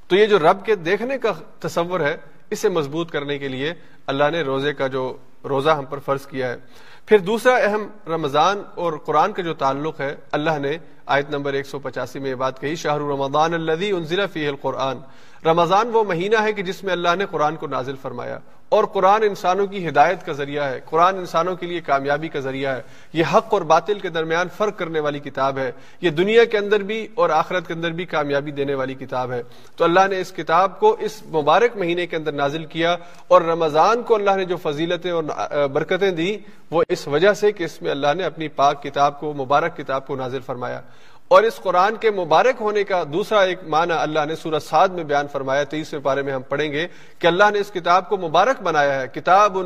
تو 0.08 0.16
یہ 0.16 0.26
جو 0.26 0.40
رب 0.40 0.66
کے 0.66 0.76
دیکھنے 0.76 1.18
کا 1.18 1.32
تصور 1.60 2.00
ہے، 2.00 2.18
اسے 2.50 2.70
مضبوط 2.70 3.12
کرنے 3.12 3.38
کے 3.38 3.48
لیے 3.48 3.74
اللہ 4.08 4.24
نے 4.32 4.42
روزے 4.42 4.74
کا 4.74 4.88
جو 4.88 5.18
روزہ 5.44 5.70
ہم 5.70 5.86
پر 5.86 6.00
فرض 6.00 6.26
کیا 6.26 6.50
ہے۔ 6.50 6.56
پھر 7.06 7.18
دوسرا 7.18 7.56
اہم 7.56 7.88
رمضان 8.08 8.64
اور 8.76 8.94
قرآن 8.94 9.34
کا 9.34 9.42
جو 9.42 9.54
تعلق 9.54 10.02
ہے، 10.02 10.16
اللہ 10.32 10.60
نے 10.60 10.78
آیت 11.08 11.30
نمبر 11.30 11.54
185 11.54 12.20
میں 12.20 12.30
یہ 12.30 12.36
بات 12.36 12.62
کہی 12.62 12.76
شاہ 12.76 12.96
رمضان 12.96 13.54
الذي 13.54 13.92
انزل 13.92 14.28
فيه 14.34 14.48
القرآن۔ 14.48 14.98
رمضان 15.46 15.90
وہ 15.94 16.04
مہینہ 16.04 16.36
ہے 16.44 16.54
کہ 16.54 16.64
جس 16.64 16.84
میں 16.84 16.94
اللہ 16.94 17.10
نے 17.18 17.26
قرآن 17.32 17.56
کو 17.56 17.68
نازل 17.68 17.96
فرمایا۔ 18.02 18.40
اور 18.70 18.84
قرآن 18.84 19.24
انسانوں 19.24 19.68
کی 19.68 19.88
ہدایت 19.88 20.26
کا 20.26 20.32
ذریعہ 20.32 20.70
ہے، 20.70 20.80
قرآن 20.86 21.18
انسانوں 21.18 21.56
کے 21.56 21.66
لیے 21.66 21.82
کامیابی 21.82 22.28
کا 22.28 22.40
ذریعہ 22.40 22.76
ہے۔ 22.76 22.82
یہ 23.14 23.24
حق 23.34 23.54
اور 23.54 23.62
باطل 23.62 24.00
کے 24.00 24.10
درمیان 24.10 24.48
فرق 24.58 24.80
کرنے 24.80 25.00
والی 25.00 25.20
کتاب 25.20 25.58
ہے۔ 25.58 25.72
یہ 26.02 26.10
دنیا 26.10 26.44
کے 26.44 26.58
اندر 26.58 26.80
بھی 26.80 27.08
اور 27.16 27.30
آخرت 27.30 27.68
کے 27.68 27.74
اندر 27.74 27.92
بھی 27.92 28.06
کامیابی 28.06 28.52
دینے 28.52 28.74
والی 28.74 28.94
کتاب 28.94 29.32
ہے۔ 29.32 29.44
تو 29.76 29.84
اللہ 29.84 30.00
نے 30.10 30.20
اس 30.20 30.32
کتاب 30.32 30.80
کو 30.80 30.96
اس 31.00 31.24
مبارک 31.26 31.78
مہینے 31.78 32.08
کے 32.08 32.16
اندر 32.16 32.32
نازل 32.32 32.66
کیا 32.66 32.98
اور 33.28 33.42
رمضان 33.42 34.04
کو 34.04 34.16
اللہ 34.16 34.32
نے 34.32 34.46
جو 34.46 34.58
فضیلتیں 34.58 35.12
اور 35.12 35.24
برکتیں 35.68 36.12
دی، 36.12 36.38
وہ 36.72 36.84
اس 36.90 37.08
وجہ 37.08 37.34
سے 37.34 37.52
کہ 37.52 37.64
اس 37.64 37.82
میں 37.82 37.92
اللہ 37.92 38.14
نے 38.18 38.24
اپنی 38.24 38.48
پاک 38.48 38.84
کتاب 38.84 39.20
کو، 39.20 39.34
مبارک 39.34 39.78
کتاب 39.78 40.08
کو 40.08 40.16
نازل 40.16 40.40
فرمایا۔ 40.40 40.82
اور 41.28 41.44
اس 41.44 41.56
قرآن 41.56 41.96
کے 41.96 42.12
مبارک 42.12 42.62
ہونے 42.62 42.84
کا 42.84 43.04
دوسرا 43.14 43.40
ایک 43.42 43.64
معنی 43.68 43.94
اللہ 43.94 44.26
نے 44.28 44.36
سورہ 44.36 44.60
سعد 44.60 44.90
میں 44.90 45.04
بیان 45.04 45.28
فرمایا، 45.32 45.64
تیسرے 45.64 46.00
پارے 46.00 46.22
میں 46.22 46.34
ہم 46.34 46.42
پڑھیں 46.42 46.72
گے 46.72 46.88
کہ 47.20 47.28
اللہ 47.28 47.52
نے 47.54 47.60
اس 47.60 47.72
کتاب 47.72 48.08
کو 48.10 48.18
مبارک 48.18 48.62
بنایا 48.62 49.02
ہے۔ 49.02 49.08
کتاب 49.08 49.58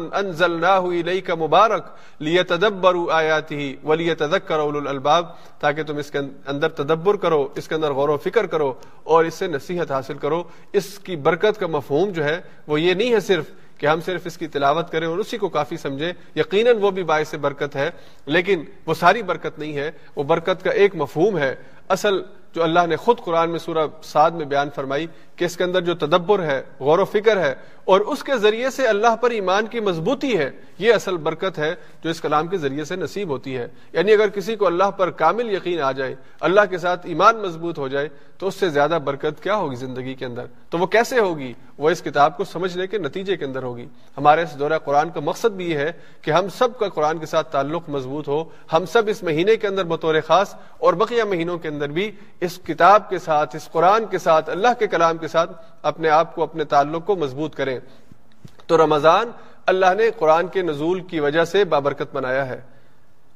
کا 1.25 1.35
مبارک 1.35 1.85
لیے 2.19 2.43
تدبر 2.43 2.95
آیات 3.11 3.51
ہی 3.51 3.75
ولی 3.83 4.13
تدک 4.15 4.51
الباب 4.51 5.25
تاکہ 5.59 5.83
تم 5.83 5.97
اس 5.97 6.11
کے 6.11 6.19
اندر 6.47 6.69
تدبر 6.69 7.15
کرو، 7.15 7.47
اس 7.55 7.67
کے 7.67 7.75
اندر 7.75 7.91
غور 7.91 8.09
و 8.09 8.17
فکر 8.17 8.45
کرو 8.45 8.73
اور 9.03 9.25
اس 9.25 9.33
سے 9.33 9.47
نصیحت 9.47 9.91
حاصل 9.91 10.17
کرو۔ 10.17 10.43
اس 10.73 10.99
کی 10.99 11.15
برکت 11.15 11.59
کا 11.59 11.67
مفہوم 11.67 12.09
جو 12.09 12.23
ہے 12.23 12.41
وہ 12.67 12.81
یہ 12.81 12.93
نہیں 12.93 13.13
ہے 13.13 13.19
صرف 13.19 13.45
کہ 13.81 13.87
ہم 13.87 13.99
صرف 14.01 14.21
اس 14.25 14.37
کی 14.37 14.47
تلاوت 14.47 14.91
کریں 14.91 15.07
اور 15.07 15.17
اسی 15.17 15.37
کو 15.37 15.49
کافی 15.49 15.77
سمجھیں، 15.77 16.13
یقیناً 16.35 16.77
وہ 16.81 16.91
بھی 16.91 17.03
باعث 17.03 17.33
برکت 17.35 17.75
ہے، 17.75 17.89
لیکن 18.25 18.63
وہ 18.85 18.93
ساری 18.93 19.21
برکت 19.21 19.59
نہیں 19.59 19.75
ہے، 19.75 19.91
وہ 20.15 20.23
برکت 20.23 20.63
کا 20.63 20.71
ایک 20.71 20.95
مفہوم 20.95 21.37
ہے۔ 21.37 21.55
اصل 21.89 22.21
جو 22.53 22.63
اللہ 22.63 22.79
نے 22.89 22.95
خود 22.95 23.19
قرآن 23.19 23.49
میں 23.49 23.59
سورہ 23.59 23.87
سعد 24.03 24.31
میں 24.31 24.45
بیان 24.45 24.69
فرمائی 24.75 25.07
کہ 25.35 25.45
اس 25.45 25.57
کے 25.57 25.63
اندر 25.63 25.81
جو 25.81 25.95
تدبر 25.95 26.43
ہے، 26.43 26.63
غور 26.79 26.99
و 26.99 27.05
فکر 27.05 27.37
ہے 27.37 27.55
اور 27.85 28.01
اس 28.01 28.23
کے 28.23 28.37
ذریعے 28.37 28.69
سے 28.69 28.87
اللہ 28.87 29.15
پر 29.15 29.31
ایمان 29.31 29.65
کی 29.65 29.79
مضبوطی 29.79 30.37
ہے، 30.37 30.51
یہ 30.79 30.93
اصل 30.93 31.17
برکت 31.17 31.59
ہے 31.59 31.75
جو 32.03 32.09
اس 32.09 32.21
کلام 32.21 32.47
کے 32.47 32.57
ذریعے 32.57 32.83
سے 32.83 32.95
نصیب 32.95 33.29
ہوتی 33.29 33.57
ہے۔ 33.57 33.67
یعنی 33.93 34.13
اگر 34.13 34.27
کسی 34.27 34.55
کو 34.55 34.67
اللہ 34.67 34.83
پر 34.83 35.11
کامل 35.11 35.53
یقین 35.53 35.81
آ 35.81 35.91
جائے، 35.91 36.15
اللہ 36.39 36.61
کے 36.69 36.77
ساتھ 36.77 37.05
ایمان 37.05 37.37
مضبوط 37.37 37.79
ہو 37.79 37.87
جائے، 37.87 38.09
تو 38.37 38.47
اس 38.47 38.55
سے 38.55 38.69
زیادہ 38.69 38.99
برکت 39.03 39.43
کیا 39.43 39.55
ہوگی 39.55 39.75
زندگی 39.75 40.13
کے 40.13 40.25
اندر؟ 40.25 40.45
تو 40.69 40.77
وہ 40.77 40.85
کیسے 40.85 41.19
ہوگی؟ 41.19 41.53
وہ 41.77 41.89
اس 41.89 42.01
کتاب 42.01 42.37
کو 42.37 42.43
سمجھنے 42.43 42.87
کے 42.87 42.97
نتیجے 42.97 43.37
کے 43.37 43.45
اندر 43.45 43.63
ہوگی۔ 43.63 43.85
ہمارے 44.17 44.41
اس 44.41 44.59
دورہ 44.59 44.77
قرآن 44.77 45.09
کا 45.09 45.19
مقصد 45.19 45.45
بھی 45.45 45.71
یہ 45.71 45.77
ہے 45.77 45.91
کہ 46.21 46.31
ہم 46.31 46.49
سب 46.49 46.79
کا 46.79 46.89
قرآن 46.89 47.17
کے 47.17 47.25
ساتھ 47.25 47.51
تعلق 47.51 47.89
مضبوط 47.89 48.27
ہو، 48.27 48.43
ہم 48.73 48.85
سب 48.85 49.03
اس 49.07 49.23
مہینے 49.23 49.55
کے 49.55 49.67
اندر 49.67 49.83
بطور 49.83 50.15
خاص 50.27 50.55
اور 50.77 50.93
بقیہ 50.93 51.23
مہینوں 51.23 51.57
کے 51.57 51.67
اندر 51.67 51.87
بھی 51.87 52.11
اس 52.41 52.59
کتاب 52.67 53.09
کے 53.09 53.19
ساتھ، 53.19 53.55
اس 53.55 53.69
قرآن 53.71 54.05
کے 54.05 54.17
ساتھ، 54.17 54.49
اللہ 54.49 54.67
کے 54.79 54.87
کلام 54.87 55.17
کے 55.17 55.27
ساتھ 55.27 55.51
اپنے 55.81 56.09
آپ 56.09 56.35
کو، 56.35 56.43
اپنے 56.43 56.63
تعلق 56.63 57.05
کو 57.05 57.15
مضبوط 57.15 57.55
کریں۔ 57.55 57.79
تو 58.67 58.77
رمضان 58.77 59.31
اللہ 59.65 59.93
نے 59.97 60.11
قرآن 60.11 60.47
کے 60.47 60.61
نزول 60.61 60.99
کی 60.99 61.19
وجہ 61.19 61.45
سے 61.45 61.65
بابرکت 61.65 62.15
بنایا 62.15 62.49
ہے۔ 62.49 62.61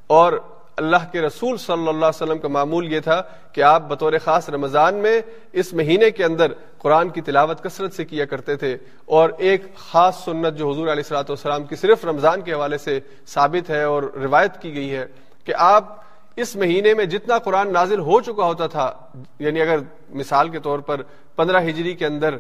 اور 0.08 0.34
اللہ 0.78 0.98
کے 1.12 1.22
رسول 1.22 1.58
صلی 1.58 1.74
اللہ 1.74 1.90
علیہ 1.90 2.08
وسلم 2.08 2.38
کا 2.38 2.48
معمول 2.48 2.94
یہ 2.94 3.00
تھا 3.00 3.22
کہ 3.52 3.62
آپ 3.62 3.82
بطور 3.82 4.14
خاص 4.24 4.50
رمضان 4.50 4.96
میں 4.96 5.22
اس 5.52 5.74
مہینے 5.74 6.12
کے 6.12 6.24
اندر 6.24 6.52
قرآن 6.78 7.10
کی 7.10 7.22
تلاوت 7.22 7.64
کثرت 7.64 7.94
سے 7.94 8.06
کیا 8.06 8.26
کرتے 8.26 8.56
تھے۔ 8.56 8.78
اور 9.06 9.30
ایک 9.38 9.76
خاص 9.76 10.24
سنت 10.26 10.58
جو 10.58 10.72
حضور 10.72 10.84
علیہ 10.84 10.92
السلاۃ 10.92 11.24
والسلام 11.24 11.64
کی 11.64 11.76
صرف 11.76 12.06
رمضان 12.06 12.42
کے 12.42 12.54
حوالے 12.54 12.78
سے 12.78 13.00
ثابت 13.28 13.70
ہے 13.70 13.84
اور 13.84 14.04
روایت 14.04 14.62
کی 14.62 14.74
گئی 14.74 14.96
ہے 14.96 15.06
کہ 15.44 15.54
آپ 15.58 16.05
اس 16.38 16.56
مہینے 16.56 16.94
میں 16.94 17.06
جتنا 17.06 17.38
قرآن 17.40 17.72
نازل 17.74 18.00
ہو 18.00 18.20
چکا 18.22 18.46
ہوتا 18.46 18.68
تھا 18.68 18.92
یعنی 19.40 19.62
اگر 19.62 19.80
مثال 20.20 20.50
کے 20.50 20.60
طور 20.60 20.80
پر 20.88 21.02
پندرہ 21.36 21.62
ہجری 21.70 21.94
کے 21.96 22.06
اندر 22.06 22.38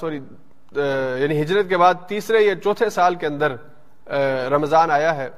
سوری 0.00 0.18
یعنی 0.76 1.40
ہجرت 1.42 1.68
کے 1.68 1.76
بعد 1.76 1.94
تیسرے 2.08 2.42
یا 2.42 2.54
چوتھے 2.54 2.88
سال 2.90 3.14
کے 3.14 3.26
اندر 3.26 3.54
رمضان 4.52 4.90
آیا 4.90 5.16
ہے، 5.16 5.28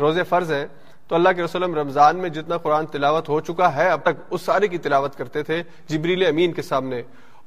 روزے 0.00 0.22
فرض 0.22 0.52
ہیں، 0.52 0.66
تو 1.08 1.14
اللہ 1.14 1.28
کے 1.36 1.42
رسول 1.42 1.62
رمضان 1.74 2.16
میں 2.16 2.28
جتنا 2.28 2.56
قرآن 2.58 2.86
تلاوت 2.86 3.28
ہو 3.28 3.40
چکا 3.40 3.74
ہے، 3.76 3.88
اب 3.90 4.02
تک 4.02 4.20
اس 4.30 4.42
سارے 4.42 4.68
کی 4.68 4.78
تلاوت 4.78 5.16
کرتے 5.16 5.42
تھے 5.42 5.62
جبریل 5.88 6.26
امین 6.26 6.52
کے 6.52 6.62
سامنے۔ 6.62 7.02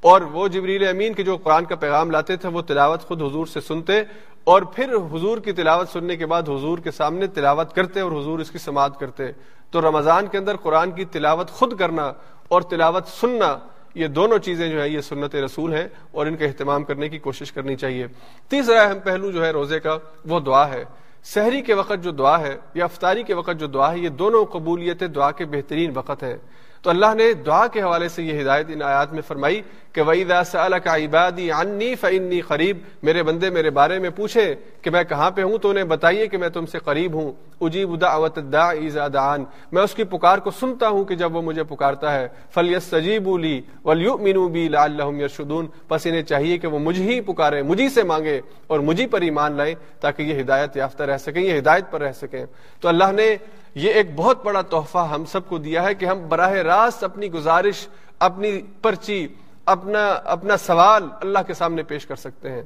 اور 0.06 0.22
وہ 0.22 0.48
جبریل 0.48 0.88
امین 0.88 1.14
کے 1.14 1.24
جو 1.24 1.38
قرآن 1.38 1.66
کا 1.66 1.76
پیغام 1.76 2.12
لاتے 2.12 2.36
تھے، 2.36 2.50
وہ 2.50 2.62
تلاوت 2.62 3.02
خود 3.02 3.22
حضور 3.22 3.46
سے 3.46 3.62
سنتے 3.62 4.02
اور 4.44 4.62
پھر 4.62 4.96
حضور 4.96 5.38
کی 5.38 5.52
تلاوت 5.52 5.90
سننے 5.90 6.18
کے 6.18 6.26
بعد 6.26 6.44
حضور 6.44 6.78
کے 6.78 6.92
سامنے 6.92 7.28
تلاوت 7.28 7.74
کرتے 7.74 8.00
اور 8.00 8.12
حضور 8.12 8.40
اس 8.40 8.52
کی 8.52 8.58
سماعت 8.58 9.00
کرتے۔ 9.00 9.24
تو 9.72 9.82
رمضان 9.82 10.28
کے 10.28 10.38
اندر 10.38 10.56
قرآن 10.56 10.92
کی 10.92 11.06
تلاوت 11.06 11.50
خود 11.50 11.80
کرنا 11.80 12.14
اور 12.48 12.62
تلاوت 12.62 13.08
سننا، 13.08 13.58
یہ 13.96 14.08
دونوں 14.08 14.38
چیزیں 14.38 14.70
جو 14.70 14.82
ہے 14.82 14.90
یہ 14.90 15.02
سنت 15.02 15.36
رسول 15.36 15.74
ہیں 15.74 15.88
اور 16.12 16.26
ان 16.26 16.38
کا 16.38 16.46
اہتمام 16.46 16.84
کرنے 16.84 17.10
کی 17.10 17.20
کوشش 17.20 17.52
کرنی 17.52 17.76
چاہیے۔ 17.76 18.08
تیسرا 18.50 18.82
اہم 18.82 19.00
پہلو 19.00 19.32
جو 19.32 19.46
ہے 19.46 19.52
روزے 19.52 19.80
کا، 19.80 19.98
وہ 20.26 20.40
دعا 20.40 20.70
ہے۔ 20.70 20.84
سحری 21.24 21.62
کے 21.62 21.74
وقت 21.74 22.04
جو 22.04 22.12
دعا 22.12 22.40
ہے 22.40 22.58
یا 22.74 22.86
افطاری 22.86 23.24
کے 23.24 23.34
وقت 23.34 23.60
جو 23.60 23.68
دعا 23.68 23.92
ہے، 23.92 24.00
یہ 24.00 24.10
دونوں 24.10 24.46
قبولیت 24.46 25.04
دعا 25.16 25.32
کے 25.32 25.46
بہترین 25.46 25.92
وقت 25.94 26.24
ہیں۔ 26.24 26.38
تو 26.86 26.90
اللہ 26.90 27.14
نے 27.16 27.34
دعا 27.34 27.68
کے 27.68 27.82
حوالے 27.82 28.10
سے 28.10 28.24
یہ 28.24 28.42
ہدایت 28.42 28.66
ان 28.70 28.82
آیات 28.82 29.14
میں 29.14 29.22
فرمائی 29.22 29.62
کہ 29.94 30.02
وَإِذَا 30.02 30.44
سَأَلَكَ 30.44 30.90
عِبَادِي 30.90 31.50
عَنِّي 31.50 31.96
فَإِنِّي 31.96 32.42
قریب 32.42 32.78
میرے 33.04 33.24
بندے 33.24 33.50
میرے 33.50 33.70
بارے 33.70 34.00
میں 34.00 34.10
پوچھیں 34.10 34.56
کہ 34.82 34.90
میں 34.90 35.04
کہاں 35.04 35.32
پہ 35.32 35.42
ہوں 35.42 35.58
تو 35.58 35.70
انہیں 35.70 35.84
بتائیے 35.84 36.28
کہ 36.28 36.38
میں 36.38 36.50
تم 36.50 36.66
سے 36.66 36.80
قریب 36.80 37.14
ہوں۔ 37.14 37.32
اجیب 37.62 38.02
دعوت 38.02 38.38
الدَّاعِ 38.38 38.80
إِذَا 38.80 39.08
دَعَانِ، 39.08 39.46
میں 39.72 39.84
اس 39.84 39.96
کی 39.96 40.04
پکار 40.04 40.38
کو 40.38 40.52
سنتا 40.52 40.88
ہوں 40.88 41.06
کہ 41.06 41.16
جب 41.16 41.36
وہ 41.36 41.42
مجھے 41.42 41.64
پکارتا 41.64 42.14
ہے۔ 42.14 42.28
فَلْيَسْتَجِيبُوا 42.54 43.40
لِي 43.40 43.62
وَلْيُؤْمِنُوا 43.84 44.50
بِي 44.50 44.68
لَعَلَّهُمْ 44.68 45.22
يَرْشُدُونَ، 45.22 45.68
پس 45.88 46.08
انہیں 46.08 46.24
چاہیے 46.24 46.58
کہ 46.58 46.68
وہ 46.68 46.80
مجھ 46.80 47.00
ہی 47.02 47.22
پکاریں 47.22 47.62
مجھی 47.62 47.90
سے 47.90 48.04
مانگے 48.04 48.42
اور 48.68 48.80
مجھی 48.80 49.08
پر 49.08 49.22
ایمان 49.22 49.54
لائیں 49.54 49.76
تاکہ 50.00 50.24
یہ 50.24 50.42
ہدایت 50.42 50.78
یافتہ 50.78 51.04
رہ 51.04 51.18
سکیں، 51.18 51.42
یہ 51.42 51.58
ہدایت 51.58 51.92
پر 51.92 52.02
رہ 52.02 52.12
سکیں۔ 52.12 52.46
تو 52.82 52.88
اللہ 52.88 53.12
نے 53.12 53.36
یہ 53.76 53.94
ایک 53.94 54.16
بہت 54.16 54.44
بڑا 54.46 54.62
تحفہ 54.62 55.08
ہم 55.12 55.26
سب 55.26 55.48
کو 55.48 55.58
دیا 55.58 55.84
ہے 55.84 55.94
کہ 55.96 56.06
ہم 56.06 56.28
براہ 56.30 56.52
راست 56.52 57.04
اپنی 57.04 57.32
گزارش، 57.32 57.88
اپنی 58.20 58.52
پرچی، 58.82 59.28
اپنا 59.66 60.08
اپنا 60.36 60.58
سوال 60.58 61.08
اللہ 61.22 61.40
کے 61.48 61.54
سامنے 61.54 61.84
پیش 61.84 62.06
کر 62.06 62.16
سکتے 62.16 62.52
ہیں۔ 62.52 62.62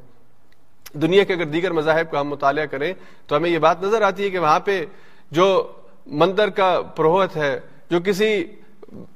دنیا 0.93 1.24
کے 1.24 1.34
اگر 1.34 1.45
دیگر 1.45 1.72
مذاہب 1.72 2.12
کا 2.12 2.22
ہم 2.22 2.28
مطالعہ 2.28 2.66
کریں 2.66 2.93
تو 3.28 3.36
ہمیں 3.38 3.49
یہ 3.49 3.60
بات 3.60 3.84
نظر 3.84 4.01
آتی 4.01 4.24
ہے 4.24 4.30
کہ 4.30 4.39
وہاں 4.39 4.60
پہ 4.60 4.84
جو 5.32 5.47
مندر 6.07 6.49
کا 6.49 6.70
پروہت 6.95 7.36
ہے، 7.38 7.60
جو 7.89 7.99
کسی 8.05 8.43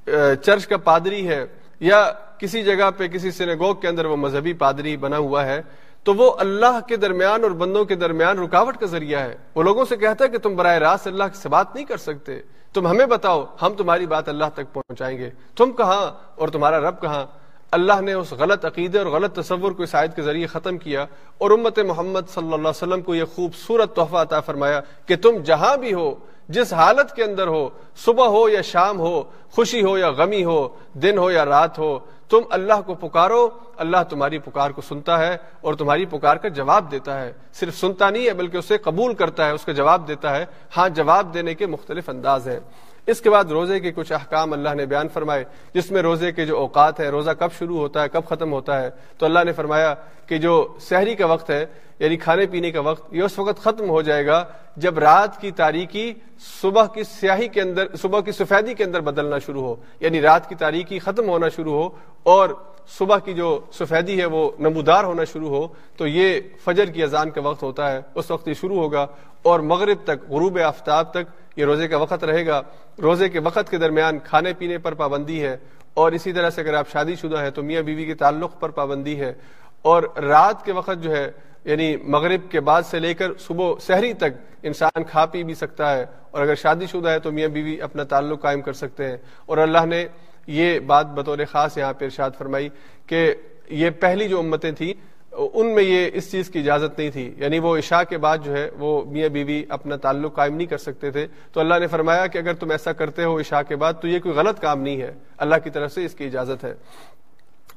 چرچ 0.06 0.68
کا 0.68 0.78
پادری 0.78 1.28
ہے 1.28 1.46
یا 1.80 2.12
کسی 2.38 2.64
جگہ 2.64 2.90
پہ 2.98 3.08
کسی 3.08 3.32
سنگوگ 3.32 3.76
کے 3.76 3.88
اندر 3.88 4.06
وہ 4.06 4.16
مذہبی 4.16 4.54
پادری 4.54 4.96
بنا 4.98 5.18
ہوا 5.18 5.46
ہے 5.46 5.62
تو 6.04 6.14
وہ 6.14 6.34
اللہ 6.38 6.80
کے 6.88 6.96
درمیان 6.96 7.44
اور 7.44 7.52
بندوں 7.52 7.86
کے 7.86 7.96
درمیان 7.96 8.40
رکاوٹ 8.40 8.78
کا 8.78 8.86
ذریعہ 8.86 9.20
ہے۔ 9.20 9.38
وہ 9.56 9.64
لوگوں 9.64 9.86
سے 9.86 9.98
کہتا 9.98 10.26
ہے 10.26 10.30
کہ 10.30 10.38
تم 10.38 10.56
براہ 10.56 10.78
راست 10.78 11.08
اللہ 11.08 11.24
سے 11.34 11.50
بات 11.50 11.76
نہیں 11.76 11.86
کر 11.86 11.98
سکتے۔ 11.98 12.40
تم 12.74 12.88
ہمیں 12.88 13.06
بتاؤ، 13.06 13.46
ہم 13.62 13.74
تمہاری 13.74 14.06
بات 14.06 14.30
اللہ 14.30 14.46
تک 14.54 14.74
پہنچائیں 14.74 15.18
گے۔ 15.18 15.30
تم 15.56 15.72
کہاں 15.72 16.12
اور 16.36 16.48
تمہارا 16.48 16.80
رب 16.80 17.02
کہاں؟ 17.02 17.26
اللہ 17.72 18.02
نے 18.02 18.14
اس 18.14 18.34
غلط 18.34 18.66
عقیدے 18.66 18.98
اور 18.98 19.06
غلط 19.06 19.36
تصور 19.36 19.72
کو 19.72 19.84
اس 19.84 19.96
آیت 19.96 20.16
کے 20.16 20.22
ذریعے 20.22 20.48
ختم 20.48 20.78
کیا 20.78 21.06
اور 21.38 21.52
امت 21.52 21.80
محمد 21.80 22.20
صلی 22.34 22.44
اللہ 22.44 22.56
علیہ 22.56 22.70
وسلم 22.70 23.02
کو 23.02 23.16
یہ 23.16 23.24
خوبصورت 23.36 23.96
تحفہ 23.96 24.18
عطا 24.18 24.40
فرمایا 24.40 24.82
کہ 25.06 25.16
تم 25.16 25.38
جہاں 25.46 25.78
بھی 25.78 25.94
ہو 25.94 26.16
جس 26.50 26.74
حالت 26.74 27.16
کے 27.16 27.24
اندر 27.24 27.48
ہو، 27.48 27.70
صبح 27.96 28.28
ہو 28.28 28.50
یا 28.50 28.62
شام 28.62 29.00
ہو، 29.00 29.24
خوشی 29.52 29.84
ہو 29.84 29.98
یا 29.98 30.10
غمی 30.10 30.44
ہو، 30.44 30.68
دن 30.94 31.18
ہو 31.18 31.32
یا 31.32 31.46
رات 31.46 31.80
ہو، 31.80 32.00
تم 32.30 32.40
اللہ 32.50 32.74
کو 32.86 32.94
پکارو، 32.94 33.50
اللہ 33.78 33.98
تمہاری 34.10 34.38
پکار 34.38 34.72
کو 34.72 34.82
سنتا 34.82 35.20
ہے 35.20 35.38
اور 35.62 35.74
تمہاری 35.74 36.06
پکار 36.06 36.38
کا 36.38 36.48
جواب 36.48 36.92
دیتا 36.92 37.22
ہے۔ 37.22 37.34
صرف 37.54 37.76
سنتا 37.76 38.10
نہیں 38.10 38.26
ہے، 38.26 38.34
بلکہ 38.34 38.58
اسے 38.58 38.78
قبول 38.78 39.14
کرتا 39.14 39.46
ہے، 39.46 39.52
اس 39.52 39.66
کا 39.66 39.72
جواب 39.72 40.08
دیتا 40.08 40.36
ہے۔ 40.36 40.46
ہاں 40.78 40.90
جواب 40.90 41.34
دینے 41.34 41.56
کے 41.56 41.66
مختلف 41.66 42.10
انداز 42.10 42.48
ہیں۔ 42.48 42.60
اس 43.08 43.22
کے 43.22 43.30
بعد 43.30 43.44
روزے 43.44 43.80
کے 43.80 43.92
کچھ 43.92 44.12
احکام 44.12 44.54
اللہ 44.54 44.70
نے 44.70 44.86
بیان 44.86 45.08
فرمائے، 45.08 45.44
جس 45.74 45.92
میں 45.92 46.02
روزے 46.02 46.32
کے 46.32 46.46
جو 46.46 46.58
اوقات 46.58 47.00
ہے 47.00 47.10
روزہ 47.10 47.32
کب 47.40 47.50
شروع 47.60 47.78
ہوتا 47.78 48.04
ہے، 48.04 48.10
کب 48.10 48.22
ختم 48.30 48.54
ہوتا 48.54 48.82
ہے؟ 48.82 48.90
تو 49.18 49.26
اللہ 49.26 49.40
نے 49.46 49.52
فرمایا 49.52 49.94
کہ 50.28 50.38
جو 50.38 50.68
سحری 50.80 51.16
کا 51.16 51.26
وقت 51.26 51.50
ہے 51.50 51.66
یعنی 52.00 52.18
کھانے 52.18 52.46
پینے 52.46 52.72
کا 52.72 52.80
وقت، 52.80 53.14
یہ 53.14 53.22
اس 53.22 53.40
وقت 53.40 53.60
ختم 53.60 53.90
ہو 53.90 54.02
جائے 54.02 54.26
گا 54.26 54.46
جب 54.78 55.00
رات 55.00 55.42
کی 55.42 55.52
تاریکی 55.52 56.14
صبح 56.62 56.86
کی 56.86 57.04
سیاہی 57.04 57.48
کے 57.48 57.62
اندر، 57.62 57.96
صبح 57.96 58.22
کی 58.22 58.32
سفیدی 58.32 58.74
کے 58.74 58.84
اندر 58.84 59.02
بدلنا 59.02 59.40
شروع 59.40 59.62
ہو۔ 59.62 59.76
یعنی 60.00 60.22
رات 60.22 60.50
کی 60.50 60.56
تاریکی 60.56 61.00
ختم 61.00 61.30
ہونا 61.30 61.50
شروع 61.50 61.74
ہو 61.74 61.90
اور 62.24 62.50
صبح 62.88 63.18
کی 63.18 63.34
جو 63.34 63.60
سفیدی 63.74 64.20
ہے 64.20 64.26
وہ 64.26 64.52
نمودار 64.60 65.04
ہونا 65.04 65.24
شروع 65.24 65.50
ہو، 65.50 65.68
تو 65.98 66.08
یہ 66.08 66.40
فجر 66.66 66.86
کی 66.86 67.04
اذان 67.04 67.30
کا 67.30 67.42
وقت 67.42 67.64
ہوتا 67.64 67.92
ہے۔ 67.92 68.02
اس 68.16 68.32
وقت 68.32 68.48
یہ 68.48 68.54
شروع 68.54 68.76
ہوگا 68.76 69.08
اور 69.44 69.60
مغرب 69.60 69.98
تک، 70.04 70.30
غروب 70.30 70.60
آفتاب 70.60 71.12
تک 71.12 71.24
یہ 71.56 71.66
روزے 71.66 71.88
کا 71.88 71.98
وقت 71.98 72.24
رہے 72.24 72.48
گا۔ 72.48 72.62
روزے 73.02 73.30
کے 73.30 73.40
وقت 73.40 73.70
کے 73.70 73.78
درمیان 73.78 74.20
کھانے 74.20 74.54
پینے 74.54 74.78
پر 74.78 74.94
پابندی 74.94 75.44
ہے 75.44 75.58
اور 75.94 76.12
اسی 76.12 76.34
طرح 76.34 76.50
سے 76.50 76.62
اگر 76.62 76.74
آپ 76.74 76.90
شادی 76.90 77.16
شدہ 77.16 77.38
ہے 77.38 77.52
تو 77.52 77.64
میاں 77.64 77.82
بیوی 77.82 78.06
کے 78.06 78.14
تعلق 78.14 78.60
پر 78.60 78.70
پابندی 78.70 79.20
ہے۔ 79.20 79.34
اور 79.82 80.04
رات 80.04 80.66
کے 80.66 80.72
وقت 80.72 81.04
جو 81.04 81.16
ہے 81.16 81.32
یعنی 81.66 81.98
مغرب 81.98 82.52
کے 82.52 82.60
بعد 82.60 82.82
سے 82.82 83.00
لے 83.00 83.14
کر 83.14 83.32
صبح 83.40 83.74
سحری 83.82 84.14
تک 84.14 84.58
انسان 84.64 85.04
کھا 85.04 85.26
پی 85.26 85.44
بھی 85.44 85.54
سکتا 85.54 85.98
ہے 85.98 86.06
اور 86.32 86.42
اگر 86.42 86.56
شادی 86.56 86.86
شدہ 86.86 87.10
ہے 87.10 87.20
تو 87.20 87.32
میاں 87.32 87.48
بیوی 87.48 87.82
اپنا 87.82 88.04
تعلق 88.04 88.42
قائم 88.42 88.62
کر 88.62 88.74
سکتے 88.74 89.06
ہیں 89.06 89.18
اور 89.46 89.58
اللہ 89.58 89.86
نے 89.86 90.06
یہ 90.48 90.80
بات 90.80 91.06
بطور 91.06 91.38
خاص 91.52 91.78
یہاں 91.78 91.94
پہ 91.94 92.06
ارشاد 92.06 92.32
فرمائی 92.38 92.70
کہ 93.08 93.34
یہ 93.70 93.90
پہلی 93.90 94.28
جو 94.28 94.40
امتیں 94.40 94.72
تھیں، 94.72 94.94
ان 95.32 95.76
میں 95.76 95.84
یہ 95.84 96.10
اس 96.14 96.32
چیز 96.32 96.50
کی 96.50 96.60
اجازت 96.60 97.00
نہیں 97.00 97.12
تھی۔ 97.12 97.34
یعنی 97.38 97.60
وہ 97.60 97.78
عشاء 97.78 98.04
کے 98.10 98.18
بعد 98.18 98.38
جو 98.44 98.54
ہے 98.54 98.70
وہ 98.80 99.06
میاں 99.12 99.30
بیوی 99.30 99.66
اپنا 99.70 99.96
تعلق 99.96 100.36
قائم 100.36 100.56
نہیں 100.56 100.68
کر 100.68 100.78
سکتے 100.78 101.12
تھے۔ 101.12 101.28
تو 101.52 101.60
اللہ 101.60 101.76
نے 101.80 101.88
فرمایا 101.88 102.28
کہ 102.28 102.38
اگر 102.38 102.54
تم 102.54 102.72
ایسا 102.72 102.94
کرتے 102.94 103.24
ہو 103.24 103.40
عشاء 103.40 103.62
کے 103.68 103.76
بعد 103.76 103.94
تو 104.02 104.08
یہ 104.08 104.20
کوئی 104.20 104.36
غلط 104.36 104.60
کام 104.60 104.82
نہیں 104.82 105.02
ہے۔ 105.02 105.14
اللہ 105.38 105.56
کی 105.64 105.70
طرف 105.70 105.92
سے 105.92 106.06
اس 106.06 106.14
کی 106.14 106.26
اجازت 106.26 106.64
ہے۔ 106.64 106.74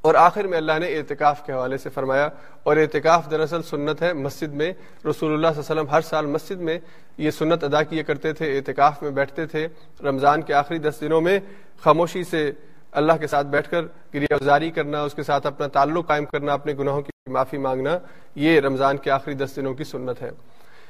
اور 0.06 0.14
آخر 0.14 0.46
میں 0.46 0.58
اللہ 0.58 0.78
نے 0.78 0.86
اعتکاف 0.96 1.44
کے 1.46 1.52
حوالے 1.52 1.76
سے 1.78 1.90
فرمایا، 1.90 2.28
اور 2.62 2.76
اعتکاف 2.76 3.30
دراصل 3.30 3.62
سنت 3.62 4.02
ہے، 4.02 4.12
مسجد 4.12 4.52
میں 4.54 4.72
رسول 5.08 5.32
اللہ 5.32 5.46
صلی 5.46 5.46
اللہ 5.46 5.48
علیہ 5.48 5.58
وسلم 5.58 5.88
ہر 5.90 6.00
سال 6.00 6.26
مسجد 6.26 6.60
میں 6.60 6.78
یہ 7.18 7.30
سنت 7.30 7.64
ادا 7.64 7.82
کیے 7.82 8.02
کرتے 8.02 8.32
تھے، 8.32 8.56
اعتکاف 8.56 9.02
میں 9.02 9.10
بیٹھتے 9.10 9.46
تھے۔ 9.46 9.66
رمضان 10.04 10.42
کے 10.42 10.54
آخری 10.54 10.78
دس 10.78 11.00
دنوں 11.00 11.20
میں 11.20 11.38
خاموشی 11.82 12.22
سے 12.24 12.50
اللہ 12.92 13.12
کے 13.20 13.26
ساتھ 13.26 13.46
بیٹھ 13.46 13.70
کر 13.70 13.84
گریا 14.14 14.36
گزاری 14.40 14.70
کرنا، 14.70 15.02
اس 15.02 15.14
کے 15.14 15.22
ساتھ 15.22 15.46
اپنا 15.46 15.66
تعلق 15.68 16.06
قائم 16.08 16.24
کرنا، 16.24 16.52
اپنے 16.52 16.72
گناہوں 16.72 17.02
کی 17.02 17.30
معافی 17.30 17.58
مانگنا، 17.58 17.98
یہ 18.34 18.60
رمضان 18.60 18.96
کے 18.96 19.10
آخری 19.10 19.34
دس 19.34 19.56
دنوں 19.56 19.74
کی 19.74 19.84
سنت 19.84 20.22
ہے۔ 20.22 20.30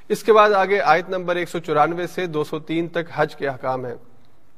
اس 0.08 0.22
کے 0.22 0.32
بعد 0.32 0.50
آگے 0.54 0.80
آیت 0.80 1.08
نمبر 1.10 1.36
ایک 1.36 1.48
سو 1.48 1.58
چورانوے 1.58 2.06
سے 2.06 2.26
دو 2.26 2.44
سو 2.44 2.58
تین 2.58 2.88
تک 2.88 3.10
حج 3.14 3.36
کے 3.36 3.48
احکام 3.48 3.86
ہیں۔ 3.86 3.94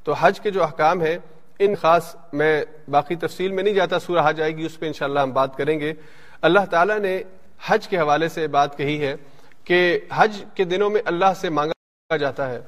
تو 0.05 0.13
حج 0.21 0.41
کے 0.41 0.51
جو 0.51 0.63
احکام 0.63 1.01
ہیں 1.03 1.17
ان 1.59 1.75
خاص 1.75 2.17
میں 2.33 2.65
باقی 2.89 3.15
تفصیل 3.15 3.53
میں 3.53 3.63
نہیں 3.63 3.75
جاتا، 3.75 3.99
سورہ 3.99 4.19
حج 4.25 4.41
آئے 4.41 4.57
گی، 4.57 4.67
اس 4.67 4.79
پہ 4.79 4.87
انشاءاللہ 4.87 5.21
ہم 5.21 5.33
بات 5.33 5.57
کریں 5.57 5.81
گے۔ 5.81 5.93
اللہ 6.43 6.65
تعالیٰ 6.71 6.99
نے 6.99 7.23
حج 7.67 7.89
کے 7.89 7.99
حوالے 7.99 8.29
سے 8.29 8.49
بات 8.49 8.79
کہی 8.79 9.01
ہے 9.01 9.15
کہ 9.65 9.99
حج 10.15 10.45
کے 10.55 10.65
دنوں 10.65 10.91
میں 10.91 11.01
اللہ 11.05 11.33
سے 11.41 11.51
مانگا 11.51 12.17
جاتا 12.17 12.51
ہے 12.51 12.61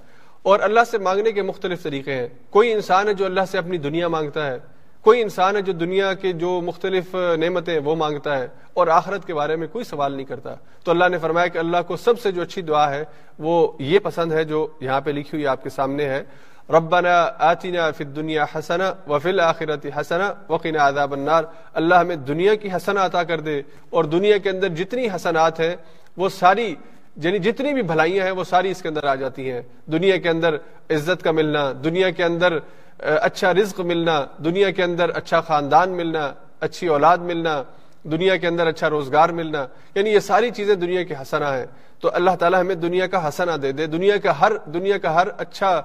اور 0.43 0.61
اللہ 0.61 0.81
سے 0.91 0.99
مانگنے 0.99 1.33
کے 1.33 1.43
مختلف 1.43 1.83
طریقے 1.83 2.15
ہیں۔ 2.15 2.29
کوئی 2.51 2.73
انسان 2.73 3.09
ہے 3.09 3.15
جو 3.15 3.25
اللہ 3.25 3.41
سے 3.51 3.59
اپنی 3.59 3.79
دنیا 3.79 4.09
مانگتا 4.09 4.47
ہے، 4.47 4.59
کوئی 5.01 5.23
انسان 5.23 5.57
ہے 5.57 5.63
جو 5.63 5.73
دنیا 5.73 6.15
کے 6.15 6.33
جو 6.33 6.61
مختلف 6.61 7.15
نعمتیں 7.15 7.79
وہ 7.79 7.97
مانگتا 7.97 8.39
ہے 8.39 8.49
اور 8.75 8.87
آخرت 8.87 9.27
کے 9.27 9.35
بارے 9.35 9.57
میں 9.57 9.67
کوئی 9.67 9.85
سوال 9.85 10.13
نہیں 10.13 10.27
کرتا۔ 10.27 10.55
تو 10.85 10.91
اللہ 10.91 11.09
نے 11.09 11.19
فرمایا 11.19 11.47
کہ 11.47 11.59
اللہ 11.59 11.77
کو 11.87 11.97
سب 11.97 12.21
سے 12.21 12.33
جو 12.33 12.43
اچھی 12.43 12.63
دعا 12.63 12.91
ہے 12.91 13.05
وہ 13.39 13.73
یہ 13.79 13.99
پسند 13.99 14.33
ہے 14.33 14.45
جو 14.45 14.67
یہاں 14.81 15.01
پہ 15.01 15.11
لکھی 15.11 15.31
ہوئی 15.33 15.47
آپ 15.47 15.63
کے 15.63 15.71
سامنے 15.71 16.05
ہے۔ 16.05 16.23
ربنا 16.71 17.31
آتنا 17.39 17.91
فی 17.91 18.05
الدنیا 18.05 18.45
حسنا 18.55 18.93
وفی 19.09 19.29
الاخرت 19.29 19.87
حسنا 20.01 20.33
وقنا 20.49 20.89
عذاب 20.89 21.13
النار۔ 21.13 21.45
اللہ 21.75 21.95
ہمیں 21.95 22.17
دنیا 22.17 22.55
کی 22.55 22.69
حسنا 22.77 23.07
عطا 23.07 23.23
کر 23.23 23.41
دے۔ 23.41 23.63
اور 23.91 24.05
دنیا 24.05 24.39
کے 24.39 24.51
اندر 24.51 24.69
جتنی 24.69 25.07
حسنات 25.07 25.61
ہیں، 25.61 25.77
وہ 26.17 26.29
ساری 26.29 26.75
یعنی 27.17 27.39
جتنی 27.39 27.73
بھی 27.73 27.83
بھلائیاں 27.83 28.25
ہیں، 28.25 28.33
وہ 28.33 28.45
ساری 28.45 28.71
اس 28.71 28.83
کے 28.83 28.89
اندر 28.89 29.05
آ 29.05 29.15
جاتی 29.15 29.53
ہیں۔ 29.53 29.63
دنیا 29.87 30.17
کے 30.17 30.29
اندر 30.29 30.55
عزت 30.91 31.23
کا 31.23 31.31
ملنا، 31.31 31.73
دنیا 31.85 32.11
کے 32.11 32.25
اندر 32.25 32.59
اچھا 32.99 33.55
رزق 33.55 33.81
ملنا، 33.81 34.27
دنیا 34.45 34.71
کے 34.71 34.83
اندر 34.83 35.11
اچھا 35.15 35.41
خاندان 35.41 35.91
ملنا، 35.91 36.33
اچھی 36.61 36.87
اولاد 36.87 37.19
ملنا، 37.19 37.63
دنیا 38.03 38.37
کے 38.37 38.47
اندر 38.47 38.67
اچھا 38.67 38.91
روزگار 38.91 39.29
ملنا۔ 39.29 39.67
یعنی 39.95 40.11
یہ 40.11 40.19
ساری 40.19 40.51
چیزیں 40.51 40.75
دنیا 40.75 41.03
کے 41.03 41.15
حسنا 41.23 41.59
ہیں۔ 41.59 41.67
تو 42.01 42.11
اللہ 42.13 42.31
تعالیٰ 42.39 42.61
ہمیں 42.61 42.75
دنیا 42.75 43.07
کا 43.07 43.29
حسنا 43.29 43.57
دے 43.63 43.73
دے۔ 43.73 43.87
دنیا 43.87 44.17
کا 44.17 44.41
ہر، 44.41 44.53
دنیا 44.57 44.99
کا 44.99 45.15
ہر 45.15 45.29
اچھا 45.39 45.83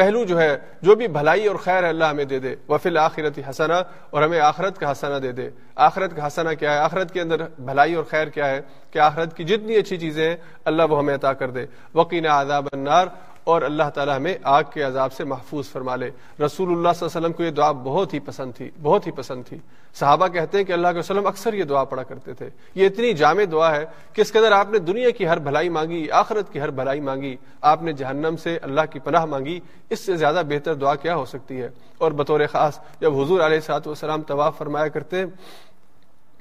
پہلو 0.00 0.24
جو 0.24 0.40
ہے، 0.40 0.56
جو 0.82 0.94
بھی 0.94 1.08
بھلائی 1.08 1.46
اور 1.46 1.56
خیر 1.56 1.84
ہے 1.84 1.88
اللہ 1.88 2.04
ہمیں 2.04 2.24
دے 2.24 2.38
دے 2.38 2.54
وفیل 2.68 2.98
آخرت 2.98 3.38
حسنا 3.50 3.82
اور 4.10 4.22
ہمیں 4.22 4.40
آخرت 4.40 4.78
کا 4.78 4.92
حسنا 4.92 5.18
دے 5.22 5.32
دے۔ 5.32 5.50
آخرت 5.76 6.16
کا 6.16 6.26
حسنا 6.26 6.54
کیا 6.54 6.72
ہے؟ 6.72 6.78
آخرت 6.78 7.12
کے 7.12 7.20
اندر 7.20 7.44
بھلائی 7.58 7.94
اور 7.94 8.04
خیر 8.04 8.28
کیا 8.28 8.48
ہے؟ 8.48 8.60
کہ 8.90 8.98
آخرت 8.98 9.36
کی 9.36 9.44
جتنی 9.44 9.76
اچھی 9.76 9.96
چیزیں 9.96 10.28
ہیں، 10.28 10.36
اللہ 10.64 10.82
وہ 10.90 10.98
ہمیں 10.98 11.14
عطا 11.14 11.32
کر 11.32 11.50
دے۔ 11.50 11.66
وقین 11.94 12.26
عذاب 12.26 12.66
النار۔ 12.72 13.06
اور 13.44 13.62
اللہ 13.62 13.82
تعالیٰ 13.94 14.16
ہمیں 14.16 14.34
آگ 14.42 14.62
کے 14.74 14.82
عذاب 14.82 15.12
سے 15.12 15.24
محفوظ 15.24 15.68
فرما 15.68 15.96
لے۔ 15.96 16.06
رسول 16.06 16.44
اللہ 16.46 16.48
صلی 16.56 16.68
اللہ 16.68 16.88
علیہ 16.88 17.04
وسلم 17.04 17.32
کو 17.32 17.42
یہ 17.42 17.50
دعا 17.50 17.72
بہت 17.72 18.14
ہی 18.14 18.18
پسند 18.18 18.52
تھی، 18.52 18.70
بہت 18.82 19.06
ہی 19.06 19.12
پسند 19.12 19.42
تھی۔ 19.48 19.58
صحابہ 19.94 20.28
کہتے 20.28 20.58
ہیں 20.58 20.64
کہ 20.64 20.72
اللہ 20.72 20.88
کے 20.88 20.98
وسلم 20.98 21.26
اکثر 21.26 21.54
یہ 21.54 21.64
دعا 21.64 21.84
پڑا 21.84 22.02
کرتے 22.02 22.32
تھے۔ 22.32 22.48
یہ 22.74 22.86
اتنی 22.86 23.12
جامع 23.12 23.42
دعا 23.52 23.76
ہے 23.76 23.84
کہ 24.12 24.20
اس 24.20 24.32
کے 24.32 24.38
اندر 24.38 24.52
آپ 24.52 24.70
نے 24.70 24.78
دنیا 24.78 25.10
کی 25.10 25.28
ہر 25.28 25.38
بھلائی 25.38 25.68
مانگی، 25.68 26.10
آخرت 26.10 26.52
کی 26.52 26.60
ہر 26.60 26.70
بھلائی 26.70 27.00
مانگی، 27.00 27.36
آپ 27.60 27.82
نے 27.82 27.92
جہنم 27.92 28.36
سے 28.36 28.58
اللہ 28.62 28.80
کی 28.90 28.98
پناہ 28.98 29.24
مانگی۔ 29.24 29.60
اس 29.90 30.00
سے 30.00 30.16
زیادہ 30.16 30.42
بہتر 30.48 30.74
دعا 30.74 30.94
کیا 30.94 31.16
ہو 31.16 31.24
سکتی 31.24 31.60
ہے۔ 31.60 31.68
اور 31.98 32.12
بطور 32.12 32.40
خاص 32.52 32.78
جب 33.00 33.20
حضور 33.20 33.40
علیہ 33.40 33.60
سات 33.60 33.88
وسلام 33.88 34.22
طواف 34.22 34.58
فرمایا 34.58 34.88
کرتے 34.88 35.24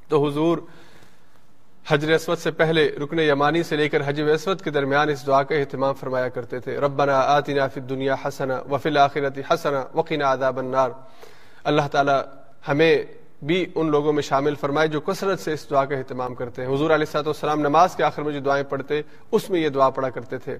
تو 0.07 0.27
حضور 0.27 0.57
حجر 1.91 2.11
اسود 2.13 2.37
سے 2.37 2.51
پہلے 2.51 2.89
رکن 3.03 3.19
یمانی 3.19 3.63
سے 3.63 3.75
لے 3.75 3.87
کر 3.89 4.01
حجر 4.05 4.27
اسود 4.27 4.61
کے 4.61 4.69
درمیان 4.69 5.09
اس 5.09 5.25
دعا 5.27 5.43
کا 5.43 5.55
اہتمام 5.55 5.93
فرمایا 5.93 6.27
کرتے 6.27 6.59
تھے۔ 6.59 6.75
ربنا 6.77 7.19
آتنا 7.19 7.67
فی 7.67 7.79
الدنیا 7.79 8.15
حسنا 8.25 8.59
وفی 8.71 8.89
الاخرت 8.89 9.39
حسنا 9.51 9.83
وقنا 9.93 10.33
عذاب 10.33 10.59
النار۔ 10.59 10.89
اللہ 11.63 11.87
تعالی 11.91 12.17
ہمیں 12.67 13.03
بھی 13.43 13.65
ان 13.75 13.89
لوگوں 13.91 14.13
میں 14.13 14.23
شامل 14.23 14.55
فرمائے 14.55 14.87
جو 14.87 15.01
کثرت 15.01 15.39
سے 15.39 15.53
اس 15.53 15.69
دعا 15.69 15.85
کا 15.85 15.95
اہتمام 15.95 16.35
کرتے 16.35 16.61
ہیں۔ 16.61 16.69
حضور 16.69 16.89
علیہ 16.89 17.05
السلاۃ 17.07 17.25
والسلام 17.25 17.59
نماز 17.59 17.95
کے 17.95 18.03
آخر 18.03 18.21
میں 18.21 18.33
جو 18.33 18.39
دعائیں 18.39 18.63
پڑھتے، 18.63 19.01
اس 19.31 19.49
میں 19.49 19.59
یہ 19.59 19.69
دعا 19.69 19.89
پڑھا 19.89 20.09
کرتے 20.09 20.37
تھے۔ 20.37 20.57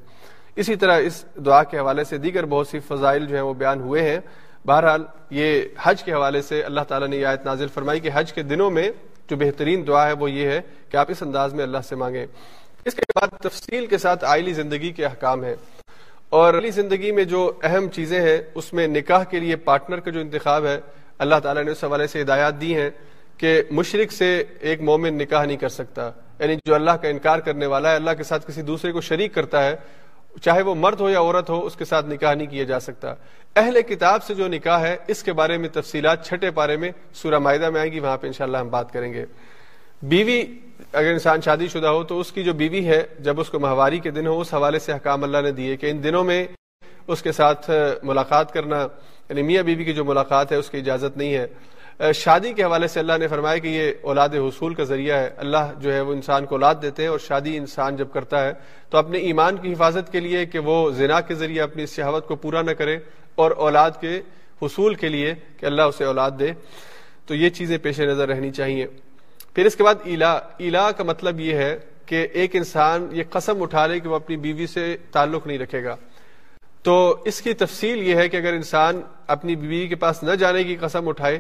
اسی 0.55 0.75
طرح 0.75 0.97
اس 0.97 1.25
دعا 1.45 1.63
کے 1.63 1.79
حوالے 1.79 2.03
سے 2.03 2.17
دیگر 2.17 2.45
بہت 2.45 2.67
سی 2.67 2.79
فضائل 2.79 3.25
جو 3.25 3.35
ہیں 3.35 3.43
وہ 3.43 3.53
بیان 3.53 3.81
ہوئے 3.81 4.01
ہیں۔ 4.09 4.19
بہرحال 4.65 5.03
یہ 5.29 5.61
حج 5.81 6.03
کے 6.03 6.13
حوالے 6.13 6.41
سے 6.41 6.63
اللہ 6.63 6.81
تعالیٰ 6.87 7.07
نے 7.07 7.17
یہ 7.17 7.25
آیت 7.25 7.45
نازل 7.45 7.67
فرمائی 7.67 7.99
کہ 7.99 8.09
حج 8.13 8.33
کے 8.33 8.43
دنوں 8.43 8.71
میں 8.71 8.91
جو 9.29 9.35
بہترین 9.35 9.87
دعا 9.87 10.07
ہے 10.07 10.13
وہ 10.13 10.31
یہ 10.31 10.47
ہے 10.47 10.61
کہ 10.89 10.97
آپ 10.97 11.11
اس 11.11 11.23
انداز 11.23 11.53
میں 11.53 11.63
اللہ 11.63 11.77
سے 11.89 11.95
مانگیں۔ 11.95 12.25
اس 12.85 12.93
کے 12.93 13.01
بعد 13.15 13.27
تفصیل 13.27 13.85
کے 13.85 13.97
ساتھ 13.97 14.25
آئلی 14.25 14.53
زندگی 14.53 14.91
کے 14.91 15.05
احکام 15.05 15.43
ہیں۔ 15.43 15.55
اور 16.29 16.53
علی 16.53 16.71
زندگی 16.71 17.11
میں 17.11 17.23
جو 17.23 17.51
اہم 17.63 17.89
چیزیں 17.89 18.21
ہیں، 18.21 18.37
اس 18.55 18.73
میں 18.73 18.87
نکاح 18.87 19.23
کے 19.23 19.39
لیے 19.39 19.55
پارٹنر 19.55 19.99
کا 19.99 20.11
جو 20.11 20.19
انتخاب 20.19 20.65
ہے، 20.65 20.79
اللہ 21.17 21.35
تعالیٰ 21.43 21.63
نے 21.63 21.71
اس 21.71 21.83
حوالے 21.83 22.07
سے 22.07 22.21
ہدایات 22.21 22.61
دی 22.61 22.75
ہیں 22.75 22.89
کہ 23.37 23.61
مشرق 23.71 24.11
سے 24.11 24.43
ایک 24.59 24.81
مومن 24.81 25.13
نکاح 25.13 25.45
نہیں 25.45 25.57
کر 25.57 25.69
سکتا۔ 25.69 26.11
یعنی 26.39 26.55
جو 26.65 26.75
اللہ 26.75 26.91
کا 26.91 27.07
انکار 27.07 27.39
کرنے 27.39 27.65
والا 27.65 27.91
ہے، 27.91 27.95
اللہ 27.95 28.11
کے 28.17 28.23
ساتھ 28.23 28.47
کسی 28.47 28.61
دوسرے 28.61 28.91
کو 28.91 29.01
شریک 29.01 29.33
کرتا 29.33 29.63
ہے 29.63 29.75
چاہے 30.41 30.61
وہ 30.61 30.75
مرد 30.75 30.99
ہو 30.99 31.09
یا 31.09 31.19
عورت 31.19 31.49
ہو، 31.49 31.65
اس 31.65 31.75
کے 31.75 31.85
ساتھ 31.85 32.05
نکاح 32.05 32.33
نہیں 32.33 32.47
کیا 32.47 32.63
جا 32.63 32.79
سکتا۔ 32.79 33.13
اہل 33.55 33.81
کتاب 33.81 34.23
سے 34.23 34.33
جو 34.33 34.47
نکاح 34.47 34.79
ہے، 34.79 34.95
اس 35.07 35.23
کے 35.23 35.33
بارے 35.33 35.57
میں 35.57 35.69
تفصیلات 35.69 36.25
چھٹے 36.27 36.51
پارے 36.51 36.77
میں 36.77 36.91
سورہ 37.13 37.39
معاہدہ 37.39 37.69
میں 37.69 37.81
آئیں 37.81 37.91
گی، 37.91 37.99
وہاں 37.99 38.17
پہ 38.17 38.27
انشاءاللہ 38.27 38.57
ہم 38.57 38.69
بات 38.69 38.93
کریں 38.93 39.13
گے۔ 39.13 39.25
بیوی، 40.01 40.41
اگر 40.93 41.11
انسان 41.11 41.41
شادی 41.41 41.67
شدہ 41.67 41.87
ہو 41.87 42.03
تو 42.03 42.19
اس 42.19 42.31
کی 42.31 42.43
جو 42.43 42.53
بیوی 42.53 42.85
ہے، 42.87 43.03
جب 43.19 43.39
اس 43.39 43.49
کو 43.49 43.59
ماہواری 43.59 43.99
کے 43.99 44.11
دن 44.11 44.27
ہو، 44.27 44.39
اس 44.41 44.53
حوالے 44.53 44.79
سے 44.79 44.93
حکام 44.93 45.23
اللہ 45.23 45.37
نے 45.37 45.51
دیے 45.51 45.77
کہ 45.77 45.91
ان 45.91 46.03
دنوں 46.03 46.23
میں 46.23 46.45
اس 47.07 47.21
کے 47.21 47.31
ساتھ 47.31 47.69
ملاقات 48.03 48.53
کرنا 48.53 48.87
یعنی 49.29 49.41
میاں 49.41 49.63
بیوی 49.63 49.83
کی 49.83 49.93
جو 49.93 50.05
ملاقات 50.05 50.51
ہے، 50.51 50.57
اس 50.57 50.69
کی 50.69 50.77
اجازت 50.77 51.17
نہیں 51.17 51.33
ہے۔ 51.33 51.47
شادی 52.15 52.53
کے 52.53 52.63
حوالے 52.63 52.87
سے 52.87 52.99
اللہ 52.99 53.13
نے 53.19 53.27
فرمایا 53.27 53.57
کہ 53.57 53.67
یہ 53.67 53.91
اولاد 54.01 54.29
حصول 54.29 54.73
کا 54.73 54.83
ذریعہ 54.83 55.17
ہے۔ 55.17 55.29
اللہ 55.37 55.73
جو 55.79 55.93
ہے 55.93 56.01
وہ 56.01 56.13
انسان 56.13 56.45
کو 56.45 56.55
اولاد 56.55 56.75
دیتے 56.81 57.01
ہیں 57.01 57.09
اور 57.09 57.19
شادی 57.19 57.57
انسان 57.57 57.95
جب 57.95 58.07
کرتا 58.13 58.47
ہے 58.47 58.53
تو 58.89 58.97
اپنے 58.97 59.17
ایمان 59.17 59.57
کی 59.57 59.73
حفاظت 59.73 60.11
کے 60.11 60.19
لیے 60.19 60.45
کہ 60.45 60.59
وہ 60.59 60.91
زنا 60.91 61.21
کے 61.21 61.33
ذریعے 61.33 61.61
اپنی 61.61 61.85
صحاوت 61.85 62.27
کو 62.27 62.35
پورا 62.35 62.61
نہ 62.61 62.71
کرے 62.71 62.97
اور 63.35 63.51
اولاد 63.51 63.91
کے 64.01 64.21
حصول 64.61 64.95
کے 64.95 65.09
لیے 65.09 65.33
کہ 65.57 65.65
اللہ 65.65 65.81
اسے 65.81 66.03
اولاد 66.03 66.31
دے۔ 66.39 66.51
تو 67.25 67.35
یہ 67.35 67.49
چیزیں 67.49 67.77
پیش 67.77 67.99
نظر 67.99 68.29
رہنی 68.29 68.51
چاہیے۔ 68.51 68.87
پھر 69.55 69.65
اس 69.65 69.75
کے 69.75 69.83
بعد 69.83 69.95
ایلا 70.03 70.39
ایلا 70.57 70.91
کا 70.91 71.03
مطلب 71.03 71.39
یہ 71.39 71.53
ہے 71.53 71.79
کہ 72.05 72.27
ایک 72.33 72.55
انسان 72.55 73.07
یہ 73.11 73.23
قسم 73.29 73.63
اٹھا 73.63 73.87
لے 73.87 73.99
کہ 73.99 74.09
وہ 74.09 74.15
اپنی 74.15 74.37
بیوی 74.37 74.67
سے 74.67 74.97
تعلق 75.11 75.47
نہیں 75.47 75.57
رکھے 75.57 75.83
گا۔ 75.83 75.95
تو 76.83 77.21
اس 77.25 77.41
کی 77.41 77.53
تفصیل 77.53 78.07
یہ 78.07 78.15
ہے 78.15 78.29
کہ 78.29 78.37
اگر 78.37 78.53
انسان 78.53 79.01
اپنی 79.27 79.55
بیوی 79.55 79.87
کے 79.87 79.95
پاس 79.95 80.23
نہ 80.23 80.31
جانے 80.31 80.63
کی 80.63 80.75
قسم 80.75 81.07
اٹھائے 81.07 81.39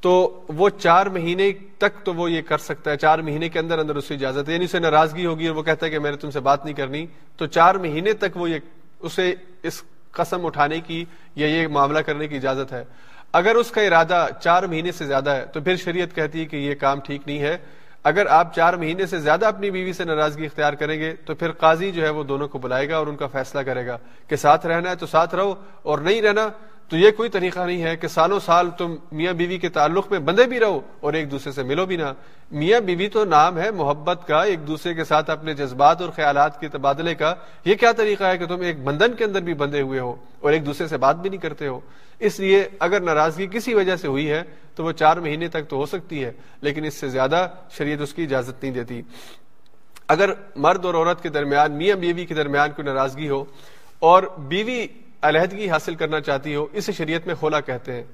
تو 0.00 0.44
وہ 0.48 0.68
چار 0.68 1.06
مہینے 1.06 1.52
تک 1.78 2.04
تو 2.04 2.14
وہ 2.14 2.30
یہ 2.30 2.42
کر 2.42 2.58
سکتا 2.58 2.90
ہے، 2.90 2.96
چار 2.96 3.18
مہینے 3.18 3.48
کے 3.48 3.58
اندر 3.58 3.78
اندر 3.78 3.96
اسے 3.96 4.14
اجازت 4.14 4.48
ہے۔ 4.48 4.54
یعنی 4.54 4.64
اسے 4.64 4.78
ناراضگی 4.78 5.26
ہوگی 5.26 5.46
اور 5.46 5.56
وہ 5.56 5.62
کہتا 5.62 5.86
ہے 5.86 5.90
کہ 5.90 5.98
میں 5.98 6.10
نے 6.10 6.16
تم 6.16 6.30
سے 6.30 6.40
بات 6.40 6.64
نہیں 6.64 6.74
کرنی۔ 6.74 7.06
تو 7.36 7.46
چار 7.46 7.74
مہینے 7.74 8.12
تک 8.12 8.36
وہ 8.36 8.50
یہ، 8.50 8.58
اسے 9.00 9.34
اس 9.62 9.82
قسم 10.10 10.46
اٹھانے 10.46 10.80
کی 10.80 11.04
یا 11.34 11.46
یہ 11.46 11.68
معاملہ 11.68 11.98
کرنے 11.98 12.28
کی 12.28 12.36
اجازت 12.36 12.72
ہے۔ 12.72 12.84
اگر 13.32 13.54
اس 13.54 13.70
کا 13.70 13.80
ارادہ 13.80 14.26
چار 14.42 14.62
مہینے 14.62 14.92
سے 14.92 15.04
زیادہ 15.04 15.30
ہے، 15.30 15.46
تو 15.46 15.60
پھر 15.60 15.76
شریعت 15.76 16.14
کہتی 16.14 16.40
ہے 16.40 16.44
کہ 16.44 16.56
یہ 16.56 16.74
کام 16.74 17.00
ٹھیک 17.00 17.22
نہیں 17.26 17.38
ہے۔ 17.38 17.58
اگر 18.04 18.26
آپ 18.26 18.54
چار 18.54 18.74
مہینے 18.74 19.06
سے 19.06 19.18
زیادہ 19.18 19.46
اپنی 19.46 19.70
بیوی 19.70 19.92
سے 19.92 20.04
ناراضگی 20.04 20.44
اختیار 20.44 20.72
کریں 20.72 21.00
گے، 21.00 21.14
تو 21.14 21.34
پھر 21.34 21.52
قاضی 21.52 21.92
جو 21.92 22.02
ہے 22.02 22.08
وہ 22.08 22.24
دونوں 22.24 22.48
کو 22.48 22.58
بلائے 22.58 22.88
گا 22.88 22.96
اور 22.96 23.06
ان 23.06 23.16
کا 23.16 23.26
فیصلہ 23.26 23.60
کرے 23.60 23.86
گا 23.86 23.98
کہ 24.28 24.36
ساتھ 24.36 24.66
رہنا 24.66 24.90
ہے 24.90 24.94
تو 24.94 25.06
ساتھ 25.06 25.34
رہو 25.34 25.54
اور 25.82 25.98
نہیں 25.98 26.22
رہنا 26.22 26.48
تو 26.88 26.96
یہ 26.96 27.10
کوئی 27.10 27.28
طریقہ 27.28 27.60
نہیں 27.60 27.82
ہے 27.82 27.96
کہ 27.96 28.08
سالوں 28.08 28.38
سال 28.40 28.68
تم 28.70 28.94
میاں 29.12 29.32
بیوی 29.32 29.58
کے 29.58 29.68
تعلق 29.68 30.10
میں 30.10 30.18
بندے 30.18 30.44
بھی 30.44 30.60
رہو 30.60 30.80
اور 31.00 31.12
ایک 31.12 31.30
دوسرے 31.30 31.52
سے 31.52 31.62
ملو 31.62 31.86
بھی 31.86 31.96
نہ۔ 31.96 32.12
میاں 32.50 32.80
بیوی 32.80 33.08
تو 33.08 33.24
نام 33.24 33.58
ہے 33.58 33.70
محبت 33.70 34.26
کا، 34.26 34.42
ایک 34.42 34.66
دوسرے 34.66 34.94
کے 34.94 35.04
ساتھ 35.04 35.30
اپنے 35.30 35.54
جذبات 35.54 36.00
اور 36.02 36.10
خیالات 36.10 36.60
کے 36.60 36.68
تبادلے 36.68 37.14
کا۔ 37.14 37.34
یہ 37.64 37.74
کیا 37.74 37.92
طریقہ 37.92 38.24
ہے 38.24 38.38
کہ 38.38 38.46
تم 38.46 38.60
ایک 38.60 38.82
بندھن 38.84 39.14
کے 39.14 39.24
اندر 39.24 39.40
بھی 39.40 39.54
بندے 39.54 39.80
ہوئے 39.80 40.00
ہو 40.00 40.14
اور 40.40 40.52
ایک 40.52 40.66
دوسرے 40.66 40.86
سے 40.88 40.96
بات 40.96 41.16
بھی 41.16 41.30
نہیں 41.30 41.40
کرتے 41.40 41.66
ہو۔ 41.66 41.80
اس 42.18 42.38
لیے 42.40 42.62
اگر 42.78 43.00
ناراضگی 43.00 43.46
کسی 43.46 43.74
وجہ 43.74 43.96
سے 43.96 44.08
ہوئی 44.08 44.30
ہے 44.30 44.42
تو 44.74 44.84
وہ 44.84 44.92
چار 44.92 45.16
مہینے 45.16 45.48
تک 45.48 45.68
تو 45.68 45.76
ہو 45.76 45.86
سکتی 45.86 46.24
ہے، 46.24 46.32
لیکن 46.60 46.84
اس 46.84 46.94
سے 46.94 47.08
زیادہ 47.08 47.46
شریعت 47.70 48.00
اس 48.00 48.14
کی 48.14 48.22
اجازت 48.22 48.62
نہیں 48.62 48.72
دیتی۔ 48.72 49.02
اگر 50.08 50.30
مرد 50.56 50.84
اور 50.84 50.94
عورت 50.94 51.22
کے 51.22 51.28
درمیان، 51.28 51.72
میاں 51.72 51.96
بیوی 51.96 52.26
کے 52.26 52.34
درمیان 52.34 52.70
کوئی 52.70 52.86
ناراضگی 52.86 53.28
ہو 53.28 53.44
اور 53.98 54.22
بیوی 54.38 54.86
علیحدگی 55.22 55.70
حاصل 55.70 55.94
کرنا 55.94 56.20
چاہتی 56.20 56.54
ہو 56.54 56.66
اسے 56.72 56.92
شریعت 56.92 57.26
میں 57.26 57.34
خولا 57.34 57.60
کہتے 57.60 57.92
ہیں۔ 57.92 58.04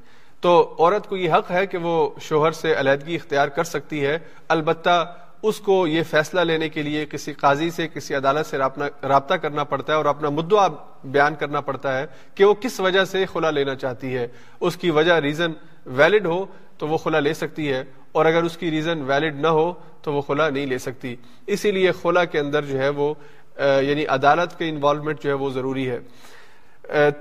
تو 0.40 0.76
عورت 0.78 1.09
کو 1.09 1.16
یہ 1.16 1.32
حق 1.32 1.50
ہے 1.50 1.66
کہ 1.66 1.78
وہ 1.78 2.11
شوہر 2.20 2.53
سے 2.53 2.74
علیحدگی 2.80 3.14
اختیار 3.14 3.48
کر 3.48 3.64
سکتی 3.64 4.07
ہے۔ 4.07 4.18
البتہ 4.48 5.14
اس 5.42 5.61
کو 5.61 5.86
یہ 5.86 6.03
فیصلہ 6.03 6.40
لینے 6.40 6.68
کے 6.68 6.82
لیے 6.82 7.07
کسی 7.07 7.32
قاضی 7.32 7.70
سے، 7.70 7.88
کسی 7.88 8.14
عدالت 8.14 8.46
سے 8.46 8.59
رابطہ 9.03 9.34
کرنا 9.34 9.64
پڑتا 9.64 9.92
ہے 9.92 9.96
اور 9.96 10.05
اپنا 10.05 10.28
مدعا 10.28 10.68
بیان 11.05 11.34
کرنا 11.34 11.61
پڑتا 11.61 11.98
ہے 11.98 12.07
کہ 12.34 12.44
وہ 12.44 12.55
کس 12.55 12.80
وجہ 12.80 13.05
سے 13.05 13.26
خلا 13.26 13.50
لینا 13.50 13.74
چاہتی 13.74 14.16
ہے۔ 14.16 14.28
اس 14.61 14.76
کی 14.76 14.90
وجہ 14.90 15.12
ریزن 15.12 15.53
ویلڈ 15.86 16.26
ہو 16.26 16.46
تو 16.78 16.88
وہ 16.88 16.96
خلا 16.96 17.20
لے 17.20 17.34
سکتی 17.34 17.72
ہے۔ 17.72 17.84
اور 18.12 18.26
اگر 18.26 18.42
اس 18.42 18.57
کی 18.57 18.70
ریزن 18.70 19.03
ویلڈ 19.03 19.40
نہ 19.40 19.46
ہو 19.46 19.72
تو 20.03 20.12
وہ 20.12 20.20
خلا 20.20 20.48
نہیں 20.48 20.66
لے 20.66 20.78
سکتی۔ 20.78 21.16
اسی 21.46 21.70
لیے 21.70 21.92
خلا 21.92 22.24
کے 22.24 22.38
اندر 22.38 22.64
جو 22.64 22.78
ہے 22.78 22.88
وہ 22.88 23.14
یعنی 23.59 24.07
عدالت 24.07 24.59
کے 24.59 24.68
انوالومنٹ 24.68 25.22
جو 25.22 25.30
ہے 25.30 25.34
وہ 25.34 25.50
ضروری 25.50 25.90
ہے۔ 25.90 25.98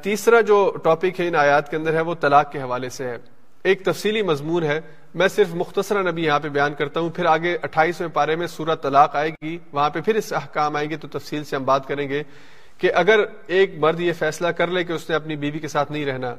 تیسرا 0.02 0.42
جو 0.42 0.74
ٹاپک 0.84 1.20
ہے 1.20 1.28
ان 1.28 1.36
آیات 1.36 1.70
کے 1.70 1.78
اندر 1.78 1.94
ہے، 1.94 2.02
وہ 2.02 2.16
طلاق 2.22 2.52
کے 2.52 2.62
حوالے 2.62 2.90
سے 2.90 3.08
ہے۔ 3.08 3.18
ایک 3.64 3.86
تفصیلی 3.86 4.22
مضمون 4.22 4.64
ہے۔ 4.64 4.82
میں 5.16 5.28
صرف 5.28 5.48
مختصرا 5.54 6.02
نبی 6.02 6.24
یہاں 6.24 6.40
پہ 6.40 6.50
بیان 6.50 6.74
کرتا 6.74 7.00
ہوں، 7.00 7.10
پھر 7.10 7.26
آگے 7.26 7.58
اٹھائیسویں 7.64 8.10
پارے 8.10 8.36
میں 8.36 8.48
سورت 8.48 8.84
طلاق 8.84 9.16
آئے 9.16 9.30
گی، 9.30 9.58
وہاں 9.72 9.90
پہ 9.90 10.02
پھر 10.02 10.16
اس 10.16 10.34
احکام 10.34 10.76
آئیں 10.76 10.90
گے 10.90 10.98
تو 10.98 11.08
تفصیل 11.08 11.44
سے 11.44 11.56
ہم 11.56 11.66
بات 11.66 11.88
کریں 11.88 12.10
گے 12.10 12.24
کہ 12.78 12.92
اگر 12.96 13.20
ایک 13.48 13.72
مرد 13.78 14.00
یہ 14.00 14.14
فیصلہ 14.14 14.48
کر 14.48 14.68
لے 14.68 14.84
کہ 14.84 14.94
اس 14.94 15.10
نے 15.10 15.16
اپنی 15.16 15.36
بیوی 15.36 15.60
کے 15.60 15.68
ساتھ 15.68 15.92
نہیں 15.92 16.06
رہنا، 16.06 16.36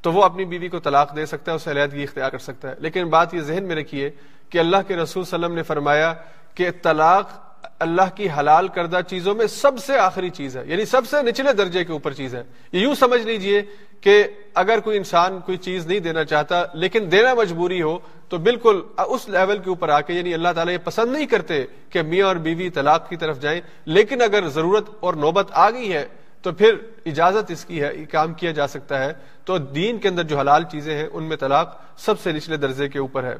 تو 0.00 0.12
وہ 0.12 0.24
اپنی 0.24 0.44
بیوی 0.44 0.68
کو 0.68 0.78
طلاق 0.78 1.16
دے 1.16 1.26
سکتا 1.26 1.50
ہے، 1.50 1.56
اسے 1.56 1.70
علیحدگی 1.70 2.02
اختیار 2.02 2.30
کر 2.30 2.38
سکتا 2.38 2.70
ہے۔ 2.70 2.74
لیکن 2.78 3.04
بات 3.04 3.34
یہ 3.34 3.40
ذہن 3.40 3.64
میں 3.64 3.76
رکھیے 3.76 4.10
کہ 4.50 4.58
اللہ 4.58 4.76
کے 4.86 4.96
رسول 4.96 5.24
صلی 5.24 5.34
اللہ 5.34 5.46
علیہ 5.46 5.46
وسلم 5.46 5.56
نے 5.56 5.62
فرمایا 5.62 6.14
کہ 6.54 6.70
طلاق 6.82 7.51
اللہ 7.82 8.14
کی 8.14 8.28
حلال 8.38 8.68
کردہ 8.68 9.00
چیزوں 9.08 9.34
میں 9.34 9.46
سب 9.46 9.78
سے 9.78 9.98
آخری 9.98 10.30
چیز 10.30 10.56
ہے 10.56 10.62
یعنی 10.66 10.84
سب 10.84 11.02
سے 11.10 11.22
نچلے 11.22 11.52
درجے 11.52 11.84
کے 11.84 11.92
اوپر 11.92 12.12
چیز 12.12 12.34
ہے۔ 12.34 12.42
یوں 12.72 12.94
سمجھ 12.94 13.20
لیجیے 13.20 13.62
کہ 14.00 14.24
اگر 14.54 14.80
کوئی 14.80 14.96
انسان 14.98 15.38
کوئی 15.46 15.58
چیز 15.58 15.86
نہیں 15.86 16.00
دینا 16.00 16.24
چاہتا، 16.24 16.64
لیکن 16.74 17.08
دینا 17.12 17.34
مجبوری 17.34 17.82
ہو، 17.82 17.98
تو 18.28 18.38
بالکل 18.38 18.80
اس 18.96 19.28
لیول 19.28 19.58
کے 19.58 19.70
اوپر 19.70 19.88
آ 19.88 20.00
کے 20.00 20.12
یعنی 20.12 20.34
اللہ 20.34 20.48
تعالیٰ 20.54 20.72
یہ 20.72 20.78
پسند 20.78 21.12
نہیں 21.12 21.26
کرتے 21.26 21.64
کہ 21.90 22.02
میاں 22.02 22.26
اور 22.26 22.36
بیوی 22.36 22.70
طلاق 22.70 23.08
کی 23.08 23.16
طرف 23.16 23.40
جائیں، 23.40 23.60
لیکن 23.84 24.22
اگر 24.22 24.48
ضرورت 24.48 24.90
اور 25.00 25.14
نوبت 25.14 25.48
آ 25.52 25.70
گئی 25.70 25.92
ہے، 25.92 26.06
تو 26.42 26.52
پھر 26.52 26.74
اجازت 27.06 27.50
اس 27.50 27.64
کی 27.64 27.82
ہے، 27.82 27.90
یہ 27.96 28.06
کام 28.10 28.34
کیا 28.34 28.50
جا 28.50 28.66
سکتا 28.66 29.04
ہے۔ 29.04 29.12
تو 29.44 29.58
دین 29.58 29.98
کے 29.98 30.08
اندر 30.08 30.22
جو 30.22 30.38
حلال 30.38 30.64
چیزیں 30.64 30.94
ہیں، 30.94 31.08
ان 31.12 31.22
میں 31.22 31.36
طلاق 31.36 31.76
سب 31.96 32.20
سے 32.20 32.32
نچلے 32.32 32.56
درجے 32.56 32.88
کے 32.88 32.98
اوپر 32.98 33.24
ہے۔ 33.24 33.36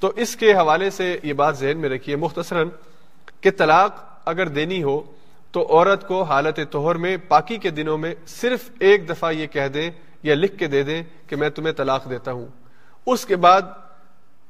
تو 0.00 0.12
اس 0.16 0.36
کے 0.36 0.52
حوالے 0.52 0.90
سے 0.90 1.18
یہ 1.22 1.32
بات 1.32 1.58
ذہن 1.58 1.78
میں 1.78 1.88
رکھیے، 1.88 2.16
مختصراً 2.16 2.68
کہ 3.46 3.50
طلاق 3.56 4.04
اگر 4.24 4.48
دینی 4.48 4.82
ہو 4.82 5.00
تو 5.52 5.66
عورت 5.70 6.08
کو 6.08 6.22
حالت 6.22 6.60
توہر 6.70 6.94
میں 6.94 7.16
پاکی 7.28 7.56
کے 7.56 7.70
دنوں 7.70 7.98
میں 7.98 8.14
صرف 8.26 8.70
ایک 8.78 9.08
دفعہ 9.08 9.32
یہ 9.32 9.46
کہہ 9.46 9.68
دیں 9.68 9.90
یا 10.22 10.34
لکھ 10.34 10.58
کے 10.58 10.66
دے 10.66 10.82
دیں 10.82 11.02
کہ 11.26 11.36
میں 11.36 11.50
تمہیں 11.50 11.72
طلاق 11.72 12.10
دیتا 12.10 12.32
ہوں۔ 12.32 12.46
اس 13.06 13.26
کے 13.26 13.36
بعد 13.36 13.62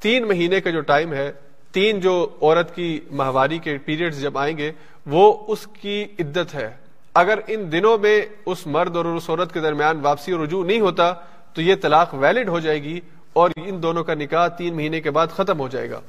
تین 0.01 0.29
مہینے 0.29 0.61
کا 0.61 0.71
جو 0.71 0.81
ٹائم 0.81 1.13
ہے، 1.13 1.33
تین 1.73 2.01
جو 2.01 2.29
عورت 2.43 2.75
کی 2.75 3.01
ماہواری 3.11 3.59
کے 3.59 3.79
پیریڈ 3.79 4.15
جب 4.15 4.39
آئیں 4.39 4.59
گے، 4.59 4.73
وہ 5.07 5.45
اس 5.49 5.67
کی 5.81 6.05
عدت 6.19 6.55
ہے۔ 6.55 6.71
اگر 7.15 7.39
ان 7.47 7.73
دنوں 7.73 7.99
میں 7.99 8.23
اس 8.47 8.67
مرد 8.67 8.97
اور 8.97 9.05
اس 9.05 9.31
عورت 9.31 9.55
کے 9.55 9.61
درمیان 9.61 10.01
واپسی 10.01 10.33
اور 10.33 10.41
رجوع 10.41 10.65
نہیں 10.65 10.81
ہوتا، 10.81 11.13
تو 11.55 11.63
یہ 11.63 11.75
طلاق 11.83 12.15
ویلڈ 12.15 12.49
ہو 12.49 12.61
جائے 12.61 12.83
گی 12.83 13.01
اور 13.33 13.51
ان 13.57 13.83
دونوں 13.83 14.05
کا 14.05 14.15
نکاح 14.15 14.49
تین 14.49 14.77
مہینے 14.77 15.01
کے 15.01 15.11
بعد 15.11 15.27
ختم 15.27 15.61
ہو 15.61 15.69
جائے 15.69 15.91
گا۔ 15.91 16.01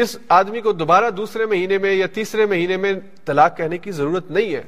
اس 0.00 0.16
آدمی 0.28 0.60
کو 0.60 0.72
دوبارہ 0.72 1.10
دوسرے 1.10 1.46
مہینے 1.46 1.78
میں 1.78 1.92
یا 1.92 2.06
تیسرے 2.06 2.46
مہینے 2.46 2.76
میں 2.76 2.92
طلاق 3.24 3.56
کہنے 3.56 3.78
کی 3.78 3.90
ضرورت 3.90 4.30
نہیں 4.30 4.54
ہے۔ 4.54 4.62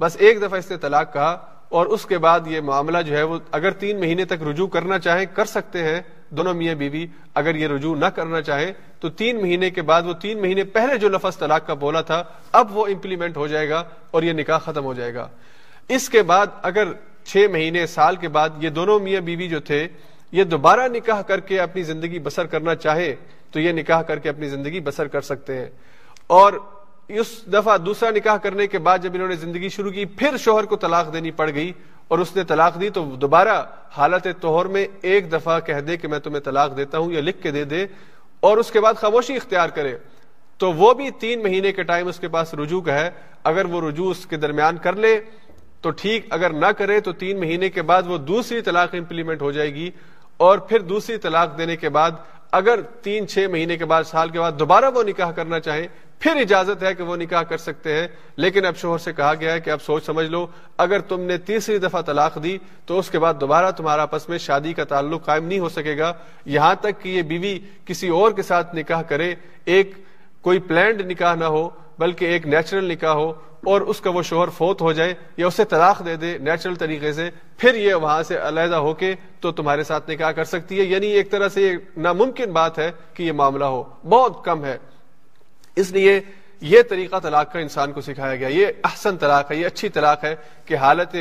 بس 0.00 0.16
ایک 0.18 0.42
دفعہ 0.42 0.58
اس 0.58 0.70
نے 0.70 0.76
طلاق 0.76 1.12
کہا 1.12 1.30
اور 1.68 1.86
اس 1.86 2.06
کے 2.06 2.18
بعد 2.18 2.46
یہ 2.46 2.60
معاملہ 2.60 2.98
جو 3.02 3.16
ہے 3.16 3.22
وہ 3.22 3.38
اگر 3.50 3.70
تین 3.70 4.00
مہینے 4.00 4.24
تک 4.24 4.42
رجوع 4.50 4.66
کرنا 4.66 4.98
چاہیں، 4.98 5.26
کر 5.34 5.44
سکتے 5.44 5.82
ہیں 5.82 6.00
دونوں 6.30 6.54
میاں 6.54 6.74
بیوی۔ 6.74 7.06
اگر 7.34 7.54
یہ 7.54 7.68
رجوع 7.68 7.96
نہ 7.96 8.06
کرنا 8.06 8.42
چاہیں 8.42 8.72
تو 9.00 9.08
تین 9.08 9.40
مہینے 9.42 9.70
کے 9.70 9.82
بعد 9.82 10.02
وہ 10.02 10.12
تین 10.12 10.40
مہینے 10.40 10.64
پہلے 10.64 10.98
جو 10.98 11.08
لفظ 11.08 11.38
طلاق 11.38 11.66
کا 11.66 11.74
بولا 11.74 12.00
تھا، 12.00 12.24
اب 12.52 12.76
وہ 12.76 12.86
امپلیمنٹ 12.86 13.36
ہو 13.36 13.46
جائے 13.46 13.68
گا 13.68 13.84
اور 14.10 14.22
یہ 14.22 14.32
نکاح 14.32 14.58
ختم 14.58 14.84
ہو 14.84 14.94
جائے 14.94 15.14
گا۔ 15.14 15.28
اس 15.88 16.08
کے 16.08 16.22
بعد 16.22 16.46
اگر 16.62 16.92
چھ 17.24 17.46
مہینے، 17.52 17.86
سال 17.86 18.16
کے 18.16 18.28
بعد 18.28 18.48
یہ 18.60 18.70
دونوں 18.70 19.00
میاں 19.00 19.20
بیوی 19.20 19.48
جو 19.48 19.60
تھے، 19.60 19.88
یہ 20.32 20.44
دوبارہ 20.44 20.88
نکاح 20.88 21.22
کر 21.22 21.40
کے 21.40 21.60
اپنی 21.60 21.82
زندگی 21.82 22.18
بسر 22.18 22.46
کرنا 22.46 22.74
چاہے 22.74 23.16
تو 23.50 23.60
یہ 23.60 23.72
نکاح 23.72 24.02
کر 24.02 24.18
کے 24.18 24.28
اپنی 24.28 24.48
زندگی 24.48 24.80
بسر 24.80 25.08
کر 25.08 25.20
سکتے 25.20 25.56
ہیں۔ 25.56 25.70
اور 26.26 26.52
اس 27.08 27.46
دفعہ 27.46 27.78
دوسرا 27.78 28.10
نکاح 28.10 28.36
کرنے 28.36 28.66
کے 28.66 28.78
بعد 28.78 28.98
جب 28.98 29.10
انہوں 29.14 29.28
نے 29.28 29.36
زندگی 29.36 29.68
شروع 29.68 29.90
کی، 29.90 30.04
پھر 30.04 30.36
شوہر 30.36 30.64
کو 30.64 30.76
طلاق 30.76 31.12
دینی 31.12 31.30
پڑ 31.30 31.50
گئی 31.54 31.72
اور 32.08 32.18
اس 32.18 32.36
نے 32.36 32.44
طلاق 32.44 32.80
دی 32.80 32.90
تو 32.90 33.04
دوبارہ 33.04 33.64
حالت 33.90 34.26
توہر 34.40 34.66
میں 34.66 34.86
ایک 35.02 35.32
دفعہ 35.32 35.60
کہہ 35.60 35.80
دے 35.80 35.96
کہ 35.96 36.08
میں 36.08 36.18
تمہیں 36.18 36.40
طلاق 36.40 36.76
دیتا 36.76 36.98
ہوں 36.98 37.12
یا 37.12 37.20
لکھ 37.20 37.42
کے 37.42 37.50
دے 37.50 37.64
دے 37.64 37.86
اور 38.40 38.58
اس 38.58 38.70
کے 38.70 38.80
بعد 38.80 38.94
خاموشی 38.94 39.36
اختیار 39.36 39.68
کرے۔ 39.68 39.98
تو 40.58 40.72
وہ 40.72 40.94
بھی 40.94 41.10
تین 41.10 41.42
مہینے 41.42 41.72
کے 41.72 41.82
ٹائم 41.82 42.08
اس 42.08 42.20
کے 42.20 42.28
پاس 42.28 42.54
رجوع 42.54 42.80
کا 42.80 42.94
ہے۔ 42.94 43.10
اگر 43.44 43.64
وہ 43.64 43.88
رجوع 43.88 44.10
اس 44.10 44.26
کے 44.26 44.36
درمیان 44.36 44.76
کر 44.76 44.96
لے 44.96 45.20
تو 45.80 45.90
ٹھیک، 45.90 46.26
اگر 46.30 46.50
نہ 46.50 46.66
کرے 46.66 47.00
تو 47.00 47.12
تین 47.12 47.40
مہینے 47.40 47.68
کے 47.68 47.82
بعد 47.82 48.02
وہ 48.06 48.18
دوسری 48.18 48.60
طلاق 48.60 48.88
امپلیمنٹ 48.92 49.42
ہو 49.42 49.52
جائے 49.52 49.74
گی 49.74 49.90
اور 50.36 50.58
پھر 50.58 50.78
دوسری 50.78 51.16
طلاق 51.16 51.58
دینے 51.58 51.76
کے 51.76 51.88
بعد 51.88 52.10
اگر 52.52 52.80
تین 53.02 53.28
چھ 53.28 53.46
مہینے 53.50 53.76
کے 53.76 53.84
بعد، 53.84 54.04
سال 54.04 54.28
کے 54.28 54.40
بعد 54.40 54.52
دوبارہ 54.58 54.84
وہ 54.94 55.02
نکاح 55.02 55.30
کرنا 55.30 55.60
چاہیں 55.60 55.86
پھر 56.18 56.36
اجازت 56.36 56.82
ہے 56.82 56.94
کہ 56.94 57.02
وہ 57.02 57.16
نکاح 57.16 57.42
کر 57.42 57.58
سکتے 57.58 57.92
ہیں۔ 57.92 58.08
لیکن 58.36 58.66
اب 58.66 58.76
شوہر 58.76 58.98
سے 58.98 59.12
کہا 59.12 59.32
گیا 59.40 59.52
ہے 59.52 59.60
کہ 59.60 59.70
اب 59.70 59.82
سوچ 59.82 60.04
سمجھ 60.04 60.26
لو، 60.26 60.46
اگر 60.76 61.00
تم 61.00 61.20
نے 61.20 61.38
تیسری 61.38 61.78
دفعہ 61.78 62.02
طلاق 62.02 62.42
دی، 62.42 62.58
تو 62.86 62.98
اس 62.98 63.10
کے 63.10 63.18
بعد 63.18 63.34
دوبارہ 63.40 63.70
تمہارا 63.70 64.02
آپس 64.02 64.28
میں 64.28 64.38
شادی 64.38 64.72
کا 64.72 64.84
تعلق 64.84 65.24
قائم 65.24 65.44
نہیں 65.44 65.58
ہو 65.58 65.68
سکے 65.68 65.98
گا۔ 65.98 66.12
یہاں 66.44 66.74
تک 66.74 67.02
کہ 67.02 67.08
یہ 67.08 67.22
بیوی 67.22 67.58
کسی 67.84 68.08
اور 68.08 68.32
کے 68.32 68.42
ساتھ 68.42 68.74
نکاح 68.74 69.02
کرے، 69.02 69.34
ایک 69.64 69.92
کوئی 70.40 70.58
پلانڈ 70.58 71.00
نکاح 71.00 71.34
نہ 71.34 71.44
ہو، 71.44 71.68
بلکہ 71.98 72.24
ایک 72.24 72.46
نیچرل 72.46 72.84
نکاح 72.84 73.12
ہو۔ 73.12 73.32
اور 73.66 73.80
اس 73.80 74.00
کا 74.00 74.10
وہ 74.10 74.22
شوہر 74.22 74.48
فوت 74.48 74.80
ہو 74.80 74.92
جائے 74.92 75.14
یا 75.36 75.46
اسے 75.46 75.64
طلاق 75.64 76.04
دے 76.06 76.16
دے 76.16 76.38
نیچرل 76.38 76.74
طریقے 76.74 77.12
سے، 77.12 77.30
پھر 77.58 77.74
یہ 77.74 77.94
وہاں 77.94 78.22
سے 78.22 78.38
علیحدہ 78.38 78.74
ہو 78.74 78.94
کے 78.94 79.14
تو 79.40 79.52
تمہارے 79.52 79.84
ساتھ 79.84 80.10
نکاح 80.10 80.30
کر 80.30 80.44
سکتی 80.44 80.78
ہے۔ 80.78 80.84
یعنی 80.84 81.06
ایک 81.06 81.30
طرح 81.30 81.48
سے 81.48 81.72
ناممکن 81.96 82.52
بات 82.52 82.78
ہے 82.78 82.92
کہ 83.14 83.22
یہ 83.22 83.32
معاملہ 83.32 83.64
ہو۔ 83.64 83.84
بہت 84.08 84.44
کم 84.44 84.64
ہے۔ 84.64 84.78
اس 85.76 85.90
لیے 85.90 86.20
یہ 86.60 86.82
طریقہ 86.82 87.16
طلاق 87.22 87.52
کا 87.52 87.58
انسان 87.58 87.92
کو 87.92 88.00
سکھایا 88.00 88.36
گیا۔ 88.36 88.48
یہ 88.48 88.66
احسن 88.84 89.16
طلاق 89.16 89.50
ہے، 89.50 89.56
یہ 89.56 89.66
اچھی 89.66 89.88
طلاق 89.88 90.24
ہے 90.24 90.36
کہ 90.64 90.76
حالت 90.76 91.16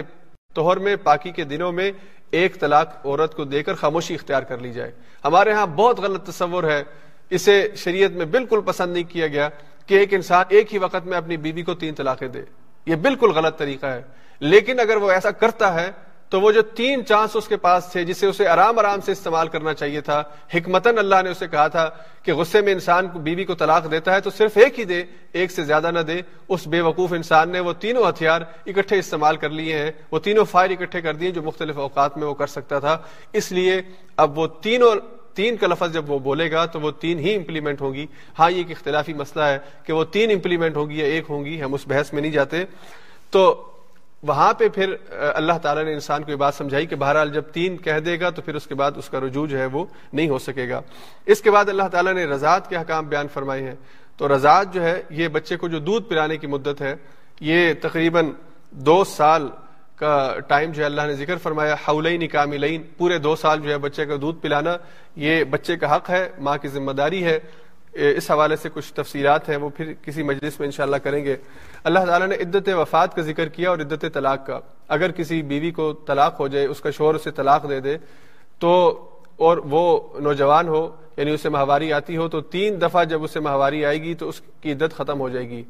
توہر 0.53 0.77
میں، 0.77 0.95
پاکی 0.95 1.31
کے 1.31 1.43
دنوں 1.43 1.71
میں 1.71 1.91
ایک 2.31 2.59
طلاق 2.59 3.05
عورت 3.05 3.35
کو 3.35 3.43
دے 3.43 3.63
کر 3.63 3.73
خاموشی 3.73 4.13
اختیار 4.13 4.43
کر 4.43 4.57
لی 4.57 4.71
جائے۔ 4.71 4.91
ہمارے 5.25 5.51
ہاں 5.51 5.65
بہت 5.65 5.99
غلط 5.99 6.27
تصور 6.27 6.63
ہے۔ 6.63 6.83
اسے 7.29 7.67
شریعت 7.75 8.11
میں 8.11 8.25
بالکل 8.25 8.61
پسند 8.65 8.93
نہیں 8.93 9.03
کیا 9.03 9.27
گیا 9.27 9.49
کہ 9.85 9.95
ایک 9.95 10.13
انسان 10.13 10.45
ایک 10.49 10.73
ہی 10.73 10.79
وقت 10.79 11.05
میں 11.05 11.17
اپنی 11.17 11.37
بیوی 11.37 11.61
کو 11.61 11.73
تین 11.73 11.95
طلاقیں 11.95 12.27
دے۔ 12.27 12.41
یہ 12.85 12.95
بالکل 12.95 13.31
غلط 13.31 13.57
طریقہ 13.57 13.85
ہے۔ 13.85 14.01
لیکن 14.39 14.79
اگر 14.79 14.95
وہ 14.95 15.11
ایسا 15.11 15.31
کرتا 15.31 15.73
ہے، 15.73 15.91
تو 16.29 16.41
وہ 16.41 16.51
جو 16.51 16.61
تین 16.61 17.05
چانس 17.05 17.35
اس 17.35 17.47
کے 17.47 17.57
پاس 17.57 17.85
تھے، 17.91 18.03
جسے 18.03 18.25
اسے 18.27 18.47
آرام 18.47 18.79
آرام 18.79 19.01
سے 19.01 19.11
استعمال 19.11 19.47
کرنا 19.47 19.73
چاہیے 19.73 20.01
تھا 20.01 20.23
حکمتن 20.53 20.97
اللہ 20.97 21.15
نے 21.23 21.29
اسے 21.29 21.47
کہا 21.47 21.67
تھا 21.67 21.89
کہ 22.23 22.33
غصے 22.33 22.61
میں 22.61 22.73
انسان 22.73 23.07
بیوی 23.07 23.45
کو 23.45 23.55
طلاق 23.55 23.91
دیتا 23.91 24.15
ہے 24.15 24.21
تو 24.21 24.29
صرف 24.29 24.57
ایک 24.57 24.79
ہی 24.79 24.83
دے، 24.83 25.03
ایک 25.31 25.51
سے 25.51 25.63
زیادہ 25.63 25.91
نہ 25.91 25.99
دے۔ 25.99 26.21
اس 26.49 26.67
بے 26.67 26.81
وقوف 26.81 27.13
انسان 27.13 27.49
نے 27.49 27.59
وہ 27.59 27.73
تینوں 27.73 28.09
ہتھیار 28.09 28.41
اکٹھے 28.65 28.99
استعمال 28.99 29.37
کر 29.37 29.49
لیے 29.49 29.77
ہیں۔ 29.77 29.91
وہ 30.11 30.19
تینوں 30.19 30.45
فائر 30.45 30.69
اکٹھے 30.69 31.01
کر 31.01 31.13
دیے 31.13 31.31
جو 31.31 31.41
مختلف 31.41 31.77
اوقات 31.77 32.17
میں 32.17 32.27
وہ 32.27 32.33
کر 32.33 32.47
سکتا 32.47 32.79
تھا۔ 32.79 32.97
اس 33.33 33.51
لیے 33.51 33.81
اب 34.17 34.39
وہ 34.39 34.47
تینوں 34.47 35.16
تین 35.37 35.57
کا 35.57 35.67
لفظ 35.67 35.93
جب 35.93 36.09
وہ 36.09 36.19
بولے 36.19 36.51
گا 36.51 36.65
تو 36.65 36.79
وہ 36.79 36.91
تین 36.91 37.19
ہی 37.19 37.35
امپلیمنٹ 37.35 37.81
ہوگی 37.81 38.05
ہاں 38.39 38.51
یہ 38.51 38.57
ایک 38.57 38.71
اختلافی 38.71 39.13
مسئلہ 39.13 39.43
ہے 39.43 39.57
کہ 39.83 39.93
وہ 39.93 40.03
تین 40.03 40.31
امپلیمنٹ 40.31 40.75
ہوگی 40.75 40.99
یا 40.99 41.05
ایک 41.05 41.25
ہوں 41.29 41.45
گی، 41.45 41.61
ہم 41.61 41.73
اس 41.73 41.87
بحث 41.87 42.13
میں 42.13 42.21
نہیں 42.21 42.31
جاتے۔ 42.31 42.63
تو 43.31 43.43
وہاں 44.23 44.53
پہ 44.53 44.67
پھر 44.69 44.93
اللہ 45.09 45.57
تعالیٰ 45.61 45.83
نے 45.83 45.93
انسان 45.93 46.23
کو 46.23 46.31
یہ 46.31 46.35
بات 46.35 46.53
سمجھائی 46.53 46.85
کہ 46.85 46.95
بہرحال 46.95 47.29
جب 47.33 47.43
تین 47.53 47.77
کہہ 47.77 47.99
دے 47.99 48.19
گا 48.19 48.29
تو 48.29 48.41
پھر 48.41 48.55
اس 48.55 48.67
کے 48.67 48.75
بعد 48.75 48.91
اس 48.95 49.09
کا 49.09 49.19
رجوع 49.19 49.45
جو 49.47 49.59
ہے 49.59 49.65
وہ 49.65 49.85
نہیں 50.13 50.29
ہو 50.29 50.39
سکے 50.39 50.69
گا۔ 50.69 50.81
اس 51.25 51.41
کے 51.41 51.51
بعد 51.51 51.69
اللہ 51.69 51.87
تعالیٰ 51.91 52.13
نے 52.13 52.25
رضاعت 52.25 52.69
کے 52.69 52.75
حکام 52.75 53.07
بیان 53.07 53.27
فرمائے 53.33 53.61
ہیں۔ 53.63 53.75
تو 54.17 54.27
رضاعت 54.35 54.73
جو 54.73 54.83
ہے، 54.83 55.01
یہ 55.09 55.27
بچے 55.27 55.57
کو 55.57 55.67
جو 55.67 55.79
دودھ 55.79 56.09
پلانے 56.09 56.37
کی 56.37 56.47
مدت 56.47 56.81
ہے، 56.81 56.95
یہ 57.41 57.73
تقریباً 57.81 58.31
دو 58.71 59.03
سال 59.03 59.49
کا 59.97 60.35
ٹائم 60.47 60.71
جو 60.71 60.81
ہے 60.81 60.85
اللہ 60.85 61.01
نے 61.01 61.13
ذکر 61.13 61.37
فرمایا، 61.37 61.75
حولین 61.87 62.27
کاملین، 62.27 62.83
پورے 62.97 63.17
دو 63.17 63.35
سال 63.35 63.61
جو 63.61 63.69
ہے 63.69 63.77
بچے 63.77 64.05
کا 64.05 64.15
دودھ 64.21 64.39
پلانا، 64.41 64.77
یہ 65.15 65.43
بچے 65.43 65.77
کا 65.77 65.95
حق 65.95 66.09
ہے، 66.09 66.29
ماں 66.39 66.57
کی 66.57 66.67
ذمہ 66.67 66.91
داری 66.91 67.23
ہے۔ 67.23 67.39
اس 67.93 68.31
حوالے 68.31 68.55
سے 68.55 68.69
کچھ 68.73 68.93
تفصیلات 68.93 69.49
ہیں، 69.49 69.57
وہ 69.57 69.69
پھر 69.69 69.93
کسی 70.01 70.23
مجلس 70.23 70.59
میں 70.59 70.67
انشاءاللہ 70.67 70.95
کریں 70.95 71.25
گے۔ 71.25 71.35
اللہ 71.83 71.99
تعالیٰ 71.99 72.27
نے 72.27 72.35
عدت 72.35 72.69
وفات 72.69 73.15
کا 73.15 73.21
ذکر 73.21 73.47
کیا 73.47 73.69
اور 73.69 73.77
عدت 73.77 74.05
طلاق 74.13 74.45
کا۔ 74.45 74.59
اگر 74.87 75.11
کسی 75.11 75.41
بیوی 75.41 75.71
کو 75.71 75.93
طلاق 75.93 76.39
ہو 76.39 76.47
جائے، 76.47 76.65
اس 76.65 76.81
کا 76.81 76.91
شوہر 76.91 77.15
اسے 77.15 77.31
طلاق 77.31 77.69
دے 77.69 77.79
دے، 77.79 77.97
تو 78.59 79.03
اور 79.35 79.57
وہ 79.57 79.99
نوجوان 80.19 80.67
ہو 80.67 80.95
یعنی 81.17 81.31
اسے 81.31 81.49
ماہواری 81.49 81.93
آتی 81.93 82.17
ہو، 82.17 82.27
تو 82.27 82.41
تین 82.41 82.81
دفعہ 82.81 83.03
جب 83.03 83.23
اسے 83.23 83.39
ماہواری 83.39 83.85
آئے 83.85 84.01
گی، 84.01 84.13
تو 84.13 84.29
اس 84.29 84.41
کی 84.61 84.71
عدت 84.71 84.97
ختم 84.97 85.19
ہو 85.19 85.29
جائے 85.29 85.49
گی۔ 85.49 85.63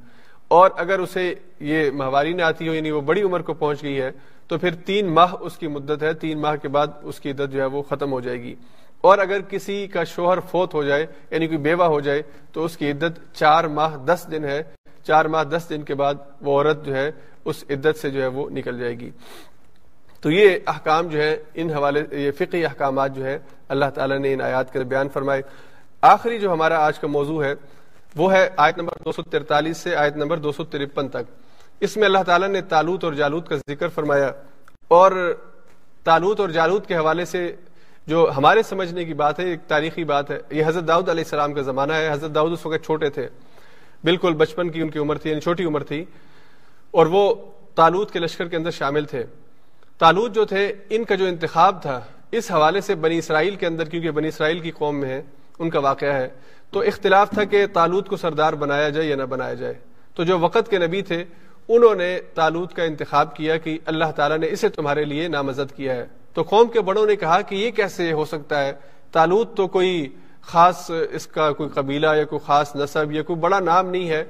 اور 0.47 0.71
اگر 0.75 0.99
اسے 0.99 1.33
یہ 1.59 1.91
ماہواری 1.91 2.33
نہ 2.33 2.41
آتی 2.41 2.67
ہو 2.67 2.73
یعنی 2.73 2.91
وہ 2.91 3.01
بڑی 3.01 3.21
عمر 3.21 3.41
کو 3.41 3.53
پہنچ 3.53 3.83
گئی 3.83 4.01
ہے، 4.01 4.11
تو 4.47 4.57
پھر 4.57 4.75
تین 4.75 5.09
ماہ 5.09 5.35
اس 5.39 5.57
کی 5.57 5.67
مدت 5.67 6.03
ہے، 6.03 6.13
تین 6.13 6.41
ماہ 6.41 6.55
کے 6.55 6.67
بعد 6.67 6.87
اس 7.01 7.19
کی 7.19 7.31
عدت 7.31 7.51
جو 7.51 7.61
ہے 7.61 7.65
وہ 7.65 7.81
ختم 7.81 8.11
ہو 8.11 8.19
جائے 8.19 8.41
گی۔ 8.41 8.55
اور 9.01 9.17
اگر 9.17 9.41
کسی 9.41 9.87
کا 9.87 10.03
شوہر 10.03 10.39
فوت 10.39 10.73
ہو 10.73 10.83
جائے 10.83 11.05
یعنی 11.31 11.47
کوئی 11.47 11.57
بیوہ 11.57 11.83
ہو 11.83 11.99
جائے، 11.99 12.21
تو 12.51 12.65
اس 12.65 12.77
کی 12.77 12.91
عدت 12.91 13.35
چار 13.35 13.63
ماہ 13.63 13.97
دس 13.97 14.27
دن 14.31 14.43
ہے۔ 14.43 14.63
چار 15.03 15.25
ماہ 15.25 15.43
دس 15.43 15.65
دن 15.69 15.81
کے 15.81 15.95
بعد 15.95 16.13
وہ 16.41 16.57
عورت 16.57 16.85
جو 16.85 16.95
ہے 16.95 17.11
اس 17.45 17.63
عدت 17.69 17.97
سے 17.97 18.09
جو 18.09 18.21
ہے 18.21 18.27
وہ 18.27 18.49
نکل 18.49 18.79
جائے 18.79 18.99
گی۔ 18.99 19.11
تو 20.21 20.31
یہ 20.31 20.59
احکام 20.67 21.07
جو 21.07 21.21
ہے 21.21 21.37
ان 21.53 21.69
حوالے، 21.69 22.03
یہ 22.11 22.31
فقی 22.31 22.65
احکامات 22.65 23.15
جو 23.15 23.25
ہے 23.25 23.39
اللہ 23.69 23.85
تعالیٰ 23.95 24.19
نے 24.19 24.33
ان 24.33 24.41
آیات 24.41 24.73
کے 24.73 24.79
بیان 24.79 25.09
فرمائے۔ 25.09 25.41
آخری 26.01 26.39
جو 26.39 26.53
ہمارا 26.53 26.85
آج 26.85 26.99
کا 26.99 27.07
موضوع 27.07 27.43
ہے 27.43 27.53
وہ 28.15 28.33
ہے 28.33 28.49
آیت 28.57 28.77
نمبر 28.77 28.93
دو 29.05 29.11
سو 29.11 29.23
ترتالیس 29.23 29.77
سے 29.77 29.95
آیت 29.95 30.15
نمبر 30.15 30.37
دو 30.37 30.51
سو 30.51 30.63
ترپن 30.63 31.07
تک۔ 31.07 31.31
اس 31.79 31.97
میں 31.97 32.05
اللہ 32.05 32.23
تعالیٰ 32.25 32.47
نے 32.47 32.61
تالوت 32.61 33.03
اور 33.03 33.13
جالوت 33.13 33.49
کا 33.49 33.55
ذکر 33.55 33.87
فرمایا۔ 33.87 34.31
اور 34.87 35.37
تالوت 36.03 36.39
اور 36.39 36.49
جالوت 36.49 36.87
کے 36.87 36.95
حوالے 36.95 37.25
سے 37.25 37.55
جو 38.07 38.29
ہمارے 38.37 38.63
سمجھنے 38.63 39.05
کی 39.05 39.13
بات 39.13 39.39
ہے، 39.39 39.45
ایک 39.45 39.59
تاریخی 39.67 40.03
بات 40.03 40.31
ہے۔ 40.31 40.39
یہ 40.51 40.63
حضرت 40.67 40.87
داؤد 40.87 41.09
علیہ 41.09 41.23
السلام 41.23 41.53
کا 41.53 41.61
زمانہ 41.61 41.93
ہے۔ 41.93 42.11
حضرت 42.11 42.35
داؤد 42.35 42.51
اس 42.51 42.65
وقت 42.65 42.85
چھوٹے 42.85 43.09
تھے۔ 43.09 43.27
بالکل 44.03 44.33
بچپن 44.33 44.69
کی 44.69 44.81
ان 44.81 44.89
کی 44.89 44.99
عمر 44.99 45.17
تھی 45.17 45.29
یعنی 45.29 45.41
چھوٹی 45.41 45.63
عمر 45.63 45.83
تھی۔ 45.83 46.05
اور 46.91 47.05
وہ 47.05 47.35
تالوت 47.75 48.11
کے 48.11 48.19
لشکر 48.19 48.47
کے 48.47 48.55
اندر 48.55 48.71
شامل 48.71 49.05
تھے۔ 49.05 49.23
تالوت 49.97 50.35
جو 50.35 50.45
تھے، 50.45 50.73
ان 50.89 51.03
کا 51.03 51.15
جو 51.15 51.25
انتخاب 51.25 51.81
تھا، 51.81 52.01
اس 52.31 52.51
حوالے 52.51 52.81
سے 52.81 52.95
بنی 52.95 53.17
اسرائیل 53.17 53.55
کے 53.55 53.67
اندر، 53.67 53.89
کیونکہ 53.89 54.11
بنی 54.11 54.27
اسرائیل 54.27 54.59
کی 54.59 54.71
قوم 54.71 54.99
میں 54.99 55.09
ہے، 55.09 55.21
ان 55.59 55.69
کا 55.69 55.79
واقعہ 55.79 56.13
ہے۔ 56.13 56.29
تو 56.71 56.79
اختلاف 56.79 57.29
تھا 57.29 57.43
کہ 57.43 57.67
تالوت 57.67 58.07
کو 58.07 58.17
سردار 58.17 58.53
بنایا 58.53 58.89
جائے 58.89 59.07
یا 59.07 59.15
نہ 59.15 59.23
بنایا 59.23 59.53
جائے۔ 59.53 59.73
تو 60.15 60.23
جو 60.23 60.39
وقت 60.39 60.69
کے 60.69 60.77
نبی 60.77 61.01
تھے، 61.01 61.23
انہوں 61.67 61.95
نے 61.95 62.19
تالوت 62.33 62.73
کا 62.73 62.83
انتخاب 62.83 63.35
کیا 63.35 63.57
کہ 63.57 63.79
اللہ 63.85 64.11
تعالیٰ 64.15 64.37
نے 64.37 64.47
اسے 64.49 64.69
تمہارے 64.69 65.03
لیے 65.03 65.27
نامزد 65.27 65.75
کیا 65.75 65.95
ہے۔ 65.95 66.05
تو 66.33 66.41
قوم 66.41 66.67
کے 66.67 66.81
بڑوں 66.81 67.05
نے 67.05 67.15
کہا 67.15 67.41
کہ 67.41 67.55
یہ 67.55 67.71
کیسے 67.71 68.11
ہو 68.11 68.25
سکتا 68.25 68.65
ہے؟ 68.65 68.73
تالوت 69.11 69.57
تو 69.57 69.67
کوئی 69.67 70.15
خاص 70.41 70.91
اس 71.11 71.27
کا 71.27 71.51
کوئی 71.51 71.69
قبیلہ 71.69 72.07
یا 72.17 72.23
کوئی 72.23 72.39
خاص 72.45 72.75
نصب 72.75 73.11
یا 73.11 73.23
کوئی 73.23 73.39
بڑا 73.39 73.59
نام 73.59 73.89
نہیں 73.89 74.09
ہے۔ 74.09 74.23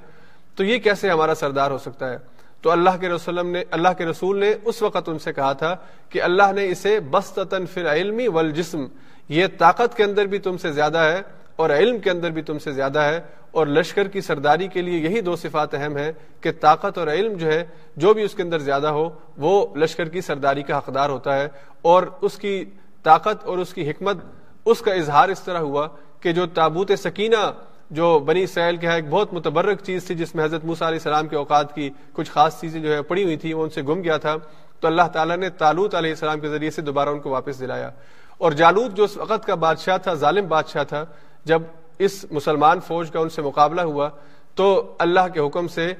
تو 0.55 0.63
یہ 0.63 0.79
کیسے 0.79 1.09
ہمارا 1.09 1.35
سردار 1.35 1.71
ہو 1.71 1.77
سکتا 1.77 2.09
ہے؟ 2.09 2.17
تو 2.61 2.71
اللہ 2.71 2.89
کے 2.99 3.09
رسول 3.09 3.47
نے، 3.47 3.63
اللہ 3.71 3.89
کے 3.97 4.05
رسول 4.05 4.39
نے 4.39 4.53
اس 4.65 4.81
وقت 4.81 5.09
ان 5.09 5.19
سے 5.19 5.33
کہا 5.33 5.53
تھا 5.53 5.75
کہ 6.09 6.21
اللہ 6.21 6.51
نے 6.55 6.69
اسے 6.69 6.99
بستن 6.99 7.65
فر 7.65 7.93
علمی 7.93 8.27
والجسم، 8.27 8.85
یہ 9.29 9.47
طاقت 9.57 9.97
کے 9.97 10.03
اندر 10.03 10.25
بھی 10.25 10.39
تم 10.39 10.57
سے 10.57 10.71
زیادہ 10.71 10.97
ہے۔ 10.97 11.21
اور 11.57 11.69
علم 11.69 11.99
کے 11.99 12.09
اندر 12.09 12.29
بھی 12.29 12.41
تم 12.41 12.59
سے 12.59 12.71
زیادہ 12.71 12.99
ہے 12.99 13.19
اور 13.51 13.67
لشکر 13.67 14.07
کی 14.07 14.21
سرداری 14.21 14.67
کے 14.67 14.81
لیے 14.81 14.97
یہی 14.99 15.21
دو 15.21 15.35
صفات 15.35 15.73
اہم 15.73 15.97
ہے 15.97 16.11
کہ 16.41 16.51
طاقت 16.51 16.97
اور 16.97 17.07
علم 17.07 17.33
جو 17.33 17.51
ہے، 17.51 17.63
جو 17.95 18.13
بھی 18.13 18.23
اس 18.23 18.33
کے 18.35 18.43
اندر 18.43 18.59
زیادہ 18.59 18.87
ہو، 18.87 19.09
وہ 19.37 19.53
لشکر 19.75 20.09
کی 20.09 20.21
سرداری 20.21 20.63
کا 20.63 20.77
حقدار 20.77 21.09
ہوتا 21.09 21.37
ہے 21.37 21.47
اور 21.81 22.03
اس 22.21 22.37
کی 22.37 22.63
طاقت 23.03 23.45
اور 23.45 23.57
اس 23.57 23.73
کی 23.73 23.89
حکمت، 23.89 24.17
اس 24.65 24.81
کا 24.81 24.93
اظہار 24.93 25.29
اس 25.29 25.39
طرح 25.39 25.59
ہوا 25.59 25.87
کہ 26.21 26.31
جو 26.31 26.45
تابوت 26.45 26.91
سکینہ، 26.97 27.51
جو 27.91 28.07
بنی 28.19 28.43
اسرائیل 28.43 28.77
کا 28.77 28.87
ہاں 28.87 28.95
ایک 28.95 29.09
بہت 29.09 29.33
متبرک 29.33 29.81
چیز 29.83 30.05
تھی، 30.05 30.15
جس 30.15 30.35
میں 30.35 30.43
حضرت 30.45 30.65
موسیٰ 30.65 30.87
علیہ 30.87 30.99
السلام 30.99 31.27
کے 31.27 31.35
اوقات 31.35 31.75
کی 31.75 31.89
کچھ 32.13 32.31
خاص 32.31 32.59
چیزیں 32.61 32.81
جو 32.81 32.93
ہے 32.93 33.01
پڑی 33.01 33.23
ہوئی 33.23 33.37
تھی 33.37 33.53
وہ 33.53 33.63
ان 33.63 33.69
سے 33.69 33.81
گم 33.81 34.03
گیا 34.03 34.17
تھا، 34.17 34.35
تو 34.79 34.87
اللہ 34.87 35.07
تعالیٰ 35.13 35.37
نے 35.37 35.49
تالوت 35.49 35.95
علیہ 35.95 36.11
السلام 36.11 36.39
کے 36.39 36.49
ذریعے 36.49 36.71
سے 36.71 36.81
دوبارہ 36.81 37.09
ان 37.09 37.19
کو 37.19 37.29
واپس 37.29 37.59
دلایا۔ 37.59 37.89
اور 38.37 38.51
جالوت 38.51 38.93
جو 38.93 39.03
اس 39.03 39.17
وقت 39.17 39.45
کا 39.45 39.55
بادشاہ 39.55 39.97
تھا، 39.97 40.13
ظالم 40.13 40.47
بادشاہ 40.47 40.83
تھا 40.83 41.05
جب 41.47 41.61
اس 41.99 42.25
مسلمان 42.31 42.79
فوج 42.87 43.11
کا 43.11 43.19
ان 43.19 43.29
سے 43.29 43.41
مقابلہ 43.41 43.81
ہوا، 43.81 44.09
تو 44.55 44.95
اللہ 44.99 45.27
کے 45.33 45.39
حکم 45.39 45.67
سے 45.67 45.93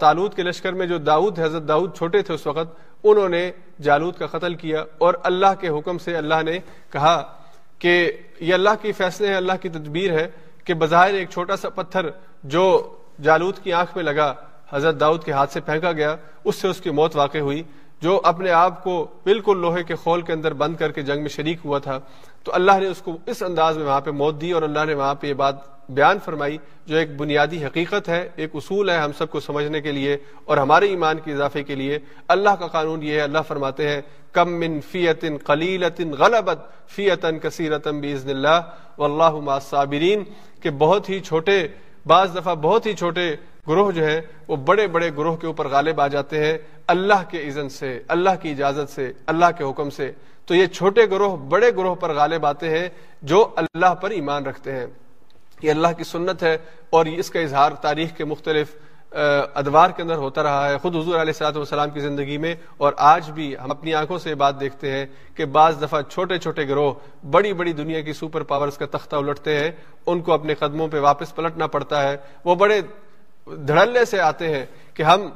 تالود 0.00 0.34
کے 0.34 0.42
لشکر 0.42 0.72
میں 0.72 0.86
جو 0.86 0.98
داؤد، 0.98 1.38
حضرت 1.38 1.68
داؤد 1.68 1.94
چھوٹے 1.96 2.22
تھے 2.22 2.34
اس 2.34 2.46
وقت، 2.46 2.78
انہوں 3.04 3.28
نے 3.28 3.50
جالود 3.82 4.16
کا 4.18 4.26
قتل 4.26 4.54
کیا 4.54 4.84
اور 4.98 5.14
اللہ 5.22 5.54
کے 5.60 5.68
حکم 5.68 5.98
سے 5.98 6.16
اللہ 6.16 6.42
نے 6.44 6.58
کہا 6.92 7.22
کہ 7.78 7.92
یہ 8.40 8.54
اللہ 8.54 8.74
کی 8.82 8.92
فیصلے 8.92 9.28
ہیں، 9.28 9.36
اللہ 9.36 9.52
کی 9.62 9.68
تدبیر 9.68 10.12
ہے 10.12 10.26
کہ 10.64 10.74
بظاہر 10.74 11.14
ایک 11.14 11.30
چھوٹا 11.30 11.56
سا 11.56 11.68
پتھر 11.74 12.08
جو 12.44 12.64
جالود 13.22 13.58
کی 13.62 13.72
آنکھ 13.72 13.96
میں 13.96 14.04
لگا، 14.04 14.32
حضرت 14.72 15.00
داؤد 15.00 15.24
کے 15.24 15.32
ہاتھ 15.32 15.52
سے 15.52 15.60
پھینکا 15.60 15.92
گیا، 15.92 16.14
اس 16.44 16.56
سے 16.56 16.68
اس 16.68 16.80
کی 16.80 16.90
موت 16.90 17.16
واقع 17.16 17.38
ہوئی۔ 17.38 17.62
جو 18.02 18.20
اپنے 18.24 18.50
آپ 18.50 18.82
کو 18.84 19.06
بالکل 19.24 19.58
لوہے 19.60 19.82
کے 19.84 19.94
خول 19.94 20.22
کے 20.22 20.32
اندر 20.32 20.52
بند 20.54 20.76
کر 20.76 20.92
کے 20.92 21.02
جنگ 21.02 21.20
میں 21.20 21.28
شریک 21.28 21.58
ہوا 21.64 21.78
تھا، 21.78 21.98
تو 22.44 22.52
اللہ 22.54 22.78
نے 22.80 22.86
اس 22.86 23.02
کو 23.04 23.16
اس 23.26 23.42
انداز 23.42 23.78
میں 23.78 23.86
وہاں 23.86 24.00
پہ 24.00 24.10
موت 24.10 24.40
دی 24.40 24.52
اور 24.52 24.62
اللہ 24.62 24.84
نے 24.86 24.94
وہاں 24.94 25.14
پہ 25.14 25.26
یہ 25.26 25.34
بات 25.34 25.56
بیان 25.88 26.18
فرمائی 26.24 26.56
جو 26.86 26.96
ایک 26.96 27.16
بنیادی 27.16 27.64
حقیقت 27.64 28.08
ہے، 28.08 28.28
ایک 28.36 28.50
اصول 28.54 28.90
ہے 28.90 28.96
ہم 28.98 29.12
سب 29.18 29.30
کو 29.30 29.40
سمجھنے 29.40 29.80
کے 29.80 29.92
لیے 29.92 30.16
اور 30.44 30.56
ہمارے 30.56 30.88
ایمان 30.88 31.18
کے 31.24 31.32
اضافے 31.32 31.62
کے 31.62 31.74
لیے۔ 31.74 31.98
اللہ 32.28 32.56
کا 32.58 32.66
قانون 32.68 33.02
یہ 33.02 33.14
ہے، 33.14 33.20
اللہ 33.20 33.42
فرماتے 33.48 33.88
ہیں، 33.88 34.00
کم 34.32 34.58
من 34.60 34.80
فیت 34.90 35.24
قلیلت 35.44 36.00
غلبت 36.18 36.58
فیتن 36.94 37.38
کثیرتم 37.38 38.00
باذن 38.00 38.30
اللہ 38.30 38.60
واللہ 38.98 39.40
مع 39.44 39.54
الصابرین 39.54 40.22
کہ 40.62 40.70
بہت 40.78 41.08
ہی 41.10 41.20
چھوٹے، 41.20 41.66
بعض 42.06 42.36
دفعہ 42.36 42.54
بہت 42.54 42.86
ہی 42.86 42.92
چھوٹے 42.94 43.34
گروہ 43.68 43.90
جو 43.92 44.04
ہیں 44.04 44.20
وہ 44.48 44.56
بڑے 44.56 44.86
بڑے 44.86 45.10
گروہ 45.16 45.36
کے 45.36 45.46
اوپر 45.46 45.68
غالب 45.68 46.00
آ 46.00 46.06
جاتے 46.08 46.44
ہیں 46.44 46.56
اللہ 46.86 47.22
کے 47.28 47.38
اذن 47.38 47.68
سے، 47.68 47.98
اللہ 48.08 48.30
کی 48.42 48.50
اجازت 48.50 48.90
سے، 48.90 49.12
اللہ 49.26 49.50
کے 49.58 49.64
حکم 49.64 49.90
سے۔ 49.90 50.10
تو 50.46 50.54
یہ 50.54 50.66
چھوٹے 50.66 51.04
گروہ 51.10 51.36
بڑے 51.50 51.70
گروہ 51.76 51.94
پر 51.94 52.14
غالب 52.14 52.46
آتے 52.46 52.68
ہیں 52.68 52.88
جو 53.22 53.48
اللہ 53.56 53.94
پر 53.94 54.10
ایمان 54.10 54.46
رکھتے 54.46 54.72
ہیں۔ 54.72 54.86
یہ 55.62 55.70
اللہ 55.70 55.92
کی 55.96 56.04
سنت 56.04 56.42
ہے 56.42 56.56
اور 56.90 57.06
اس 57.06 57.30
کا 57.30 57.40
اظہار 57.40 57.72
تاریخ 57.82 58.16
کے 58.16 58.24
مختلف 58.24 58.74
ادوار 59.12 59.90
کے 59.90 60.02
اندر 60.02 60.16
ہوتا 60.16 60.42
رہا 60.42 60.68
ہے۔ 60.68 60.76
خود 60.78 60.96
حضور 60.96 61.14
علیہ 61.14 61.32
السلاۃ 61.34 61.56
والسلام 61.56 61.90
کی 61.90 62.00
زندگی 62.00 62.36
میں 62.38 62.54
اور 62.76 62.92
آج 62.96 63.30
بھی 63.30 63.54
ہم 63.58 63.70
اپنی 63.70 63.94
آنکھوں 63.94 64.18
سے 64.18 64.34
بات 64.34 64.60
دیکھتے 64.60 64.90
ہیں 64.92 65.06
کہ 65.34 65.44
بعض 65.44 65.80
دفعہ 65.82 66.00
چھوٹے 66.02 66.38
چھوٹے 66.38 66.68
گروہ 66.68 66.92
بڑی 67.30 67.52
بڑی 67.52 67.72
دنیا 67.72 68.00
کی 68.00 68.12
سپر 68.12 68.42
پاورز 68.42 68.78
کا 68.78 68.86
تختہ 68.90 69.16
الٹتے 69.16 69.58
ہیں، 69.58 69.70
ان 70.06 70.20
کو 70.20 70.32
اپنے 70.32 70.54
قدموں 70.54 70.88
پہ 70.88 71.00
واپس 71.00 71.34
پلٹنا 71.34 71.66
پڑتا 71.66 72.02
ہے۔ 72.02 72.16
وہ 72.44 72.54
بڑے 72.54 72.80
دھڑلے 73.56 74.04
سے 74.04 74.20
آتے 74.20 74.54
ہیں 74.54 74.66
کہ 74.94 75.02
ہم 75.02 75.30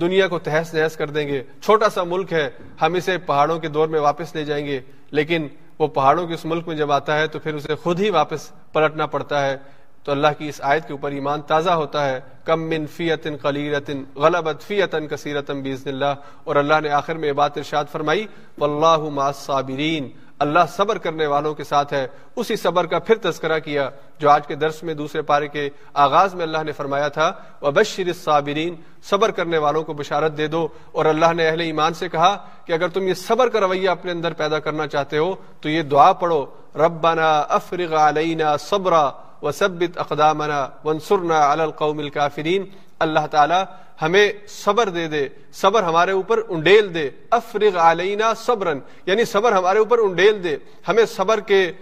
دنیا 0.00 0.28
کو 0.28 0.38
تہس 0.38 0.74
نہس 0.74 0.96
کر 0.96 1.10
دیں 1.10 1.28
گے۔ 1.28 1.42
چھوٹا 1.62 1.88
سا 1.88 2.02
ملک 2.02 2.32
ہے، 2.32 2.50
ہم 2.82 2.94
اسے 2.94 3.18
پہاڑوں 3.18 3.58
کے 3.58 3.68
دور 3.68 3.88
میں 3.88 4.00
واپس 4.00 4.34
لے 4.34 4.44
جائیں 4.44 4.66
گے۔ 4.66 4.80
لیکن 5.10 5.48
وہ 5.78 5.86
پہاڑوں 5.86 6.26
کے 6.26 6.34
اس 6.34 6.44
ملک 6.44 6.68
میں 6.68 6.76
جب 6.76 6.92
آتا 6.92 7.18
ہے 7.18 7.26
تو 7.26 7.38
پھر 7.38 7.54
اسے 7.54 7.74
خود 7.74 8.00
ہی 8.00 8.10
واپس 8.10 8.72
پلٹنا 8.72 9.06
پڑتا 9.06 9.46
ہے۔ 9.46 9.56
تو 10.04 10.12
اللہ 10.12 10.28
کی 10.38 10.48
اس 10.48 10.60
آیت 10.64 10.86
کے 10.86 10.92
اوپر 10.92 11.10
ایمان 11.10 11.42
تازہ 11.42 11.70
ہوتا 11.70 12.08
ہے۔ 12.08 12.20
کم 12.44 12.62
من 12.62 12.86
فیت 12.86 13.26
قلیرت 13.42 13.90
غلبت 14.16 14.62
فیت 14.62 14.96
کثیرت 15.10 15.50
باذن 15.50 15.88
اللہ۔ 15.88 16.14
اور 16.44 16.56
اللہ 16.56 16.74
نے 16.82 16.88
آخر 16.90 17.14
میں 17.14 17.28
یہ 17.28 17.32
بات 17.32 17.58
ارشاد 17.58 17.84
فرمائی، 17.92 18.26
واللہ 18.58 18.96
مع 18.96 19.26
الصابرین 19.26 20.08
اللہ 20.38 20.58
صبر 20.68 20.98
کرنے 20.98 21.26
والوں 21.26 21.54
کے 21.54 21.64
ساتھ 21.64 21.92
ہے، 21.92 22.06
اسی 22.36 22.56
صبر 22.56 22.86
کا 22.86 22.98
پھر 22.98 23.14
تذکرہ 23.14 23.58
کیا 23.58 23.90
جو 24.18 24.30
آج 24.30 24.46
کے 24.46 24.54
درس 24.54 24.82
میں 24.82 24.94
دوسرے 24.94 25.22
پارے 25.22 25.48
کے 25.48 25.70
آغاز 25.94 26.34
میں 26.34 26.42
اللہ 26.42 26.62
نے 26.62 26.72
فرمایا 26.72 27.08
تھا۔ 27.08 27.32
وبشر 27.62 28.02
الصابرین 28.06 28.74
صبر 29.02 29.30
کرنے 29.30 29.58
والوں 29.58 29.82
کو 29.82 29.92
بشارت 29.92 30.36
دے 30.36 30.46
دو۔ 30.46 30.68
اور 30.92 31.04
اللہ 31.04 31.32
نے 31.32 31.48
اہل 31.48 31.60
ایمان 31.60 31.94
سے 31.94 32.08
کہا 32.08 32.36
کہ 32.64 32.72
اگر 32.72 32.88
تم 32.88 33.02
یہ 33.02 33.14
صبر 33.14 33.48
کا 33.48 33.60
رویہ 33.60 33.90
اپنے 33.90 34.12
اندر 34.12 34.32
پیدا 34.32 34.58
کرنا 34.58 34.86
چاہتے 34.86 35.18
ہو، 35.18 35.34
تو 35.60 35.68
یہ 35.68 35.82
دعا 35.82 36.12
پڑھو۔ 36.12 36.46
ربنا 36.76 37.40
افرغ 37.40 37.94
علینا 37.94 38.56
صبرا 38.56 39.10
وثبت 39.42 39.98
اقدامنا 39.98 40.68
وانصرنا 40.84 41.52
علی 41.52 41.62
القوم 41.62 41.98
الكافرین 41.98 42.64
اللہ 42.98 43.26
تعالی 43.30 43.62
ہمیں 44.02 44.32
صبر 44.48 44.88
دے 44.88 45.06
دے، 45.08 45.28
صبر 45.52 45.82
ہمارے 45.82 46.12
اوپر 46.12 46.40
انڈیل 46.48 46.94
دے۔ 46.94 47.08
افرغ 47.30 47.78
علینا 47.80 48.32
صبرن 48.36 48.78
یعنی 49.06 49.24
صبر 49.24 49.52
ہمارے 49.52 49.78
اوپر 49.78 49.98
انڈیل 49.98 50.42
دے۔ 50.44 50.56
ہمیں 50.88 51.04
صبر 51.06 51.40
کے 51.40 51.72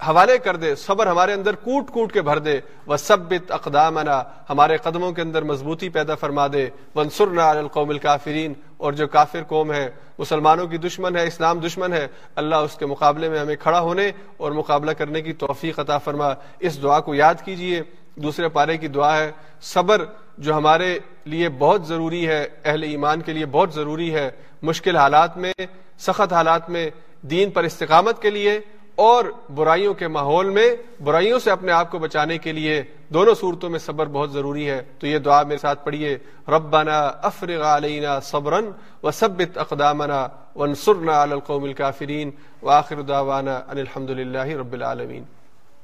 حوالے 0.00 0.36
کر 0.38 0.56
دے، 0.56 0.74
صبر 0.74 1.06
ہمارے 1.06 1.32
اندر 1.32 1.54
کوٹ 1.56 1.90
کوٹ 1.90 2.12
کے 2.12 2.22
بھر 2.22 2.38
دے۔ 2.38 2.58
وہ 2.86 2.96
سبت 2.96 3.50
اقدامنا، 3.52 4.22
ہمارے 4.50 4.76
قدموں 4.76 5.12
کے 5.12 5.22
اندر 5.22 5.42
مضبوطی 5.42 5.88
پیدا 5.88 6.14
فرما 6.14 6.46
دے۔ 6.52 6.68
ونسرنا 6.94 7.50
علی 7.50 7.58
القوم 7.58 7.88
الکافرین، 7.90 8.52
اور 8.76 8.92
جو 8.92 9.06
کافر 9.08 9.42
قوم 9.48 9.72
ہے 9.72 9.88
مسلمانوں 10.18 10.66
کی 10.66 10.78
دشمن 10.78 11.16
ہے 11.16 11.26
اسلام 11.26 11.58
دشمن 11.58 11.92
ہے 11.92 12.06
اللہ 12.36 12.56
اس 12.56 12.74
کے 12.78 12.86
مقابلے 12.86 13.28
میں 13.28 13.38
ہمیں 13.38 13.56
کھڑا 13.56 13.80
ہونے 13.80 14.10
اور 14.36 14.52
مقابلہ 14.52 14.92
کرنے 14.92 15.22
کی 15.22 15.32
توفیق 15.32 15.78
عطا 15.80 15.98
فرما۔ 15.98 16.32
اس 16.60 16.82
دعا 16.82 17.00
کو 17.00 17.14
یاد 17.14 17.34
کیجیے۔ 17.44 17.82
دوسرے 18.16 18.48
پارے 18.48 18.76
کی 18.76 18.88
دعا 18.88 19.16
ہے، 19.16 19.30
صبر 19.62 20.04
جو 20.38 20.54
ہمارے 20.54 20.98
لیے 21.24 21.48
بہت 21.48 21.86
ضروری 21.86 22.28
ہے، 22.28 22.46
اہل 22.64 22.82
ایمان 22.82 23.20
کے 23.20 23.32
لیے 23.32 23.46
بہت 23.46 23.72
ضروری 23.72 24.14
ہے، 24.14 24.30
مشکل 24.62 24.96
حالات 24.96 25.36
میں، 25.36 25.52
سخت 25.98 26.32
حالات 26.32 26.70
میں، 26.70 26.90
دین 27.22 27.50
پر 27.50 27.64
استقامت 27.64 28.22
کے 28.22 28.30
لیے 28.30 28.60
اور 28.94 29.24
برائیوں 29.54 29.94
کے 29.94 30.08
ماحول 30.08 30.50
میں، 30.50 30.76
برائیوں 31.02 31.38
سے 31.38 31.50
اپنے 31.50 31.72
آپ 31.72 31.90
کو 31.90 31.98
بچانے 31.98 32.38
کے 32.38 32.52
لیے 32.52 32.82
دونوں 33.08 33.34
صورتوں 33.34 33.70
میں 33.70 33.78
صبر 33.78 34.06
بہت 34.06 34.32
ضروری 34.32 34.70
ہے۔ 34.70 34.82
تو 34.98 35.06
یہ 35.06 35.18
دعا 35.18 35.42
میرے 35.42 35.58
ساتھ 35.58 35.84
پڑھیے، 35.84 36.18
ربنا 36.48 37.12
افرغ 37.22 37.62
علینا 37.62 38.20
صبرا 38.20 38.60
وثبت 39.02 39.58
اقدامنا 39.58 40.28
وانصرنا 40.56 41.22
علی 41.22 41.32
القوم 41.32 41.64
الكافرین 41.64 42.30
واخر 42.62 43.00
دعوانا 43.00 43.56
ان 43.56 43.78
الحمد 43.78 44.10
للہ 44.10 44.46
رب 44.46 44.72
العالمین۔ 44.72 45.24